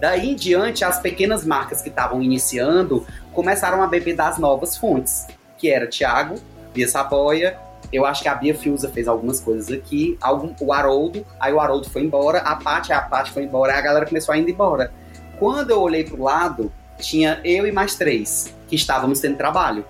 Daí 0.00 0.30
em 0.30 0.34
diante, 0.34 0.82
as 0.82 0.98
pequenas 0.98 1.44
marcas 1.44 1.82
que 1.82 1.90
estavam 1.90 2.22
iniciando 2.22 3.06
começaram 3.34 3.82
a 3.82 3.86
beber 3.86 4.16
das 4.16 4.38
novas 4.38 4.78
fontes, 4.78 5.26
que 5.58 5.68
era 5.68 5.86
Thiago, 5.86 6.36
Bia 6.72 6.88
Saboia, 6.88 7.58
eu 7.92 8.06
acho 8.06 8.22
que 8.22 8.28
a 8.30 8.34
Bia 8.34 8.54
Fiuza 8.54 8.88
fez 8.88 9.06
algumas 9.06 9.40
coisas 9.40 9.70
aqui, 9.70 10.16
algum, 10.22 10.54
o 10.58 10.72
Haroldo, 10.72 11.26
aí 11.38 11.52
o 11.52 11.60
Haroldo 11.60 11.90
foi 11.90 12.02
embora, 12.02 12.38
a 12.38 12.56
Paty, 12.56 12.94
a 12.94 13.02
Paty 13.02 13.32
foi 13.32 13.42
embora, 13.42 13.74
aí 13.74 13.78
a 13.78 13.82
galera 13.82 14.06
começou 14.06 14.32
a 14.32 14.38
ir 14.38 14.48
embora. 14.48 14.90
Quando 15.38 15.72
eu 15.72 15.82
olhei 15.82 16.02
pro 16.02 16.22
lado, 16.22 16.72
tinha 16.98 17.42
eu 17.44 17.66
e 17.66 17.72
mais 17.72 17.94
três 17.94 18.54
que 18.68 18.74
estávamos 18.74 19.20
tendo 19.20 19.36
trabalho. 19.36 19.84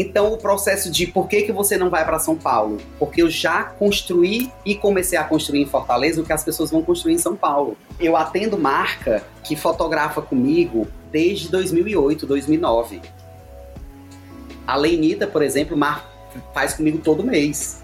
Então, 0.00 0.32
o 0.32 0.38
processo 0.38 0.92
de 0.92 1.08
por 1.08 1.26
que, 1.26 1.42
que 1.42 1.50
você 1.50 1.76
não 1.76 1.90
vai 1.90 2.04
para 2.04 2.20
São 2.20 2.36
Paulo? 2.36 2.76
Porque 3.00 3.20
eu 3.20 3.28
já 3.28 3.64
construí 3.64 4.48
e 4.64 4.76
comecei 4.76 5.18
a 5.18 5.24
construir 5.24 5.62
em 5.62 5.66
Fortaleza 5.66 6.20
o 6.22 6.24
que 6.24 6.32
as 6.32 6.44
pessoas 6.44 6.70
vão 6.70 6.84
construir 6.84 7.14
em 7.14 7.18
São 7.18 7.34
Paulo. 7.34 7.76
Eu 7.98 8.16
atendo 8.16 8.56
marca 8.56 9.24
que 9.42 9.56
fotografa 9.56 10.22
comigo 10.22 10.86
desde 11.10 11.48
2008, 11.48 12.28
2009. 12.28 13.02
A 14.64 14.76
Leinita, 14.76 15.26
por 15.26 15.42
exemplo, 15.42 15.76
faz 16.54 16.74
comigo 16.74 16.98
todo 16.98 17.24
mês. 17.24 17.82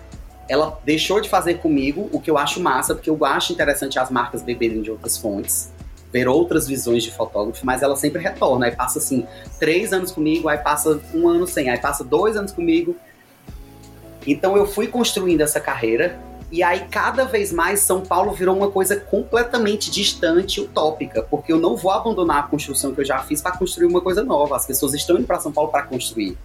Ela 0.48 0.78
deixou 0.84 1.20
de 1.20 1.28
fazer 1.28 1.54
comigo, 1.54 2.08
o 2.12 2.20
que 2.20 2.30
eu 2.30 2.38
acho 2.38 2.60
massa, 2.60 2.94
porque 2.94 3.10
eu 3.10 3.24
acho 3.24 3.52
interessante 3.52 3.98
as 3.98 4.08
marcas 4.08 4.40
beberem 4.40 4.82
de 4.82 4.90
outras 4.92 5.18
fontes. 5.18 5.73
Ver 6.14 6.28
outras 6.28 6.68
visões 6.68 7.02
de 7.02 7.10
fotógrafo, 7.10 7.66
mas 7.66 7.82
ela 7.82 7.96
sempre 7.96 8.22
retorna. 8.22 8.66
Aí 8.66 8.72
passa 8.72 9.00
assim, 9.00 9.26
três 9.58 9.92
anos 9.92 10.12
comigo, 10.12 10.48
aí 10.48 10.58
passa 10.58 11.00
um 11.12 11.28
ano 11.28 11.44
sem, 11.44 11.68
aí 11.68 11.78
passa 11.78 12.04
dois 12.04 12.36
anos 12.36 12.52
comigo. 12.52 12.94
Então 14.24 14.56
eu 14.56 14.64
fui 14.64 14.86
construindo 14.86 15.40
essa 15.40 15.60
carreira 15.60 16.16
e 16.54 16.62
aí, 16.62 16.86
cada 16.88 17.24
vez 17.24 17.52
mais, 17.52 17.80
São 17.80 18.00
Paulo 18.02 18.30
virou 18.30 18.56
uma 18.56 18.70
coisa 18.70 18.94
completamente 18.94 19.90
distante, 19.90 20.60
utópica, 20.60 21.20
porque 21.22 21.52
eu 21.52 21.58
não 21.58 21.76
vou 21.76 21.90
abandonar 21.90 22.38
a 22.38 22.42
construção 22.44 22.94
que 22.94 23.00
eu 23.00 23.04
já 23.04 23.18
fiz 23.18 23.42
para 23.42 23.56
construir 23.56 23.86
uma 23.86 24.00
coisa 24.00 24.22
nova. 24.22 24.54
As 24.54 24.64
pessoas 24.64 24.94
estão 24.94 25.16
indo 25.16 25.26
para 25.26 25.40
São 25.40 25.50
Paulo 25.50 25.72
para 25.72 25.82
construir, 25.82 26.38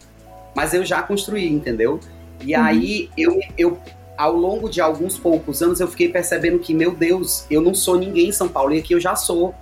mas 0.56 0.74
eu 0.74 0.84
já 0.84 1.04
construí, 1.04 1.48
entendeu? 1.48 2.00
E 2.42 2.56
uhum. 2.56 2.64
aí, 2.64 3.10
eu, 3.16 3.40
eu, 3.56 3.78
ao 4.20 4.36
longo 4.36 4.70
de 4.70 4.82
alguns 4.82 5.18
poucos 5.18 5.62
anos, 5.62 5.80
eu 5.80 5.88
fiquei 5.88 6.10
percebendo 6.10 6.60
que, 6.60 6.74
meu 6.74 6.92
Deus, 6.92 7.46
eu 7.50 7.62
não 7.62 7.74
sou 7.74 7.98
ninguém 7.98 8.28
em 8.28 8.32
São 8.34 8.50
Paulo, 8.50 8.74
e 8.74 8.80
aqui 8.80 8.94
eu 8.94 9.00
já 9.00 9.16
sou. 9.16 9.56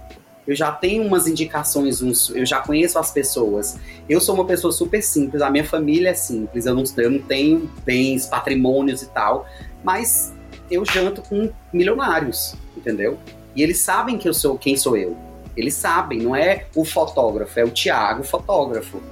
Eu 0.47 0.55
já 0.55 0.71
tenho 0.71 1.03
umas 1.03 1.27
indicações, 1.27 2.01
uns, 2.01 2.31
eu 2.31 2.43
já 2.43 2.59
conheço 2.59 2.97
as 2.97 3.11
pessoas. 3.11 3.77
Eu 4.09 4.19
sou 4.19 4.33
uma 4.33 4.45
pessoa 4.45 4.73
super 4.73 5.03
simples, 5.03 5.43
a 5.43 5.51
minha 5.51 5.63
família 5.63 6.09
é 6.09 6.13
simples, 6.15 6.65
eu 6.65 6.73
não, 6.73 6.83
eu 6.97 7.11
não 7.11 7.19
tenho 7.19 7.69
bens, 7.85 8.25
patrimônios 8.25 9.03
e 9.03 9.09
tal, 9.09 9.45
mas 9.83 10.33
eu 10.71 10.83
janto 10.83 11.21
com 11.21 11.51
milionários, 11.71 12.55
entendeu? 12.75 13.19
E 13.55 13.61
eles 13.61 13.77
sabem 13.77 14.17
que 14.17 14.27
eu 14.27 14.33
sou 14.33 14.57
quem 14.57 14.75
sou 14.75 14.97
eu. 14.97 15.15
Eles 15.55 15.75
sabem, 15.75 16.19
não 16.19 16.35
é 16.35 16.65
o 16.73 16.83
fotógrafo, 16.83 17.59
é 17.59 17.63
o 17.63 17.69
Tiago, 17.69 18.23
fotógrafo. 18.23 19.03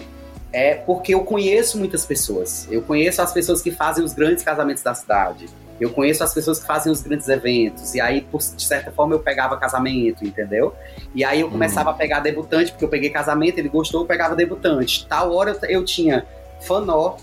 É 0.55 0.73
porque 0.73 1.13
eu 1.13 1.21
conheço 1.25 1.77
muitas 1.77 2.05
pessoas. 2.05 2.65
Eu 2.71 2.81
conheço 2.81 3.21
as 3.21 3.33
pessoas 3.33 3.61
que 3.61 3.71
fazem 3.71 4.01
os 4.05 4.13
grandes 4.13 4.41
casamentos 4.41 4.81
da 4.81 4.93
cidade. 4.93 5.47
Eu 5.81 5.89
conheço 5.89 6.23
as 6.23 6.33
pessoas 6.33 6.59
que 6.59 6.65
fazem 6.65 6.89
os 6.89 7.01
grandes 7.01 7.27
eventos. 7.27 7.93
E 7.93 7.99
aí, 7.99 8.21
por, 8.21 8.39
de 8.39 8.63
certa 8.63 8.89
forma, 8.89 9.13
eu 9.13 9.19
pegava 9.19 9.57
casamento, 9.57 10.25
entendeu? 10.25 10.73
E 11.13 11.25
aí 11.25 11.41
eu 11.41 11.51
começava 11.51 11.89
uhum. 11.89 11.95
a 11.95 11.97
pegar 11.97 12.21
debutante, 12.21 12.71
porque 12.71 12.85
eu 12.85 12.89
peguei 12.89 13.09
casamento, 13.09 13.57
ele 13.57 13.67
gostou, 13.67 14.03
eu 14.03 14.07
pegava 14.07 14.33
debutante. 14.33 15.05
Tal 15.05 15.33
hora 15.33 15.51
eu, 15.61 15.69
eu 15.69 15.83
tinha 15.83 16.25
fanó, 16.61 17.17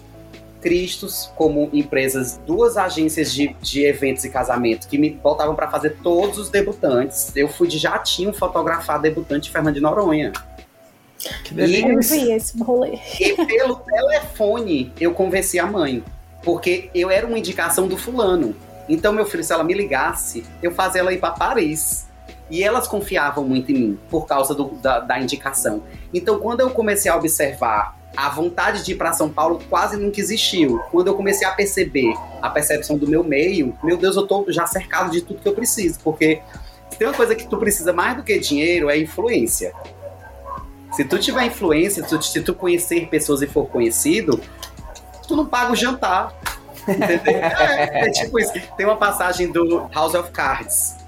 Cristos 0.60 1.32
como 1.34 1.70
empresas, 1.72 2.38
duas 2.46 2.76
agências 2.76 3.32
de, 3.32 3.56
de 3.62 3.84
eventos 3.84 4.24
e 4.24 4.28
casamento 4.28 4.86
que 4.86 4.96
me 4.96 5.10
botavam 5.10 5.56
para 5.56 5.68
fazer 5.68 5.96
todos 6.02 6.38
os 6.38 6.50
debutantes. 6.50 7.34
Eu 7.34 7.48
fui 7.48 7.66
de 7.66 7.78
jatinho 7.78 8.32
fotografar 8.32 9.00
debutante 9.00 9.50
Fernando 9.50 9.74
de 9.74 9.80
Noronha. 9.80 10.32
Que 11.44 11.54
delícia. 11.54 11.88
Eu 11.88 12.00
vi 12.00 12.32
esse 12.32 12.62
rolê. 12.62 12.98
E 13.20 13.34
pelo 13.46 13.76
telefone 13.76 14.92
eu 15.00 15.12
convenci 15.12 15.58
a 15.58 15.66
mãe, 15.66 16.02
porque 16.42 16.90
eu 16.94 17.10
era 17.10 17.26
uma 17.26 17.38
indicação 17.38 17.86
do 17.86 17.96
fulano. 17.96 18.54
Então, 18.88 19.12
meu 19.12 19.24
filho, 19.24 19.44
se 19.44 19.52
ela 19.52 19.64
me 19.64 19.74
ligasse, 19.74 20.44
eu 20.62 20.72
fazia 20.72 21.00
ela 21.00 21.12
ir 21.12 21.18
para 21.18 21.30
Paris. 21.30 22.06
E 22.50 22.62
elas 22.62 22.86
confiavam 22.86 23.44
muito 23.44 23.72
em 23.72 23.74
mim 23.74 23.98
por 24.10 24.26
causa 24.26 24.54
do, 24.54 24.64
da, 24.74 25.00
da 25.00 25.18
indicação. 25.18 25.82
Então, 26.12 26.38
quando 26.38 26.60
eu 26.60 26.70
comecei 26.70 27.10
a 27.10 27.16
observar 27.16 27.96
a 28.16 28.28
vontade 28.28 28.84
de 28.84 28.92
ir 28.92 28.96
para 28.96 29.12
São 29.12 29.30
Paulo 29.30 29.60
quase 29.68 29.96
nunca 29.96 30.20
existiu. 30.20 30.78
Quando 30.90 31.08
eu 31.08 31.14
comecei 31.14 31.46
a 31.46 31.50
perceber 31.50 32.14
a 32.40 32.50
percepção 32.50 32.96
do 32.98 33.08
meu 33.08 33.24
meio, 33.24 33.76
meu 33.82 33.96
Deus, 33.96 34.16
eu 34.16 34.26
tô 34.26 34.44
já 34.48 34.66
cercado 34.66 35.10
de 35.10 35.22
tudo 35.22 35.40
que 35.40 35.48
eu 35.48 35.54
preciso, 35.54 35.98
porque 36.00 36.40
tem 36.98 37.06
uma 37.06 37.16
coisa 37.16 37.34
que 37.34 37.46
tu 37.46 37.56
precisa 37.56 37.92
mais 37.92 38.16
do 38.16 38.22
que 38.22 38.38
dinheiro 38.38 38.90
é 38.90 38.98
influência. 38.98 39.72
Se 40.92 41.04
tu 41.04 41.18
tiver 41.18 41.46
influência, 41.46 42.04
se 42.20 42.40
tu 42.42 42.54
conhecer 42.54 43.08
pessoas 43.08 43.42
e 43.42 43.46
for 43.46 43.66
conhecido, 43.66 44.40
tu 45.26 45.34
não 45.34 45.46
paga 45.46 45.72
o 45.72 45.76
jantar. 45.76 46.34
Entendeu? 46.86 47.34
é, 47.42 48.08
é 48.08 48.10
tipo 48.10 48.38
isso. 48.38 48.52
Tem 48.76 48.84
uma 48.84 48.96
passagem 48.96 49.50
do 49.50 49.88
House 49.92 50.14
of 50.14 50.30
Cards 50.30 51.02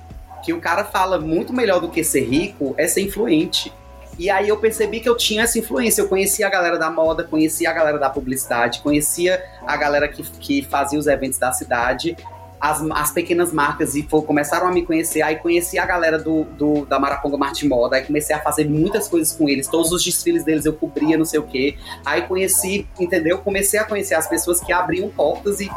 que 0.45 0.53
o 0.53 0.61
cara 0.61 0.85
fala 0.85 1.19
muito 1.19 1.53
melhor 1.53 1.81
do 1.81 1.89
que 1.89 2.05
ser 2.05 2.25
rico 2.25 2.75
é 2.77 2.87
ser 2.87 3.01
influente. 3.01 3.73
E 4.19 4.31
aí 4.31 4.49
eu 4.49 4.59
percebi 4.59 5.01
que 5.01 5.09
eu 5.09 5.17
tinha 5.17 5.43
essa 5.43 5.59
influência. 5.59 6.03
Eu 6.03 6.09
conhecia 6.09 6.47
a 6.47 6.51
galera 6.51 6.79
da 6.79 6.91
moda, 6.91 7.25
conhecia 7.25 7.71
a 7.71 7.73
galera 7.73 7.99
da 7.99 8.11
publicidade, 8.11 8.81
conhecia 8.81 9.43
a 9.67 9.77
galera 9.77 10.07
que, 10.07 10.23
que 10.23 10.63
fazia 10.63 10.99
os 10.99 11.07
eventos 11.07 11.39
da 11.39 11.51
cidade, 11.53 12.17
as, 12.65 12.83
as 12.93 13.11
pequenas 13.11 13.53
marcas, 13.53 13.95
e 13.95 14.03
for, 14.03 14.23
começaram 14.23 14.67
a 14.67 14.73
me 14.73 14.87
conhecer. 14.87 15.21
Aí 15.21 15.37
conheci 15.37 15.79
a 15.79 15.85
galera 15.85 16.19
do, 16.19 16.45
do 16.45 16.87
da 16.87 16.99
Maraponga 16.99 17.37
Marte 17.37 17.69
Moda, 17.69 17.97
aí 17.97 18.05
comecei 18.07 18.35
a 18.35 18.41
fazer 18.41 18.67
muitas 18.67 19.07
coisas 19.07 19.37
com 19.37 19.47
eles. 19.51 19.69
Todos 19.69 19.93
os 19.93 20.03
desfiles 20.03 20.45
deles 20.45 20.65
eu 20.65 20.73
cobria, 20.73 21.19
não 21.19 21.27
sei 21.27 21.41
o 21.41 21.43
quê. 21.43 21.77
Aí 22.07 22.23
conheci, 22.23 22.87
entendeu? 22.99 23.37
Comecei 23.39 23.79
a 23.79 23.85
conhecer 23.85 24.15
as 24.15 24.27
pessoas 24.27 24.63
que 24.63 24.73
abriam 24.73 25.11
portas 25.11 25.61
e 25.61 25.71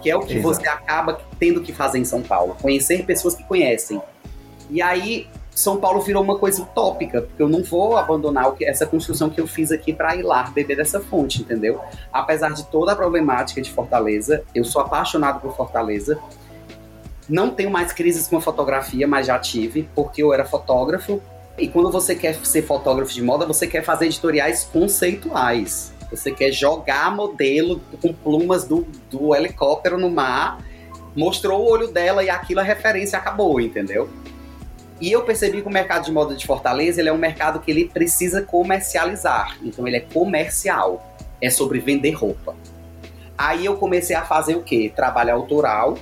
que 0.00 0.10
é 0.10 0.16
o 0.16 0.20
que 0.20 0.38
Exato. 0.38 0.42
você 0.42 0.68
acaba 0.68 1.20
tendo 1.38 1.60
que 1.60 1.72
fazer 1.72 2.00
em 2.00 2.04
São 2.04 2.22
Paulo. 2.22 2.56
Conhecer 2.60 3.06
pessoas 3.06 3.36
que 3.36 3.44
conhecem. 3.44 4.02
E 4.68 4.82
aí 4.82 5.28
são 5.54 5.76
Paulo 5.76 6.00
virou 6.00 6.22
uma 6.22 6.38
coisa 6.38 6.62
utópica, 6.62 7.22
porque 7.22 7.42
eu 7.42 7.48
não 7.48 7.62
vou 7.62 7.96
abandonar 7.96 8.54
essa 8.62 8.86
construção 8.86 9.28
que 9.28 9.40
eu 9.40 9.46
fiz 9.46 9.70
aqui 9.70 9.92
para 9.92 10.16
ir 10.16 10.22
lá 10.22 10.44
beber 10.44 10.76
dessa 10.76 10.98
fonte, 10.98 11.42
entendeu? 11.42 11.80
Apesar 12.10 12.50
de 12.52 12.64
toda 12.66 12.92
a 12.92 12.96
problemática 12.96 13.60
de 13.60 13.70
Fortaleza, 13.70 14.44
eu 14.54 14.64
sou 14.64 14.80
apaixonado 14.80 15.40
por 15.40 15.54
Fortaleza. 15.54 16.18
Não 17.28 17.50
tenho 17.50 17.70
mais 17.70 17.92
crises 17.92 18.26
com 18.26 18.38
a 18.38 18.40
fotografia, 18.40 19.06
mas 19.06 19.26
já 19.26 19.38
tive, 19.38 19.88
porque 19.94 20.22
eu 20.22 20.32
era 20.32 20.44
fotógrafo. 20.44 21.20
E 21.58 21.68
quando 21.68 21.90
você 21.90 22.14
quer 22.14 22.34
ser 22.44 22.62
fotógrafo 22.62 23.12
de 23.12 23.22
moda, 23.22 23.46
você 23.46 23.66
quer 23.66 23.84
fazer 23.84 24.06
editoriais 24.06 24.64
conceituais. 24.64 25.92
Você 26.10 26.30
quer 26.30 26.50
jogar 26.50 27.14
modelo 27.14 27.80
com 28.00 28.12
plumas 28.12 28.64
do, 28.64 28.86
do 29.10 29.34
helicóptero 29.34 29.98
no 29.98 30.10
mar, 30.10 30.62
mostrou 31.14 31.60
o 31.60 31.70
olho 31.70 31.88
dela 31.88 32.24
e 32.24 32.30
aquilo 32.30 32.60
é 32.60 32.62
referência 32.62 33.18
acabou, 33.18 33.60
entendeu? 33.60 34.08
E 35.02 35.10
eu 35.10 35.24
percebi 35.24 35.60
que 35.60 35.66
o 35.66 35.72
mercado 35.72 36.04
de 36.04 36.12
moda 36.12 36.32
de 36.32 36.46
Fortaleza 36.46 37.00
ele 37.00 37.08
é 37.08 37.12
um 37.12 37.18
mercado 37.18 37.58
que 37.58 37.68
ele 37.68 37.86
precisa 37.86 38.40
comercializar. 38.40 39.58
Então 39.60 39.84
ele 39.84 39.96
é 39.96 40.00
comercial. 40.00 41.04
É 41.40 41.50
sobre 41.50 41.80
vender 41.80 42.12
roupa. 42.12 42.54
Aí 43.36 43.66
eu 43.66 43.74
comecei 43.74 44.14
a 44.14 44.22
fazer 44.22 44.54
o 44.54 44.62
quê? 44.62 44.92
Trabalho 44.94 45.34
autoral, 45.34 45.98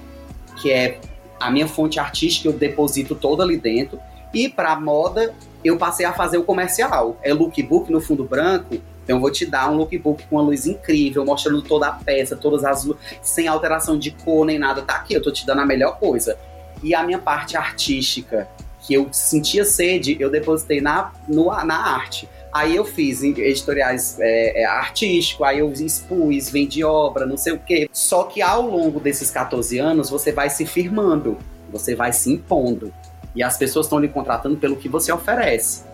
que 0.61 0.70
é 0.70 0.98
a 1.40 1.51
minha 1.51 1.66
fonte 1.66 1.98
artística, 1.98 2.46
eu 2.46 2.53
deposito 2.53 3.14
toda 3.14 3.42
ali 3.42 3.57
dentro. 3.57 3.98
E 4.34 4.51
para 4.51 4.78
moda, 4.78 5.32
eu 5.64 5.78
passei 5.78 6.05
a 6.05 6.12
fazer 6.12 6.36
o 6.36 6.44
comercial. 6.44 7.18
É 7.22 7.32
lookbook 7.32 7.90
no 7.90 8.03
fundo 8.03 8.22
branco. 8.22 8.74
Então 9.03 9.16
eu 9.16 9.20
vou 9.20 9.30
te 9.30 9.46
dar 9.46 9.70
um 9.70 9.76
lookbook 9.78 10.26
com 10.26 10.36
uma 10.36 10.42
luz 10.42 10.66
incrível, 10.66 11.24
mostrando 11.24 11.62
toda 11.62 11.88
a 11.88 11.92
peça, 11.92 12.36
todas 12.36 12.64
as 12.64 12.86
sem 13.22 13.48
alteração 13.48 13.98
de 13.98 14.11
cor 14.11 14.44
nem 14.44 14.59
nada. 14.59 14.82
Tá 14.82 14.96
aqui, 14.96 15.14
eu 15.14 15.22
tô 15.22 15.32
te 15.32 15.46
dando 15.46 15.62
a 15.62 15.66
melhor 15.66 15.98
coisa. 15.98 16.38
E 16.82 16.94
a 16.94 17.03
minha 17.03 17.18
parte 17.18 17.57
artística, 17.57 18.46
que 18.91 18.95
eu 18.95 19.07
sentia 19.12 19.64
sede, 19.64 20.16
eu 20.18 20.28
depositei 20.28 20.80
na, 20.80 21.12
no, 21.28 21.47
na 21.64 21.76
arte. 21.76 22.28
Aí 22.53 22.74
eu 22.74 22.84
fiz 22.84 23.22
editoriais 23.22 24.18
é, 24.18 24.62
é, 24.62 24.64
artísticos, 24.64 25.47
aí 25.47 25.61
eu 25.61 25.72
expus, 25.72 26.51
vendi 26.51 26.82
obra, 26.82 27.24
não 27.24 27.36
sei 27.36 27.53
o 27.53 27.59
quê. 27.61 27.88
Só 27.93 28.24
que 28.24 28.43
ao 28.43 28.62
longo 28.62 28.99
desses 28.99 29.30
14 29.30 29.78
anos, 29.78 30.11
você 30.11 30.32
vai 30.32 30.51
se 30.51 30.66
firmando, 30.66 31.38
você 31.70 31.95
vai 31.95 32.12
se 32.12 32.32
impondo. 32.32 32.93
E 33.32 33.45
as 33.45 33.57
pessoas 33.57 33.86
estão 33.86 34.01
lhe 34.01 34.09
contratando 34.09 34.57
pelo 34.57 34.74
que 34.74 34.88
você 34.88 35.12
oferece. 35.12 35.84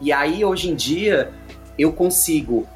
E 0.00 0.12
aí, 0.12 0.44
hoje 0.44 0.70
em 0.70 0.76
dia, 0.76 1.32
eu 1.76 1.92
consigo 1.92 2.68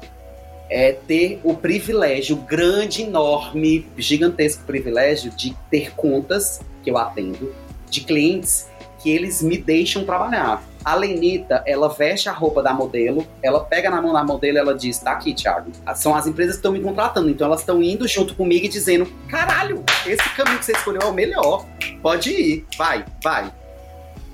é, 0.69 0.91
ter 0.91 1.39
o 1.41 1.53
privilégio, 1.53 2.35
grande, 2.35 3.03
enorme, 3.03 3.87
gigantesco 3.97 4.65
privilégio 4.65 5.31
de 5.31 5.55
ter 5.71 5.95
contas 5.95 6.59
que 6.83 6.91
eu 6.91 6.97
atendo, 6.97 7.55
de 7.89 8.01
clientes 8.01 8.67
que 8.99 9.09
eles 9.09 9.41
me 9.41 9.57
deixam 9.57 10.03
trabalhar. 10.03 10.63
A 10.83 10.95
Lenita, 10.95 11.63
ela 11.65 11.89
veste 11.89 12.29
a 12.29 12.31
roupa 12.31 12.63
da 12.63 12.73
modelo, 12.73 13.27
ela 13.43 13.59
pega 13.59 13.89
na 13.89 14.01
mão 14.01 14.13
da 14.13 14.23
modelo 14.23 14.57
ela 14.57 14.73
diz: 14.73 14.97
tá 14.99 15.11
aqui, 15.11 15.33
Thiago. 15.33 15.71
São 15.95 16.15
as 16.15 16.25
empresas 16.25 16.55
que 16.55 16.59
estão 16.59 16.71
me 16.71 16.79
contratando, 16.79 17.29
então 17.29 17.47
elas 17.47 17.59
estão 17.59 17.83
indo 17.83 18.07
junto 18.07 18.33
comigo 18.35 18.65
e 18.65 18.69
dizendo: 18.69 19.05
caralho, 19.27 19.83
esse 20.05 20.29
caminho 20.29 20.59
que 20.59 20.65
você 20.65 20.71
escolheu 20.71 21.01
é 21.01 21.05
o 21.05 21.13
melhor. 21.13 21.65
Pode 22.01 22.29
ir, 22.29 22.65
vai, 22.77 23.03
vai. 23.21 23.51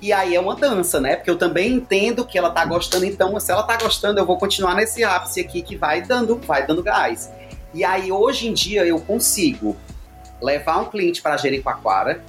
E 0.00 0.12
aí 0.12 0.34
é 0.34 0.40
uma 0.40 0.54
dança, 0.54 1.00
né? 1.00 1.16
Porque 1.16 1.30
eu 1.30 1.38
também 1.38 1.72
entendo 1.72 2.26
que 2.26 2.36
ela 2.36 2.50
tá 2.50 2.64
gostando, 2.64 3.04
então 3.04 3.38
se 3.40 3.50
ela 3.50 3.62
tá 3.62 3.76
gostando, 3.76 4.20
eu 4.20 4.26
vou 4.26 4.38
continuar 4.38 4.74
nesse 4.74 5.02
ápice 5.02 5.40
aqui 5.40 5.62
que 5.62 5.76
vai 5.76 6.02
dando, 6.02 6.36
vai 6.36 6.66
dando 6.66 6.82
gás. 6.82 7.32
E 7.72 7.82
aí 7.82 8.12
hoje 8.12 8.46
em 8.46 8.52
dia 8.52 8.84
eu 8.84 9.00
consigo 9.00 9.76
levar 10.40 10.78
um 10.78 10.84
cliente 10.84 11.22
para 11.22 11.36
Jericoacoara, 11.36 12.22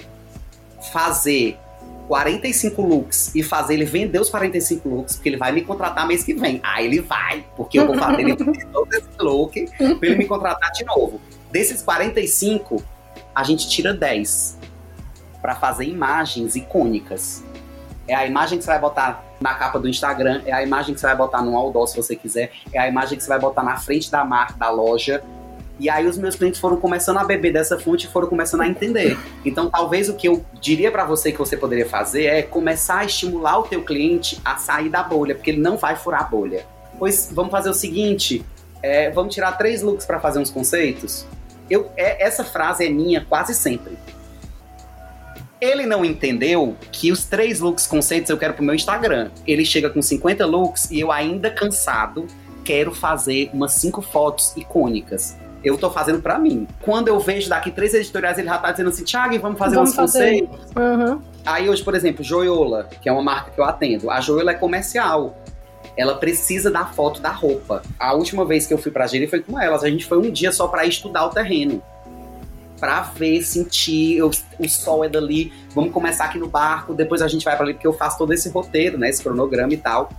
fazer 0.94 1.60
45 2.08 2.82
looks 2.82 3.34
e 3.36 3.42
fazer 3.42 3.74
ele 3.76 3.86
vender 3.86 4.20
os 4.20 4.30
45 4.30 4.88
looks, 4.88 5.16
porque 5.16 5.30
ele 5.30 5.38
vai 5.38 5.52
me 5.52 5.62
contratar 5.62 6.08
mês 6.08 6.24
que 6.24 6.34
vem. 6.34 6.60
Aí 6.64 6.86
ele 6.86 7.02
vai, 7.02 7.46
porque 7.56 7.80
eu 7.80 7.88
vou 7.88 7.98
fazer 7.98 8.22
ele 8.22 8.36
todo 8.72 8.94
esse 8.94 9.08
look 9.20 9.66
pra 9.78 10.08
ele 10.08 10.16
me 10.16 10.26
contratar 10.26 10.72
de 10.72 10.86
novo. 10.86 11.20
Desses 11.52 11.82
45, 11.82 12.84
a 13.34 13.44
gente 13.44 13.68
tira 13.68 13.94
10 13.94 14.58
para 15.42 15.56
fazer 15.56 15.86
imagens 15.86 16.56
icônicas. 16.56 17.44
É 18.08 18.14
a 18.14 18.26
imagem 18.26 18.58
que 18.58 18.64
você 18.64 18.72
vai 18.72 18.80
botar 18.80 19.24
na 19.40 19.54
capa 19.56 19.80
do 19.80 19.90
Instagram, 19.90 20.42
é 20.46 20.54
a 20.54 20.64
imagem 20.64 20.94
que 20.94 21.02
você 21.02 21.08
vai 21.08 21.16
botar 21.16 21.42
no 21.42 21.58
outdoor 21.58 21.88
se 21.88 21.98
você 21.98 22.16
quiser, 22.16 22.52
é 22.72 22.80
a 22.80 22.88
imagem 22.88 23.18
que 23.18 23.24
você 23.24 23.30
vai 23.30 23.40
botar 23.40 23.64
na 23.64 23.78
frente 23.78 24.10
da 24.12 24.24
marca, 24.24 24.54
da 24.58 24.70
loja. 24.70 25.24
E 25.80 25.90
aí 25.90 26.08
os 26.08 26.18
meus 26.18 26.36
clientes 26.36 26.60
foram 26.60 26.78
começando 26.78 27.18
a 27.18 27.24
beber 27.24 27.52
dessa 27.52 27.78
fonte 27.78 28.08
e 28.08 28.10
foram 28.10 28.28
começando 28.28 28.62
a 28.62 28.68
entender. 28.68 29.18
Então, 29.44 29.70
talvez 29.70 30.08
o 30.08 30.14
que 30.14 30.28
eu 30.28 30.46
diria 30.54 30.90
para 30.90 31.04
você 31.04 31.32
que 31.32 31.38
você 31.38 31.58
poderia 31.58 31.88
fazer 31.88 32.26
é 32.26 32.42
começar 32.42 33.00
a 33.00 33.06
estimular 33.06 33.60
o 33.60 33.64
teu 33.64 33.84
cliente 33.84 34.40
a 34.46 34.56
sair 34.58 34.90
da 34.90 35.04
bolha, 35.04 35.36
porque 35.36 35.52
ele 35.52 35.60
não 35.60 35.76
vai 35.76 35.96
furar 35.96 36.22
a 36.22 36.24
bolha. 36.24 36.66
Pois 36.98 37.30
vamos 37.32 37.52
fazer 37.52 37.70
o 37.70 37.74
seguinte, 37.74 38.46
é, 38.82 39.10
vamos 39.10 39.34
tirar 39.34 39.52
três 39.54 39.82
looks 39.82 40.06
para 40.06 40.20
fazer 40.20 40.40
uns 40.40 40.50
conceitos. 40.50 41.26
Eu, 41.70 41.92
é, 41.98 42.26
essa 42.26 42.44
frase 42.46 42.86
é 42.86 42.90
minha 42.90 43.26
quase 43.26 43.54
sempre. 43.54 43.98
Ele 45.60 45.86
não 45.86 46.06
entendeu 46.06 46.76
que 46.92 47.12
os 47.12 47.26
três 47.26 47.60
looks 47.60 47.86
conceitos 47.86 48.30
eu 48.30 48.38
quero 48.38 48.54
pro 48.54 48.64
meu 48.64 48.76
Instagram. 48.76 49.30
Ele 49.46 49.66
chega 49.66 49.90
com 49.90 50.02
50 50.02 50.46
looks 50.46 50.90
e 50.90 51.00
eu 51.00 51.12
ainda 51.12 51.50
cansado 51.50 52.28
quero 52.64 52.94
fazer 52.94 53.50
umas 53.54 53.74
cinco 53.74 54.02
fotos 54.02 54.56
icônicas 54.56 55.36
eu 55.66 55.78
tô 55.80 55.90
fazendo 55.90 56.22
para 56.22 56.38
mim. 56.38 56.68
Quando 56.82 57.08
eu 57.08 57.20
vejo 57.20 57.50
daqui 57.50 57.72
três 57.72 57.92
editoriais, 57.96 58.38
ele 58.38 58.48
já 58.48 58.58
tá 58.60 58.72
dizendo 58.72 58.90
assim, 58.90 59.04
Thiago, 59.04 59.40
vamos 59.40 59.58
fazer 59.58 59.76
vamos 59.76 59.90
uns 59.90 59.96
fazer. 59.96 60.42
conceitos. 60.42 60.72
Uhum. 60.76 61.22
Aí 61.44 61.68
hoje, 61.68 61.84
por 61.84 61.96
exemplo, 61.96 62.24
Joiola, 62.24 62.88
que 63.02 63.10
é 63.10 63.12
uma 63.12 63.24
marca 63.24 63.50
que 63.50 63.60
eu 63.60 63.66
atendo, 63.66 64.12
a 64.12 64.22
Joiola 64.22 64.52
é 64.52 64.54
comercial. 64.54 65.36
Ela 65.98 66.16
precisa 66.16 66.70
da 66.70 66.86
foto 66.86 67.20
da 67.20 67.32
roupa. 67.32 67.82
A 68.00 68.14
última 68.14 68.46
vez 68.46 68.68
que 68.68 68.74
eu 68.74 68.78
fui 68.78 68.92
pra 68.92 69.08
Gíria 69.08 69.28
foi 69.28 69.42
com 69.42 69.60
elas. 69.60 69.84
A 69.84 69.90
gente 69.90 70.06
foi 70.06 70.20
um 70.20 70.30
dia 70.30 70.52
só 70.52 70.68
para 70.68 70.86
estudar 70.86 71.26
o 71.26 71.30
terreno. 71.30 71.82
Pra 72.80 73.02
ver, 73.02 73.42
sentir, 73.42 74.18
eu, 74.18 74.30
o 74.60 74.70
sol 74.70 75.04
é 75.04 75.10
dali, 75.10 75.52
vamos 75.74 75.92
começar 75.92 76.26
aqui 76.26 76.38
no 76.38 76.48
barco, 76.48 76.94
depois 76.94 77.22
a 77.22 77.28
gente 77.28 77.44
vai 77.46 77.56
para 77.56 77.66
ali, 77.66 77.74
porque 77.74 77.88
eu 77.88 77.94
faço 77.94 78.18
todo 78.18 78.34
esse 78.34 78.50
roteiro, 78.50 78.98
né? 78.98 79.10
Esse 79.10 79.24
cronograma 79.24 79.74
e 79.74 79.78
tal. 79.78 80.12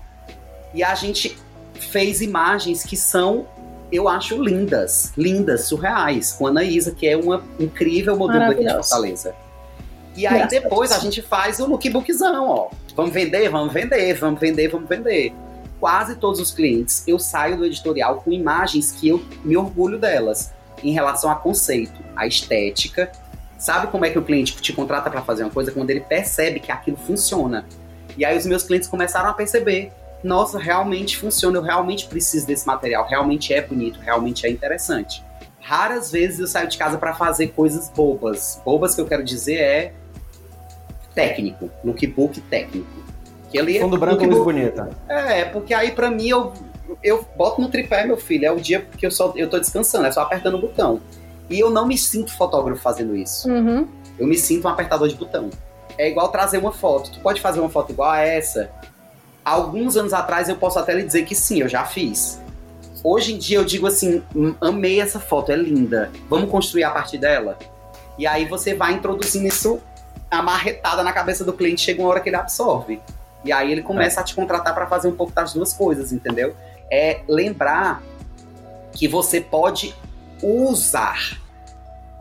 E 0.75 0.83
a 0.83 0.95
gente 0.95 1.37
fez 1.79 2.21
imagens 2.21 2.83
que 2.83 2.97
são 2.97 3.47
eu 3.91 4.09
acho 4.09 4.43
lindas, 4.43 5.13
lindas, 5.17 5.65
surreais, 5.65 6.33
com 6.33 6.47
a 6.47 6.51
Anaísa, 6.51 6.93
que 6.93 7.07
é 7.07 7.17
uma 7.17 7.43
incrível 7.59 8.17
modelo 8.17 8.49
daqui 8.49 8.65
de 8.65 8.73
Fortaleza. 8.73 9.35
E 10.17 10.27
aí 10.27 10.39
Graças 10.39 10.63
depois 10.63 10.93
a 10.93 10.99
gente 10.99 11.21
faz 11.23 11.61
o 11.61 11.67
lookbookzão, 11.67 12.49
ó. 12.49 12.71
Vamos 12.97 13.13
vender, 13.13 13.49
vamos 13.51 13.73
vender, 13.73 14.15
vamos 14.15 14.41
vender, 14.41 14.69
vamos 14.69 14.89
vender. 14.89 15.33
Quase 15.79 16.17
todos 16.17 16.41
os 16.41 16.51
clientes, 16.51 17.05
eu 17.07 17.19
saio 17.19 17.59
do 17.59 17.67
editorial 17.67 18.23
com 18.23 18.33
imagens 18.33 18.93
que 18.93 19.09
eu 19.09 19.23
me 19.45 19.57
orgulho 19.57 19.99
delas 19.99 20.53
em 20.83 20.93
relação 20.93 21.31
a 21.31 21.37
conceito, 21.37 22.03
a 22.17 22.27
estética. 22.27 23.13
Sabe 23.59 23.89
como 23.89 24.05
é 24.05 24.11
que 24.11 24.19
o 24.19 24.23
cliente 24.23 24.57
te 24.57 24.73
contrata 24.73 25.11
para 25.11 25.23
fazer 25.23 25.43
uma 25.45 25.51
coisa? 25.51 25.71
Quando 25.71 25.91
ele 25.91 26.01
percebe 26.01 26.61
que 26.61 26.73
aquilo 26.73 26.97
funciona. 26.97 27.67
E 28.17 28.25
aí 28.25 28.37
os 28.37 28.47
meus 28.47 28.63
clientes 28.63 28.89
começaram 28.89 29.29
a 29.29 29.35
perceber 29.35 29.93
nossa, 30.27 30.59
realmente 30.59 31.17
funciona, 31.17 31.59
eu 31.59 31.63
realmente 31.63 32.07
preciso 32.07 32.47
desse 32.47 32.67
material, 32.67 33.07
realmente 33.07 33.55
é 33.55 33.63
bonito, 33.63 33.99
realmente 34.01 34.47
é 34.47 34.51
interessante. 34.51 35.25
Raras 35.61 36.13
vezes 36.13 36.39
eu 36.39 36.47
saio 36.47 36.69
de 36.69 36.77
casa 36.77 36.99
para 36.99 37.15
fazer 37.15 37.49
coisas 37.49 37.89
bobas. 37.89 38.61
Bobas 38.65 38.95
que 38.95 39.01
eu 39.01 39.07
quero 39.07 39.25
dizer 39.25 39.57
é 39.57 39.93
técnico, 41.15 41.71
lookbook 41.85 42.41
técnico. 42.43 42.87
Que 43.51 43.59
ali 43.59 43.79
é 43.79 43.81
Fundo 43.81 43.97
é, 43.97 43.99
branco 43.99 44.25
luz 44.25 44.45
bonita. 44.45 44.91
É, 45.09 45.45
porque 45.47 45.73
aí 45.73 45.91
para 45.91 46.11
mim 46.11 46.29
eu, 46.29 46.53
eu 47.03 47.27
boto 47.37 47.61
no 47.61 47.69
tripé, 47.69 48.05
meu 48.05 48.17
filho, 48.17 48.47
é 48.47 48.53
o 48.53 48.61
dia 48.61 48.87
que 48.97 49.07
eu 49.07 49.11
só 49.11 49.33
eu 49.37 49.49
tô 49.49 49.59
descansando, 49.59 50.07
é 50.07 50.13
só 50.13 50.23
apertando 50.23 50.55
o 50.55 50.61
botão. 50.61 51.01
E 51.49 51.59
eu 51.59 51.71
não 51.71 51.87
me 51.87 51.97
sinto 51.97 52.33
fotógrafo 52.33 52.81
fazendo 52.81 53.17
isso. 53.17 53.49
Uhum. 53.49 53.89
Eu 54.19 54.27
me 54.27 54.37
sinto 54.37 54.67
um 54.67 54.71
apertador 54.71 55.09
de 55.09 55.15
botão. 55.15 55.51
É 55.99 56.09
igual 56.09 56.29
trazer 56.29 56.59
uma 56.59 56.73
foto. 56.73 57.11
Tu 57.11 57.21
pode 57.21 57.41
fazer 57.41 57.61
uma 57.61 57.71
foto 57.71 57.93
igual 57.93 58.11
a 58.11 58.21
essa, 58.21 58.71
alguns 59.47 59.97
anos 59.97 60.13
atrás 60.13 60.49
eu 60.49 60.57
posso 60.57 60.77
até 60.77 60.93
lhe 60.93 61.05
dizer 61.05 61.25
que 61.25 61.35
sim, 61.35 61.61
eu 61.61 61.69
já 61.69 61.85
fiz. 61.85 62.43
Hoje 63.05 63.33
em 63.33 63.39
dia 63.39 63.59
eu 63.59 63.65
digo 63.65 63.87
assim, 63.87 64.21
hum, 64.35 64.53
amei 64.61 65.01
essa 65.01 65.21
foto, 65.21 65.53
é 65.53 65.57
linda. 65.57 66.11
Vamos 66.29 66.51
construir 66.51 66.83
a 66.83 66.91
partir 66.91 67.19
dela? 67.19 67.57
E 68.19 68.27
aí 68.27 68.45
você 68.47 68.75
vai 68.75 68.95
introduzindo 68.95 69.47
isso 69.47 69.81
amarretada 70.29 71.05
na 71.05 71.13
cabeça 71.13 71.45
do 71.45 71.53
cliente, 71.53 71.83
chega 71.83 72.03
uma 72.03 72.09
hora 72.11 72.21
que 72.21 72.29
ele 72.29 72.35
absorve. 72.37 73.01
E 73.45 73.53
aí 73.53 73.71
ele 73.71 73.83
começa 73.83 74.19
é. 74.19 74.23
a 74.23 74.25
te 74.25 74.35
contratar 74.35 74.75
para 74.75 74.89
fazer 74.89 75.07
um 75.07 75.15
pouco 75.15 75.33
das 75.33 75.53
duas 75.53 75.73
coisas, 75.73 76.13
entendeu? 76.13 76.57
É 76.91 77.21
lembrar 77.29 78.03
que 78.93 79.07
você 79.07 79.41
pode 79.41 79.95
usar 80.43 81.41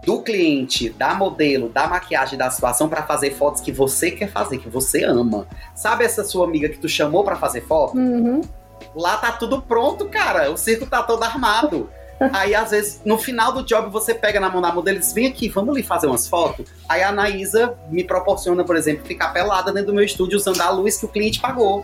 do 0.05 0.21
cliente, 0.21 0.89
da 0.89 1.15
modelo, 1.15 1.67
da 1.69 1.87
maquiagem, 1.87 2.37
da 2.37 2.49
situação 2.51 2.87
para 2.87 3.03
fazer 3.03 3.31
fotos 3.31 3.61
que 3.61 3.71
você 3.71 4.11
quer 4.11 4.29
fazer, 4.29 4.59
que 4.59 4.69
você 4.69 5.03
ama. 5.03 5.47
Sabe 5.73 6.05
essa 6.05 6.23
sua 6.23 6.45
amiga 6.45 6.69
que 6.69 6.77
tu 6.77 6.87
chamou 6.87 7.23
para 7.23 7.35
fazer 7.35 7.61
foto? 7.61 7.97
Uhum. 7.97 8.41
Lá 8.95 9.17
tá 9.17 9.31
tudo 9.31 9.61
pronto, 9.61 10.05
cara. 10.07 10.51
O 10.51 10.57
circo 10.57 10.85
tá 10.85 11.01
todo 11.01 11.23
armado. 11.23 11.89
Aí, 12.31 12.55
às 12.55 12.71
vezes, 12.71 13.01
no 13.03 13.17
final 13.17 13.51
do 13.51 13.63
job, 13.63 13.89
você 13.89 14.13
pega 14.13 14.39
na 14.39 14.49
mão 14.49 14.61
da 14.61 14.71
modelo 14.71 14.97
e 14.97 14.99
diz: 14.99 15.11
Vem 15.11 15.27
aqui, 15.27 15.49
vamos 15.49 15.75
ali 15.75 15.83
fazer 15.83 16.07
umas 16.07 16.27
fotos. 16.27 16.69
Aí 16.87 17.01
a 17.01 17.09
Anaísa 17.09 17.75
me 17.89 18.03
proporciona, 18.03 18.63
por 18.63 18.77
exemplo, 18.77 19.05
ficar 19.05 19.33
pelada 19.33 19.73
dentro 19.73 19.87
do 19.87 19.95
meu 19.95 20.03
estúdio 20.03 20.37
usando 20.37 20.61
a 20.61 20.69
luz 20.69 20.97
que 20.97 21.05
o 21.05 21.09
cliente 21.09 21.41
pagou. 21.41 21.83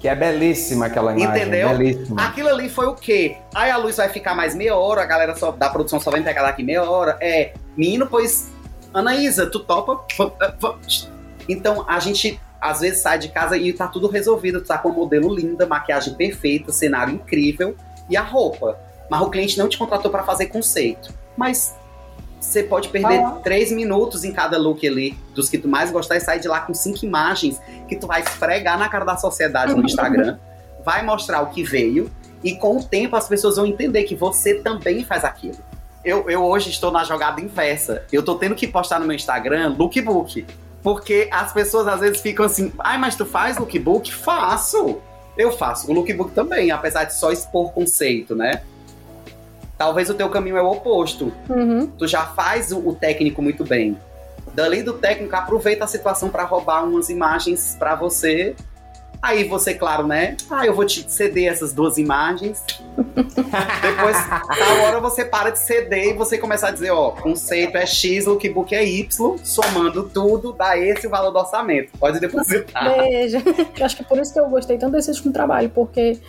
Que 0.00 0.08
é 0.08 0.14
belíssima 0.14 0.86
aquela 0.86 1.12
imagem. 1.12 1.42
Entendeu? 1.42 1.68
Belíssima. 1.70 2.22
Aquilo 2.22 2.48
ali 2.48 2.68
foi 2.68 2.86
o 2.86 2.94
quê? 2.94 3.36
Aí 3.54 3.70
a 3.70 3.76
luz 3.76 3.96
vai 3.96 4.08
ficar 4.08 4.34
mais 4.34 4.54
meia 4.54 4.76
hora, 4.76 5.02
a 5.02 5.06
galera 5.06 5.34
só, 5.34 5.50
da 5.50 5.68
produção 5.68 5.98
só 5.98 6.10
vai 6.10 6.22
pegar 6.22 6.42
daqui 6.42 6.62
meia 6.62 6.88
hora. 6.88 7.16
É, 7.20 7.52
menino, 7.76 8.06
pois. 8.06 8.50
Anaísa, 8.94 9.46
tu 9.46 9.60
topa? 9.60 10.00
Então 11.48 11.84
a 11.88 11.98
gente 11.98 12.40
às 12.60 12.80
vezes 12.80 13.00
sai 13.00 13.18
de 13.18 13.28
casa 13.28 13.56
e 13.56 13.72
tá 13.72 13.86
tudo 13.86 14.08
resolvido. 14.08 14.60
Tu 14.60 14.66
tá 14.66 14.78
com 14.78 14.90
um 14.90 14.94
modelo 14.94 15.34
linda, 15.34 15.66
maquiagem 15.66 16.14
perfeita, 16.14 16.72
cenário 16.72 17.14
incrível 17.14 17.76
e 18.08 18.16
a 18.16 18.22
roupa. 18.22 18.78
Mas 19.10 19.20
o 19.22 19.30
cliente 19.30 19.58
não 19.58 19.68
te 19.68 19.78
contratou 19.78 20.10
para 20.10 20.22
fazer 20.22 20.46
conceito. 20.46 21.12
Mas 21.36 21.74
você 22.40 22.62
pode 22.62 22.88
perder 22.88 23.20
ah. 23.20 23.40
três 23.42 23.72
minutos 23.72 24.24
em 24.24 24.32
cada 24.32 24.56
look 24.58 24.86
ali, 24.86 25.16
dos 25.34 25.48
que 25.48 25.58
tu 25.58 25.68
mais 25.68 25.90
gostar, 25.90 26.16
e 26.16 26.20
sair 26.20 26.40
de 26.40 26.48
lá 26.48 26.60
com 26.60 26.72
cinco 26.72 27.04
imagens 27.04 27.60
que 27.88 27.96
tu 27.96 28.06
vai 28.06 28.22
esfregar 28.22 28.78
na 28.78 28.88
cara 28.88 29.04
da 29.04 29.16
sociedade 29.16 29.74
no 29.74 29.84
Instagram, 29.84 30.38
vai 30.84 31.04
mostrar 31.04 31.42
o 31.42 31.46
que 31.46 31.62
veio, 31.62 32.10
e 32.42 32.54
com 32.54 32.76
o 32.76 32.82
tempo 32.82 33.16
as 33.16 33.28
pessoas 33.28 33.56
vão 33.56 33.66
entender 33.66 34.04
que 34.04 34.14
você 34.14 34.54
também 34.54 35.04
faz 35.04 35.24
aquilo. 35.24 35.56
Eu, 36.04 36.30
eu 36.30 36.44
hoje 36.44 36.70
estou 36.70 36.90
na 36.90 37.04
jogada 37.04 37.40
inversa. 37.40 38.04
Eu 38.12 38.22
tô 38.22 38.36
tendo 38.36 38.54
que 38.54 38.66
postar 38.66 39.00
no 39.00 39.06
meu 39.06 39.16
Instagram 39.16 39.74
lookbook. 39.76 40.46
Porque 40.82 41.28
as 41.32 41.52
pessoas 41.52 41.88
às 41.88 42.00
vezes 42.00 42.20
ficam 42.20 42.46
assim, 42.46 42.72
ai, 42.78 42.96
mas 42.96 43.16
tu 43.16 43.26
faz 43.26 43.58
lookbook? 43.58 44.14
Faço! 44.14 45.00
Eu 45.36 45.52
faço 45.52 45.90
o 45.90 45.94
lookbook 45.94 46.32
também, 46.32 46.70
apesar 46.70 47.04
de 47.04 47.14
só 47.14 47.30
expor 47.30 47.72
conceito, 47.72 48.34
né? 48.34 48.62
Talvez 49.78 50.10
o 50.10 50.14
teu 50.14 50.28
caminho 50.28 50.56
é 50.56 50.62
o 50.62 50.72
oposto. 50.72 51.32
Uhum. 51.48 51.86
Tu 51.86 52.08
já 52.08 52.26
faz 52.26 52.72
o, 52.72 52.80
o, 52.80 52.94
técnico 52.94 53.40
muito 53.40 53.64
bem. 53.64 53.96
Dali 54.52 54.82
do 54.82 54.94
técnico, 54.94 55.36
aproveita 55.36 55.84
a 55.84 55.86
situação 55.86 56.28
para 56.30 56.42
roubar 56.42 56.84
umas 56.84 57.08
imagens 57.08 57.76
para 57.78 57.94
você. 57.94 58.56
Aí 59.22 59.44
você, 59.44 59.74
claro, 59.74 60.06
né? 60.06 60.36
Ah, 60.50 60.66
eu 60.66 60.74
vou 60.74 60.84
te 60.84 61.08
ceder 61.10 61.50
essas 61.50 61.72
duas 61.72 61.96
imagens. 61.96 62.62
Depois, 62.96 64.16
na 64.58 64.82
hora 64.84 65.00
você 65.00 65.24
para 65.24 65.50
de 65.50 65.60
ceder 65.60 66.08
e 66.08 66.12
você 66.12 66.38
começa 66.38 66.68
a 66.68 66.70
dizer, 66.72 66.90
ó, 66.90 67.10
conceito 67.10 67.76
é 67.76 67.86
X, 67.86 68.26
lookbook 68.26 68.74
é 68.74 68.84
Y, 68.84 69.38
somando 69.44 70.08
tudo, 70.08 70.52
dá 70.52 70.76
esse 70.76 71.06
o 71.06 71.10
valor 71.10 71.30
do 71.30 71.38
orçamento. 71.38 71.90
Pode 71.98 72.18
depositar. 72.18 72.84
Eu 73.76 73.84
acho 73.84 73.96
que 73.96 74.02
é 74.02 74.04
por 74.04 74.18
isso 74.18 74.32
que 74.32 74.40
eu 74.40 74.48
gostei 74.48 74.76
tanto 74.76 74.92
desse 74.92 75.10
último 75.10 75.32
trabalho, 75.32 75.70
porque 75.70 76.20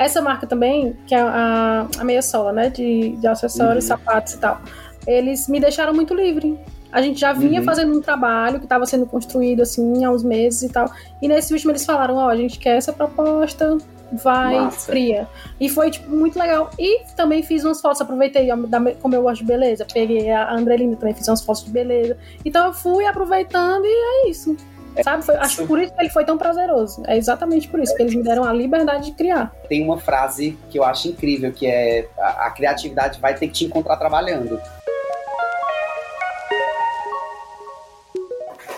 essa 0.00 0.22
marca 0.22 0.46
também, 0.46 0.96
que 1.06 1.14
é 1.14 1.20
a, 1.20 1.86
a 1.98 2.04
Meia 2.04 2.22
Sola, 2.22 2.52
né? 2.52 2.70
De, 2.70 3.10
de 3.16 3.26
acessórios, 3.26 3.84
uhum. 3.84 3.96
sapatos 3.96 4.32
e 4.32 4.38
tal. 4.38 4.60
Eles 5.06 5.46
me 5.46 5.60
deixaram 5.60 5.92
muito 5.92 6.14
livre. 6.14 6.58
A 6.90 7.02
gente 7.02 7.20
já 7.20 7.32
vinha 7.34 7.60
uhum. 7.60 7.66
fazendo 7.66 7.96
um 7.96 8.00
trabalho 8.00 8.58
que 8.58 8.64
estava 8.64 8.86
sendo 8.86 9.04
construído 9.06 9.60
assim 9.60 10.04
há 10.04 10.10
uns 10.10 10.24
meses 10.24 10.62
e 10.62 10.68
tal. 10.70 10.90
E 11.20 11.28
nesse 11.28 11.52
último 11.52 11.70
eles 11.70 11.84
falaram: 11.84 12.16
Ó, 12.16 12.26
oh, 12.26 12.28
a 12.28 12.36
gente 12.36 12.58
quer 12.58 12.76
essa 12.76 12.92
proposta, 12.94 13.76
vai, 14.10 14.58
Massa. 14.58 14.90
fria. 14.90 15.28
E 15.60 15.68
foi, 15.68 15.90
tipo, 15.90 16.10
muito 16.10 16.38
legal. 16.38 16.70
E 16.78 17.04
também 17.14 17.42
fiz 17.42 17.64
umas 17.64 17.80
fotos, 17.80 18.00
aproveitei 18.00 18.48
como 19.00 19.14
eu 19.14 19.22
gosto 19.22 19.42
de 19.42 19.46
beleza. 19.46 19.86
Peguei 19.92 20.30
a 20.30 20.52
Andrelina 20.52 20.96
também, 20.96 21.14
fiz 21.14 21.28
umas 21.28 21.42
fotos 21.42 21.64
de 21.64 21.70
beleza. 21.70 22.16
Então 22.44 22.66
eu 22.66 22.72
fui 22.72 23.04
aproveitando 23.04 23.84
e 23.84 24.26
é 24.26 24.30
isso. 24.30 24.56
Sabe? 25.02 25.24
Foi, 25.24 25.36
acho 25.36 25.58
que 25.58 25.66
por 25.66 25.80
isso 25.80 25.94
que 25.94 26.00
ele 26.00 26.10
foi 26.10 26.24
tão 26.24 26.36
prazeroso. 26.36 27.02
É 27.06 27.16
exatamente 27.16 27.68
por 27.68 27.80
isso 27.80 27.94
que 27.94 28.02
eles 28.02 28.14
me 28.14 28.22
deram 28.22 28.44
a 28.44 28.52
liberdade 28.52 29.06
de 29.06 29.12
criar. 29.12 29.52
Tem 29.68 29.82
uma 29.84 29.98
frase 29.98 30.58
que 30.68 30.78
eu 30.78 30.84
acho 30.84 31.08
incrível, 31.08 31.52
que 31.52 31.66
é 31.66 32.08
a, 32.18 32.46
a 32.46 32.50
criatividade 32.50 33.20
vai 33.20 33.34
ter 33.34 33.46
que 33.46 33.52
te 33.52 33.64
encontrar 33.64 33.96
trabalhando. 33.96 34.60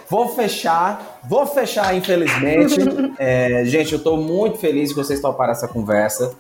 Vou 0.09 0.29
fechar, 0.29 1.21
vou 1.25 1.47
fechar, 1.47 1.97
infelizmente. 1.97 2.77
é, 3.19 3.65
gente, 3.65 3.93
eu 3.93 3.99
estou 3.99 4.19
muito 4.19 4.59
feliz 4.59 4.91
que 4.91 4.97
vocês 4.97 5.21
toparam 5.21 5.53
essa 5.53 5.67
conversa. 5.67 6.37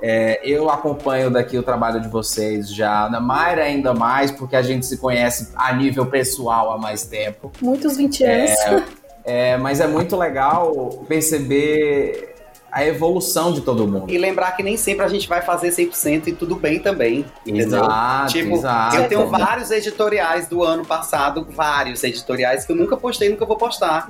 É, 0.00 0.40
eu 0.44 0.70
acompanho 0.70 1.30
daqui 1.30 1.58
o 1.58 1.62
trabalho 1.62 2.00
de 2.00 2.08
vocês 2.08 2.72
já, 2.72 3.08
na 3.08 3.18
Mayra 3.18 3.64
ainda 3.64 3.92
mais, 3.92 4.30
porque 4.30 4.54
a 4.54 4.62
gente 4.62 4.86
se 4.86 4.98
conhece 4.98 5.52
a 5.56 5.72
nível 5.72 6.06
pessoal 6.06 6.70
há 6.70 6.78
mais 6.78 7.04
tempo. 7.04 7.50
Muitos 7.60 7.96
20 7.96 8.24
anos. 8.24 8.50
É, 8.50 8.84
é, 9.26 9.56
mas 9.56 9.80
é 9.80 9.88
muito 9.88 10.16
legal 10.16 11.04
perceber 11.08 12.36
a 12.70 12.84
evolução 12.84 13.52
de 13.52 13.62
todo 13.62 13.88
mundo. 13.88 14.04
E 14.08 14.18
lembrar 14.18 14.52
que 14.52 14.62
nem 14.62 14.76
sempre 14.76 15.04
a 15.04 15.08
gente 15.08 15.28
vai 15.28 15.42
fazer 15.42 15.70
100% 15.70 16.28
e 16.28 16.32
tudo 16.32 16.54
bem 16.54 16.78
também. 16.78 17.24
Entendeu? 17.44 17.78
Exato, 17.78 18.32
tipo, 18.32 18.54
exato. 18.54 18.96
eu 18.96 19.08
tenho 19.08 19.26
vários 19.28 19.70
editoriais 19.70 20.46
do 20.46 20.62
ano 20.62 20.84
passado, 20.84 21.46
vários 21.50 22.04
editoriais 22.04 22.64
que 22.64 22.72
eu 22.72 22.76
nunca 22.76 22.96
postei, 22.96 23.30
nunca 23.30 23.44
vou 23.44 23.56
postar. 23.56 24.08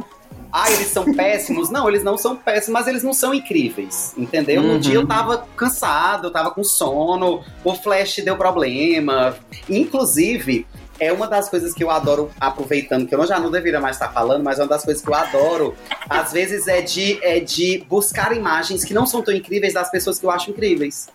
Ah, 0.52 0.70
eles 0.70 0.88
são 0.88 1.04
péssimos? 1.14 1.70
Não, 1.70 1.88
eles 1.88 2.02
não 2.02 2.18
são 2.18 2.36
péssimos, 2.36 2.80
mas 2.80 2.88
eles 2.88 3.02
não 3.02 3.14
são 3.14 3.32
incríveis, 3.32 4.14
entendeu? 4.18 4.60
Uhum. 4.62 4.74
Um 4.74 4.78
dia 4.78 4.94
eu 4.94 5.06
tava 5.06 5.46
cansado, 5.56 6.26
eu 6.26 6.30
tava 6.32 6.50
com 6.50 6.64
sono, 6.64 7.42
o 7.64 7.74
flash 7.74 8.20
deu 8.24 8.36
problema. 8.36 9.36
Inclusive, 9.68 10.66
é 10.98 11.12
uma 11.12 11.26
das 11.26 11.48
coisas 11.48 11.72
que 11.72 11.84
eu 11.84 11.90
adoro, 11.90 12.30
aproveitando, 12.40 13.06
que 13.06 13.14
eu 13.14 13.26
já 13.26 13.38
não 13.38 13.50
deveria 13.50 13.80
mais 13.80 13.96
estar 13.96 14.08
falando, 14.08 14.42
mas 14.42 14.58
é 14.58 14.62
uma 14.62 14.68
das 14.68 14.84
coisas 14.84 15.02
que 15.02 15.08
eu 15.08 15.14
adoro, 15.14 15.74
às 16.08 16.32
vezes, 16.32 16.66
é 16.68 16.80
de, 16.80 17.22
é 17.22 17.40
de 17.40 17.84
buscar 17.88 18.34
imagens 18.36 18.84
que 18.84 18.94
não 18.94 19.06
são 19.06 19.22
tão 19.22 19.34
incríveis 19.34 19.74
das 19.74 19.90
pessoas 19.90 20.18
que 20.18 20.26
eu 20.26 20.30
acho 20.30 20.50
incríveis. 20.50 21.08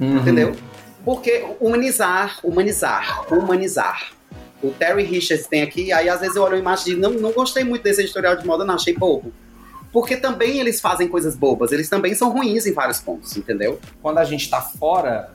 Uhum. 0.00 0.18
Entendeu? 0.18 0.54
Porque 1.04 1.44
humanizar, 1.60 2.38
humanizar, 2.44 3.24
humanizar. 3.32 4.12
O 4.62 4.70
Terry 4.70 5.04
Richards 5.04 5.46
tem 5.46 5.62
aqui, 5.62 5.92
aí 5.92 6.08
às 6.08 6.20
vezes 6.20 6.36
eu 6.36 6.42
olho 6.42 6.56
a 6.56 6.58
imagem 6.58 6.92
e 6.92 6.96
digo, 6.96 7.00
não, 7.00 7.12
não 7.12 7.32
gostei 7.32 7.62
muito 7.64 7.82
desse 7.82 8.02
editorial 8.02 8.36
de 8.36 8.46
moda, 8.46 8.64
não, 8.64 8.74
achei 8.74 8.94
bobo. 8.94 9.32
Porque 9.92 10.16
também 10.16 10.58
eles 10.58 10.80
fazem 10.80 11.08
coisas 11.08 11.34
bobas, 11.34 11.72
eles 11.72 11.88
também 11.88 12.14
são 12.14 12.30
ruins 12.30 12.66
em 12.66 12.72
vários 12.72 13.00
pontos, 13.00 13.36
entendeu? 13.36 13.80
Quando 14.02 14.18
a 14.18 14.24
gente 14.24 14.50
tá 14.50 14.60
fora, 14.60 15.32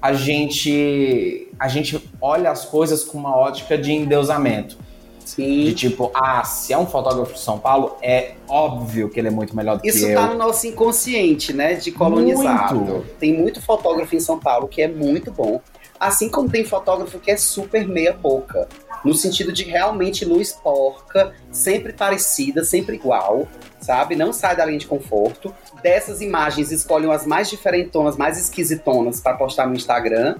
a 0.00 0.12
gente 0.12 1.48
a 1.58 1.68
gente 1.68 2.02
olha 2.20 2.50
as 2.50 2.64
coisas 2.64 3.04
com 3.04 3.18
uma 3.18 3.36
ótica 3.36 3.76
de 3.76 3.92
endeusamento. 3.92 4.76
De 5.20 5.30
Sim. 5.30 5.74
tipo, 5.74 6.10
ah, 6.14 6.42
se 6.42 6.72
é 6.72 6.78
um 6.78 6.86
fotógrafo 6.86 7.34
de 7.34 7.38
São 7.38 7.58
Paulo, 7.58 7.96
é 8.02 8.32
óbvio 8.48 9.08
que 9.08 9.20
ele 9.20 9.28
é 9.28 9.30
muito 9.30 9.54
melhor 9.54 9.78
do 9.78 9.86
Isso 9.86 10.06
que 10.06 10.14
tá 10.14 10.22
eu. 10.22 10.28
no 10.28 10.34
nosso 10.34 10.66
inconsciente, 10.66 11.52
né? 11.52 11.74
De 11.74 11.92
colonizado. 11.92 12.80
Muito. 12.80 13.06
Tem 13.18 13.32
muito 13.32 13.62
fotógrafo 13.62 14.16
em 14.16 14.20
São 14.20 14.40
Paulo 14.40 14.66
que 14.66 14.82
é 14.82 14.88
muito 14.88 15.30
bom. 15.30 15.60
Assim 16.00 16.28
como 16.28 16.48
tem 16.48 16.64
fotógrafo 16.64 17.18
que 17.18 17.30
é 17.30 17.36
super 17.36 17.86
meia 17.86 18.12
boca. 18.12 18.66
No 19.04 19.14
sentido 19.14 19.52
de 19.52 19.64
realmente 19.64 20.24
luz 20.24 20.52
porca, 20.52 21.34
sempre 21.50 21.92
parecida, 21.92 22.64
sempre 22.64 22.96
igual, 22.96 23.48
sabe? 23.80 24.14
Não 24.14 24.32
sai 24.32 24.56
da 24.56 24.64
linha 24.64 24.78
de 24.78 24.86
conforto. 24.86 25.54
Dessas 25.82 26.20
imagens, 26.20 26.70
escolhem 26.70 27.10
as 27.10 27.26
mais 27.26 27.48
diferentonas, 27.48 28.16
mais 28.16 28.38
esquisitonas 28.38 29.20
para 29.20 29.36
postar 29.36 29.66
no 29.66 29.74
Instagram. 29.74 30.36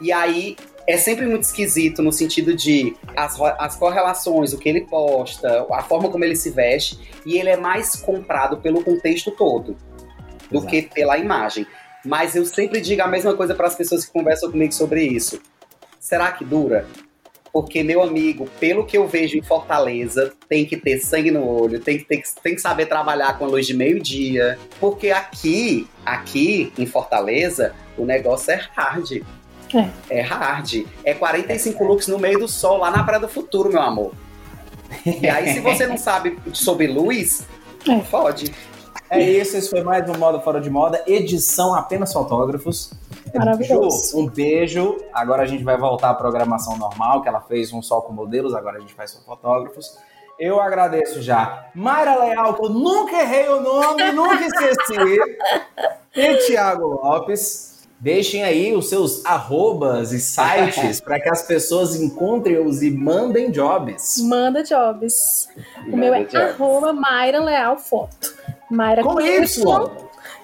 E 0.00 0.12
aí 0.12 0.56
é 0.86 0.96
sempre 0.96 1.26
muito 1.26 1.42
esquisito 1.42 2.02
no 2.02 2.10
sentido 2.10 2.54
de 2.54 2.96
as, 3.14 3.38
as 3.58 3.76
correlações, 3.76 4.52
o 4.52 4.58
que 4.58 4.68
ele 4.68 4.82
posta, 4.82 5.66
a 5.70 5.82
forma 5.82 6.08
como 6.08 6.24
ele 6.24 6.34
se 6.34 6.50
veste, 6.50 6.98
e 7.26 7.38
ele 7.38 7.50
é 7.50 7.56
mais 7.56 7.94
comprado 7.96 8.56
pelo 8.56 8.82
contexto 8.82 9.30
todo 9.30 9.76
do 10.50 10.58
Exato. 10.58 10.66
que 10.66 10.82
pela 10.82 11.18
imagem. 11.18 11.66
Mas 12.04 12.34
eu 12.34 12.44
sempre 12.46 12.80
digo 12.80 13.02
a 13.02 13.06
mesma 13.06 13.34
coisa 13.34 13.54
para 13.54 13.66
as 13.66 13.74
pessoas 13.74 14.06
que 14.06 14.12
conversam 14.12 14.50
comigo 14.50 14.72
sobre 14.72 15.02
isso. 15.02 15.40
Será 16.00 16.32
que 16.32 16.44
dura? 16.44 16.86
Porque, 17.52 17.82
meu 17.82 18.02
amigo, 18.02 18.48
pelo 18.60 18.84
que 18.84 18.96
eu 18.96 19.06
vejo 19.08 19.36
em 19.36 19.42
Fortaleza, 19.42 20.32
tem 20.48 20.64
que 20.64 20.76
ter 20.76 20.98
sangue 20.98 21.30
no 21.30 21.46
olho, 21.46 21.80
tem 21.80 21.98
que, 21.98 22.04
ter, 22.04 22.22
tem 22.42 22.54
que 22.54 22.60
saber 22.60 22.86
trabalhar 22.86 23.38
com 23.38 23.44
a 23.44 23.48
luz 23.48 23.66
de 23.66 23.74
meio-dia. 23.74 24.58
Porque 24.78 25.10
aqui, 25.10 25.86
aqui 26.04 26.72
em 26.78 26.86
Fortaleza, 26.86 27.74
o 27.96 28.04
negócio 28.04 28.52
é 28.52 28.60
hard. 28.74 29.22
É 30.08 30.20
hard. 30.20 30.84
É 31.04 31.12
45 31.14 31.84
looks 31.84 32.06
no 32.08 32.18
meio 32.18 32.38
do 32.38 32.48
sol, 32.48 32.78
lá 32.78 32.90
na 32.90 33.02
Praia 33.02 33.20
do 33.20 33.28
Futuro, 33.28 33.70
meu 33.70 33.82
amor. 33.82 34.12
E 35.04 35.28
aí, 35.28 35.52
se 35.52 35.60
você 35.60 35.86
não 35.86 35.98
sabe 35.98 36.38
sobre 36.52 36.86
luz, 36.86 37.46
É. 37.86 38.00
fode. 38.00 38.52
É 39.10 39.20
isso, 39.20 39.56
esse 39.56 39.70
foi 39.70 39.82
mais 39.82 40.08
um 40.08 40.18
Moda 40.18 40.38
Fora 40.40 40.60
de 40.60 40.68
Moda, 40.68 41.02
edição 41.06 41.74
apenas 41.74 42.12
fotógrafos. 42.12 42.92
Maravilhoso. 43.34 44.12
Ju, 44.12 44.18
um 44.18 44.26
beijo. 44.28 44.96
Agora 45.12 45.42
a 45.42 45.46
gente 45.46 45.64
vai 45.64 45.78
voltar 45.78 46.10
à 46.10 46.14
programação 46.14 46.76
normal, 46.76 47.22
que 47.22 47.28
ela 47.28 47.40
fez 47.40 47.72
um 47.72 47.80
só 47.80 48.00
com 48.00 48.12
modelos, 48.12 48.54
agora 48.54 48.76
a 48.76 48.80
gente 48.80 48.94
faz 48.94 49.12
só 49.12 49.20
fotógrafos. 49.20 49.96
Eu 50.38 50.60
agradeço 50.60 51.20
já 51.20 51.66
Mayra 51.74 52.14
Leal, 52.16 52.54
que 52.54 52.64
eu 52.64 52.68
nunca 52.68 53.20
errei 53.20 53.48
o 53.48 53.60
nome, 53.60 54.12
nunca 54.12 54.44
esqueci. 54.44 55.18
E 56.14 56.36
Thiago 56.46 56.86
Lopes. 56.86 57.66
Deixem 58.00 58.44
aí 58.44 58.76
os 58.76 58.88
seus 58.88 59.24
arrobas 59.26 60.12
e 60.12 60.20
sites 60.20 61.00
para 61.00 61.18
que 61.18 61.28
as 61.28 61.42
pessoas 61.42 61.96
encontrem-os 61.96 62.80
e 62.80 62.92
mandem 62.92 63.50
jobs. 63.50 64.18
Manda 64.22 64.62
jobs. 64.62 65.48
O 65.92 65.96
meu 65.96 66.14
é 66.14 66.20
Manda 66.20 66.30
jobs. 66.30 66.54
arroba 66.54 66.92
Mayra 66.92 67.40
Leal 67.40 67.76
Foto. 67.76 68.37
Mayra 68.70 69.02
Com 69.02 69.20
Y. 69.20 69.90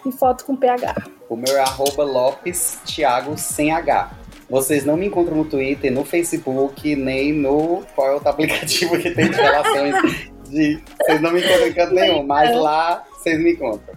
e 0.07 0.13
foto 0.13 0.45
com 0.45 0.57
PH. 0.57 0.95
O 1.29 1.37
meu 1.37 1.57
é 1.57 1.61
arroba 1.61 2.05
Lopes 2.05 2.79
Thiago 2.85 3.37
sem 3.37 3.73
H. 3.73 4.11
Vocês 4.49 4.85
não 4.85 4.97
me 4.97 5.07
encontram 5.07 5.37
no 5.37 5.45
Twitter, 5.45 5.91
no 5.93 6.05
Facebook, 6.05 6.95
nem 6.95 7.33
no. 7.33 7.83
Qual 7.95 8.09
é 8.09 8.13
outro 8.13 8.29
aplicativo 8.29 8.99
que 8.99 9.11
tem 9.11 9.31
de 9.31 9.37
relações 9.37 9.95
de. 10.49 10.83
Vocês 11.01 11.21
não 11.21 11.33
me 11.33 11.41
encontram 11.41 11.67
em 11.67 11.73
canto 11.73 11.95
nenhum, 11.95 12.27
mas 12.27 12.55
lá 12.57 13.03
vocês 13.17 13.39
me 13.39 13.53
encontram. 13.53 13.95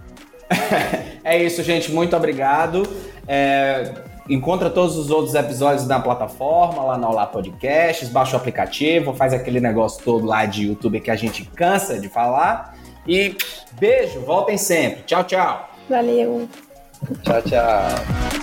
É 1.23 1.43
isso, 1.43 1.61
gente. 1.61 1.91
Muito 1.91 2.15
obrigado. 2.15 2.87
É, 3.27 3.93
encontra 4.29 4.69
todos 4.69 4.95
os 4.95 5.09
outros 5.09 5.35
episódios 5.35 5.85
na 5.85 5.99
plataforma, 5.99 6.81
lá 6.83 6.97
na 6.97 7.09
Olá 7.09 7.25
Podcasts, 7.25 8.07
baixa 8.07 8.37
o 8.37 8.39
aplicativo, 8.39 9.13
faz 9.13 9.33
aquele 9.33 9.59
negócio 9.59 10.01
todo 10.03 10.25
lá 10.25 10.45
de 10.45 10.67
YouTube 10.67 11.01
que 11.01 11.11
a 11.11 11.15
gente 11.17 11.43
cansa 11.43 11.99
de 11.99 12.07
falar. 12.07 12.76
E 13.07 13.37
beijo, 13.79 14.19
voltem 14.21 14.57
sempre. 14.57 15.03
Tchau, 15.03 15.23
tchau. 15.23 15.69
Valeu. 15.89 16.49
Tchau, 17.23 17.41
tchau. 17.43 18.37